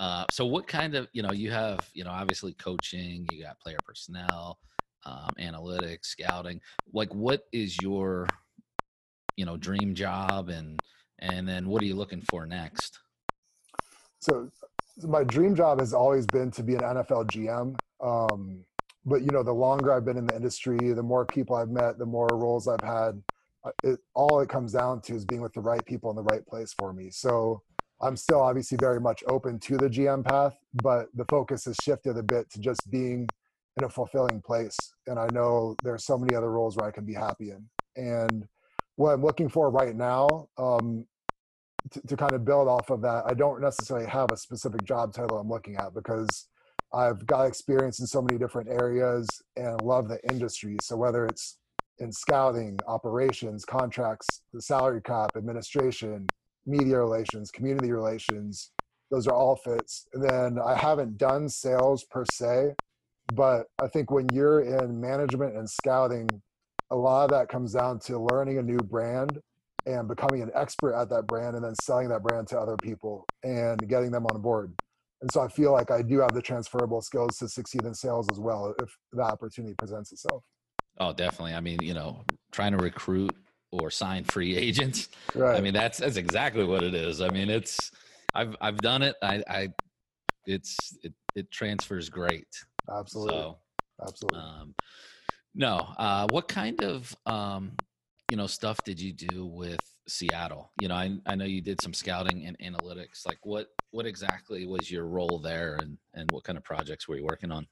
uh, 0.00 0.24
so 0.30 0.46
what 0.46 0.66
kind 0.66 0.94
of, 0.94 1.08
you 1.12 1.22
know, 1.22 1.32
you 1.32 1.50
have, 1.50 1.90
you 1.92 2.04
know, 2.04 2.10
obviously 2.10 2.54
coaching, 2.54 3.26
you 3.30 3.42
got 3.42 3.60
player 3.60 3.78
personnel, 3.84 4.58
um, 5.04 5.34
analytics, 5.38 6.06
scouting. 6.06 6.58
Like, 6.94 7.14
what 7.14 7.42
is 7.52 7.78
your, 7.78 8.28
you 9.36 9.44
know, 9.44 9.58
dream 9.58 9.94
job, 9.94 10.48
and 10.48 10.80
and 11.18 11.46
then 11.46 11.68
what 11.68 11.82
are 11.82 11.86
you 11.86 11.96
looking 11.96 12.22
for 12.22 12.46
next? 12.46 12.98
so 14.20 14.50
my 15.06 15.24
dream 15.24 15.54
job 15.54 15.78
has 15.78 15.92
always 15.94 16.26
been 16.26 16.50
to 16.52 16.62
be 16.62 16.74
an 16.74 16.82
NFL 16.82 17.26
GM. 17.30 17.76
Um, 18.00 18.64
but 19.04 19.22
you 19.22 19.30
know, 19.32 19.42
the 19.42 19.52
longer 19.52 19.92
I've 19.92 20.04
been 20.04 20.16
in 20.18 20.26
the 20.26 20.36
industry, 20.36 20.92
the 20.92 21.02
more 21.02 21.26
people 21.26 21.56
I've 21.56 21.70
met, 21.70 21.98
the 21.98 22.06
more 22.06 22.36
roles 22.36 22.68
I've 22.68 22.82
had. 22.82 23.22
uh, 23.64 23.72
It, 23.82 24.00
all 24.14 24.40
it 24.40 24.48
comes 24.48 24.72
down 24.72 25.00
to 25.02 25.14
is 25.14 25.24
being 25.24 25.40
with 25.42 25.52
the 25.54 25.60
right 25.60 25.84
people 25.84 26.10
in 26.10 26.16
the 26.16 26.22
right 26.22 26.46
place 26.46 26.72
for 26.72 26.92
me. 26.92 27.10
So 27.10 27.62
I'm 28.00 28.16
still 28.16 28.40
obviously 28.40 28.78
very 28.78 29.00
much 29.00 29.24
open 29.26 29.58
to 29.60 29.78
the 29.78 29.88
GM 29.88 30.24
path, 30.24 30.56
but 30.82 31.08
the 31.14 31.24
focus 31.26 31.64
has 31.64 31.76
shifted 31.82 32.16
a 32.16 32.22
bit 32.22 32.50
to 32.50 32.60
just 32.60 32.90
being 32.90 33.28
in 33.76 33.84
a 33.84 33.88
fulfilling 33.88 34.40
place. 34.42 34.76
And 35.06 35.18
I 35.18 35.26
know 35.32 35.76
there's 35.82 36.04
so 36.04 36.18
many 36.18 36.34
other 36.34 36.50
roles 36.50 36.76
where 36.76 36.86
I 36.88 36.92
can 36.92 37.04
be 37.04 37.14
happy 37.14 37.50
in. 37.50 37.68
And 37.96 38.46
what 38.96 39.12
I'm 39.14 39.22
looking 39.22 39.48
for 39.48 39.70
right 39.70 39.96
now, 39.96 40.48
um, 40.58 41.06
to, 41.90 42.00
to 42.06 42.16
kind 42.16 42.32
of 42.32 42.44
build 42.44 42.68
off 42.68 42.90
of 42.90 43.02
that, 43.02 43.24
I 43.26 43.34
don't 43.34 43.60
necessarily 43.60 44.06
have 44.06 44.30
a 44.30 44.36
specific 44.36 44.84
job 44.84 45.12
title 45.12 45.38
I'm 45.38 45.48
looking 45.48 45.76
at 45.76 45.94
because 45.94 46.48
I've 46.92 47.26
got 47.26 47.46
experience 47.46 48.00
in 48.00 48.06
so 48.06 48.22
many 48.22 48.38
different 48.38 48.68
areas 48.68 49.28
and 49.56 49.80
love 49.82 50.08
the 50.08 50.18
industry. 50.30 50.76
So 50.82 50.96
whether 50.96 51.26
it's 51.26 51.58
in 51.98 52.12
scouting, 52.12 52.78
operations, 52.86 53.64
contracts, 53.64 54.42
the 54.52 54.62
salary 54.62 55.02
cap, 55.02 55.30
administration, 55.36 56.26
media 56.66 56.98
relations, 56.98 57.50
community 57.50 57.92
relations, 57.92 58.70
those 59.10 59.26
are 59.26 59.34
all 59.34 59.56
fits. 59.56 60.06
And 60.12 60.22
then 60.22 60.58
I 60.64 60.74
haven't 60.74 61.18
done 61.18 61.48
sales 61.48 62.04
per 62.04 62.24
se, 62.32 62.74
but 63.34 63.66
I 63.82 63.88
think 63.88 64.10
when 64.10 64.26
you're 64.32 64.60
in 64.60 65.00
management 65.00 65.56
and 65.56 65.68
scouting, 65.68 66.28
a 66.90 66.96
lot 66.96 67.24
of 67.24 67.30
that 67.30 67.48
comes 67.48 67.74
down 67.74 67.98
to 68.00 68.18
learning 68.18 68.58
a 68.58 68.62
new 68.62 68.78
brand 68.78 69.40
and 69.88 70.06
becoming 70.06 70.42
an 70.42 70.50
expert 70.54 70.94
at 70.94 71.08
that 71.08 71.26
brand 71.26 71.56
and 71.56 71.64
then 71.64 71.74
selling 71.82 72.08
that 72.10 72.22
brand 72.22 72.46
to 72.46 72.58
other 72.58 72.76
people 72.82 73.24
and 73.42 73.88
getting 73.88 74.10
them 74.10 74.26
on 74.26 74.40
board. 74.40 74.72
And 75.22 75.32
so 75.32 75.40
I 75.40 75.48
feel 75.48 75.72
like 75.72 75.90
I 75.90 76.02
do 76.02 76.20
have 76.20 76.34
the 76.34 76.42
transferable 76.42 77.00
skills 77.00 77.38
to 77.38 77.48
succeed 77.48 77.84
in 77.84 77.94
sales 77.94 78.28
as 78.30 78.38
well 78.38 78.74
if 78.80 78.94
the 79.12 79.22
opportunity 79.22 79.74
presents 79.74 80.12
itself. 80.12 80.44
Oh, 81.00 81.12
definitely. 81.12 81.54
I 81.54 81.60
mean, 81.60 81.78
you 81.82 81.94
know, 81.94 82.24
trying 82.52 82.72
to 82.72 82.78
recruit 82.78 83.34
or 83.72 83.90
sign 83.90 84.24
free 84.24 84.56
agents. 84.66 85.08
Right. 85.34 85.56
I 85.56 85.60
mean, 85.60 85.72
that's 85.72 85.98
that's 85.98 86.16
exactly 86.16 86.64
what 86.64 86.82
it 86.82 86.94
is. 86.94 87.20
I 87.20 87.30
mean, 87.30 87.48
it's 87.48 87.90
I've 88.34 88.54
I've 88.60 88.78
done 88.78 89.02
it. 89.02 89.16
I 89.22 89.42
I 89.48 89.68
it's 90.46 90.96
it 91.02 91.14
it 91.34 91.50
transfers 91.50 92.08
great. 92.08 92.46
absolutely. 92.94 93.32
So 93.32 93.58
absolutely. 94.06 94.38
um 94.38 94.74
no, 95.54 95.88
uh 95.98 96.26
what 96.30 96.46
kind 96.46 96.82
of 96.82 97.14
um 97.26 97.72
you 98.30 98.36
know 98.36 98.46
stuff 98.46 98.78
did 98.84 99.00
you 99.00 99.12
do 99.12 99.46
with 99.46 99.80
Seattle? 100.06 100.70
You 100.80 100.88
know, 100.88 100.94
I 100.94 101.18
I 101.26 101.34
know 101.34 101.44
you 101.44 101.60
did 101.60 101.80
some 101.80 101.94
scouting 101.94 102.46
and 102.46 102.58
analytics. 102.58 103.26
Like 103.26 103.38
what 103.44 103.68
what 103.90 104.06
exactly 104.06 104.66
was 104.66 104.90
your 104.90 105.06
role 105.06 105.38
there 105.38 105.76
and 105.76 105.96
and 106.14 106.30
what 106.30 106.44
kind 106.44 106.58
of 106.58 106.64
projects 106.64 107.08
were 107.08 107.16
you 107.16 107.24
working 107.24 107.50
on? 107.50 107.66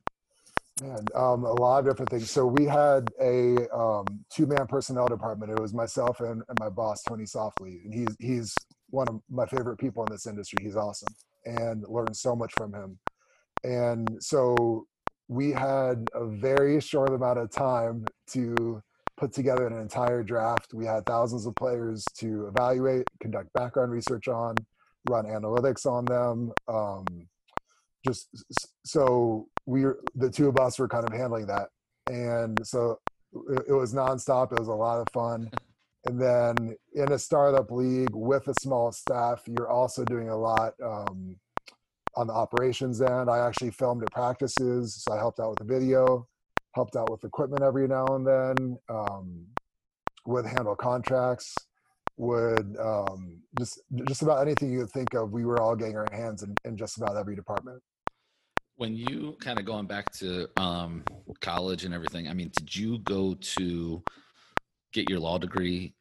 Man, 0.82 1.06
um, 1.14 1.44
a 1.44 1.52
lot 1.52 1.78
of 1.78 1.86
different 1.86 2.10
things. 2.10 2.30
So 2.30 2.44
we 2.44 2.66
had 2.66 3.08
a 3.18 3.66
um, 3.74 4.04
two-man 4.30 4.66
personnel 4.66 5.08
department. 5.08 5.50
It 5.50 5.58
was 5.58 5.72
myself 5.72 6.20
and, 6.20 6.42
and 6.50 6.58
my 6.60 6.68
boss, 6.68 7.02
Tony 7.02 7.24
Softli, 7.24 7.82
and 7.84 7.94
he's 7.94 8.16
he's 8.18 8.54
one 8.90 9.08
of 9.08 9.20
my 9.30 9.46
favorite 9.46 9.78
people 9.78 10.04
in 10.04 10.12
this 10.12 10.26
industry. 10.26 10.58
He's 10.62 10.76
awesome, 10.76 11.14
and 11.44 11.84
learned 11.88 12.16
so 12.16 12.36
much 12.36 12.52
from 12.54 12.74
him. 12.74 12.98
And 13.64 14.22
so 14.22 14.86
we 15.28 15.50
had 15.50 16.08
a 16.14 16.26
very 16.26 16.80
short 16.80 17.12
amount 17.12 17.38
of 17.38 17.50
time 17.50 18.04
to 18.28 18.82
put 19.16 19.32
together 19.32 19.66
an 19.66 19.78
entire 19.80 20.22
draft. 20.22 20.74
We 20.74 20.84
had 20.84 21.06
thousands 21.06 21.46
of 21.46 21.54
players 21.54 22.04
to 22.18 22.46
evaluate, 22.48 23.04
conduct 23.20 23.52
background 23.52 23.92
research 23.92 24.28
on, 24.28 24.56
run 25.08 25.24
analytics 25.24 25.86
on 25.86 26.04
them. 26.04 26.52
Um, 26.68 27.06
just 28.06 28.28
so 28.84 29.48
we 29.66 29.84
the 30.14 30.30
two 30.30 30.48
of 30.48 30.58
us 30.58 30.78
were 30.78 30.88
kind 30.88 31.04
of 31.04 31.12
handling 31.12 31.46
that, 31.46 31.70
and 32.08 32.58
so 32.64 33.00
it, 33.50 33.64
it 33.68 33.72
was 33.72 33.92
nonstop. 33.92 34.52
It 34.52 34.58
was 34.58 34.68
a 34.68 34.72
lot 34.72 35.00
of 35.00 35.08
fun. 35.12 35.50
And 36.08 36.22
then 36.22 36.76
in 36.94 37.10
a 37.10 37.18
startup 37.18 37.72
league 37.72 38.14
with 38.14 38.46
a 38.46 38.54
small 38.60 38.92
staff, 38.92 39.42
you're 39.48 39.68
also 39.68 40.04
doing 40.04 40.28
a 40.28 40.36
lot 40.36 40.74
um, 40.80 41.34
on 42.14 42.28
the 42.28 42.32
operations 42.32 43.02
end. 43.02 43.28
I 43.28 43.44
actually 43.44 43.72
filmed 43.72 44.04
at 44.04 44.12
practices, 44.12 45.02
so 45.02 45.12
I 45.12 45.16
helped 45.16 45.40
out 45.40 45.50
with 45.50 45.58
the 45.58 45.64
video, 45.64 46.28
helped 46.76 46.94
out 46.94 47.10
with 47.10 47.24
equipment 47.24 47.64
every 47.64 47.88
now 47.88 48.06
and 48.14 48.24
then, 48.24 48.78
um, 48.88 49.46
would 50.26 50.46
handle 50.46 50.76
contracts, 50.76 51.52
would 52.16 52.76
um, 52.78 53.40
just 53.58 53.80
just 54.06 54.22
about 54.22 54.42
anything 54.46 54.70
you 54.70 54.80
could 54.82 54.90
think 54.90 55.14
of. 55.14 55.32
We 55.32 55.44
were 55.44 55.60
all 55.60 55.74
getting 55.74 55.96
our 55.96 56.06
hands 56.12 56.44
in, 56.44 56.54
in 56.64 56.76
just 56.76 56.98
about 56.98 57.16
every 57.16 57.34
department 57.34 57.82
when 58.76 58.94
you 58.94 59.36
kind 59.40 59.58
of 59.58 59.64
going 59.64 59.86
back 59.86 60.12
to 60.12 60.48
um, 60.58 61.02
college 61.40 61.84
and 61.84 61.94
everything, 61.94 62.28
I 62.28 62.34
mean, 62.34 62.50
did 62.56 62.74
you 62.74 62.98
go 62.98 63.34
to 63.34 64.02
get 64.92 65.08
your 65.08 65.18
law 65.18 65.38
degree 65.38 65.94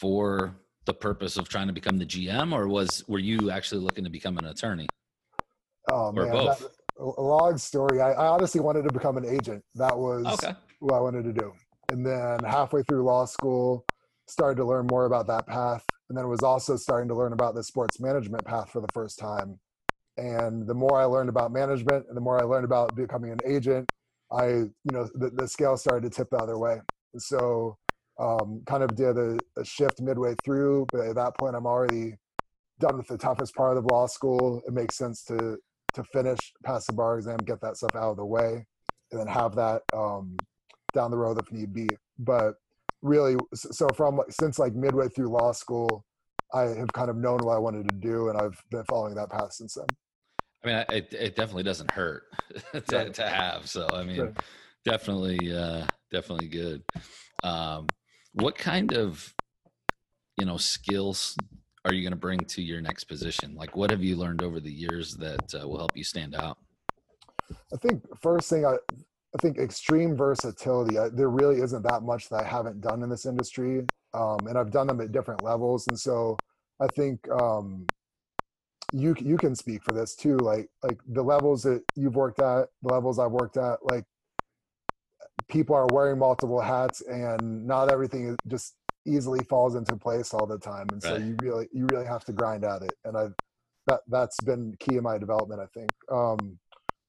for 0.00 0.56
the 0.86 0.94
purpose 0.94 1.36
of 1.36 1.48
trying 1.48 1.66
to 1.66 1.72
become 1.72 1.98
the 1.98 2.06
GM, 2.06 2.52
or 2.52 2.66
was 2.66 3.04
were 3.08 3.18
you 3.18 3.50
actually 3.50 3.82
looking 3.82 4.04
to 4.04 4.10
become 4.10 4.38
an 4.38 4.46
attorney? 4.46 4.88
Oh 5.90 6.08
or 6.08 6.24
man, 6.24 6.32
both? 6.32 6.60
That, 6.60 6.70
a 6.98 7.22
long 7.22 7.58
story. 7.58 8.00
I, 8.00 8.12
I, 8.12 8.26
honestly 8.26 8.60
wanted 8.60 8.82
to 8.84 8.92
become 8.92 9.16
an 9.16 9.24
agent. 9.24 9.62
That 9.74 9.96
was 9.96 10.26
okay. 10.26 10.54
what 10.80 10.96
I 10.96 11.00
wanted 11.00 11.24
to 11.24 11.32
do. 11.32 11.52
And 11.90 12.04
then 12.04 12.40
halfway 12.44 12.82
through 12.82 13.04
law 13.04 13.24
school, 13.24 13.84
started 14.26 14.56
to 14.56 14.64
learn 14.64 14.86
more 14.86 15.06
about 15.06 15.26
that 15.28 15.46
path. 15.46 15.84
And 16.08 16.18
then 16.18 16.28
was 16.28 16.42
also 16.42 16.76
starting 16.76 17.08
to 17.08 17.14
learn 17.14 17.32
about 17.32 17.54
the 17.54 17.62
sports 17.62 18.00
management 18.00 18.44
path 18.44 18.70
for 18.70 18.80
the 18.80 18.88
first 18.92 19.18
time 19.18 19.58
and 20.18 20.66
the 20.66 20.74
more 20.74 21.00
I 21.00 21.04
learned 21.04 21.28
about 21.28 21.52
management 21.52 22.06
and 22.08 22.16
the 22.16 22.20
more 22.20 22.38
I 22.38 22.42
learned 22.42 22.64
about 22.64 22.94
becoming 22.96 23.30
an 23.30 23.38
agent, 23.46 23.88
I, 24.32 24.46
you 24.46 24.92
know, 24.92 25.08
the, 25.14 25.30
the 25.30 25.46
scale 25.46 25.76
started 25.76 26.10
to 26.10 26.14
tip 26.14 26.28
the 26.30 26.38
other 26.38 26.58
way. 26.58 26.80
So 27.16 27.78
um, 28.18 28.62
kind 28.66 28.82
of 28.82 28.96
did 28.96 29.16
a, 29.16 29.38
a, 29.56 29.64
shift 29.64 30.00
midway 30.00 30.34
through, 30.44 30.86
but 30.92 31.06
at 31.06 31.14
that 31.14 31.38
point 31.38 31.54
I'm 31.54 31.66
already 31.66 32.14
done 32.80 32.98
with 32.98 33.06
the 33.06 33.16
toughest 33.16 33.54
part 33.54 33.78
of 33.78 33.86
law 33.86 34.06
school. 34.08 34.60
It 34.66 34.74
makes 34.74 34.96
sense 34.96 35.22
to, 35.24 35.56
to 35.94 36.04
finish, 36.04 36.38
pass 36.64 36.86
the 36.86 36.92
bar 36.92 37.18
exam, 37.18 37.38
get 37.38 37.60
that 37.60 37.76
stuff 37.76 37.94
out 37.94 38.10
of 38.10 38.16
the 38.16 38.24
way, 38.24 38.66
and 39.10 39.20
then 39.20 39.26
have 39.26 39.54
that 39.56 39.82
um, 39.94 40.36
down 40.94 41.10
the 41.10 41.16
road 41.16 41.38
if 41.38 41.50
need 41.52 41.72
be. 41.72 41.88
But 42.18 42.54
really, 43.02 43.36
so 43.54 43.88
from 43.96 44.20
since 44.30 44.58
like 44.58 44.74
midway 44.74 45.08
through 45.08 45.28
law 45.28 45.52
school, 45.52 46.04
I 46.52 46.62
have 46.62 46.92
kind 46.92 47.10
of 47.10 47.16
known 47.16 47.38
what 47.38 47.54
I 47.54 47.58
wanted 47.58 47.88
to 47.88 47.94
do, 47.94 48.28
and 48.28 48.38
I've 48.38 48.60
been 48.70 48.84
following 48.84 49.14
that 49.14 49.30
path 49.30 49.52
since 49.52 49.74
then. 49.74 49.86
I 50.64 50.66
mean, 50.66 50.84
it 50.90 51.14
it 51.14 51.36
definitely 51.36 51.62
doesn't 51.62 51.90
hurt 51.90 52.24
to, 52.72 52.96
right. 52.96 53.14
to 53.14 53.28
have. 53.28 53.68
So 53.68 53.88
I 53.92 54.04
mean, 54.04 54.20
right. 54.20 54.36
definitely, 54.84 55.54
uh, 55.54 55.86
definitely 56.10 56.48
good. 56.48 56.82
Um, 57.44 57.86
what 58.32 58.56
kind 58.56 58.92
of 58.92 59.34
you 60.38 60.46
know 60.46 60.56
skills 60.56 61.36
are 61.88 61.94
you 61.94 62.02
going 62.02 62.12
to 62.12 62.18
bring 62.18 62.40
to 62.40 62.62
your 62.62 62.80
next 62.80 63.04
position? 63.04 63.54
Like, 63.54 63.76
what 63.76 63.90
have 63.90 64.02
you 64.02 64.16
learned 64.16 64.42
over 64.42 64.60
the 64.60 64.72
years 64.72 65.14
that 65.16 65.54
uh, 65.54 65.66
will 65.66 65.78
help 65.78 65.96
you 65.96 66.04
stand 66.04 66.34
out? 66.34 66.58
I 67.72 67.76
think 67.76 68.02
first 68.20 68.50
thing 68.50 68.66
I, 68.66 68.74
I 68.74 69.38
think 69.40 69.58
extreme 69.58 70.16
versatility. 70.16 70.98
I, 70.98 71.08
there 71.08 71.30
really 71.30 71.60
isn't 71.60 71.82
that 71.82 72.02
much 72.02 72.28
that 72.28 72.44
I 72.44 72.46
haven't 72.46 72.80
done 72.80 73.02
in 73.02 73.08
this 73.08 73.26
industry, 73.26 73.86
um, 74.14 74.38
and 74.46 74.58
I've 74.58 74.70
done 74.70 74.86
them 74.86 75.00
at 75.00 75.12
different 75.12 75.42
levels. 75.42 75.86
And 75.88 75.98
so 75.98 76.36
I 76.80 76.86
think 76.88 77.28
um, 77.30 77.86
you 78.92 79.14
you 79.20 79.36
can 79.36 79.54
speak 79.54 79.82
for 79.82 79.92
this 79.92 80.14
too 80.14 80.36
like 80.38 80.68
like 80.82 80.98
the 81.08 81.22
levels 81.22 81.62
that 81.62 81.82
you've 81.94 82.16
worked 82.16 82.40
at 82.40 82.68
the 82.82 82.92
levels 82.92 83.18
i've 83.18 83.30
worked 83.30 83.56
at 83.56 83.78
like 83.82 84.04
people 85.48 85.74
are 85.74 85.86
wearing 85.92 86.18
multiple 86.18 86.60
hats 86.60 87.02
and 87.02 87.66
not 87.66 87.90
everything 87.90 88.28
is 88.28 88.36
just 88.46 88.74
easily 89.08 89.40
falls 89.44 89.74
into 89.74 89.96
place 89.96 90.34
all 90.34 90.46
the 90.46 90.58
time 90.58 90.86
and 90.92 91.02
so 91.02 91.16
you 91.16 91.36
really 91.42 91.68
you 91.72 91.86
really 91.90 92.06
have 92.06 92.24
to 92.24 92.32
grind 92.32 92.64
at 92.64 92.82
it 92.82 92.92
and 93.04 93.16
i've 93.16 93.34
that 93.86 94.00
that's 94.08 94.38
been 94.44 94.74
key 94.78 94.96
in 94.96 95.02
my 95.02 95.18
development 95.18 95.60
i 95.60 95.66
think. 95.78 95.90
Um 96.12 96.58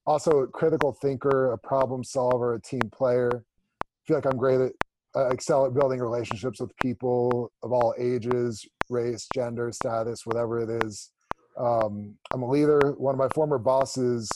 also 0.06 0.38
a 0.40 0.46
critical 0.46 0.92
thinker 0.92 1.52
a 1.52 1.58
problem 1.58 2.02
solver 2.02 2.54
a 2.54 2.60
team 2.60 2.88
player. 2.92 3.44
I 3.82 3.84
feel 4.06 4.16
like 4.16 4.26
i'm 4.26 4.38
great 4.38 4.60
at 4.60 4.72
I 5.14 5.28
excel 5.30 5.66
at 5.66 5.74
building 5.74 6.00
relationships 6.00 6.60
with 6.60 6.74
people 6.76 7.52
of 7.62 7.72
all 7.72 7.94
ages 7.98 8.66
race 8.88 9.26
gender 9.34 9.72
status 9.72 10.24
whatever 10.24 10.60
it 10.60 10.84
is. 10.84 11.10
Um, 11.58 12.16
I'm 12.32 12.42
a 12.42 12.48
leader. 12.48 12.94
One 12.96 13.14
of 13.14 13.18
my 13.18 13.28
former 13.34 13.58
bosses, 13.58 14.28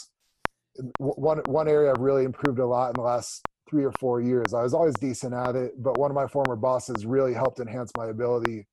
one 0.98 1.38
one 1.46 1.68
area 1.68 1.90
I've 1.90 2.00
really 2.00 2.24
improved 2.24 2.58
a 2.58 2.66
lot 2.66 2.88
in 2.88 2.94
the 2.94 3.02
last 3.02 3.46
three 3.68 3.84
or 3.84 3.92
four 3.92 4.20
years. 4.20 4.54
I 4.54 4.62
was 4.62 4.74
always 4.74 4.94
decent 4.94 5.34
at 5.34 5.56
it, 5.56 5.82
but 5.82 5.98
one 5.98 6.10
of 6.10 6.14
my 6.14 6.26
former 6.26 6.56
bosses 6.56 7.06
really 7.06 7.34
helped 7.34 7.60
enhance 7.60 7.90
my 7.96 8.06
ability 8.06 8.66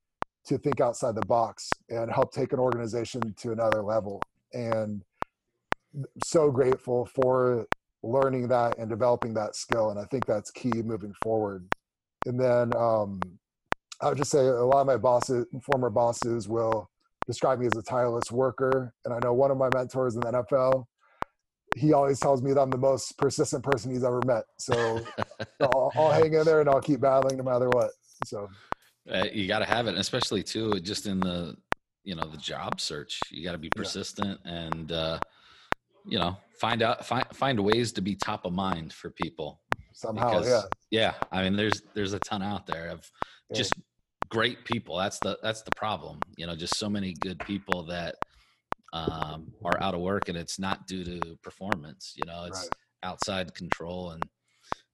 to 0.45 0.57
think 0.57 0.81
outside 0.81 1.15
the 1.15 1.25
box 1.25 1.69
and 1.89 2.11
help 2.11 2.33
take 2.33 2.53
an 2.53 2.59
organization 2.59 3.21
to 3.37 3.51
another 3.51 3.81
level. 3.83 4.21
And 4.53 5.03
so 6.23 6.51
grateful 6.51 7.05
for 7.05 7.67
learning 8.03 8.47
that 8.47 8.77
and 8.77 8.89
developing 8.89 9.33
that 9.35 9.55
skill. 9.55 9.91
And 9.91 9.99
I 9.99 10.05
think 10.05 10.25
that's 10.25 10.51
key 10.51 10.71
moving 10.83 11.13
forward. 11.21 11.67
And 12.25 12.39
then 12.39 12.75
um, 12.75 13.19
I 14.01 14.09
would 14.09 14.17
just 14.17 14.31
say 14.31 14.39
a 14.39 14.65
lot 14.65 14.81
of 14.81 14.87
my 14.87 14.97
bosses, 14.97 15.45
former 15.63 15.89
bosses, 15.89 16.47
will 16.47 16.89
describe 17.27 17.59
me 17.59 17.67
as 17.67 17.77
a 17.77 17.83
tireless 17.83 18.31
worker. 18.31 18.93
And 19.05 19.13
I 19.13 19.19
know 19.23 19.33
one 19.33 19.51
of 19.51 19.57
my 19.57 19.69
mentors 19.73 20.15
in 20.15 20.21
the 20.21 20.31
NFL, 20.31 20.85
he 21.75 21.93
always 21.93 22.19
tells 22.19 22.41
me 22.41 22.53
that 22.53 22.59
I'm 22.59 22.69
the 22.69 22.77
most 22.77 23.17
persistent 23.17 23.63
person 23.63 23.91
he's 23.91 24.03
ever 24.03 24.21
met. 24.25 24.43
So 24.57 24.99
I'll, 25.61 25.91
I'll, 25.95 26.11
hang 26.11 26.33
in 26.33 26.43
there 26.43 26.59
and 26.59 26.69
I'll 26.69 26.81
keep 26.81 27.01
battling 27.01 27.37
no 27.37 27.43
matter 27.43 27.69
what. 27.69 27.91
So 28.25 28.49
uh, 29.11 29.25
you 29.31 29.47
got 29.47 29.59
to 29.59 29.65
have 29.65 29.87
it, 29.87 29.95
especially 29.95 30.43
too, 30.43 30.79
just 30.81 31.05
in 31.05 31.19
the 31.19 31.55
you 32.03 32.15
know 32.15 32.27
the 32.27 32.37
job 32.37 32.81
search. 32.81 33.19
You 33.31 33.43
got 33.43 33.53
to 33.53 33.57
be 33.57 33.69
persistent 33.75 34.39
yeah. 34.43 34.51
and 34.51 34.91
uh, 34.91 35.19
you 36.05 36.19
know 36.19 36.37
find 36.59 36.81
out 36.81 37.05
find 37.05 37.25
find 37.33 37.59
ways 37.59 37.91
to 37.93 38.01
be 38.01 38.15
top 38.15 38.45
of 38.45 38.53
mind 38.53 38.93
for 38.93 39.09
people. 39.09 39.61
Somehow, 39.93 40.39
because, 40.39 40.47
yeah, 40.89 41.13
yeah. 41.21 41.27
I 41.31 41.43
mean, 41.43 41.55
there's 41.55 41.81
there's 41.93 42.13
a 42.13 42.19
ton 42.19 42.41
out 42.41 42.65
there 42.65 42.89
of 42.89 43.09
yeah. 43.49 43.57
just 43.57 43.73
great 44.29 44.63
people. 44.65 44.97
That's 44.97 45.19
the 45.19 45.37
that's 45.41 45.61
the 45.61 45.71
problem. 45.75 46.19
You 46.37 46.47
know, 46.47 46.55
just 46.55 46.77
so 46.77 46.89
many 46.89 47.13
good 47.13 47.39
people 47.39 47.83
that 47.87 48.15
um, 48.93 49.51
are 49.63 49.81
out 49.81 49.93
of 49.93 50.01
work, 50.01 50.29
and 50.29 50.37
it's 50.37 50.59
not 50.59 50.87
due 50.87 51.03
to 51.03 51.37
performance. 51.41 52.13
You 52.15 52.25
know, 52.25 52.45
it's 52.45 52.63
right. 52.63 53.09
outside 53.11 53.53
control 53.53 54.11
and 54.11 54.23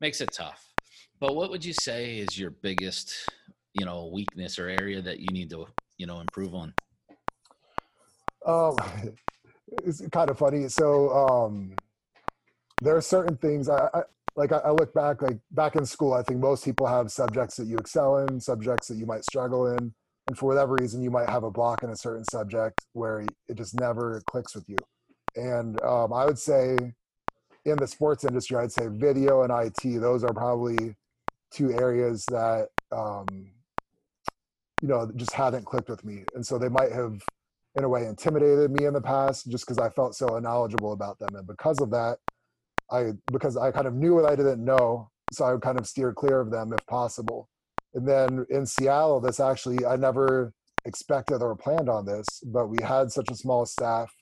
makes 0.02 0.22
it 0.22 0.32
tough. 0.32 0.74
But 1.19 1.36
what 1.36 1.49
would 1.49 1.65
you 1.65 1.74
say 1.74 2.19
is 2.19 2.38
your 2.38 2.52
biggest, 2.52 3.14
you 3.74 3.86
know, 3.86 4.10
weakness 4.14 4.60
or 4.60 4.69
area 4.69 5.02
that 5.02 5.19
you 5.19 5.28
need 5.32 5.49
to, 5.49 5.65
you 5.98 6.06
know, 6.06 6.19
improve 6.19 6.53
on? 6.53 6.74
Um, 8.45 8.76
it's 9.84 10.02
kind 10.11 10.30
of 10.30 10.38
funny. 10.38 10.68
So 10.68 11.10
um, 11.10 11.74
there 12.82 12.95
are 12.95 13.02
certain 13.02 13.38
things 13.38 13.69
I, 13.69 13.90
I 13.94 14.02
like 14.36 14.52
I, 14.52 14.57
I 14.57 14.72
look 14.72 14.94
back 14.94 15.22
like 15.22 15.40
back 15.52 15.76
in 15.76 15.86
school 15.86 16.14
i 16.14 16.22
think 16.22 16.40
most 16.40 16.64
people 16.64 16.86
have 16.86 17.11
subjects 17.11 17.57
that 17.57 17.68
you 17.68 17.78
excel 17.78 18.19
in 18.19 18.40
subjects 18.40 18.88
that 18.88 18.95
you 18.95 19.06
might 19.06 19.26
struggle 19.26 19.68
in 19.68 19.94
and 20.28 20.38
for 20.38 20.48
whatever 20.48 20.76
reason 20.80 21.02
you 21.02 21.12
might 21.12 21.30
have 21.30 21.44
a 21.44 21.52
block 21.52 21.84
in 21.84 21.90
a 21.90 21.95
certain 21.95 22.26
subject 22.26 22.86
where 22.94 23.26
it 23.48 23.56
just 23.56 23.80
never 23.80 24.22
clicks 24.30 24.54
with 24.56 24.68
you. 24.68 24.78
And 25.36 25.82
um, 25.84 26.14
i 26.14 26.26
would 26.26 26.40
say 26.40 26.78
in 27.66 27.78
the 27.78 27.88
sports 27.88 28.24
industry 28.24 28.58
i'd 28.58 28.72
say 28.72 28.88
video 28.90 29.44
and 29.44 29.52
it 29.52 29.99
those 29.99 30.24
are 30.24 30.34
probably 30.34 30.95
two 31.52 31.72
areas 31.74 32.26
that 32.30 32.70
um, 32.91 33.26
you 34.82 34.88
know 34.88 35.12
just 35.16 35.34
haven't 35.34 35.66
clicked 35.66 35.90
with 35.90 36.04
me. 36.04 36.24
And 36.36 36.45
so 36.45 36.58
they 36.58 36.70
might 36.70 36.91
have 36.91 37.22
in 37.76 37.84
a 37.84 37.90
way 37.90 38.06
intimidated 38.06 38.72
me 38.72 38.86
in 38.86 38.94
the 38.94 39.02
past 39.02 39.49
just 39.52 39.66
because 39.66 39.78
i 39.78 39.90
felt 39.90 40.16
so 40.16 40.36
unknowledgeable 40.36 40.94
about 40.94 41.20
them. 41.20 41.36
And 41.36 41.48
because 41.48 41.80
of 41.80 41.91
that 41.91 42.18
I 42.91 43.12
because 43.32 43.58
I 43.58 43.72
kind 43.72 43.88
of 43.88 43.95
knew 43.95 44.16
what 44.16 44.26
I 44.26 44.36
didn't 44.36 44.64
know, 44.64 45.10
so 45.32 45.45
I 45.45 45.52
would 45.52 45.62
kind 45.62 45.80
of 45.80 45.88
steer 45.88 46.14
clear 46.14 46.40
of 46.40 46.52
them 46.52 46.74
if 46.74 46.86
possible. 46.88 47.49
And 47.94 48.08
then 48.08 48.46
in 48.50 48.66
Seattle, 48.66 49.20
this 49.20 49.40
actually 49.40 49.86
I 49.86 49.96
never 49.96 50.54
expected 50.86 51.42
or 51.42 51.56
planned 51.56 51.90
on 51.90 52.06
this, 52.06 52.28
but 52.46 52.68
we 52.68 52.78
had 52.84 53.12
such 53.12 53.30
a 53.32 53.36
small 53.36 53.66
staff, 53.66 54.14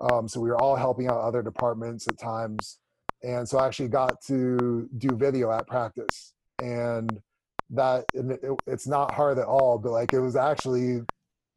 um, 0.00 0.28
so 0.28 0.40
we 0.40 0.48
were 0.48 0.60
all 0.60 0.76
helping 0.76 1.08
out 1.08 1.20
other 1.20 1.42
departments 1.42 2.06
at 2.08 2.18
times. 2.18 2.78
and 3.22 3.48
so 3.48 3.58
I 3.58 3.66
actually 3.66 3.88
got 3.88 4.20
to 4.28 4.88
do 4.98 5.16
video 5.16 5.50
at 5.50 5.66
practice, 5.66 6.34
and 6.62 7.20
that 7.70 8.04
and 8.14 8.32
it, 8.32 8.40
it's 8.66 8.86
not 8.86 9.12
hard 9.14 9.38
at 9.38 9.46
all, 9.46 9.78
but 9.78 9.92
like 9.92 10.12
it 10.12 10.20
was 10.20 10.36
actually 10.36 11.02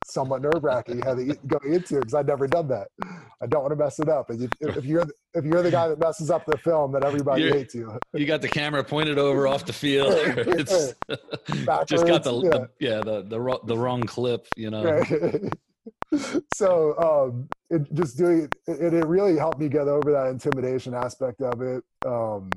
somewhat 0.04 0.42
nerve 0.42 0.64
wracking 0.64 1.02
had 1.02 1.18
to 1.18 1.38
go 1.48 1.58
into 1.66 1.98
it 1.98 2.02
because 2.02 2.14
I'd 2.14 2.28
never 2.28 2.48
done 2.48 2.68
that. 2.70 2.88
I 3.42 3.48
don't 3.48 3.62
want 3.62 3.72
to 3.72 3.76
mess 3.76 4.00
it 4.00 4.10
up. 4.10 4.30
And 4.30 4.44
if, 4.44 4.78
if 4.78 4.86
you're 4.86 5.06
if 5.34 5.46
you're 5.46 5.62
the 5.62 5.72
guy 5.72 5.88
that 5.88 6.00
messes 6.00 6.30
up 6.30 6.46
the 6.46 6.58
film, 6.58 6.92
then 6.92 7.04
everybody 7.04 7.44
You're- 7.44 7.58
hates 7.60 7.76
you. 7.76 7.98
You 8.14 8.26
got 8.26 8.42
the 8.42 8.50
camera 8.50 8.84
pointed 8.84 9.18
over 9.18 9.48
off 9.48 9.66
the 9.66 9.74
field. 9.74 10.14
It's 10.62 10.94
just 11.08 11.08
got 11.66 11.88
the, 11.88 11.96
Backwards, 12.06 12.24
the 12.26 12.70
yeah 12.80 13.02
the 13.02 13.24
the 13.24 13.60
the 13.66 13.78
wrong 13.78 14.04
clip. 14.04 14.48
You 14.56 14.72
know. 14.72 15.04
So 16.54 16.98
um, 17.00 17.50
it 17.70 17.92
just 17.94 18.18
doing 18.18 18.50
it, 18.68 18.94
it 18.94 19.06
really 19.06 19.38
helped 19.38 19.60
me 19.60 19.70
get 19.70 19.88
over 19.88 20.12
that 20.12 20.28
intimidation 20.28 20.94
aspect 20.94 21.42
of 21.42 21.62
it. 21.62 21.84
Um, 22.06 22.50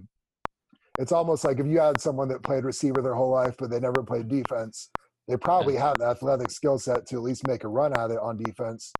it's 0.99 1.13
almost 1.13 1.45
like 1.45 1.59
if 1.61 1.67
you 1.67 1.79
had 1.81 2.01
someone 2.01 2.29
that 2.29 2.43
played 2.43 2.65
receiver 2.65 3.01
their 3.01 3.15
whole 3.15 3.31
life, 3.31 3.55
but 3.59 3.71
they 3.71 3.81
never 3.81 4.03
played 4.03 4.29
defense, 4.29 4.91
they 5.29 5.37
probably 5.37 5.77
have 5.77 5.99
the 5.99 6.05
athletic 6.07 6.51
skill 6.51 6.79
set 6.79 7.07
to 7.07 7.17
at 7.17 7.23
least 7.23 7.47
make 7.47 7.65
a 7.65 7.69
run 7.69 7.97
at 7.99 8.11
it 8.11 8.19
on 8.19 8.37
defense. 8.37 8.93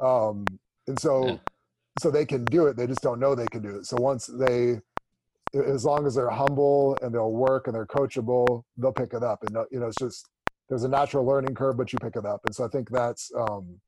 Um, 0.00 0.44
and 0.86 0.98
so, 0.98 1.26
Yeah. 1.26 1.38
so 2.00 2.10
they 2.10 2.24
can 2.24 2.44
do 2.46 2.66
it. 2.66 2.76
They 2.76 2.86
just 2.86 3.02
don't 3.02 3.20
know 3.20 3.34
they 3.34 3.46
can 3.46 3.62
do 3.62 3.76
it. 3.78 3.86
So 3.86 3.96
once 4.00 4.26
they, 4.26 4.80
as 5.54 5.84
long 5.84 6.06
as 6.06 6.14
they're 6.14 6.30
humble 6.30 6.96
and 7.02 7.14
they'll 7.14 7.32
work 7.32 7.66
and 7.66 7.74
they're 7.74 7.86
coachable, 7.86 8.64
they'll 8.76 8.92
pick 8.92 9.12
it 9.14 9.22
up. 9.22 9.42
And 9.42 9.56
you 9.70 9.80
know, 9.80 9.86
it's 9.86 9.96
just 9.96 10.28
there's 10.68 10.84
a 10.84 10.88
natural 10.88 11.24
learning 11.24 11.54
curve, 11.54 11.76
but 11.76 11.92
you 11.92 11.98
pick 11.98 12.16
it 12.16 12.26
up. 12.26 12.40
And 12.44 12.54
so 12.54 12.64
I 12.64 12.68
think 12.68 12.90
that's 12.90 13.30
um, 13.34 13.80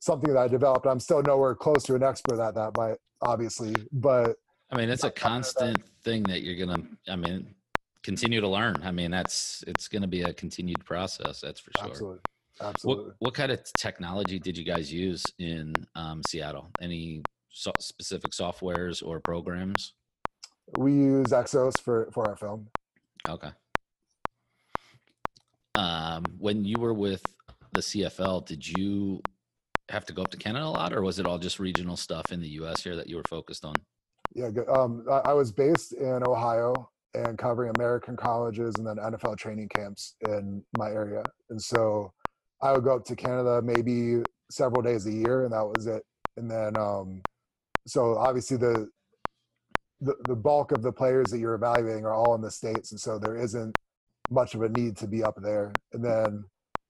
something 0.00 0.32
that 0.32 0.38
I 0.38 0.48
developed. 0.48 0.86
I'm 0.86 1.00
still 1.00 1.22
nowhere 1.22 1.54
close 1.54 1.84
to 1.84 1.94
an 1.94 2.02
expert 2.02 2.40
at 2.40 2.54
that, 2.54 2.72
by 2.72 2.96
obviously, 3.22 3.74
but 3.92 4.36
I 4.70 4.76
mean, 4.76 4.90
it's 4.90 5.04
a 5.04 5.10
constant 5.10 5.82
thing 6.02 6.24
that 6.24 6.42
you're 6.42 6.66
gonna. 6.66 6.82
I 7.08 7.16
mean, 7.16 7.54
continue 8.04 8.40
to 8.40 8.48
learn. 8.48 8.76
I 8.84 8.92
mean, 8.92 9.10
that's 9.10 9.64
it's 9.66 9.88
gonna 9.88 10.06
be 10.06 10.22
a 10.22 10.32
continued 10.32 10.84
process. 10.84 11.40
That's 11.40 11.58
for 11.58 11.72
sure. 11.78 11.88
absolutely, 11.88 12.18
What 12.58 12.68
absolutely. 12.68 13.12
what 13.18 13.34
kind 13.34 13.50
of 13.50 13.60
technology 13.78 14.38
did 14.38 14.56
you 14.56 14.64
guys 14.64 14.92
use 14.92 15.24
in 15.38 15.74
um, 15.96 16.22
Seattle? 16.28 16.70
Any 16.80 17.22
so- 17.50 17.72
specific 17.80 18.30
softwares 18.32 19.04
or 19.04 19.18
programs? 19.20 19.94
We 20.78 20.92
use 20.92 21.28
XOS 21.28 21.80
for 21.80 22.08
for 22.12 22.28
our 22.28 22.36
film. 22.36 22.68
Okay. 23.28 23.50
Um, 25.76 26.24
when 26.38 26.64
you 26.64 26.76
were 26.78 26.94
with 26.94 27.22
the 27.72 27.80
CFL, 27.80 28.46
did 28.46 28.66
you 28.68 29.20
have 29.88 30.04
to 30.06 30.12
go 30.12 30.22
up 30.22 30.30
to 30.30 30.36
Canada 30.36 30.66
a 30.66 30.68
lot, 30.68 30.92
or 30.92 31.02
was 31.02 31.18
it 31.18 31.26
all 31.26 31.38
just 31.38 31.58
regional 31.58 31.96
stuff 31.96 32.30
in 32.30 32.40
the 32.40 32.48
U.S. 32.60 32.82
here 32.84 32.94
that 32.96 33.08
you 33.08 33.16
were 33.16 33.24
focused 33.28 33.64
on? 33.64 33.74
Yeah. 34.34 34.50
Um, 34.68 35.04
I 35.24 35.32
was 35.32 35.50
based 35.50 35.92
in 35.92 36.22
Ohio 36.24 36.90
and 37.14 37.38
covering 37.38 37.72
American 37.76 38.16
colleges 38.16 38.74
and 38.76 38.86
then 38.86 38.96
NFL 38.96 39.36
training 39.36 39.68
camps 39.68 40.16
in 40.26 40.62
my 40.76 40.90
area. 40.90 41.22
And 41.50 41.60
so 41.60 42.12
I 42.62 42.72
would 42.72 42.84
go 42.84 42.96
up 42.96 43.04
to 43.06 43.16
Canada 43.16 43.60
maybe 43.62 44.22
several 44.50 44.82
days 44.82 45.06
a 45.06 45.12
year, 45.12 45.44
and 45.44 45.52
that 45.52 45.64
was 45.64 45.86
it. 45.86 46.02
And 46.36 46.50
then, 46.50 46.76
um, 46.76 47.22
so 47.86 48.16
obviously 48.16 48.56
the, 48.56 48.88
the 50.00 50.14
the 50.26 50.34
bulk 50.34 50.72
of 50.72 50.82
the 50.82 50.92
players 50.92 51.30
that 51.30 51.38
you're 51.38 51.54
evaluating 51.54 52.04
are 52.04 52.14
all 52.14 52.34
in 52.34 52.40
the 52.40 52.50
states, 52.50 52.90
and 52.90 53.00
so 53.00 53.18
there 53.18 53.36
isn't 53.36 53.76
much 54.30 54.54
of 54.54 54.62
a 54.62 54.68
need 54.70 54.96
to 54.96 55.06
be 55.06 55.22
up 55.22 55.36
there. 55.40 55.72
And 55.92 56.04
then 56.04 56.44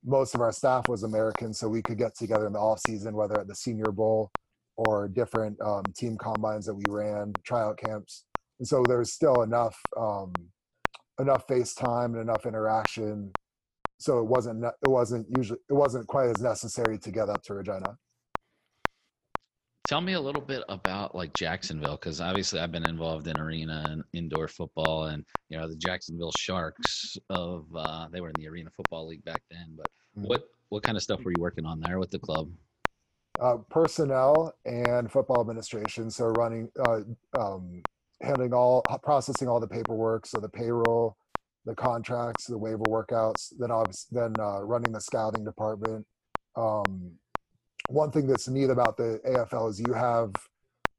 most 0.04 0.34
of 0.34 0.40
our 0.40 0.52
staff 0.52 0.88
was 0.88 1.02
American, 1.02 1.52
so 1.52 1.68
we 1.68 1.82
could 1.82 1.98
get 1.98 2.14
together 2.14 2.46
in 2.46 2.52
the 2.52 2.58
off 2.58 2.80
season, 2.86 3.14
whether 3.14 3.40
at 3.40 3.48
the 3.48 3.54
Senior 3.54 3.92
Bowl 3.92 4.30
or 4.76 5.08
different 5.08 5.60
um, 5.60 5.84
team 5.96 6.16
combines 6.18 6.66
that 6.66 6.74
we 6.74 6.84
ran, 6.88 7.32
tryout 7.44 7.78
camps, 7.78 8.24
and 8.58 8.66
so 8.68 8.82
there's 8.86 9.12
still 9.12 9.42
enough 9.42 9.78
um, 9.96 10.32
enough 11.20 11.46
face 11.46 11.74
time 11.74 12.14
and 12.14 12.22
enough 12.22 12.46
interaction. 12.46 13.32
So 13.98 14.18
it 14.18 14.26
wasn't 14.26 14.64
it 14.64 14.88
wasn't 14.88 15.26
usually 15.36 15.60
it 15.68 15.74
wasn't 15.74 16.06
quite 16.06 16.28
as 16.28 16.40
necessary 16.42 16.98
to 16.98 17.10
get 17.10 17.28
up 17.28 17.42
to 17.44 17.54
Regina. 17.54 17.96
Tell 19.86 20.00
me 20.00 20.14
a 20.14 20.20
little 20.20 20.40
bit 20.40 20.62
about 20.70 21.14
like 21.14 21.34
Jacksonville, 21.34 21.96
because 21.96 22.20
obviously 22.20 22.58
I've 22.58 22.72
been 22.72 22.88
involved 22.88 23.28
in 23.28 23.38
arena 23.38 23.84
and 23.90 24.02
indoor 24.14 24.48
football, 24.48 25.04
and 25.04 25.24
you 25.50 25.58
know 25.58 25.68
the 25.68 25.76
Jacksonville 25.76 26.32
Sharks 26.38 27.18
of 27.28 27.66
uh, 27.76 28.08
they 28.10 28.20
were 28.20 28.28
in 28.28 28.34
the 28.38 28.48
Arena 28.48 28.70
Football 28.70 29.08
League 29.08 29.24
back 29.24 29.42
then. 29.50 29.76
But 29.76 29.86
Mhm. 30.16 30.28
what 30.28 30.48
what 30.70 30.82
kind 30.82 30.96
of 30.96 31.02
stuff 31.02 31.22
were 31.22 31.32
you 31.32 31.40
working 31.40 31.66
on 31.66 31.80
there 31.80 31.98
with 31.98 32.10
the 32.10 32.18
club? 32.18 32.50
Uh, 33.40 33.58
personnel 33.68 34.54
and 34.64 35.10
football 35.10 35.40
administration, 35.40 36.08
so 36.10 36.26
running, 36.28 36.70
uh, 36.86 37.00
um, 37.38 37.82
handling 38.24 38.52
all 38.52 38.82
processing 39.02 39.48
all 39.48 39.60
the 39.60 39.68
paperwork, 39.68 40.26
so 40.26 40.38
the 40.40 40.48
payroll, 40.48 41.16
the 41.64 41.74
contracts, 41.74 42.46
the 42.46 42.58
waiver 42.58 42.84
workouts, 42.84 43.52
then 43.58 43.70
obviously 43.70 44.18
then 44.18 44.34
uh, 44.38 44.62
running 44.62 44.92
the 44.92 45.00
scouting 45.00 45.44
department. 45.44 46.06
Um, 46.56 47.12
one 47.88 48.10
thing 48.10 48.26
that's 48.26 48.48
neat 48.48 48.70
about 48.70 48.96
the 48.96 49.20
AFL 49.26 49.70
is 49.70 49.80
you 49.80 49.92
have 49.92 50.32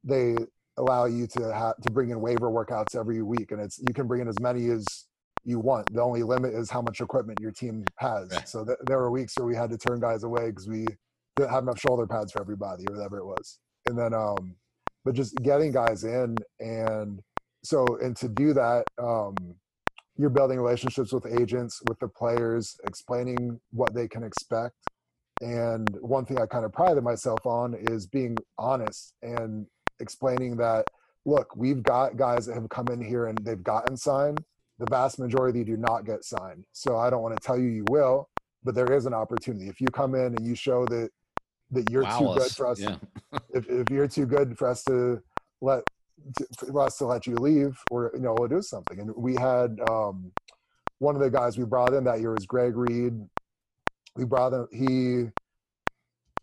they 0.04 0.36
allow 0.78 1.06
you 1.06 1.26
to 1.26 1.52
have 1.52 1.76
to 1.78 1.90
bring 1.90 2.10
in 2.10 2.20
waiver 2.20 2.50
workouts 2.50 2.96
every 2.98 3.22
week, 3.22 3.52
and 3.52 3.60
it's 3.60 3.78
you 3.78 3.94
can 3.94 4.06
bring 4.06 4.20
in 4.20 4.28
as 4.28 4.40
many 4.40 4.68
as 4.68 4.84
you 5.44 5.58
want. 5.60 5.92
The 5.92 6.02
only 6.02 6.22
limit 6.22 6.54
is 6.54 6.70
how 6.70 6.82
much 6.82 7.00
equipment 7.00 7.40
your 7.40 7.52
team 7.52 7.84
has. 7.96 8.30
Right. 8.30 8.48
So 8.48 8.64
th- 8.64 8.78
there 8.86 8.98
were 8.98 9.10
weeks 9.10 9.38
where 9.38 9.46
we 9.46 9.54
had 9.54 9.70
to 9.70 9.78
turn 9.78 10.00
guys 10.00 10.24
away 10.24 10.50
because 10.50 10.68
we 10.68 10.86
didn't 11.36 11.50
have 11.50 11.62
enough 11.62 11.78
shoulder 11.78 12.06
pads 12.06 12.32
for 12.32 12.40
everybody 12.40 12.84
or 12.88 12.96
whatever 12.96 13.18
it 13.18 13.24
was. 13.24 13.58
And 13.86 13.96
then, 13.96 14.12
um, 14.12 14.56
but 15.06 15.14
just 15.14 15.36
getting 15.36 15.70
guys 15.70 16.02
in 16.02 16.36
and 16.58 17.22
so 17.62 17.86
and 18.02 18.16
to 18.16 18.28
do 18.28 18.52
that, 18.52 18.84
um, 18.98 19.36
you're 20.16 20.30
building 20.30 20.58
relationships 20.58 21.12
with 21.12 21.26
agents, 21.26 21.80
with 21.86 21.98
the 22.00 22.08
players, 22.08 22.76
explaining 22.84 23.60
what 23.70 23.94
they 23.94 24.08
can 24.08 24.24
expect. 24.24 24.74
And 25.40 25.88
one 26.00 26.24
thing 26.24 26.40
I 26.40 26.46
kind 26.46 26.64
of 26.64 26.72
prided 26.72 27.04
myself 27.04 27.46
on 27.46 27.76
is 27.88 28.06
being 28.06 28.36
honest 28.58 29.14
and 29.22 29.66
explaining 30.00 30.56
that, 30.56 30.86
look, 31.24 31.54
we've 31.54 31.82
got 31.82 32.16
guys 32.16 32.46
that 32.46 32.54
have 32.54 32.68
come 32.68 32.88
in 32.88 33.00
here 33.00 33.26
and 33.26 33.38
they've 33.38 33.62
gotten 33.62 33.96
signed. 33.96 34.42
The 34.80 34.86
vast 34.90 35.20
majority 35.20 35.62
do 35.62 35.76
not 35.76 36.04
get 36.04 36.24
signed. 36.24 36.64
So 36.72 36.96
I 36.96 37.10
don't 37.10 37.22
want 37.22 37.36
to 37.36 37.46
tell 37.46 37.58
you 37.58 37.68
you 37.68 37.84
will, 37.88 38.28
but 38.64 38.74
there 38.74 38.92
is 38.92 39.06
an 39.06 39.14
opportunity. 39.14 39.68
If 39.68 39.80
you 39.80 39.88
come 39.88 40.16
in 40.16 40.34
and 40.34 40.44
you 40.44 40.56
show 40.56 40.84
that 40.86 41.10
that 41.70 41.90
you're 41.90 42.02
Wow 42.02 42.18
too 42.18 42.40
good 42.40 42.52
for 42.52 42.66
us, 42.68 42.80
Yeah. 42.80 42.96
if, 43.54 43.68
if 43.68 43.90
you're 43.90 44.08
too 44.08 44.26
good 44.26 44.56
for 44.56 44.68
us 44.68 44.82
to 44.84 45.20
let 45.60 45.82
to, 46.36 46.66
for 46.66 46.80
us 46.80 46.96
to 46.98 47.06
let 47.06 47.26
you 47.26 47.34
leave, 47.34 47.78
or 47.90 48.10
you 48.14 48.20
know, 48.20 48.34
we'll 48.38 48.48
do 48.48 48.62
something. 48.62 49.00
And 49.00 49.14
we 49.16 49.34
had 49.34 49.78
um, 49.88 50.32
one 50.98 51.14
of 51.14 51.22
the 51.22 51.30
guys 51.30 51.58
we 51.58 51.64
brought 51.64 51.92
in 51.92 52.04
that 52.04 52.20
year 52.20 52.32
was 52.32 52.46
Greg 52.46 52.76
Reed. 52.76 53.14
We 54.16 54.24
brought 54.24 54.52
him. 54.52 54.66
He 54.72 55.30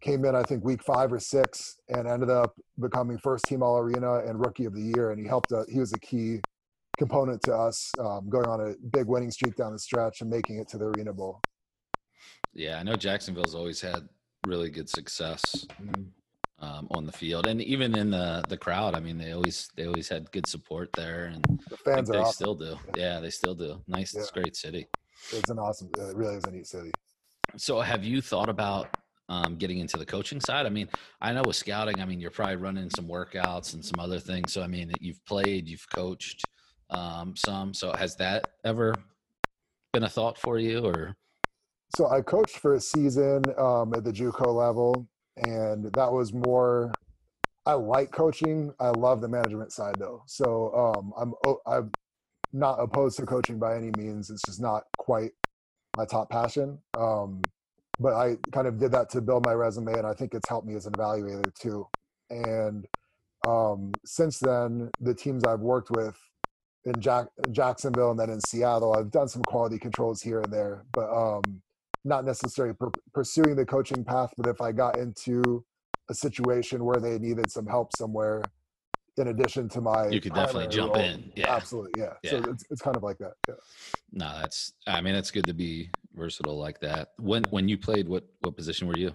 came 0.02 0.26
in, 0.26 0.36
I 0.36 0.44
think, 0.44 0.64
week 0.64 0.84
five 0.84 1.12
or 1.12 1.20
six, 1.20 1.78
and 1.90 2.08
ended 2.08 2.30
up 2.30 2.54
becoming 2.80 3.18
first 3.18 3.45
team 3.45 3.64
All 3.64 3.78
Arena 3.78 4.20
and 4.20 4.40
Rookie 4.40 4.66
of 4.66 4.76
the 4.76 4.91
Year. 4.95 5.12
And 5.12 5.20
he 5.20 5.28
helped. 5.28 5.52
Uh, 5.52 5.64
he 5.70 5.80
was 5.80 5.94
a 5.94 6.00
key 6.00 6.40
component 6.98 7.41
to 7.44 7.54
us 7.54 7.91
um, 8.00 8.30
going 8.30 8.45
on 8.45 8.62
a 8.62 8.76
big 8.90 9.08
winning 9.08 9.32
streak 9.32 9.56
down 9.56 9.74
the 9.74 9.80
stretch 9.80 10.22
and 10.22 10.30
making 10.30 10.60
it 10.60 10.68
to 10.70 10.78
the 10.78 10.86
Arena 10.86 11.14
Bowl. 11.14 11.41
Yeah, 12.54 12.78
I 12.78 12.84
know 12.84 12.95
Jacksonville's 12.95 13.56
always 13.56 13.82
had 13.82 14.08
really 14.45 14.70
good 14.70 14.90
success 14.90 15.65
um, 16.60 16.88
on 16.91 17.06
the 17.06 17.11
field, 17.11 17.48
and 17.48 17.61
even 17.61 17.98
in 17.98 18.10
the 18.10 18.44
the 18.48 18.57
crowd. 18.57 18.95
I 18.95 18.99
mean, 18.99 19.18
they 19.18 19.32
always 19.32 19.70
they 19.76 19.86
always 19.86 20.07
had 20.07 20.32
good 20.32 20.48
support 20.48 20.90
there, 20.94 21.26
and 21.26 21.44
The 21.70 21.78
fans 21.78 22.10
they 22.10 22.18
awesome. 22.18 22.34
still 22.34 22.56
do. 22.56 22.78
Yeah, 22.95 23.20
they 23.20 23.30
still 23.30 23.56
do. 23.56 23.82
Nice, 23.88 24.15
it's 24.15 24.30
a 24.30 24.34
great 24.34 24.56
city. 24.56 24.88
It's 25.32 25.49
an 25.49 25.60
awesome. 25.60 25.90
It 25.98 26.15
really 26.15 26.36
is 26.36 26.44
a 26.45 26.52
neat 26.52 26.68
city. 26.68 26.91
So, 27.57 27.80
have 27.82 28.03
you 28.03 28.22
thought 28.22 28.49
about 28.49 28.88
um, 29.30 29.57
getting 29.57 29.80
into 29.80 29.98
the 29.98 30.06
coaching 30.06 30.40
side? 30.40 30.65
I 30.65 30.70
mean, 30.70 30.90
I 31.22 31.34
know 31.34 31.44
with 31.45 31.56
scouting, 31.56 32.02
I 32.02 32.06
mean, 32.06 32.20
you're 32.20 32.32
probably 32.32 32.56
running 32.56 32.90
some 32.90 33.07
workouts 33.07 33.74
and 33.74 33.84
some 33.84 33.99
other 33.99 34.20
things. 34.20 34.53
So, 34.53 34.61
I 34.61 34.68
mean, 34.68 34.91
you've 34.99 35.24
played, 35.26 35.68
you've 35.68 35.86
coached 35.94 36.44
um, 36.90 37.36
some. 37.36 37.74
So, 37.74 37.94
has 37.94 38.15
that 38.18 38.48
ever 38.64 38.95
been 39.91 40.03
a 40.03 40.10
thought 40.10 40.38
for 40.38 40.57
you, 40.57 40.80
or 40.80 41.15
so 41.95 42.10
I 42.10 42.22
coached 42.22 42.57
for 42.57 42.74
a 42.74 42.80
season 42.80 43.44
um, 43.57 43.94
at 43.94 44.03
the 44.03 44.11
JUCO 44.11 44.53
level, 44.53 45.07
and 45.38 45.91
that 45.94 46.11
was 46.11 46.34
more. 46.34 46.91
I 47.65 47.74
like 47.74 48.11
coaching. 48.11 48.74
I 48.80 48.90
love 48.90 49.22
the 49.22 49.30
management 49.30 49.72
side 49.72 49.95
though. 49.98 50.24
So 50.28 50.74
um, 50.76 51.14
I'm 51.18 51.34
I'm 51.65 51.91
not 52.52 52.74
opposed 52.74 53.18
to 53.18 53.26
coaching 53.26 53.57
by 53.57 53.78
any 53.78 53.91
means. 53.98 54.30
It's 54.30 54.44
just 54.45 54.61
not 54.61 54.84
quite 54.98 55.32
my 55.95 56.06
top 56.06 56.30
passion. 56.30 56.80
Um, 56.98 57.41
but 57.99 58.14
I 58.14 58.38
kind 58.52 58.68
of 58.68 58.80
did 58.80 58.91
that 58.91 59.10
to 59.11 59.22
build 59.22 59.45
my 59.45 59.53
resume, 59.53 59.94
and 59.94 60.07
I 60.07 60.14
think 60.14 60.34
it's 60.34 60.49
helped 60.49 60.68
me 60.68 60.76
as 60.76 60.88
an 60.88 60.94
evaluator 60.94 61.53
too. 61.53 61.88
And 62.30 62.86
um, 63.48 63.91
since 64.03 64.40
then, 64.40 64.90
the 64.99 65.14
teams 65.14 65.44
I've 65.44 65.60
worked 65.60 65.91
with 65.91 66.18
in 66.86 66.99
Jack- 66.99 67.30
Jacksonville 67.52 68.11
and 68.11 68.20
then 68.20 68.30
in 68.30 68.41
Seattle, 68.41 68.94
I've 68.94 69.11
done 69.11 69.28
some 69.28 69.44
quality 69.44 69.78
controls 69.78 70.22
here 70.22 70.40
and 70.40 70.52
there, 70.52 70.84
but 70.91 71.10
um, 71.10 71.61
not 72.04 72.26
necessarily 72.26 72.74
per- 72.74 72.92
pursuing 73.14 73.56
the 73.56 73.66
coaching 73.66 74.04
path. 74.04 74.34
But 74.38 74.48
if 74.48 74.62
I 74.62 74.72
got 74.72 74.98
into 74.98 75.64
a 76.10 76.14
situation 76.14 76.84
where 76.84 77.00
they 77.00 77.18
needed 77.20 77.52
some 77.52 77.66
help 77.66 77.96
somewhere, 77.96 78.44
in 79.18 79.28
addition 79.28 79.70
to 79.70 79.82
my 79.82 80.08
You 80.10 80.20
could 80.20 80.34
definitely 80.34 80.68
jump 80.68 80.96
role. 80.96 81.04
in. 81.04 81.32
Yeah. 81.36 81.54
Absolutely, 81.56 81.92
yeah. 82.02 82.14
So 82.26 82.38
it's, 82.50 82.66
it's 82.72 82.82
kind 82.82 82.96
of 82.98 83.04
like 83.04 83.20
that. 83.20 83.34
Yeah. 83.48 83.56
No, 84.12 84.40
that's. 84.40 84.74
I 84.88 85.02
mean, 85.02 85.16
it's 85.16 85.32
good 85.32 85.46
to 85.46 85.54
be 85.54 85.90
versatile 86.16 86.58
like 86.58 86.80
that. 86.82 87.12
When 87.20 87.44
when 87.52 87.70
you 87.70 87.78
played, 87.78 88.08
what 88.08 88.24
what 88.42 88.56
position 88.56 88.88
were 88.88 88.98
you? 88.98 89.14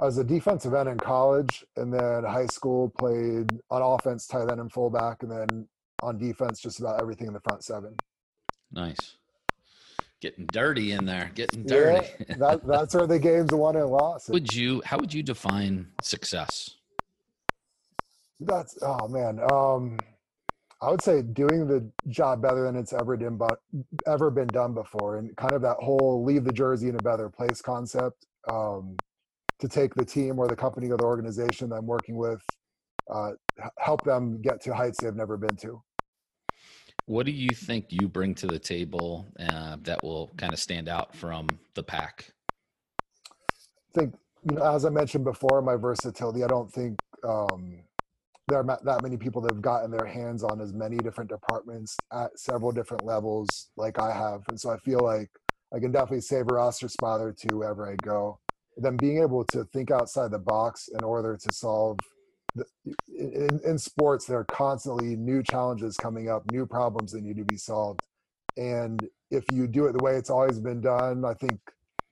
I 0.00 0.04
was 0.04 0.18
a 0.18 0.24
defensive 0.24 0.74
end 0.74 0.88
in 0.88 0.98
college, 0.98 1.64
and 1.76 1.92
then 1.92 2.22
high 2.22 2.46
school 2.46 2.90
played 2.96 3.50
on 3.70 3.82
offense, 3.82 4.28
tight 4.28 4.48
end 4.48 4.60
and 4.60 4.70
fullback, 4.72 5.24
and 5.24 5.32
then 5.32 5.68
on 6.04 6.16
defense, 6.16 6.60
just 6.60 6.78
about 6.78 7.00
everything 7.00 7.26
in 7.26 7.32
the 7.32 7.40
front 7.40 7.64
seven. 7.64 7.96
Nice. 8.70 9.16
Getting 10.20 10.46
dirty 10.46 10.92
in 10.92 11.04
there. 11.04 11.30
Getting 11.34 11.60
Yeah, 11.64 11.68
dirty. 11.68 12.24
that, 12.38 12.66
that's 12.66 12.94
where 12.94 13.06
the 13.06 13.18
games 13.30 13.52
won 13.52 13.76
and 13.76 13.86
lost. 13.86 14.28
would 14.28 14.52
you? 14.52 14.82
How 14.84 14.98
would 14.98 15.14
you 15.14 15.22
define 15.22 15.92
success? 16.02 16.70
That's 18.40 18.78
oh 18.82 19.08
man. 19.08 19.40
Um, 19.52 19.98
I 20.80 20.90
would 20.90 21.02
say 21.02 21.22
doing 21.22 21.66
the 21.66 21.90
job 22.08 22.40
better 22.40 22.62
than 22.64 22.76
it's 22.76 22.92
ever 22.92 23.16
been 23.16 23.36
but 23.36 23.60
ever 24.06 24.30
been 24.30 24.46
done 24.48 24.74
before, 24.74 25.18
and 25.18 25.36
kind 25.36 25.52
of 25.52 25.62
that 25.62 25.76
whole 25.78 26.24
leave 26.24 26.44
the 26.44 26.52
jersey 26.52 26.88
in 26.88 26.94
a 26.94 27.02
better 27.02 27.28
place 27.28 27.60
concept. 27.60 28.26
Um, 28.50 28.96
to 29.60 29.68
take 29.68 29.92
the 29.94 30.04
team 30.04 30.38
or 30.38 30.46
the 30.46 30.54
company 30.54 30.88
or 30.88 30.96
the 30.96 31.04
organization 31.04 31.68
that 31.68 31.74
I'm 31.76 31.86
working 31.86 32.16
with, 32.16 32.40
uh, 33.12 33.32
help 33.78 34.04
them 34.04 34.40
get 34.40 34.60
to 34.62 34.74
heights 34.74 35.00
they've 35.02 35.14
never 35.16 35.36
been 35.36 35.56
to. 35.56 35.82
What 37.08 37.24
do 37.24 37.32
you 37.32 37.48
think 37.48 37.86
you 37.88 38.06
bring 38.06 38.34
to 38.34 38.46
the 38.46 38.58
table 38.58 39.26
uh, 39.40 39.78
that 39.84 40.04
will 40.04 40.30
kind 40.36 40.52
of 40.52 40.58
stand 40.58 40.90
out 40.90 41.16
from 41.16 41.48
the 41.72 41.82
pack? 41.82 42.30
I 43.30 43.98
think 43.98 44.14
you 44.46 44.56
know, 44.56 44.74
as 44.74 44.84
I 44.84 44.90
mentioned 44.90 45.24
before, 45.24 45.62
my 45.62 45.76
versatility. 45.76 46.44
I 46.44 46.48
don't 46.48 46.70
think 46.70 46.98
um, 47.26 47.78
there 48.46 48.58
are 48.58 48.78
that 48.84 49.02
many 49.02 49.16
people 49.16 49.40
that 49.40 49.54
have 49.54 49.62
gotten 49.62 49.90
their 49.90 50.04
hands 50.04 50.44
on 50.44 50.60
as 50.60 50.74
many 50.74 50.98
different 50.98 51.30
departments 51.30 51.96
at 52.12 52.38
several 52.38 52.72
different 52.72 53.06
levels 53.06 53.70
like 53.78 53.98
I 53.98 54.12
have, 54.12 54.42
and 54.50 54.60
so 54.60 54.68
I 54.68 54.76
feel 54.76 55.00
like 55.00 55.30
I 55.74 55.78
can 55.78 55.90
definitely 55.90 56.20
save 56.20 56.42
a 56.50 56.54
roster 56.54 56.88
spot 56.88 57.22
or 57.22 57.32
two 57.32 57.56
wherever 57.56 57.90
I 57.90 57.96
go. 58.02 58.38
Then 58.76 58.98
being 58.98 59.22
able 59.22 59.46
to 59.46 59.64
think 59.72 59.90
outside 59.90 60.30
the 60.30 60.38
box 60.38 60.88
in 60.88 61.02
order 61.02 61.38
to 61.38 61.54
solve. 61.54 61.98
In, 63.08 63.60
in 63.64 63.78
sports, 63.78 64.26
there 64.26 64.38
are 64.38 64.44
constantly 64.44 65.16
new 65.16 65.42
challenges 65.42 65.96
coming 65.96 66.28
up, 66.28 66.50
new 66.50 66.66
problems 66.66 67.12
that 67.12 67.22
need 67.22 67.36
to 67.36 67.44
be 67.44 67.56
solved, 67.56 68.00
and 68.58 69.08
if 69.30 69.44
you 69.52 69.66
do 69.66 69.86
it 69.86 69.92
the 69.96 70.02
way 70.02 70.16
it's 70.16 70.30
always 70.30 70.58
been 70.58 70.80
done, 70.80 71.24
I 71.24 71.34
think 71.34 71.60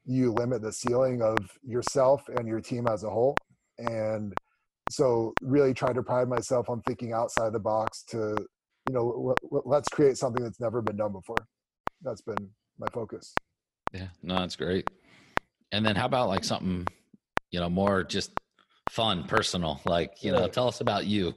you 0.04 0.32
limit 0.32 0.62
the 0.62 0.72
ceiling 0.72 1.20
of 1.20 1.36
yourself 1.64 2.22
and 2.28 2.46
your 2.46 2.60
team 2.60 2.86
as 2.86 3.02
a 3.02 3.10
whole. 3.10 3.36
And 3.78 4.32
so, 4.90 5.34
really 5.42 5.74
try 5.74 5.92
to 5.92 6.02
pride 6.02 6.28
myself 6.28 6.70
on 6.70 6.80
thinking 6.82 7.12
outside 7.12 7.52
the 7.52 7.58
box 7.58 8.04
to, 8.10 8.36
you 8.88 8.94
know, 8.94 9.34
let's 9.42 9.88
create 9.88 10.16
something 10.16 10.44
that's 10.44 10.60
never 10.60 10.80
been 10.80 10.96
done 10.96 11.12
before. 11.12 11.48
That's 12.02 12.22
been 12.22 12.50
my 12.78 12.86
focus. 12.92 13.34
Yeah, 13.92 14.08
no, 14.22 14.38
that's 14.38 14.54
great. 14.54 14.88
And 15.72 15.84
then 15.84 15.96
how 15.96 16.06
about 16.06 16.28
like 16.28 16.44
something, 16.44 16.86
you 17.50 17.58
know, 17.58 17.68
more 17.68 18.04
just 18.04 18.30
fun, 18.88 19.24
personal? 19.24 19.80
Like, 19.84 20.22
you 20.22 20.32
know, 20.32 20.42
Yeah. 20.42 20.48
tell 20.48 20.68
us 20.68 20.80
about 20.80 21.06
you. 21.06 21.34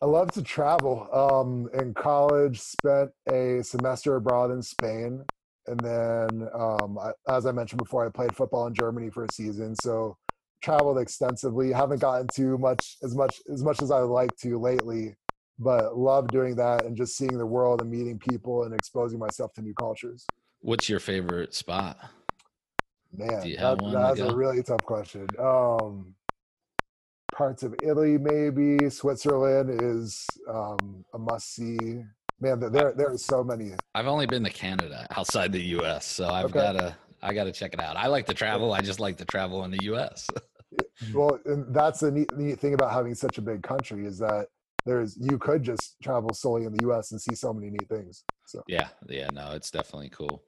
I 0.00 0.06
love 0.06 0.32
to 0.32 0.42
travel. 0.42 1.12
Um, 1.12 1.68
in 1.74 1.92
college, 1.94 2.60
spent 2.60 3.10
a 3.26 3.62
semester 3.62 4.14
abroad 4.16 4.50
in 4.52 4.62
Spain, 4.62 5.24
and 5.66 5.84
then, 5.84 6.48
um, 6.54 6.98
I, 6.98 7.12
as 7.26 7.46
I 7.46 7.52
mentioned 7.52 7.78
before, 7.78 8.06
I 8.06 8.10
played 8.10 8.34
football 8.36 8.66
in 8.68 8.74
Germany 8.74 9.10
for 9.10 9.24
a 9.24 9.28
season. 9.28 9.74
So, 9.74 10.16
traveled 10.62 10.98
extensively. 10.98 11.72
Haven't 11.72 12.00
gotten 12.00 12.28
to 12.34 12.58
much 12.58 12.96
as 13.02 13.14
much 13.14 13.40
as 13.52 13.62
much 13.62 13.80
as 13.82 13.90
I 13.90 14.00
would 14.00 14.12
like 14.12 14.36
to 14.38 14.58
lately, 14.58 15.16
but 15.58 15.96
love 15.96 16.30
doing 16.30 16.56
that 16.56 16.84
and 16.84 16.96
just 16.96 17.16
seeing 17.16 17.38
the 17.38 17.46
world 17.46 17.80
and 17.80 17.90
meeting 17.90 18.18
people 18.18 18.64
and 18.64 18.74
exposing 18.74 19.18
myself 19.18 19.52
to 19.54 19.62
new 19.62 19.74
cultures. 19.74 20.26
What's 20.60 20.88
your 20.88 21.00
favorite 21.00 21.54
spot? 21.54 21.98
Man, 23.12 23.46
you 23.46 23.56
that, 23.56 23.90
that's 23.92 24.20
a 24.20 24.34
really 24.34 24.62
tough 24.62 24.82
question. 24.82 25.28
Um, 25.38 26.14
parts 27.38 27.62
of 27.62 27.72
Italy, 27.84 28.18
maybe 28.18 28.90
Switzerland 28.90 29.80
is 29.80 30.26
um, 30.48 31.04
a 31.14 31.18
must 31.18 31.54
see. 31.54 31.78
Man, 32.40 32.58
there- 32.58 32.92
there 32.96 33.10
are 33.12 33.16
so 33.18 33.44
many. 33.44 33.72
I've 33.94 34.08
only 34.08 34.26
been 34.26 34.42
to 34.44 34.50
Canada 34.50 35.06
outside 35.16 35.52
the 35.52 35.62
US, 35.78 36.04
so 36.04 36.28
I've 36.28 36.46
Okay. 36.46 36.58
gotta 36.60 36.96
I 37.22 37.32
gotta 37.34 37.50
check 37.52 37.74
it 37.74 37.80
out. 37.80 37.96
I 37.96 38.06
like 38.06 38.26
to 38.26 38.34
travel. 38.34 38.72
I 38.72 38.80
just 38.80 39.00
like 39.00 39.16
to 39.18 39.24
travel 39.24 39.64
in 39.64 39.70
the 39.72 39.82
US. 39.92 40.26
Well, 41.14 41.38
and 41.46 41.72
that's 41.74 42.00
the 42.00 42.10
neat, 42.10 42.30
neat 42.36 42.58
thing 42.60 42.74
about 42.74 42.92
having 42.92 43.14
such 43.14 43.38
a 43.38 43.42
big 43.42 43.62
country 43.62 44.04
is 44.06 44.18
that 44.18 44.48
there's 44.84 45.16
you 45.16 45.38
could 45.38 45.62
just 45.62 45.96
travel 46.02 46.32
solely 46.34 46.64
in 46.64 46.72
the 46.72 46.82
U.S. 46.88 47.10
and 47.12 47.20
see 47.20 47.34
so 47.34 47.52
many 47.52 47.70
neat 47.70 47.88
things. 47.88 48.24
So 48.46 48.62
Yeah, 48.68 48.88
yeah, 49.08 49.28
no, 49.32 49.52
it's 49.52 49.70
definitely 49.70 50.10
cool. 50.10 50.42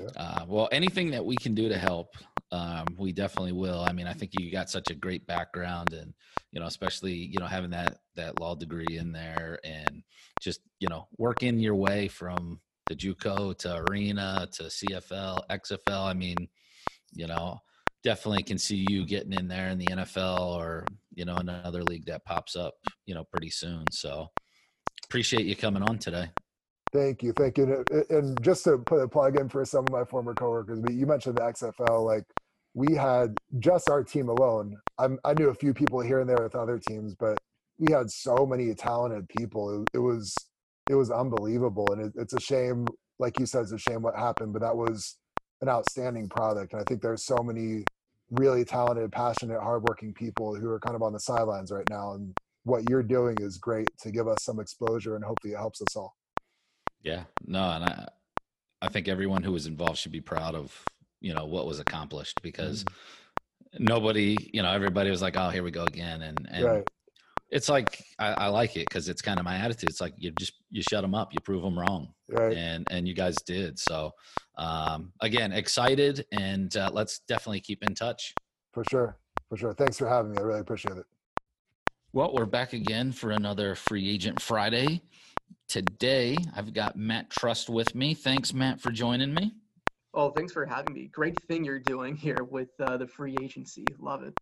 Yeah. 0.00 0.08
Uh, 0.16 0.44
well, 0.48 0.68
anything 0.72 1.10
that 1.10 1.24
we 1.24 1.36
can 1.36 1.54
do 1.54 1.68
to 1.68 1.78
help, 1.78 2.08
um, 2.52 2.86
we 2.96 3.12
definitely 3.12 3.52
will. 3.52 3.80
I 3.80 3.92
mean, 3.92 4.06
I 4.06 4.12
think 4.12 4.32
you 4.38 4.50
got 4.50 4.70
such 4.70 4.90
a 4.90 4.94
great 4.94 5.26
background, 5.26 5.92
and 5.92 6.14
you 6.52 6.60
know, 6.60 6.66
especially 6.66 7.14
you 7.14 7.38
know 7.38 7.46
having 7.46 7.70
that 7.70 7.98
that 8.14 8.40
law 8.40 8.54
degree 8.54 8.96
in 8.96 9.12
there, 9.12 9.58
and 9.64 10.02
just 10.40 10.60
you 10.78 10.88
know 10.88 11.08
working 11.18 11.58
your 11.58 11.74
way 11.74 12.08
from 12.08 12.60
the 12.88 12.94
JUCO 12.94 13.58
to 13.58 13.84
Arena 13.88 14.48
to 14.52 14.64
CFL, 14.64 15.40
XFL. 15.50 16.06
I 16.06 16.14
mean, 16.14 16.48
you 17.12 17.26
know, 17.26 17.60
definitely 18.04 18.44
can 18.44 18.58
see 18.58 18.86
you 18.88 19.04
getting 19.04 19.32
in 19.32 19.48
there 19.48 19.68
in 19.68 19.78
the 19.78 19.86
NFL 19.86 20.50
or 20.50 20.86
you 21.14 21.24
know 21.24 21.36
another 21.36 21.82
league 21.82 22.06
that 22.06 22.24
pops 22.24 22.54
up, 22.54 22.74
you 23.06 23.14
know, 23.14 23.24
pretty 23.24 23.50
soon. 23.50 23.84
So 23.90 24.28
appreciate 25.04 25.46
you 25.46 25.56
coming 25.56 25.82
on 25.82 25.98
today. 25.98 26.30
Thank 26.92 27.22
you, 27.22 27.32
thank 27.32 27.58
you. 27.58 27.64
And- 27.64 27.72
uh, 27.92 28.14
uh, 28.14 28.18
And 28.18 28.42
just 28.42 28.64
to 28.64 28.78
put 28.78 29.02
a 29.02 29.08
plug 29.08 29.36
in 29.38 29.48
for 29.48 29.64
some 29.64 29.84
of 29.86 29.92
my 29.92 30.04
former 30.04 30.34
coworkers, 30.34 30.80
you 30.90 31.06
mentioned 31.06 31.36
the 31.36 31.42
XFL. 31.42 32.04
Like 32.04 32.24
we 32.74 32.94
had 32.94 33.36
just 33.58 33.88
our 33.90 34.04
team 34.04 34.28
alone. 34.28 34.76
I'm, 34.98 35.18
I 35.24 35.34
knew 35.34 35.48
a 35.48 35.54
few 35.54 35.74
people 35.74 36.00
here 36.00 36.20
and 36.20 36.28
there 36.28 36.42
with 36.42 36.54
other 36.54 36.78
teams, 36.78 37.14
but 37.14 37.38
we 37.78 37.92
had 37.92 38.10
so 38.10 38.46
many 38.46 38.74
talented 38.74 39.28
people. 39.28 39.82
It, 39.82 39.96
it 39.96 40.00
was 40.00 40.34
it 40.90 40.94
was 40.94 41.10
unbelievable, 41.10 41.86
and 41.92 42.06
it, 42.06 42.12
it's 42.16 42.34
a 42.34 42.40
shame. 42.40 42.86
Like 43.18 43.38
you 43.40 43.46
said, 43.46 43.62
it's 43.62 43.72
a 43.72 43.78
shame 43.78 44.02
what 44.02 44.16
happened, 44.16 44.52
but 44.52 44.62
that 44.62 44.76
was 44.76 45.18
an 45.62 45.68
outstanding 45.68 46.28
product. 46.28 46.72
And 46.72 46.80
I 46.82 46.84
think 46.88 47.02
there's 47.02 47.24
so 47.24 47.38
many 47.42 47.84
really 48.30 48.64
talented, 48.64 49.10
passionate, 49.12 49.60
hardworking 49.60 50.14
people 50.14 50.54
who 50.54 50.68
are 50.70 50.80
kind 50.80 50.94
of 50.96 51.02
on 51.02 51.12
the 51.12 51.20
sidelines 51.20 51.72
right 51.72 51.88
now. 51.90 52.14
And 52.14 52.34
what 52.64 52.88
you're 52.90 53.02
doing 53.02 53.36
is 53.40 53.58
great 53.58 53.88
to 54.02 54.10
give 54.10 54.28
us 54.28 54.38
some 54.42 54.60
exposure, 54.60 55.16
and 55.16 55.24
hopefully 55.24 55.54
it 55.54 55.58
helps 55.58 55.80
us 55.82 55.96
all. 55.96 56.14
Yeah, 57.06 57.22
no, 57.46 57.62
and 57.70 57.84
I, 57.84 58.08
I 58.82 58.88
think 58.88 59.06
everyone 59.06 59.44
who 59.44 59.52
was 59.52 59.68
involved 59.68 59.98
should 59.98 60.10
be 60.10 60.20
proud 60.20 60.56
of 60.56 60.84
you 61.20 61.32
know 61.32 61.46
what 61.46 61.64
was 61.64 61.78
accomplished 61.78 62.42
because 62.42 62.84
nobody, 63.78 64.36
you 64.52 64.60
know, 64.60 64.72
everybody 64.72 65.08
was 65.08 65.22
like, 65.22 65.36
"Oh, 65.36 65.50
here 65.50 65.62
we 65.62 65.70
go 65.70 65.84
again," 65.84 66.22
and 66.22 66.48
and 66.50 66.64
right. 66.64 66.88
it's 67.48 67.68
like 67.68 68.02
I, 68.18 68.32
I 68.32 68.46
like 68.48 68.74
it 68.76 68.88
because 68.88 69.08
it's 69.08 69.22
kind 69.22 69.38
of 69.38 69.44
my 69.44 69.56
attitude. 69.56 69.88
It's 69.88 70.00
like 70.00 70.14
you 70.16 70.32
just 70.32 70.54
you 70.70 70.82
shut 70.82 71.02
them 71.02 71.14
up, 71.14 71.32
you 71.32 71.38
prove 71.44 71.62
them 71.62 71.78
wrong, 71.78 72.12
Right. 72.28 72.56
and 72.56 72.84
and 72.90 73.06
you 73.06 73.14
guys 73.14 73.36
did. 73.46 73.78
So 73.78 74.10
um, 74.58 75.12
again, 75.20 75.52
excited, 75.52 76.26
and 76.32 76.76
uh, 76.76 76.90
let's 76.92 77.20
definitely 77.28 77.60
keep 77.60 77.84
in 77.84 77.94
touch. 77.94 78.34
For 78.72 78.82
sure. 78.90 79.16
For 79.48 79.56
sure. 79.56 79.74
Thanks 79.74 79.96
for 79.96 80.08
having 80.08 80.32
me. 80.32 80.38
I 80.38 80.42
really 80.42 80.60
appreciate 80.60 80.96
it. 80.96 81.06
Well, 82.12 82.32
we're 82.34 82.46
back 82.46 82.72
again 82.72 83.12
for 83.12 83.30
another 83.30 83.76
Free 83.76 84.10
Agent 84.10 84.42
Friday. 84.42 85.02
Today, 85.68 86.36
I've 86.54 86.72
got 86.72 86.96
Matt 86.96 87.28
Trust 87.28 87.68
with 87.68 87.94
me. 87.94 88.14
Thanks, 88.14 88.54
Matt, 88.54 88.80
for 88.80 88.92
joining 88.92 89.34
me. 89.34 89.52
Oh, 90.14 90.30
thanks 90.30 90.52
for 90.52 90.64
having 90.64 90.94
me. 90.94 91.08
Great 91.08 91.40
thing 91.42 91.64
you're 91.64 91.80
doing 91.80 92.16
here 92.16 92.44
with 92.48 92.68
uh, 92.80 92.96
the 92.96 93.06
free 93.06 93.36
agency. 93.42 93.84
Love 93.98 94.22
it. 94.22 94.32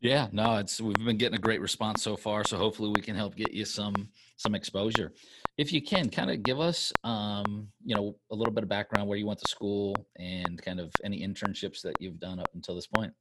Yeah, 0.00 0.28
no, 0.32 0.56
it's 0.56 0.80
we've 0.80 0.96
been 0.96 1.16
getting 1.16 1.36
a 1.36 1.40
great 1.40 1.60
response 1.60 2.02
so 2.02 2.16
far, 2.16 2.44
so 2.44 2.58
hopefully 2.58 2.92
we 2.94 3.00
can 3.00 3.14
help 3.14 3.36
get 3.36 3.52
you 3.52 3.64
some 3.64 4.08
some 4.36 4.54
exposure. 4.54 5.12
If 5.56 5.72
you 5.72 5.80
can, 5.80 6.10
kind 6.10 6.30
of 6.30 6.42
give 6.42 6.60
us 6.60 6.92
um, 7.04 7.68
you 7.84 7.94
know, 7.94 8.16
a 8.30 8.34
little 8.34 8.52
bit 8.52 8.64
of 8.64 8.68
background 8.68 9.08
where 9.08 9.16
you 9.16 9.26
went 9.26 9.38
to 9.38 9.48
school 9.48 9.94
and 10.18 10.60
kind 10.60 10.80
of 10.80 10.92
any 11.04 11.26
internships 11.26 11.80
that 11.82 11.94
you've 12.00 12.18
done 12.18 12.40
up 12.40 12.50
until 12.54 12.74
this 12.74 12.88
point. 12.88 13.14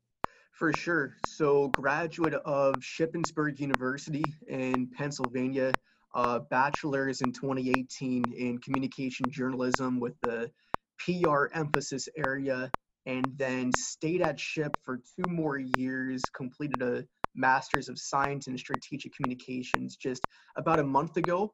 For 0.52 0.74
sure. 0.74 1.16
So, 1.26 1.70
graduate 1.70 2.34
of 2.34 2.76
Shippensburg 2.76 3.60
University 3.60 4.24
in 4.48 4.88
Pennsylvania, 4.88 5.72
uh, 6.14 6.40
bachelor's 6.40 7.22
in 7.22 7.32
2018 7.32 8.34
in 8.34 8.58
communication 8.60 9.30
journalism 9.32 10.00
with 10.00 10.20
the 10.22 10.52
PR 11.00 11.48
emphasis 11.54 12.08
area, 12.16 12.72
and 13.06 13.38
then 13.38 13.72
stayed 13.72 14.22
at 14.22 14.40
Ship 14.40 14.72
for 14.84 15.02
two 15.16 15.28
more 15.28 15.58
years, 15.58 16.30
completed 16.30 16.82
a 16.82 17.06
master's 17.36 17.90
of 17.90 17.98
science 17.98 18.48
in 18.48 18.58
strategic 18.58 19.14
communications 19.16 19.96
just 19.98 20.28
about 20.56 20.80
a 20.80 20.84
month 20.84 21.18
ago. 21.18 21.54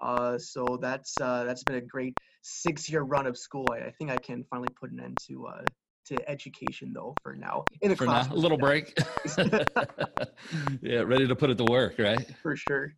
Uh, 0.00 0.38
so 0.38 0.76
that's 0.76 1.18
uh, 1.20 1.44
that's 1.44 1.64
been 1.64 1.76
a 1.76 1.80
great 1.80 2.14
six-year 2.42 3.02
run 3.02 3.26
of 3.26 3.36
school. 3.36 3.70
I, 3.70 3.86
I 3.86 3.90
think 3.90 4.10
I 4.10 4.18
can 4.18 4.44
finally 4.44 4.70
put 4.70 4.92
an 4.92 5.00
end 5.00 5.18
to 5.28 5.46
uh, 5.46 5.62
to 6.06 6.28
education 6.28 6.92
though 6.92 7.16
for 7.22 7.34
now. 7.34 7.66
In 7.80 7.90
the 7.90 7.96
For 7.96 8.06
now, 8.06 8.30
a 8.30 8.34
little 8.34 8.58
break. 8.58 8.96
yeah, 10.82 11.00
ready 11.00 11.26
to 11.26 11.34
put 11.34 11.50
it 11.50 11.58
to 11.58 11.64
work, 11.64 11.98
right? 11.98 12.30
for 12.42 12.54
sure. 12.54 12.92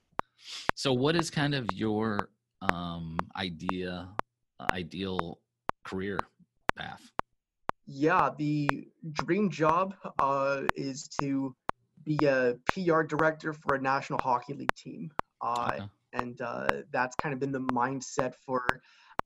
So, 0.74 0.92
what 0.92 1.16
is 1.16 1.30
kind 1.30 1.54
of 1.54 1.66
your 1.72 2.30
um, 2.62 3.18
idea, 3.36 4.08
ideal 4.60 5.38
career 5.84 6.18
path? 6.76 7.02
Yeah, 7.86 8.30
the 8.36 8.88
dream 9.12 9.50
job 9.50 9.94
uh, 10.18 10.62
is 10.76 11.08
to 11.20 11.54
be 12.04 12.18
a 12.26 12.56
PR 12.72 13.02
director 13.02 13.52
for 13.52 13.74
a 13.74 13.80
National 13.80 14.18
Hockey 14.18 14.54
League 14.54 14.74
team. 14.74 15.10
Uh, 15.40 15.72
Okay. 15.74 15.84
And 16.14 16.40
uh, 16.40 16.66
that's 16.90 17.14
kind 17.16 17.34
of 17.34 17.38
been 17.38 17.52
the 17.52 17.60
mindset 17.60 18.34
for, 18.46 18.64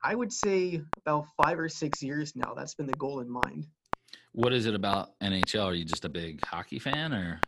I 0.03 0.17
would 0.17 0.33
say, 0.33 0.83
about 0.99 1.27
five 1.41 1.59
or 1.59 1.69
six 1.69 2.03
years 2.03 2.35
now. 2.35 2.55
That's 2.55 2.75
been 2.75 2.89
the 2.89 2.95
goal 2.95 3.21
in 3.21 3.31
mind. 3.31 3.69
What 4.33 4.53
is 4.53 4.67
it 4.67 4.75
about 4.75 5.19
NHL? 5.21 5.65
Are 5.65 5.75
you 5.75 5.85
just 5.85 6.05
a 6.05 6.09
big 6.09 6.45
hockey 6.45 6.81
fan, 6.81 7.13
or 7.13 7.41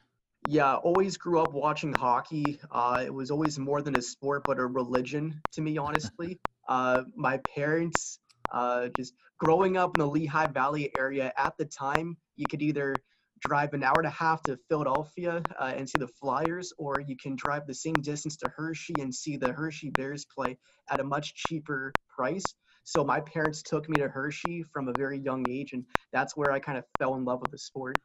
Yeah, 0.44 0.76
always 0.76 1.16
grew 1.18 1.40
up 1.40 1.52
watching 1.52 1.92
hockey. 1.94 2.60
Uh, 2.70 3.02
it 3.06 3.14
was 3.14 3.30
always 3.30 3.58
more 3.58 3.82
than 3.82 3.94
a 3.96 4.02
sport, 4.02 4.44
but 4.46 4.58
a 4.58 4.66
religion 4.66 5.42
to 5.52 5.62
me, 5.62 5.78
honestly. 5.78 6.40
uh, 6.68 7.04
my 7.16 7.38
parents, 7.38 8.20
uh, 8.52 8.88
just 8.90 9.14
growing 9.38 9.76
up 9.78 9.92
in 9.92 9.98
the 9.98 10.06
Lehigh 10.08 10.48
Valley 10.48 10.94
area 10.96 11.32
at 11.36 11.56
the 11.58 11.66
time, 11.66 12.18
you 12.36 12.46
could 12.48 12.62
either 12.62 13.04
drive 13.38 13.74
an 13.74 13.82
hour 13.84 13.98
and 14.00 14.06
a 14.06 14.10
half 14.10 14.42
to 14.44 14.58
Philadelphia 14.68 15.46
uh, 15.58 15.74
and 15.76 15.88
see 15.90 15.98
the 15.98 16.08
Flyers, 16.08 16.72
or 16.78 17.00
you 17.00 17.16
can 17.16 17.36
drive 17.36 17.66
the 17.66 17.74
same 17.74 18.02
distance 18.02 18.36
to 18.38 18.48
Hershey 18.48 19.00
and 19.00 19.14
see 19.14 19.36
the 19.38 19.52
Hershey 19.52 19.90
Bears 19.90 20.26
play 20.26 20.58
at 20.90 21.00
a 21.00 21.04
much 21.04 21.34
cheaper 21.34 21.96
price. 22.08 22.54
So 22.84 23.04
my 23.04 23.20
parents 23.22 23.62
took 23.62 23.88
me 23.88 23.98
to 23.98 24.08
Hershey 24.08 24.62
from 24.62 24.88
a 24.88 24.94
very 24.94 25.18
young 25.18 25.46
age, 25.48 25.72
and 25.72 25.86
that's 26.12 26.36
where 26.36 26.52
I 26.52 26.60
kind 26.60 26.78
of 26.78 26.86
fell 26.98 27.14
in 27.16 27.24
love 27.24 27.40
with 27.42 27.52
the 27.52 27.58
sport. 27.58 28.00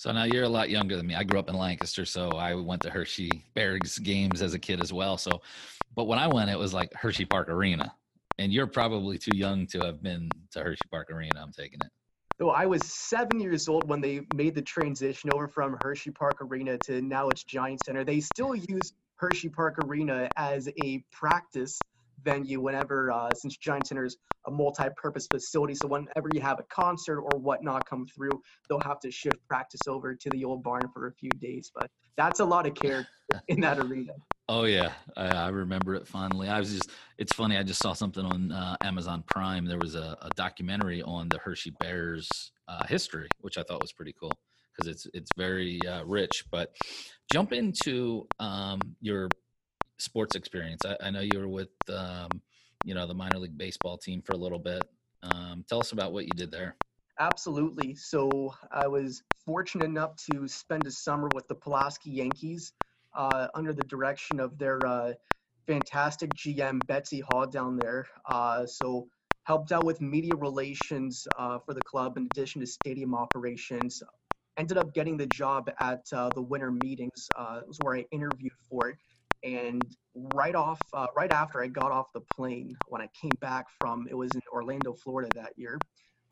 So? 0.00 0.10
Now 0.12 0.24
you're 0.24 0.44
a 0.44 0.48
lot 0.48 0.70
younger 0.70 0.96
than 0.96 1.06
me. 1.06 1.14
I 1.14 1.24
grew 1.24 1.38
up 1.38 1.50
in 1.50 1.54
Lancaster, 1.54 2.06
so 2.06 2.30
I 2.30 2.54
went 2.54 2.80
to 2.82 2.90
Hershey 2.90 3.44
Bears 3.52 3.98
games 3.98 4.40
as 4.40 4.54
a 4.54 4.58
kid 4.58 4.80
as 4.80 4.94
well. 4.94 5.18
So, 5.18 5.42
but 5.94 6.04
when 6.04 6.18
I 6.18 6.26
went, 6.26 6.48
it 6.48 6.58
was 6.58 6.72
like 6.72 6.94
Hershey 6.94 7.26
Park 7.26 7.50
Arena, 7.50 7.94
and 8.38 8.50
you're 8.50 8.66
probably 8.66 9.18
too 9.18 9.36
young 9.36 9.66
to 9.68 9.80
have 9.80 10.02
been 10.02 10.30
to 10.52 10.60
Hershey 10.60 10.88
Park 10.90 11.10
Arena. 11.10 11.42
I'm 11.42 11.52
taking 11.52 11.80
it. 11.84 11.90
So 12.40 12.48
I 12.48 12.64
was 12.64 12.82
seven 12.86 13.38
years 13.38 13.68
old 13.68 13.86
when 13.90 14.00
they 14.00 14.22
made 14.34 14.54
the 14.54 14.62
transition 14.62 15.30
over 15.30 15.46
from 15.46 15.76
Hershey 15.82 16.12
Park 16.12 16.38
Arena 16.40 16.78
to 16.78 17.02
now 17.02 17.28
it's 17.28 17.44
Giant 17.44 17.84
Center. 17.84 18.02
They 18.02 18.20
still 18.20 18.54
use 18.54 18.94
Hershey 19.16 19.50
Park 19.50 19.78
Arena 19.84 20.30
as 20.38 20.66
a 20.82 21.04
practice 21.12 21.78
venue 22.24 22.60
whenever, 22.60 23.10
uh, 23.10 23.34
since 23.34 23.56
Giant 23.56 23.86
Center 23.86 24.04
is 24.04 24.16
a 24.46 24.50
multi-purpose 24.50 25.26
facility. 25.30 25.74
So 25.74 25.88
whenever 25.88 26.28
you 26.32 26.40
have 26.40 26.58
a 26.58 26.64
concert 26.64 27.20
or 27.20 27.38
whatnot 27.38 27.88
come 27.88 28.06
through, 28.06 28.40
they'll 28.68 28.80
have 28.80 29.00
to 29.00 29.10
shift 29.10 29.36
practice 29.48 29.82
over 29.86 30.14
to 30.14 30.30
the 30.30 30.44
old 30.44 30.62
barn 30.62 30.88
for 30.92 31.08
a 31.08 31.12
few 31.12 31.30
days. 31.30 31.70
But 31.74 31.90
that's 32.16 32.40
a 32.40 32.44
lot 32.44 32.66
of 32.66 32.74
care 32.74 33.06
in 33.48 33.60
that 33.60 33.78
arena. 33.78 34.12
Oh 34.48 34.64
yeah, 34.64 34.92
I, 35.16 35.28
I 35.28 35.48
remember 35.48 35.94
it 35.94 36.08
fondly. 36.08 36.48
I 36.48 36.58
was 36.58 36.72
just, 36.72 36.90
it's 37.18 37.32
funny. 37.32 37.56
I 37.56 37.62
just 37.62 37.80
saw 37.80 37.92
something 37.92 38.24
on 38.24 38.50
uh, 38.50 38.76
Amazon 38.82 39.22
Prime. 39.26 39.64
There 39.64 39.78
was 39.78 39.94
a, 39.94 40.18
a 40.22 40.30
documentary 40.34 41.02
on 41.02 41.28
the 41.28 41.38
Hershey 41.38 41.70
Bears 41.78 42.28
uh, 42.66 42.84
history, 42.86 43.28
which 43.38 43.58
I 43.58 43.62
thought 43.62 43.80
was 43.80 43.92
pretty 43.92 44.12
cool 44.18 44.32
because 44.74 44.90
it's 44.90 45.06
it's 45.14 45.30
very 45.36 45.80
uh, 45.86 46.04
rich. 46.04 46.44
But 46.50 46.74
jump 47.32 47.52
into 47.52 48.26
um, 48.40 48.80
your 49.00 49.28
sports 50.00 50.34
experience. 50.34 50.84
I, 50.84 50.96
I 51.00 51.10
know 51.10 51.20
you 51.20 51.38
were 51.38 51.48
with, 51.48 51.70
um, 51.88 52.28
you 52.84 52.94
know, 52.94 53.06
the 53.06 53.14
minor 53.14 53.38
league 53.38 53.56
baseball 53.56 53.98
team 53.98 54.22
for 54.22 54.32
a 54.32 54.36
little 54.36 54.58
bit. 54.58 54.88
Um, 55.22 55.64
tell 55.68 55.80
us 55.80 55.92
about 55.92 56.12
what 56.12 56.24
you 56.24 56.32
did 56.32 56.50
there. 56.50 56.76
Absolutely. 57.18 57.94
So 57.94 58.54
I 58.70 58.86
was 58.86 59.22
fortunate 59.44 59.84
enough 59.84 60.16
to 60.30 60.48
spend 60.48 60.86
a 60.86 60.90
summer 60.90 61.28
with 61.34 61.46
the 61.48 61.54
Pulaski 61.54 62.10
Yankees 62.10 62.72
uh, 63.14 63.48
under 63.54 63.72
the 63.72 63.84
direction 63.84 64.40
of 64.40 64.58
their 64.58 64.78
uh, 64.86 65.12
fantastic 65.66 66.32
GM, 66.34 66.84
Betsy 66.86 67.20
Haugh, 67.20 67.50
down 67.50 67.76
there. 67.76 68.06
Uh, 68.26 68.64
so 68.66 69.08
helped 69.44 69.72
out 69.72 69.84
with 69.84 70.00
media 70.00 70.34
relations 70.34 71.26
uh, 71.38 71.58
for 71.58 71.74
the 71.74 71.80
club 71.82 72.16
in 72.16 72.26
addition 72.32 72.60
to 72.60 72.66
stadium 72.66 73.14
operations. 73.14 74.02
Ended 74.56 74.78
up 74.78 74.94
getting 74.94 75.16
the 75.16 75.26
job 75.26 75.70
at 75.78 76.04
uh, 76.12 76.30
the 76.34 76.42
winter 76.42 76.70
meetings. 76.70 77.28
Uh, 77.36 77.60
was 77.66 77.78
where 77.82 77.96
I 77.96 78.04
interviewed 78.10 78.52
for 78.68 78.88
it. 78.88 78.96
And 79.42 79.82
right 80.14 80.54
off, 80.54 80.80
uh, 80.92 81.06
right 81.16 81.32
after 81.32 81.62
I 81.62 81.68
got 81.68 81.92
off 81.92 82.12
the 82.12 82.20
plane, 82.20 82.76
when 82.88 83.00
I 83.00 83.08
came 83.20 83.32
back 83.40 83.66
from, 83.78 84.06
it 84.08 84.14
was 84.14 84.34
in 84.34 84.42
Orlando, 84.52 84.92
Florida 84.94 85.28
that 85.34 85.52
year 85.56 85.78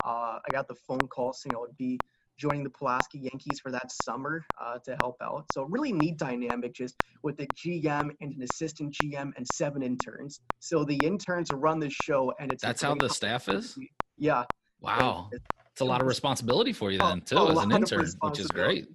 uh, 0.05 0.39
I 0.47 0.51
got 0.51 0.67
the 0.67 0.75
phone 0.75 0.99
call 1.09 1.33
saying 1.33 1.55
I 1.55 1.59
would 1.59 1.75
be 1.77 1.99
joining 2.37 2.63
the 2.63 2.69
Pulaski 2.69 3.19
Yankees 3.19 3.59
for 3.59 3.69
that 3.71 3.91
summer 3.91 4.45
uh, 4.61 4.79
to 4.85 4.95
help 4.95 5.17
out. 5.21 5.51
So 5.51 5.63
really 5.63 5.91
neat 5.91 6.17
dynamic 6.17 6.73
just 6.73 6.95
with 7.21 7.35
the 7.35 7.47
GM 7.47 8.11
and 8.21 8.33
an 8.33 8.41
assistant 8.43 8.93
GM 8.95 9.33
and 9.35 9.45
seven 9.45 9.83
interns. 9.83 10.39
So 10.59 10.85
the 10.85 10.95
interns 11.03 11.51
run 11.51 11.79
the 11.79 11.89
show 11.89 12.33
and 12.39 12.51
it's 12.51 12.63
That's 12.63 12.81
how 12.81 12.95
the 12.95 13.09
staff 13.09 13.49
is. 13.49 13.77
yeah. 14.17 14.45
Wow, 14.79 15.29
It- 15.33 15.41
it's 15.71 15.81
a 15.81 15.85
lot 15.85 15.99
of 15.99 16.07
responsibility 16.07 16.71
for 16.71 16.91
you 16.91 17.01
Oh, 17.01 17.09
then 17.09 17.21
too, 17.21 17.49
as 17.49 17.61
an 17.63 17.71
intern, 17.73 18.09
which 18.21 18.39
is 18.39 18.51
great. 18.51 18.87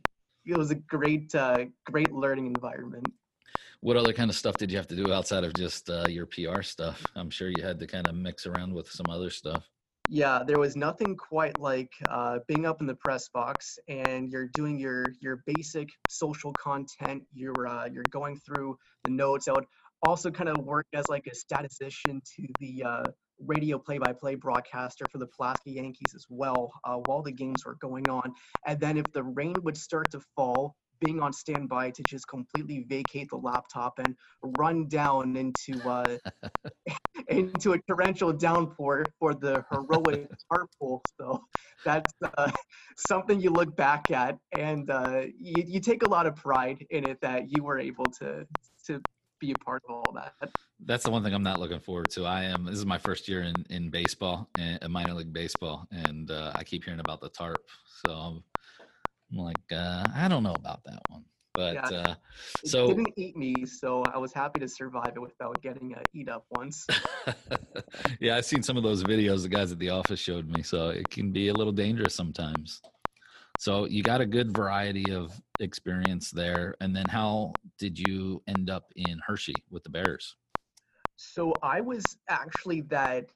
It 0.46 0.56
was 0.56 0.70
a 0.70 0.74
great, 0.74 1.34
uh, 1.34 1.66
great 1.84 2.12
learning 2.12 2.46
environment. 2.46 3.06
What 3.84 3.98
other 3.98 4.14
kind 4.14 4.30
of 4.30 4.36
stuff 4.36 4.56
did 4.56 4.70
you 4.70 4.78
have 4.78 4.86
to 4.86 4.96
do 4.96 5.12
outside 5.12 5.44
of 5.44 5.52
just 5.52 5.90
uh, 5.90 6.06
your 6.08 6.24
PR 6.24 6.62
stuff? 6.62 7.04
I'm 7.14 7.28
sure 7.28 7.50
you 7.50 7.62
had 7.62 7.78
to 7.80 7.86
kind 7.86 8.06
of 8.06 8.14
mix 8.14 8.46
around 8.46 8.72
with 8.72 8.90
some 8.90 9.04
other 9.10 9.28
stuff. 9.28 9.68
Yeah, 10.08 10.42
there 10.42 10.58
was 10.58 10.74
nothing 10.74 11.14
quite 11.16 11.60
like 11.60 11.92
uh, 12.08 12.38
being 12.48 12.64
up 12.64 12.80
in 12.80 12.86
the 12.86 12.94
press 12.94 13.28
box 13.28 13.78
and 13.86 14.30
you're 14.32 14.48
doing 14.54 14.78
your 14.78 15.04
your 15.20 15.42
basic 15.44 15.90
social 16.08 16.50
content. 16.54 17.24
You're 17.34 17.66
uh, 17.66 17.84
you're 17.92 18.04
going 18.08 18.38
through 18.38 18.78
the 19.04 19.10
notes. 19.10 19.48
I 19.48 19.52
would 19.52 19.66
also 20.02 20.30
kind 20.30 20.48
of 20.48 20.64
work 20.64 20.86
as 20.94 21.04
like 21.10 21.26
a 21.26 21.34
statistician 21.34 22.22
to 22.36 22.46
the 22.60 22.84
uh, 22.84 23.04
radio 23.38 23.78
play-by-play 23.78 24.36
broadcaster 24.36 25.04
for 25.12 25.18
the 25.18 25.26
Pulaski 25.26 25.72
Yankees 25.72 26.14
as 26.14 26.24
well 26.30 26.72
uh, 26.84 26.96
while 27.04 27.20
the 27.20 27.32
games 27.32 27.66
were 27.66 27.76
going 27.82 28.08
on. 28.08 28.32
And 28.66 28.80
then 28.80 28.96
if 28.96 29.12
the 29.12 29.24
rain 29.24 29.56
would 29.62 29.76
start 29.76 30.10
to 30.12 30.20
fall, 30.34 30.74
being 31.00 31.20
on 31.20 31.32
standby 31.32 31.90
to 31.90 32.02
just 32.08 32.28
completely 32.28 32.84
vacate 32.88 33.28
the 33.30 33.36
laptop 33.36 33.98
and 33.98 34.14
run 34.58 34.88
down 34.88 35.36
into 35.36 35.80
uh, 35.88 36.16
into 37.28 37.72
a 37.72 37.78
torrential 37.88 38.32
downpour 38.32 39.04
for 39.18 39.34
the 39.34 39.64
heroic 39.70 40.28
tarp 40.50 40.68
pull. 40.78 41.02
So 41.18 41.44
that's 41.84 42.12
uh, 42.36 42.50
something 42.96 43.40
you 43.40 43.50
look 43.50 43.76
back 43.76 44.10
at, 44.10 44.38
and 44.56 44.90
uh, 44.90 45.22
you, 45.38 45.64
you 45.66 45.80
take 45.80 46.02
a 46.02 46.08
lot 46.08 46.26
of 46.26 46.36
pride 46.36 46.84
in 46.90 47.08
it 47.08 47.20
that 47.20 47.44
you 47.50 47.62
were 47.62 47.78
able 47.78 48.06
to 48.20 48.46
to 48.86 49.00
be 49.40 49.52
a 49.52 49.64
part 49.64 49.82
of 49.88 49.94
all 49.94 50.12
that. 50.14 50.50
That's 50.80 51.04
the 51.04 51.10
one 51.10 51.22
thing 51.22 51.34
I'm 51.34 51.42
not 51.42 51.60
looking 51.60 51.80
forward 51.80 52.10
to. 52.10 52.24
I 52.24 52.44
am. 52.44 52.64
This 52.64 52.76
is 52.76 52.86
my 52.86 52.98
first 52.98 53.28
year 53.28 53.42
in 53.42 53.54
in 53.70 53.90
baseball, 53.90 54.48
in 54.58 54.78
in 54.82 54.90
minor 54.90 55.14
league 55.14 55.32
baseball, 55.32 55.86
and 55.90 56.30
uh, 56.30 56.52
I 56.54 56.64
keep 56.64 56.84
hearing 56.84 57.00
about 57.00 57.20
the 57.20 57.28
tarp. 57.28 57.62
So 58.06 58.12
I'm, 58.12 58.44
I'm 59.34 59.44
like, 59.44 59.72
uh, 59.72 60.06
I 60.14 60.28
don't 60.28 60.44
know 60.44 60.54
about 60.54 60.84
that 60.84 61.02
one. 61.08 61.24
But 61.54 61.74
Yeah. 61.74 61.88
uh, 61.88 62.14
It 62.62 62.68
so 62.68 62.86
didn't 62.86 63.12
eat 63.16 63.36
me, 63.36 63.66
so 63.66 64.02
I 64.02 64.18
was 64.18 64.32
happy 64.32 64.60
to 64.60 64.68
survive 64.68 65.14
it 65.16 65.20
without 65.20 65.60
getting 65.62 65.94
uh, 65.94 66.02
eat 66.12 66.28
up 66.28 66.46
once. 66.50 66.86
yeah, 68.20 68.36
I've 68.36 68.44
seen 68.44 68.62
some 68.62 68.76
of 68.76 68.82
those 68.82 69.02
videos 69.02 69.42
the 69.42 69.48
guys 69.48 69.72
at 69.72 69.78
the 69.78 69.90
office 69.90 70.20
showed 70.20 70.48
me. 70.48 70.62
So 70.62 70.90
it 70.90 71.10
can 71.10 71.32
be 71.32 71.48
a 71.48 71.54
little 71.54 71.72
dangerous 71.72 72.14
sometimes. 72.14 72.80
So 73.58 73.86
you 73.86 74.02
got 74.02 74.20
a 74.20 74.26
good 74.26 74.56
variety 74.56 75.12
of 75.12 75.40
experience 75.60 76.30
there. 76.30 76.74
And 76.80 76.94
then 76.94 77.06
how 77.08 77.52
did 77.78 77.98
you 77.98 78.42
end 78.46 78.70
up 78.70 78.92
in 78.96 79.20
Hershey 79.24 79.54
with 79.70 79.82
the 79.84 79.90
Bears? 79.90 80.36
So 81.16 81.52
I 81.62 81.80
was 81.80 82.04
actually 82.28 82.82
that 82.82 83.30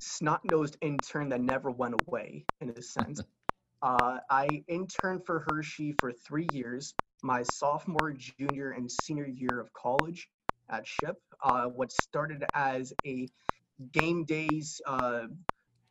snot-nosed 0.00 0.76
intern 0.80 1.28
that 1.30 1.40
never 1.40 1.70
went 1.70 2.00
away, 2.06 2.44
in 2.60 2.70
a 2.70 2.82
sense. 2.82 3.22
uh, 3.82 4.20
I 4.30 4.64
interned 4.68 5.26
for 5.26 5.40
Hershey 5.40 5.92
for 5.92 6.12
three 6.12 6.48
years, 6.52 6.94
my 7.22 7.42
sophomore, 7.42 8.12
junior, 8.12 8.70
and 8.70 8.90
senior 8.90 9.26
year 9.26 9.60
of 9.60 9.72
college 9.72 10.28
at 10.68 10.86
SHIP. 10.86 11.16
Uh, 11.42 11.68
what 11.68 11.92
started 11.92 12.44
as 12.54 12.92
a 13.06 13.28
game 13.92 14.24
days 14.24 14.80
uh, 14.86 15.28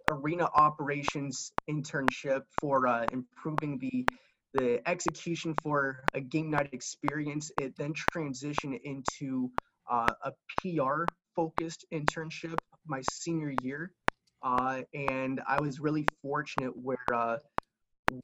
arena 0.09 0.45
operations 0.53 1.53
internship 1.69 2.43
for 2.59 2.87
uh, 2.87 3.07
improving 3.11 3.77
the 3.79 4.05
the 4.53 4.87
execution 4.89 5.55
for 5.63 6.03
a 6.13 6.21
game 6.21 6.49
night 6.51 6.73
experience. 6.73 7.51
It 7.59 7.75
then 7.77 7.93
transitioned 7.93 8.79
into 8.83 9.51
uh, 9.89 10.13
a 10.23 10.33
PR 10.59 11.05
focused 11.35 11.85
internship 11.91 12.57
my 12.85 13.01
senior 13.01 13.53
year. 13.61 13.93
Uh, 14.41 14.83
and 14.93 15.41
I 15.47 15.59
was 15.59 15.79
really 15.79 16.05
fortunate 16.21 16.77
where 16.77 16.97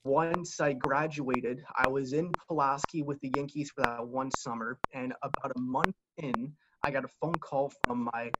once 0.04 0.60
I 0.60 0.74
graduated, 0.74 1.64
I 1.76 1.88
was 1.90 2.14
in 2.14 2.32
Pulaski 2.48 3.04
with 3.04 3.20
the 3.22 3.32
Yankees 3.36 3.72
for 3.72 3.82
that 3.82 4.08
one 4.08 4.32
summer. 4.32 4.80
And 4.94 5.14
about 5.24 5.54
a 5.56 5.60
month 5.60 5.96
in, 6.18 6.56
I 6.84 6.92
got 6.92 7.06
a 7.06 7.10
phone 7.22 7.36
call 7.36 7.70
from 7.70 8.10
my 8.14 8.32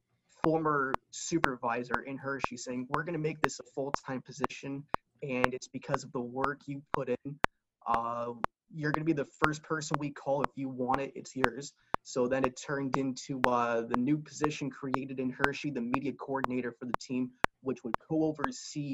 former 0.44 0.94
supervisor 1.12 2.02
in 2.02 2.18
Hershey 2.18 2.58
saying, 2.58 2.88
We're 2.90 3.04
going 3.04 3.14
to 3.14 3.20
make 3.20 3.42
this 3.42 3.60
a 3.60 3.64
full 3.64 3.92
time 4.06 4.22
position. 4.22 4.86
And 5.24 5.54
it's 5.54 5.68
because 5.70 6.04
of 6.04 6.12
the 6.14 6.22
work 6.22 6.62
you 6.68 6.84
put 6.96 7.10
in. 7.10 7.40
Uh, 7.88 8.34
you're 8.70 8.92
going 8.92 9.02
to 9.02 9.06
be 9.06 9.14
the 9.14 9.26
first 9.26 9.64
person 9.64 9.98
we 10.00 10.12
call 10.12 10.44
if 10.44 10.52
you 10.56 10.70
want 10.70 11.02
it, 11.02 11.14
it's 11.16 11.36
yours. 11.36 11.74
So 12.04 12.28
then 12.28 12.46
it 12.46 12.58
turned 12.62 12.98
into 12.98 13.42
uh, 13.48 13.82
the 13.84 13.98
new 13.98 14.18
position 14.18 14.70
created 14.70 15.20
in 15.20 15.30
Hershey, 15.30 15.72
the 15.72 15.82
media 15.82 16.14
coordinator 16.14 16.72
for 16.72 16.86
the 16.86 16.94
team, 17.00 17.32
which 17.62 17.84
would 17.84 17.96
co 18.00 18.26
oversee 18.26 18.94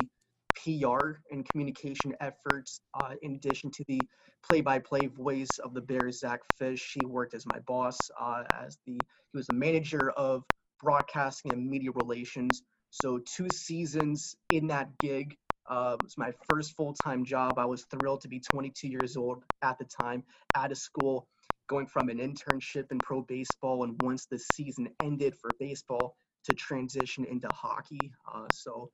PR 0.63 1.17
and 1.31 1.47
communication 1.49 2.15
efforts. 2.19 2.81
Uh, 2.93 3.15
in 3.21 3.35
addition 3.35 3.71
to 3.71 3.83
the 3.87 3.99
play-by-play 4.43 5.07
voice 5.07 5.59
of 5.63 5.73
the 5.73 5.81
Bears, 5.81 6.19
Zack 6.19 6.41
Fisch, 6.59 6.93
he 6.93 7.05
worked 7.05 7.33
as 7.33 7.45
my 7.45 7.59
boss. 7.67 7.97
Uh, 8.19 8.43
as 8.59 8.77
the 8.85 8.93
he 9.31 9.37
was 9.37 9.47
the 9.47 9.53
manager 9.53 10.09
of 10.11 10.43
broadcasting 10.81 11.53
and 11.53 11.69
media 11.69 11.91
relations. 11.91 12.63
So 12.89 13.19
two 13.19 13.47
seasons 13.53 14.35
in 14.49 14.67
that 14.67 14.89
gig. 14.99 15.37
Uh, 15.69 15.95
it 15.99 16.03
was 16.03 16.17
my 16.17 16.33
first 16.49 16.75
full-time 16.75 17.23
job. 17.23 17.59
I 17.59 17.65
was 17.65 17.85
thrilled 17.85 18.21
to 18.21 18.27
be 18.27 18.39
22 18.39 18.87
years 18.87 19.15
old 19.15 19.43
at 19.61 19.77
the 19.77 19.85
time, 19.85 20.23
out 20.55 20.71
of 20.71 20.79
school, 20.79 21.27
going 21.67 21.85
from 21.85 22.09
an 22.09 22.17
internship 22.17 22.91
in 22.91 22.97
pro 22.97 23.21
baseball, 23.21 23.83
and 23.83 24.01
once 24.01 24.25
the 24.25 24.39
season 24.39 24.89
ended 25.03 25.35
for 25.35 25.51
baseball, 25.59 26.15
to 26.45 26.53
transition 26.53 27.25
into 27.25 27.47
hockey. 27.49 28.11
Uh, 28.33 28.47
so 28.51 28.89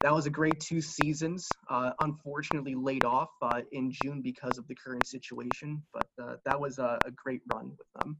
that 0.00 0.14
was 0.14 0.26
a 0.26 0.30
great 0.30 0.58
two 0.60 0.80
seasons. 0.80 1.48
Uh, 1.68 1.90
unfortunately, 2.00 2.74
laid 2.74 3.04
off 3.04 3.30
uh, 3.42 3.60
in 3.72 3.92
June 3.92 4.22
because 4.22 4.58
of 4.58 4.66
the 4.66 4.74
current 4.74 5.06
situation, 5.06 5.82
but 5.92 6.08
uh, 6.22 6.36
that 6.44 6.58
was 6.58 6.78
a, 6.78 6.98
a, 7.04 7.10
great 7.10 7.42
run 7.52 7.70
with 7.76 7.86
them. 7.98 8.16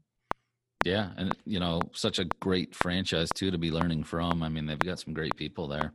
Yeah, 0.85 1.11
and 1.16 1.35
you 1.47 1.59
know, 1.59 1.81
such 1.93 2.19
a 2.19 2.24
great 2.24 2.74
franchise 2.74 3.31
too 3.35 3.51
to 3.51 3.59
be 3.59 3.70
learning 3.70 4.05
from. 4.05 4.43
I 4.43 4.48
mean, 4.48 4.66
they've 4.66 4.78
got 4.78 5.01
some 5.01 5.15
great 5.15 5.36
people 5.36 5.69
there. 5.69 5.93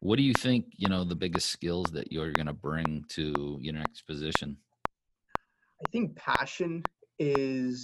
What 0.00 0.16
do 0.16 0.22
you 0.22 0.34
think? 0.34 0.66
You 0.76 0.88
know, 0.88 1.04
the 1.04 1.16
biggest 1.16 1.50
skills 1.50 1.86
that 1.92 2.12
you're 2.12 2.32
going 2.32 2.46
to 2.46 2.52
bring 2.52 3.04
to 3.10 3.58
your 3.60 3.74
next 3.74 4.02
position. 4.02 4.56
I 5.84 5.88
think 5.90 6.16
passion 6.16 6.82
is 7.18 7.82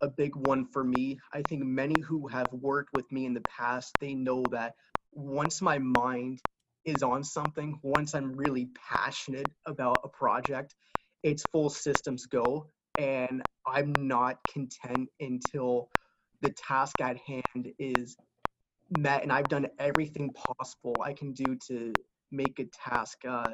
a 0.00 0.08
big 0.08 0.34
one 0.36 0.64
for 0.66 0.84
me. 0.84 1.18
I 1.32 1.42
think 1.42 1.64
many 1.64 2.00
who 2.00 2.28
have 2.28 2.48
worked 2.52 2.90
with 2.94 3.10
me 3.10 3.26
in 3.26 3.34
the 3.34 3.42
past, 3.42 3.92
they 4.00 4.14
know 4.14 4.44
that 4.50 4.74
once 5.12 5.62
my 5.62 5.78
mind 5.78 6.40
is 6.84 7.02
on 7.02 7.24
something, 7.24 7.78
once 7.82 8.14
I'm 8.14 8.32
really 8.32 8.68
passionate 8.88 9.50
about 9.66 10.00
a 10.04 10.08
project, 10.08 10.74
it's 11.22 11.44
full 11.44 11.70
systems 11.70 12.26
go. 12.26 12.68
And 12.96 13.42
I'm 13.66 14.06
not 14.06 14.38
content 14.46 15.08
until 15.20 15.88
the 16.42 16.50
task 16.50 17.00
at 17.00 17.18
hand 17.18 17.72
is 17.78 18.16
met 18.90 19.22
and 19.22 19.32
I've 19.32 19.48
done 19.48 19.66
everything 19.78 20.32
possible 20.32 21.02
I 21.02 21.12
can 21.14 21.32
do 21.32 21.56
to 21.68 21.92
make 22.30 22.58
a 22.58 22.64
task 22.66 23.18
uh, 23.26 23.50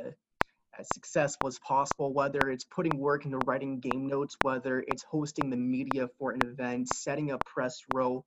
as 0.79 0.93
successful 0.93 1.49
as 1.49 1.59
possible, 1.59 2.13
whether 2.13 2.49
it's 2.51 2.65
putting 2.65 2.99
work 2.99 3.25
into 3.25 3.39
writing 3.39 3.81
game 3.81 4.07
notes, 4.07 4.37
whether 4.43 4.81
it's 4.81 5.03
hosting 5.03 5.51
the 5.51 5.57
media 5.57 6.09
for 6.19 6.33
an 6.33 6.43
event, 6.43 6.89
setting 6.89 7.31
up 7.31 7.45
press 7.45 7.83
row, 7.95 8.25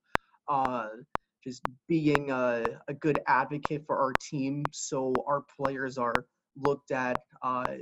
uh, 0.48 0.88
just 1.44 1.62
being 1.88 2.30
a, 2.30 2.64
a, 2.88 2.94
good 2.94 3.20
advocate 3.28 3.84
for 3.86 3.98
our 3.98 4.12
team 4.20 4.64
so 4.72 5.12
our 5.26 5.42
players 5.42 5.98
are 5.98 6.26
looked 6.56 6.90
at 6.90 7.20
uh, 7.42 7.74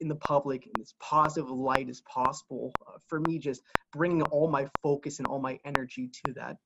in 0.00 0.08
the 0.08 0.14
public 0.16 0.66
in 0.66 0.72
as 0.80 0.94
positive 1.00 1.50
light 1.50 1.88
as 1.88 2.00
possible. 2.02 2.72
Uh, 2.86 2.98
for 3.06 3.20
me, 3.20 3.38
just 3.38 3.62
bringing 3.92 4.22
all 4.22 4.48
my 4.48 4.66
focus 4.82 5.18
and 5.18 5.26
all 5.26 5.38
my 5.38 5.58
energy 5.64 6.10
to 6.26 6.32
that. 6.32 6.56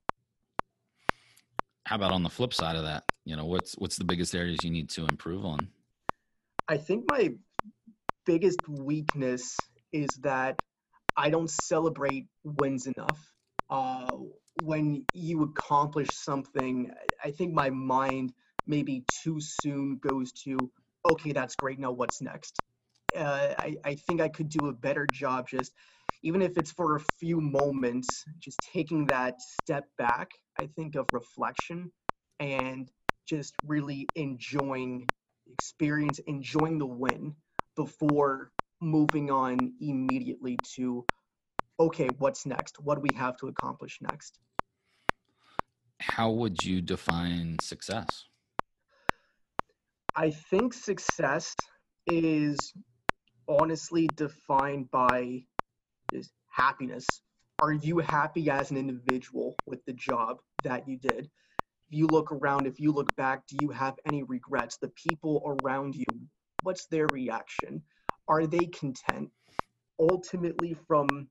How 1.87 1.97
about 1.97 2.13
on 2.13 2.23
the 2.23 2.31
flip 2.31 2.55
side 2.55 2.77
of 2.77 2.85
that? 2.85 3.05
You 3.25 3.37
know, 3.37 3.47
what's 3.47 3.75
what's 3.75 3.97
the 3.97 4.05
biggest 4.05 4.35
areas 4.35 4.59
you 4.63 4.71
need 4.71 4.91
to 4.91 5.07
improve 5.07 5.45
on? 5.45 5.69
I 6.69 6.77
think 6.77 7.05
my 7.11 7.35
biggest 8.27 8.61
weakness 8.69 9.57
is 9.93 10.09
that 10.21 10.61
I 11.17 11.31
don't 11.31 11.51
celebrate 11.51 12.27
wins 12.45 12.87
enough. 12.87 13.33
Uh, 13.69 14.17
when 14.55 15.07
you 15.13 15.43
accomplish 15.43 16.15
something, 16.15 16.93
I 17.23 17.31
think 17.31 17.53
my 17.55 17.71
mind 17.71 18.35
maybe 18.67 19.03
too 19.03 19.41
soon 19.41 19.99
goes 19.99 20.33
to, 20.33 20.73
okay, 21.05 21.33
that's 21.33 21.57
great. 21.57 21.79
Now 21.79 21.93
what's 21.93 22.21
next? 22.21 22.63
Uh, 23.15 23.55
I, 23.59 23.77
I 23.85 23.95
think 23.95 24.21
I 24.21 24.29
could 24.29 24.49
do 24.49 24.67
a 24.67 24.73
better 24.75 25.07
job 25.07 25.49
just, 25.49 25.75
even 26.23 26.43
if 26.43 26.59
it's 26.59 26.73
for 26.73 26.97
a 26.97 27.01
few 27.01 27.41
moments, 27.41 28.25
just 28.39 28.63
taking 28.63 29.07
that 29.07 29.41
step 29.41 29.97
back, 29.97 30.33
I 30.57 30.67
think 30.67 30.95
of 30.97 31.13
reflection 31.13 31.93
and 32.39 32.91
just 33.25 33.57
really 33.63 34.11
enjoying 34.15 35.13
the 35.47 35.53
experience, 35.53 36.19
enjoying 36.21 36.79
the 36.79 36.87
win 36.87 37.37
before 37.77 38.53
moving 38.81 39.31
on 39.31 39.77
immediately 39.81 40.59
to 40.59 41.07
okay 41.79 42.09
what's 42.19 42.47
next 42.47 42.81
what 42.81 42.97
do 42.97 43.01
we 43.01 43.13
have 43.17 43.37
to 43.37 43.49
accomplish 43.49 43.99
next 44.01 44.39
how 46.01 46.31
would 46.31 46.63
you 46.63 46.81
define 46.81 47.57
success 47.61 48.25
i 50.17 50.31
think 50.31 50.73
success 50.73 51.55
is 52.07 52.73
honestly 53.49 54.09
defined 54.15 54.91
by 54.91 55.43
is 56.13 56.31
happiness 56.51 57.07
are 57.61 57.73
you 57.73 57.99
happy 57.99 58.51
as 58.51 58.71
an 58.71 58.77
individual 58.77 59.57
with 59.67 59.85
the 59.85 59.93
job 59.93 60.39
that 60.63 60.89
you 60.89 60.97
did 60.97 61.29
if 61.91 61.97
you 61.97 62.07
look 62.07 62.33
around, 62.33 62.67
if 62.67 62.79
you 62.79 62.93
look 62.93 63.17
back, 63.17 63.47
do 63.47 63.57
you 63.63 63.71
have 63.71 63.99
any 64.05 64.23
regrets? 64.23 64.77
The 64.77 64.91
people 64.91 65.57
around 65.65 65.95
you, 65.95 66.05
what's 66.63 66.85
their 66.85 67.07
reaction? 67.07 67.83
Are 68.29 68.47
they 68.47 68.67
content? 68.67 69.31
Ultimately, 69.99 70.77
from 70.87 71.29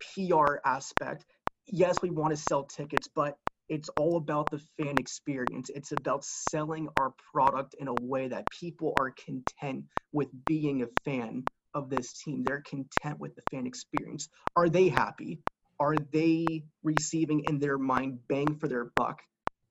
PR 0.00 0.60
aspect, 0.64 1.26
yes, 1.66 2.02
we 2.02 2.10
want 2.10 2.32
to 2.32 2.36
sell 2.36 2.64
tickets, 2.64 3.08
but 3.08 3.38
it's 3.68 3.88
all 3.90 4.16
about 4.16 4.50
the 4.50 4.58
fan 4.58 4.98
experience. 4.98 5.70
It's 5.70 5.92
about 5.92 6.24
selling 6.24 6.88
our 6.96 7.14
product 7.32 7.74
in 7.74 7.88
a 7.88 7.94
way 7.94 8.28
that 8.28 8.50
people 8.50 8.94
are 8.96 9.10
content 9.10 9.86
with 10.12 10.28
being 10.46 10.82
a 10.82 10.88
fan 11.04 11.48
of 11.74 11.90
this 11.90 12.22
team. 12.22 12.44
They're 12.44 12.62
content 12.62 13.18
with 13.20 13.34
the 13.34 13.42
fan 13.42 13.66
experience. 13.66 14.28
Are 14.56 14.68
they 14.68 14.88
happy? 14.88 15.42
Are 15.80 15.98
they 15.98 16.66
receiving 16.82 17.44
in 17.44 17.58
their 17.58 17.78
mind 17.78 18.26
bang 18.28 18.58
for 18.58 18.68
their 18.68 18.84
buck? 18.86 19.22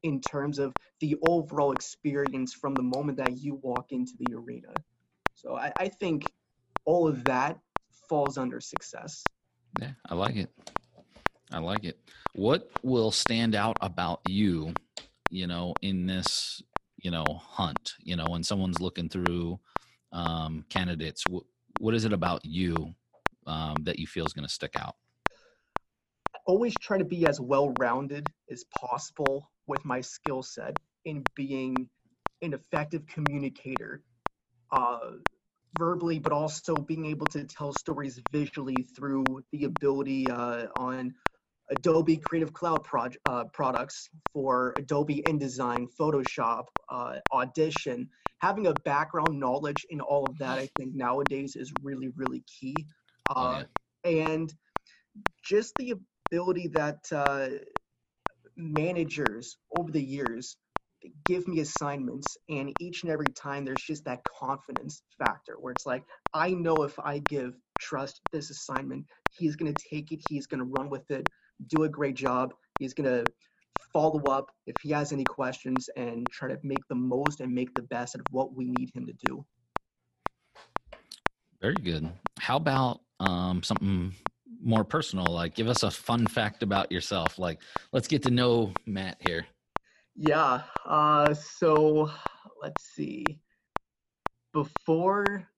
in 0.03 0.21
terms 0.21 0.59
of 0.59 0.75
the 0.99 1.17
overall 1.21 1.71
experience 1.71 2.53
from 2.53 2.75
the 2.75 2.83
moment 2.83 3.17
that 3.17 3.37
you 3.37 3.55
walk 3.55 3.91
into 3.91 4.13
the 4.17 4.35
arena. 4.35 4.83
So 5.33 5.55
I, 5.57 5.73
I 5.77 5.89
think 5.89 6.31
all 6.85 7.07
of 7.07 7.25
that 7.25 7.61
falls 8.09 8.37
under 8.37 8.61
success. 8.61 9.29
Yeah, 9.79 9.93
I 10.05 10.15
like 10.15 10.35
it. 10.35 10.51
I 11.51 11.59
like 11.59 11.83
it. 11.83 11.99
What 12.33 12.69
will 12.83 13.11
stand 13.11 13.55
out 13.55 13.77
about 13.81 14.21
you, 14.25 14.73
you 15.29 15.47
know, 15.47 15.75
in 15.81 16.05
this, 16.05 16.61
you 16.97 17.11
know, 17.11 17.35
hunt? 17.35 17.93
You 17.99 18.15
know, 18.15 18.29
when 18.29 18.43
someone's 18.43 18.81
looking 18.81 19.09
through 19.09 19.59
um, 20.11 20.65
candidates, 20.69 21.23
wh- 21.29 21.45
what 21.79 21.93
is 21.93 22.05
it 22.05 22.13
about 22.13 22.45
you 22.45 22.95
um, 23.47 23.83
that 23.83 23.99
you 23.99 24.07
feel 24.07 24.25
is 24.25 24.33
going 24.33 24.47
to 24.47 24.53
stick 24.53 24.75
out? 24.75 24.95
always 26.45 26.77
try 26.77 26.97
to 26.97 27.05
be 27.05 27.25
as 27.25 27.39
well 27.39 27.69
rounded 27.71 28.31
as 28.49 28.63
possible 28.65 29.51
with 29.67 29.83
my 29.85 30.01
skill 30.01 30.43
set 30.43 30.77
in 31.05 31.23
being 31.35 31.89
an 32.41 32.53
effective 32.53 33.05
communicator 33.07 34.03
uh, 34.71 35.13
verbally, 35.77 36.19
but 36.19 36.31
also 36.31 36.75
being 36.75 37.05
able 37.05 37.27
to 37.27 37.43
tell 37.45 37.73
stories 37.73 38.19
visually 38.31 38.87
through 38.95 39.43
the 39.51 39.65
ability 39.65 40.29
uh, 40.29 40.67
on 40.75 41.13
Adobe 41.69 42.17
Creative 42.17 42.53
Cloud 42.53 42.85
uh, 43.25 43.45
products 43.45 44.09
for 44.33 44.73
Adobe 44.77 45.23
InDesign, 45.23 45.87
Photoshop, 45.99 46.65
uh, 46.89 47.19
Audition. 47.33 48.09
Having 48.39 48.67
a 48.67 48.73
background 48.73 49.39
knowledge 49.39 49.85
in 49.89 50.01
all 50.01 50.25
of 50.25 50.37
that, 50.37 50.59
I 50.59 50.67
think 50.77 50.93
nowadays 50.93 51.55
is 51.55 51.71
really, 51.81 52.09
really 52.15 52.43
key. 52.59 52.75
Oh, 53.29 53.63
yeah. 54.05 54.27
And 54.27 54.53
just 55.43 55.73
the 55.77 55.95
ability 56.31 56.67
that 56.69 57.11
uh, 57.11 57.49
managers 58.55 59.57
over 59.75 59.91
the 59.91 60.03
years 60.03 60.57
give 61.25 61.47
me 61.47 61.59
assignments 61.59 62.37
and 62.49 62.73
each 62.79 63.03
and 63.03 63.11
every 63.11 63.27
time 63.35 63.65
there's 63.65 63.81
just 63.81 64.05
that 64.05 64.21
confidence 64.23 65.03
factor 65.17 65.55
where 65.59 65.71
it's 65.71 65.85
like 65.85 66.03
i 66.33 66.49
know 66.51 66.83
if 66.83 66.97
i 66.99 67.19
give 67.29 67.53
trust 67.79 68.21
this 68.31 68.49
assignment 68.49 69.05
he's 69.31 69.55
going 69.55 69.73
to 69.73 69.85
take 69.89 70.11
it 70.11 70.19
he's 70.29 70.47
going 70.47 70.59
to 70.59 70.71
run 70.77 70.89
with 70.89 71.09
it 71.11 71.27
do 71.67 71.83
a 71.83 71.89
great 71.89 72.15
job 72.15 72.53
he's 72.79 72.93
going 72.93 73.09
to 73.09 73.23
follow 73.95 74.21
up 74.23 74.51
if 74.67 74.75
he 74.81 74.89
has 74.89 75.13
any 75.13 75.23
questions 75.23 75.89
and 75.95 76.27
try 76.29 76.49
to 76.49 76.59
make 76.63 76.85
the 76.89 76.95
most 76.95 77.39
and 77.39 77.53
make 77.53 77.73
the 77.75 77.81
best 77.81 78.15
of 78.15 78.21
what 78.31 78.53
we 78.53 78.65
need 78.77 78.91
him 78.93 79.05
to 79.05 79.13
do. 79.25 79.45
Very 81.61 81.75
good. 81.75 82.09
How 82.37 82.57
about 82.57 82.99
um, 83.21 83.63
something 83.63 84.13
more 84.61 84.83
personal? 84.83 85.25
Like 85.25 85.55
give 85.55 85.69
us 85.69 85.83
a 85.83 85.91
fun 85.91 86.27
fact 86.27 86.61
about 86.61 86.91
yourself. 86.91 87.39
Like 87.39 87.61
let's 87.93 88.07
get 88.09 88.23
to 88.23 88.31
know 88.31 88.73
matt 88.85 89.17
here 89.21 89.45
yeah 90.15 90.65
uh 90.85 91.33
so 91.33 92.11
let's 92.61 92.83
see 92.83 93.41
before 94.53 95.49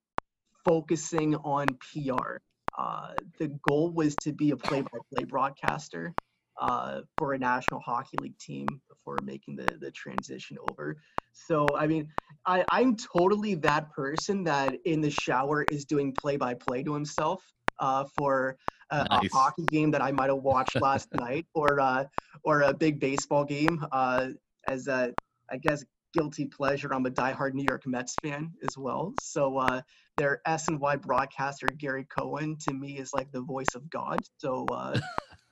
focusing 0.66 1.36
on 1.36 1.78
pr 1.80 2.38
uh, 2.78 3.16
the 3.40 3.50
goal 3.50 3.92
was 3.92 4.18
to 4.18 4.34
be 4.34 4.52
a 4.52 4.58
play-by-play 4.58 5.26
broadcaster 5.26 6.16
uh, 6.60 7.04
for 7.18 7.34
a 7.34 7.40
National 7.40 7.82
Hockey 7.82 8.18
League 8.18 8.38
team 8.40 8.82
before 8.90 9.22
making 9.22 9.58
the, 9.58 9.78
the 9.80 9.92
transition 9.92 10.58
over. 10.60 10.98
So, 11.34 11.76
I 11.76 11.88
mean, 11.88 12.14
I, 12.46 12.66
I'm 12.70 12.96
totally 12.96 13.56
that 13.56 13.92
person 13.92 14.46
that 14.46 14.76
in 14.86 15.02
the 15.02 15.12
shower 15.12 15.64
is 15.64 15.86
doing 15.86 16.14
play-by-play 16.14 16.84
to 16.86 16.94
himself 16.96 17.44
uh, 17.80 18.06
for 18.06 18.58
a, 18.92 18.98
Nice. 18.98 19.10
a 19.12 19.22
hockey 19.22 19.68
game 19.68 19.92
that 19.92 20.02
I 20.02 20.12
might 20.12 20.30
have 20.30 20.44
watched 20.44 20.82
last 20.82 21.14
night, 21.16 21.48
or 21.56 21.80
uh, 21.80 22.06
or 22.44 22.62
a 22.62 22.74
big 22.74 23.00
baseball 23.00 23.46
game. 23.46 23.84
Uh, 23.92 24.32
as 24.68 24.88
a, 24.88 25.16
I 25.50 25.58
guess, 25.58 25.84
guilty 26.14 26.46
pleasure, 26.48 26.94
I'm 26.94 27.06
a 27.06 27.12
diehard 27.12 27.54
New 27.54 27.64
York 27.64 27.88
Mets 27.88 28.18
fan 28.18 28.54
as 28.64 28.78
well. 28.78 29.14
So 29.18 29.58
uh, 29.58 29.82
their 30.18 30.42
SNY 30.48 31.02
broadcaster 31.02 31.72
Gary 31.72 32.06
Cohen 32.06 32.58
to 32.62 32.74
me 32.74 32.98
is 33.00 33.14
like 33.14 33.32
the 33.32 33.42
voice 33.42 33.76
of 33.76 33.90
God. 33.90 34.22
So 34.38 34.72
uh, 34.72 35.00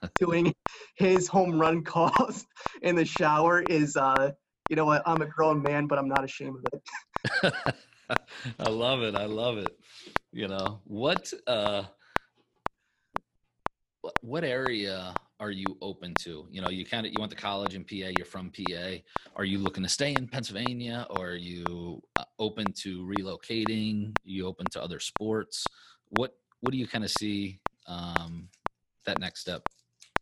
doing 0.19 0.53
his 0.97 1.27
home 1.27 1.59
run 1.59 1.83
calls 1.83 2.45
in 2.81 2.95
the 2.95 3.05
shower 3.05 3.61
is, 3.61 3.95
uh, 3.97 4.31
you 4.69 4.75
know 4.75 4.85
what? 4.85 5.03
I'm 5.07 5.21
a 5.21 5.27
grown 5.27 5.61
man, 5.61 5.87
but 5.87 5.99
I'm 5.99 6.07
not 6.09 6.23
ashamed 6.23 6.57
of 6.57 6.65
it. 6.73 6.83
I 8.59 8.69
love 8.69 9.01
it. 9.03 9.15
I 9.15 9.25
love 9.25 9.57
it. 9.57 9.79
You 10.31 10.47
know 10.47 10.81
what? 10.85 11.33
Uh, 11.47 11.85
what- 14.01 14.23
what 14.23 14.43
area 14.43 15.15
are 15.39 15.51
you 15.51 15.77
open 15.81 16.13
to? 16.21 16.47
You 16.49 16.61
know, 16.61 16.69
you 16.69 16.85
kind 16.85 17.05
of 17.05 17.13
you 17.13 17.19
went 17.19 17.31
to 17.31 17.37
college 17.37 17.75
in 17.75 17.83
PA. 17.83 18.09
You're 18.15 18.25
from 18.25 18.51
PA. 18.51 18.97
Are 19.35 19.43
you 19.43 19.59
looking 19.59 19.83
to 19.83 19.89
stay 19.89 20.13
in 20.13 20.27
Pennsylvania, 20.27 21.05
or 21.09 21.29
are 21.31 21.35
you 21.35 22.01
uh, 22.15 22.23
open 22.39 22.71
to 22.83 23.05
relocating? 23.05 24.15
you 24.23 24.47
open 24.47 24.65
to 24.71 24.81
other 24.81 24.99
sports? 24.99 25.65
What 26.09 26.35
What 26.61 26.71
do 26.71 26.77
you 26.77 26.87
kind 26.87 27.03
of 27.03 27.11
see 27.11 27.59
um, 27.87 28.49
that 29.05 29.19
next 29.19 29.41
step? 29.41 29.67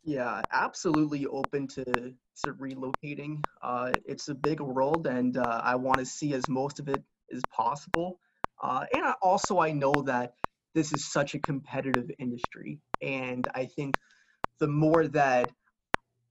Yeah, 0.03 0.41
absolutely 0.51 1.25
open 1.27 1.67
to 1.67 1.83
to 1.85 2.53
relocating. 2.53 3.43
Uh, 3.61 3.91
it's 4.05 4.29
a 4.29 4.35
big 4.35 4.59
world, 4.59 5.07
and 5.07 5.37
uh, 5.37 5.61
I 5.63 5.75
want 5.75 5.99
to 5.99 6.05
see 6.05 6.33
as 6.33 6.49
most 6.49 6.79
of 6.79 6.89
it 6.89 7.03
as 7.33 7.41
possible. 7.55 8.19
Uh, 8.61 8.85
and 8.93 9.03
I, 9.03 9.13
also, 9.21 9.59
I 9.59 9.71
know 9.71 9.93
that 10.05 10.35
this 10.73 10.93
is 10.93 11.11
such 11.11 11.35
a 11.35 11.39
competitive 11.39 12.09
industry, 12.17 12.79
and 13.01 13.47
I 13.53 13.65
think 13.65 13.95
the 14.59 14.67
more 14.67 15.07
that 15.07 15.51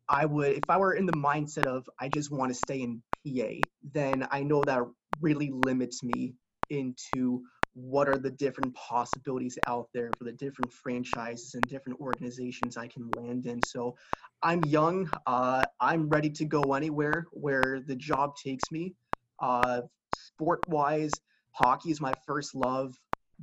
I 0.08 0.26
would, 0.26 0.52
if 0.52 0.68
I 0.68 0.76
were 0.78 0.94
in 0.94 1.06
the 1.06 1.12
mindset 1.12 1.64
of 1.64 1.88
I 1.98 2.08
just 2.08 2.30
want 2.30 2.50
to 2.50 2.54
stay 2.54 2.82
in 2.82 3.02
PA, 3.26 3.66
then 3.92 4.26
I 4.30 4.42
know 4.42 4.64
that 4.64 4.82
really 5.20 5.50
limits 5.50 6.02
me 6.02 6.34
into 6.70 7.42
what 7.74 8.08
are 8.08 8.18
the 8.18 8.30
different 8.30 8.74
possibilities 8.74 9.58
out 9.66 9.88
there 9.94 10.10
for 10.18 10.24
the 10.24 10.32
different 10.32 10.72
franchises 10.72 11.54
and 11.54 11.66
different 11.68 12.00
organizations 12.00 12.76
I 12.76 12.88
can 12.88 13.10
land 13.12 13.46
in. 13.46 13.62
So 13.62 13.96
I'm 14.42 14.62
young. 14.64 15.10
Uh, 15.26 15.66
I'm 15.80 16.08
ready 16.08 16.30
to 16.30 16.44
go 16.44 16.74
anywhere 16.74 17.26
where 17.32 17.80
the 17.80 17.96
job 17.96 18.36
takes 18.36 18.70
me. 18.70 18.94
Uh, 19.40 19.82
sport 20.12 20.60
wise, 20.68 21.12
hockey 21.52 21.90
is 21.90 22.00
my 22.00 22.14
first 22.26 22.54
love. 22.54 22.94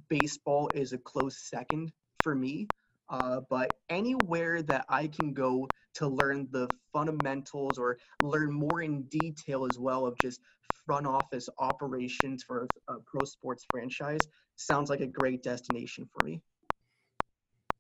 Baseball 0.10 0.70
is 0.74 0.94
a 0.94 0.98
close 0.98 1.40
second 1.50 1.92
for 2.22 2.36
me. 2.36 2.68
Uh, 3.10 3.42
but 3.50 3.74
anywhere 3.90 4.62
that 4.62 4.86
I 4.88 5.08
can 5.08 5.34
go 5.34 5.68
to 5.96 6.08
learn 6.08 6.48
the 6.52 6.68
fundamentals 6.94 7.78
or 7.78 7.98
learn 8.22 8.54
more 8.54 8.82
in 8.82 9.04
detail 9.04 9.66
as 9.70 9.80
well 9.80 10.06
of 10.06 10.16
just 10.22 10.42
front 10.86 11.08
office 11.08 11.50
operations 11.60 12.44
for 12.44 12.68
a 12.88 12.96
pro 13.06 13.26
sports 13.26 13.66
franchise 13.72 14.22
sounds 14.56 14.90
like 14.90 15.02
a 15.02 15.08
great 15.08 15.42
destination 15.44 16.08
for 16.12 16.26
me. 16.26 16.42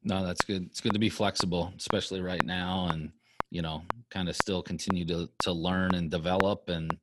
No, 0.03 0.26
that's 0.26 0.45
good. 0.45 0.65
It's 0.65 0.81
good 0.81 0.93
to 0.93 0.99
be 0.99 1.10
flexible, 1.10 1.73
especially 1.77 2.22
right 2.22 2.43
now, 2.45 2.88
and 2.91 3.11
you 3.51 3.61
know, 3.61 3.84
kind 4.10 4.30
of 4.30 4.35
still 4.35 4.61
continue 4.61 5.06
to 5.06 5.30
to 5.41 5.51
learn 5.51 5.93
and 5.93 6.10
develop 6.10 6.69
and 6.69 6.97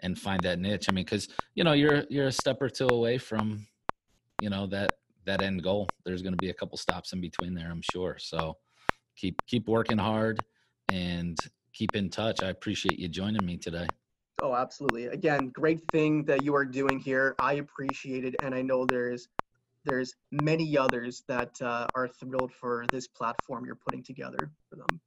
and 0.00 0.18
find 0.18 0.40
that 0.42 0.58
niche. 0.58 0.86
I 0.88 0.92
mean, 0.92 1.04
because 1.04 1.28
you 1.54 1.64
know, 1.64 1.72
you're 1.72 2.04
you're 2.08 2.28
a 2.28 2.32
step 2.32 2.62
or 2.62 2.68
two 2.68 2.88
away 2.88 3.18
from, 3.18 3.66
you 4.40 4.48
know, 4.48 4.66
that 4.68 4.92
that 5.28 5.42
end 5.42 5.62
goal. 5.62 5.88
There's 6.04 6.22
going 6.22 6.32
to 6.32 6.38
be 6.38 6.50
a 6.50 6.54
couple 6.54 6.76
stops 6.76 7.12
in 7.12 7.20
between 7.20 7.54
there, 7.54 7.70
I'm 7.70 7.82
sure. 7.82 8.16
So 8.18 8.56
keep 9.16 9.40
keep 9.46 9.68
working 9.68 9.98
hard 9.98 10.44
and 10.90 11.38
keep 11.72 11.94
in 11.94 12.10
touch. 12.10 12.42
I 12.42 12.48
appreciate 12.48 12.98
you 12.98 13.08
joining 13.08 13.46
me 13.46 13.56
today. 13.56 13.88
Oh, 14.40 14.54
absolutely. 14.54 15.06
Again, 15.06 15.48
great 15.48 15.80
thing 15.90 16.24
that 16.24 16.42
you 16.42 16.54
are 16.54 16.64
doing 16.64 16.98
here. 16.98 17.36
I 17.40 17.54
appreciate 17.54 18.24
it, 18.24 18.36
and 18.42 18.54
I 18.54 18.62
know 18.62 18.86
there's 18.86 19.28
there's 19.84 20.14
many 20.32 20.76
others 20.76 21.24
that 21.28 21.60
uh, 21.62 21.86
are 21.94 22.08
thrilled 22.08 22.52
for 22.52 22.84
this 22.92 23.06
platform 23.06 23.64
you're 23.64 23.74
putting 23.74 24.02
together 24.02 24.50
for 24.68 24.76
them. 24.76 25.00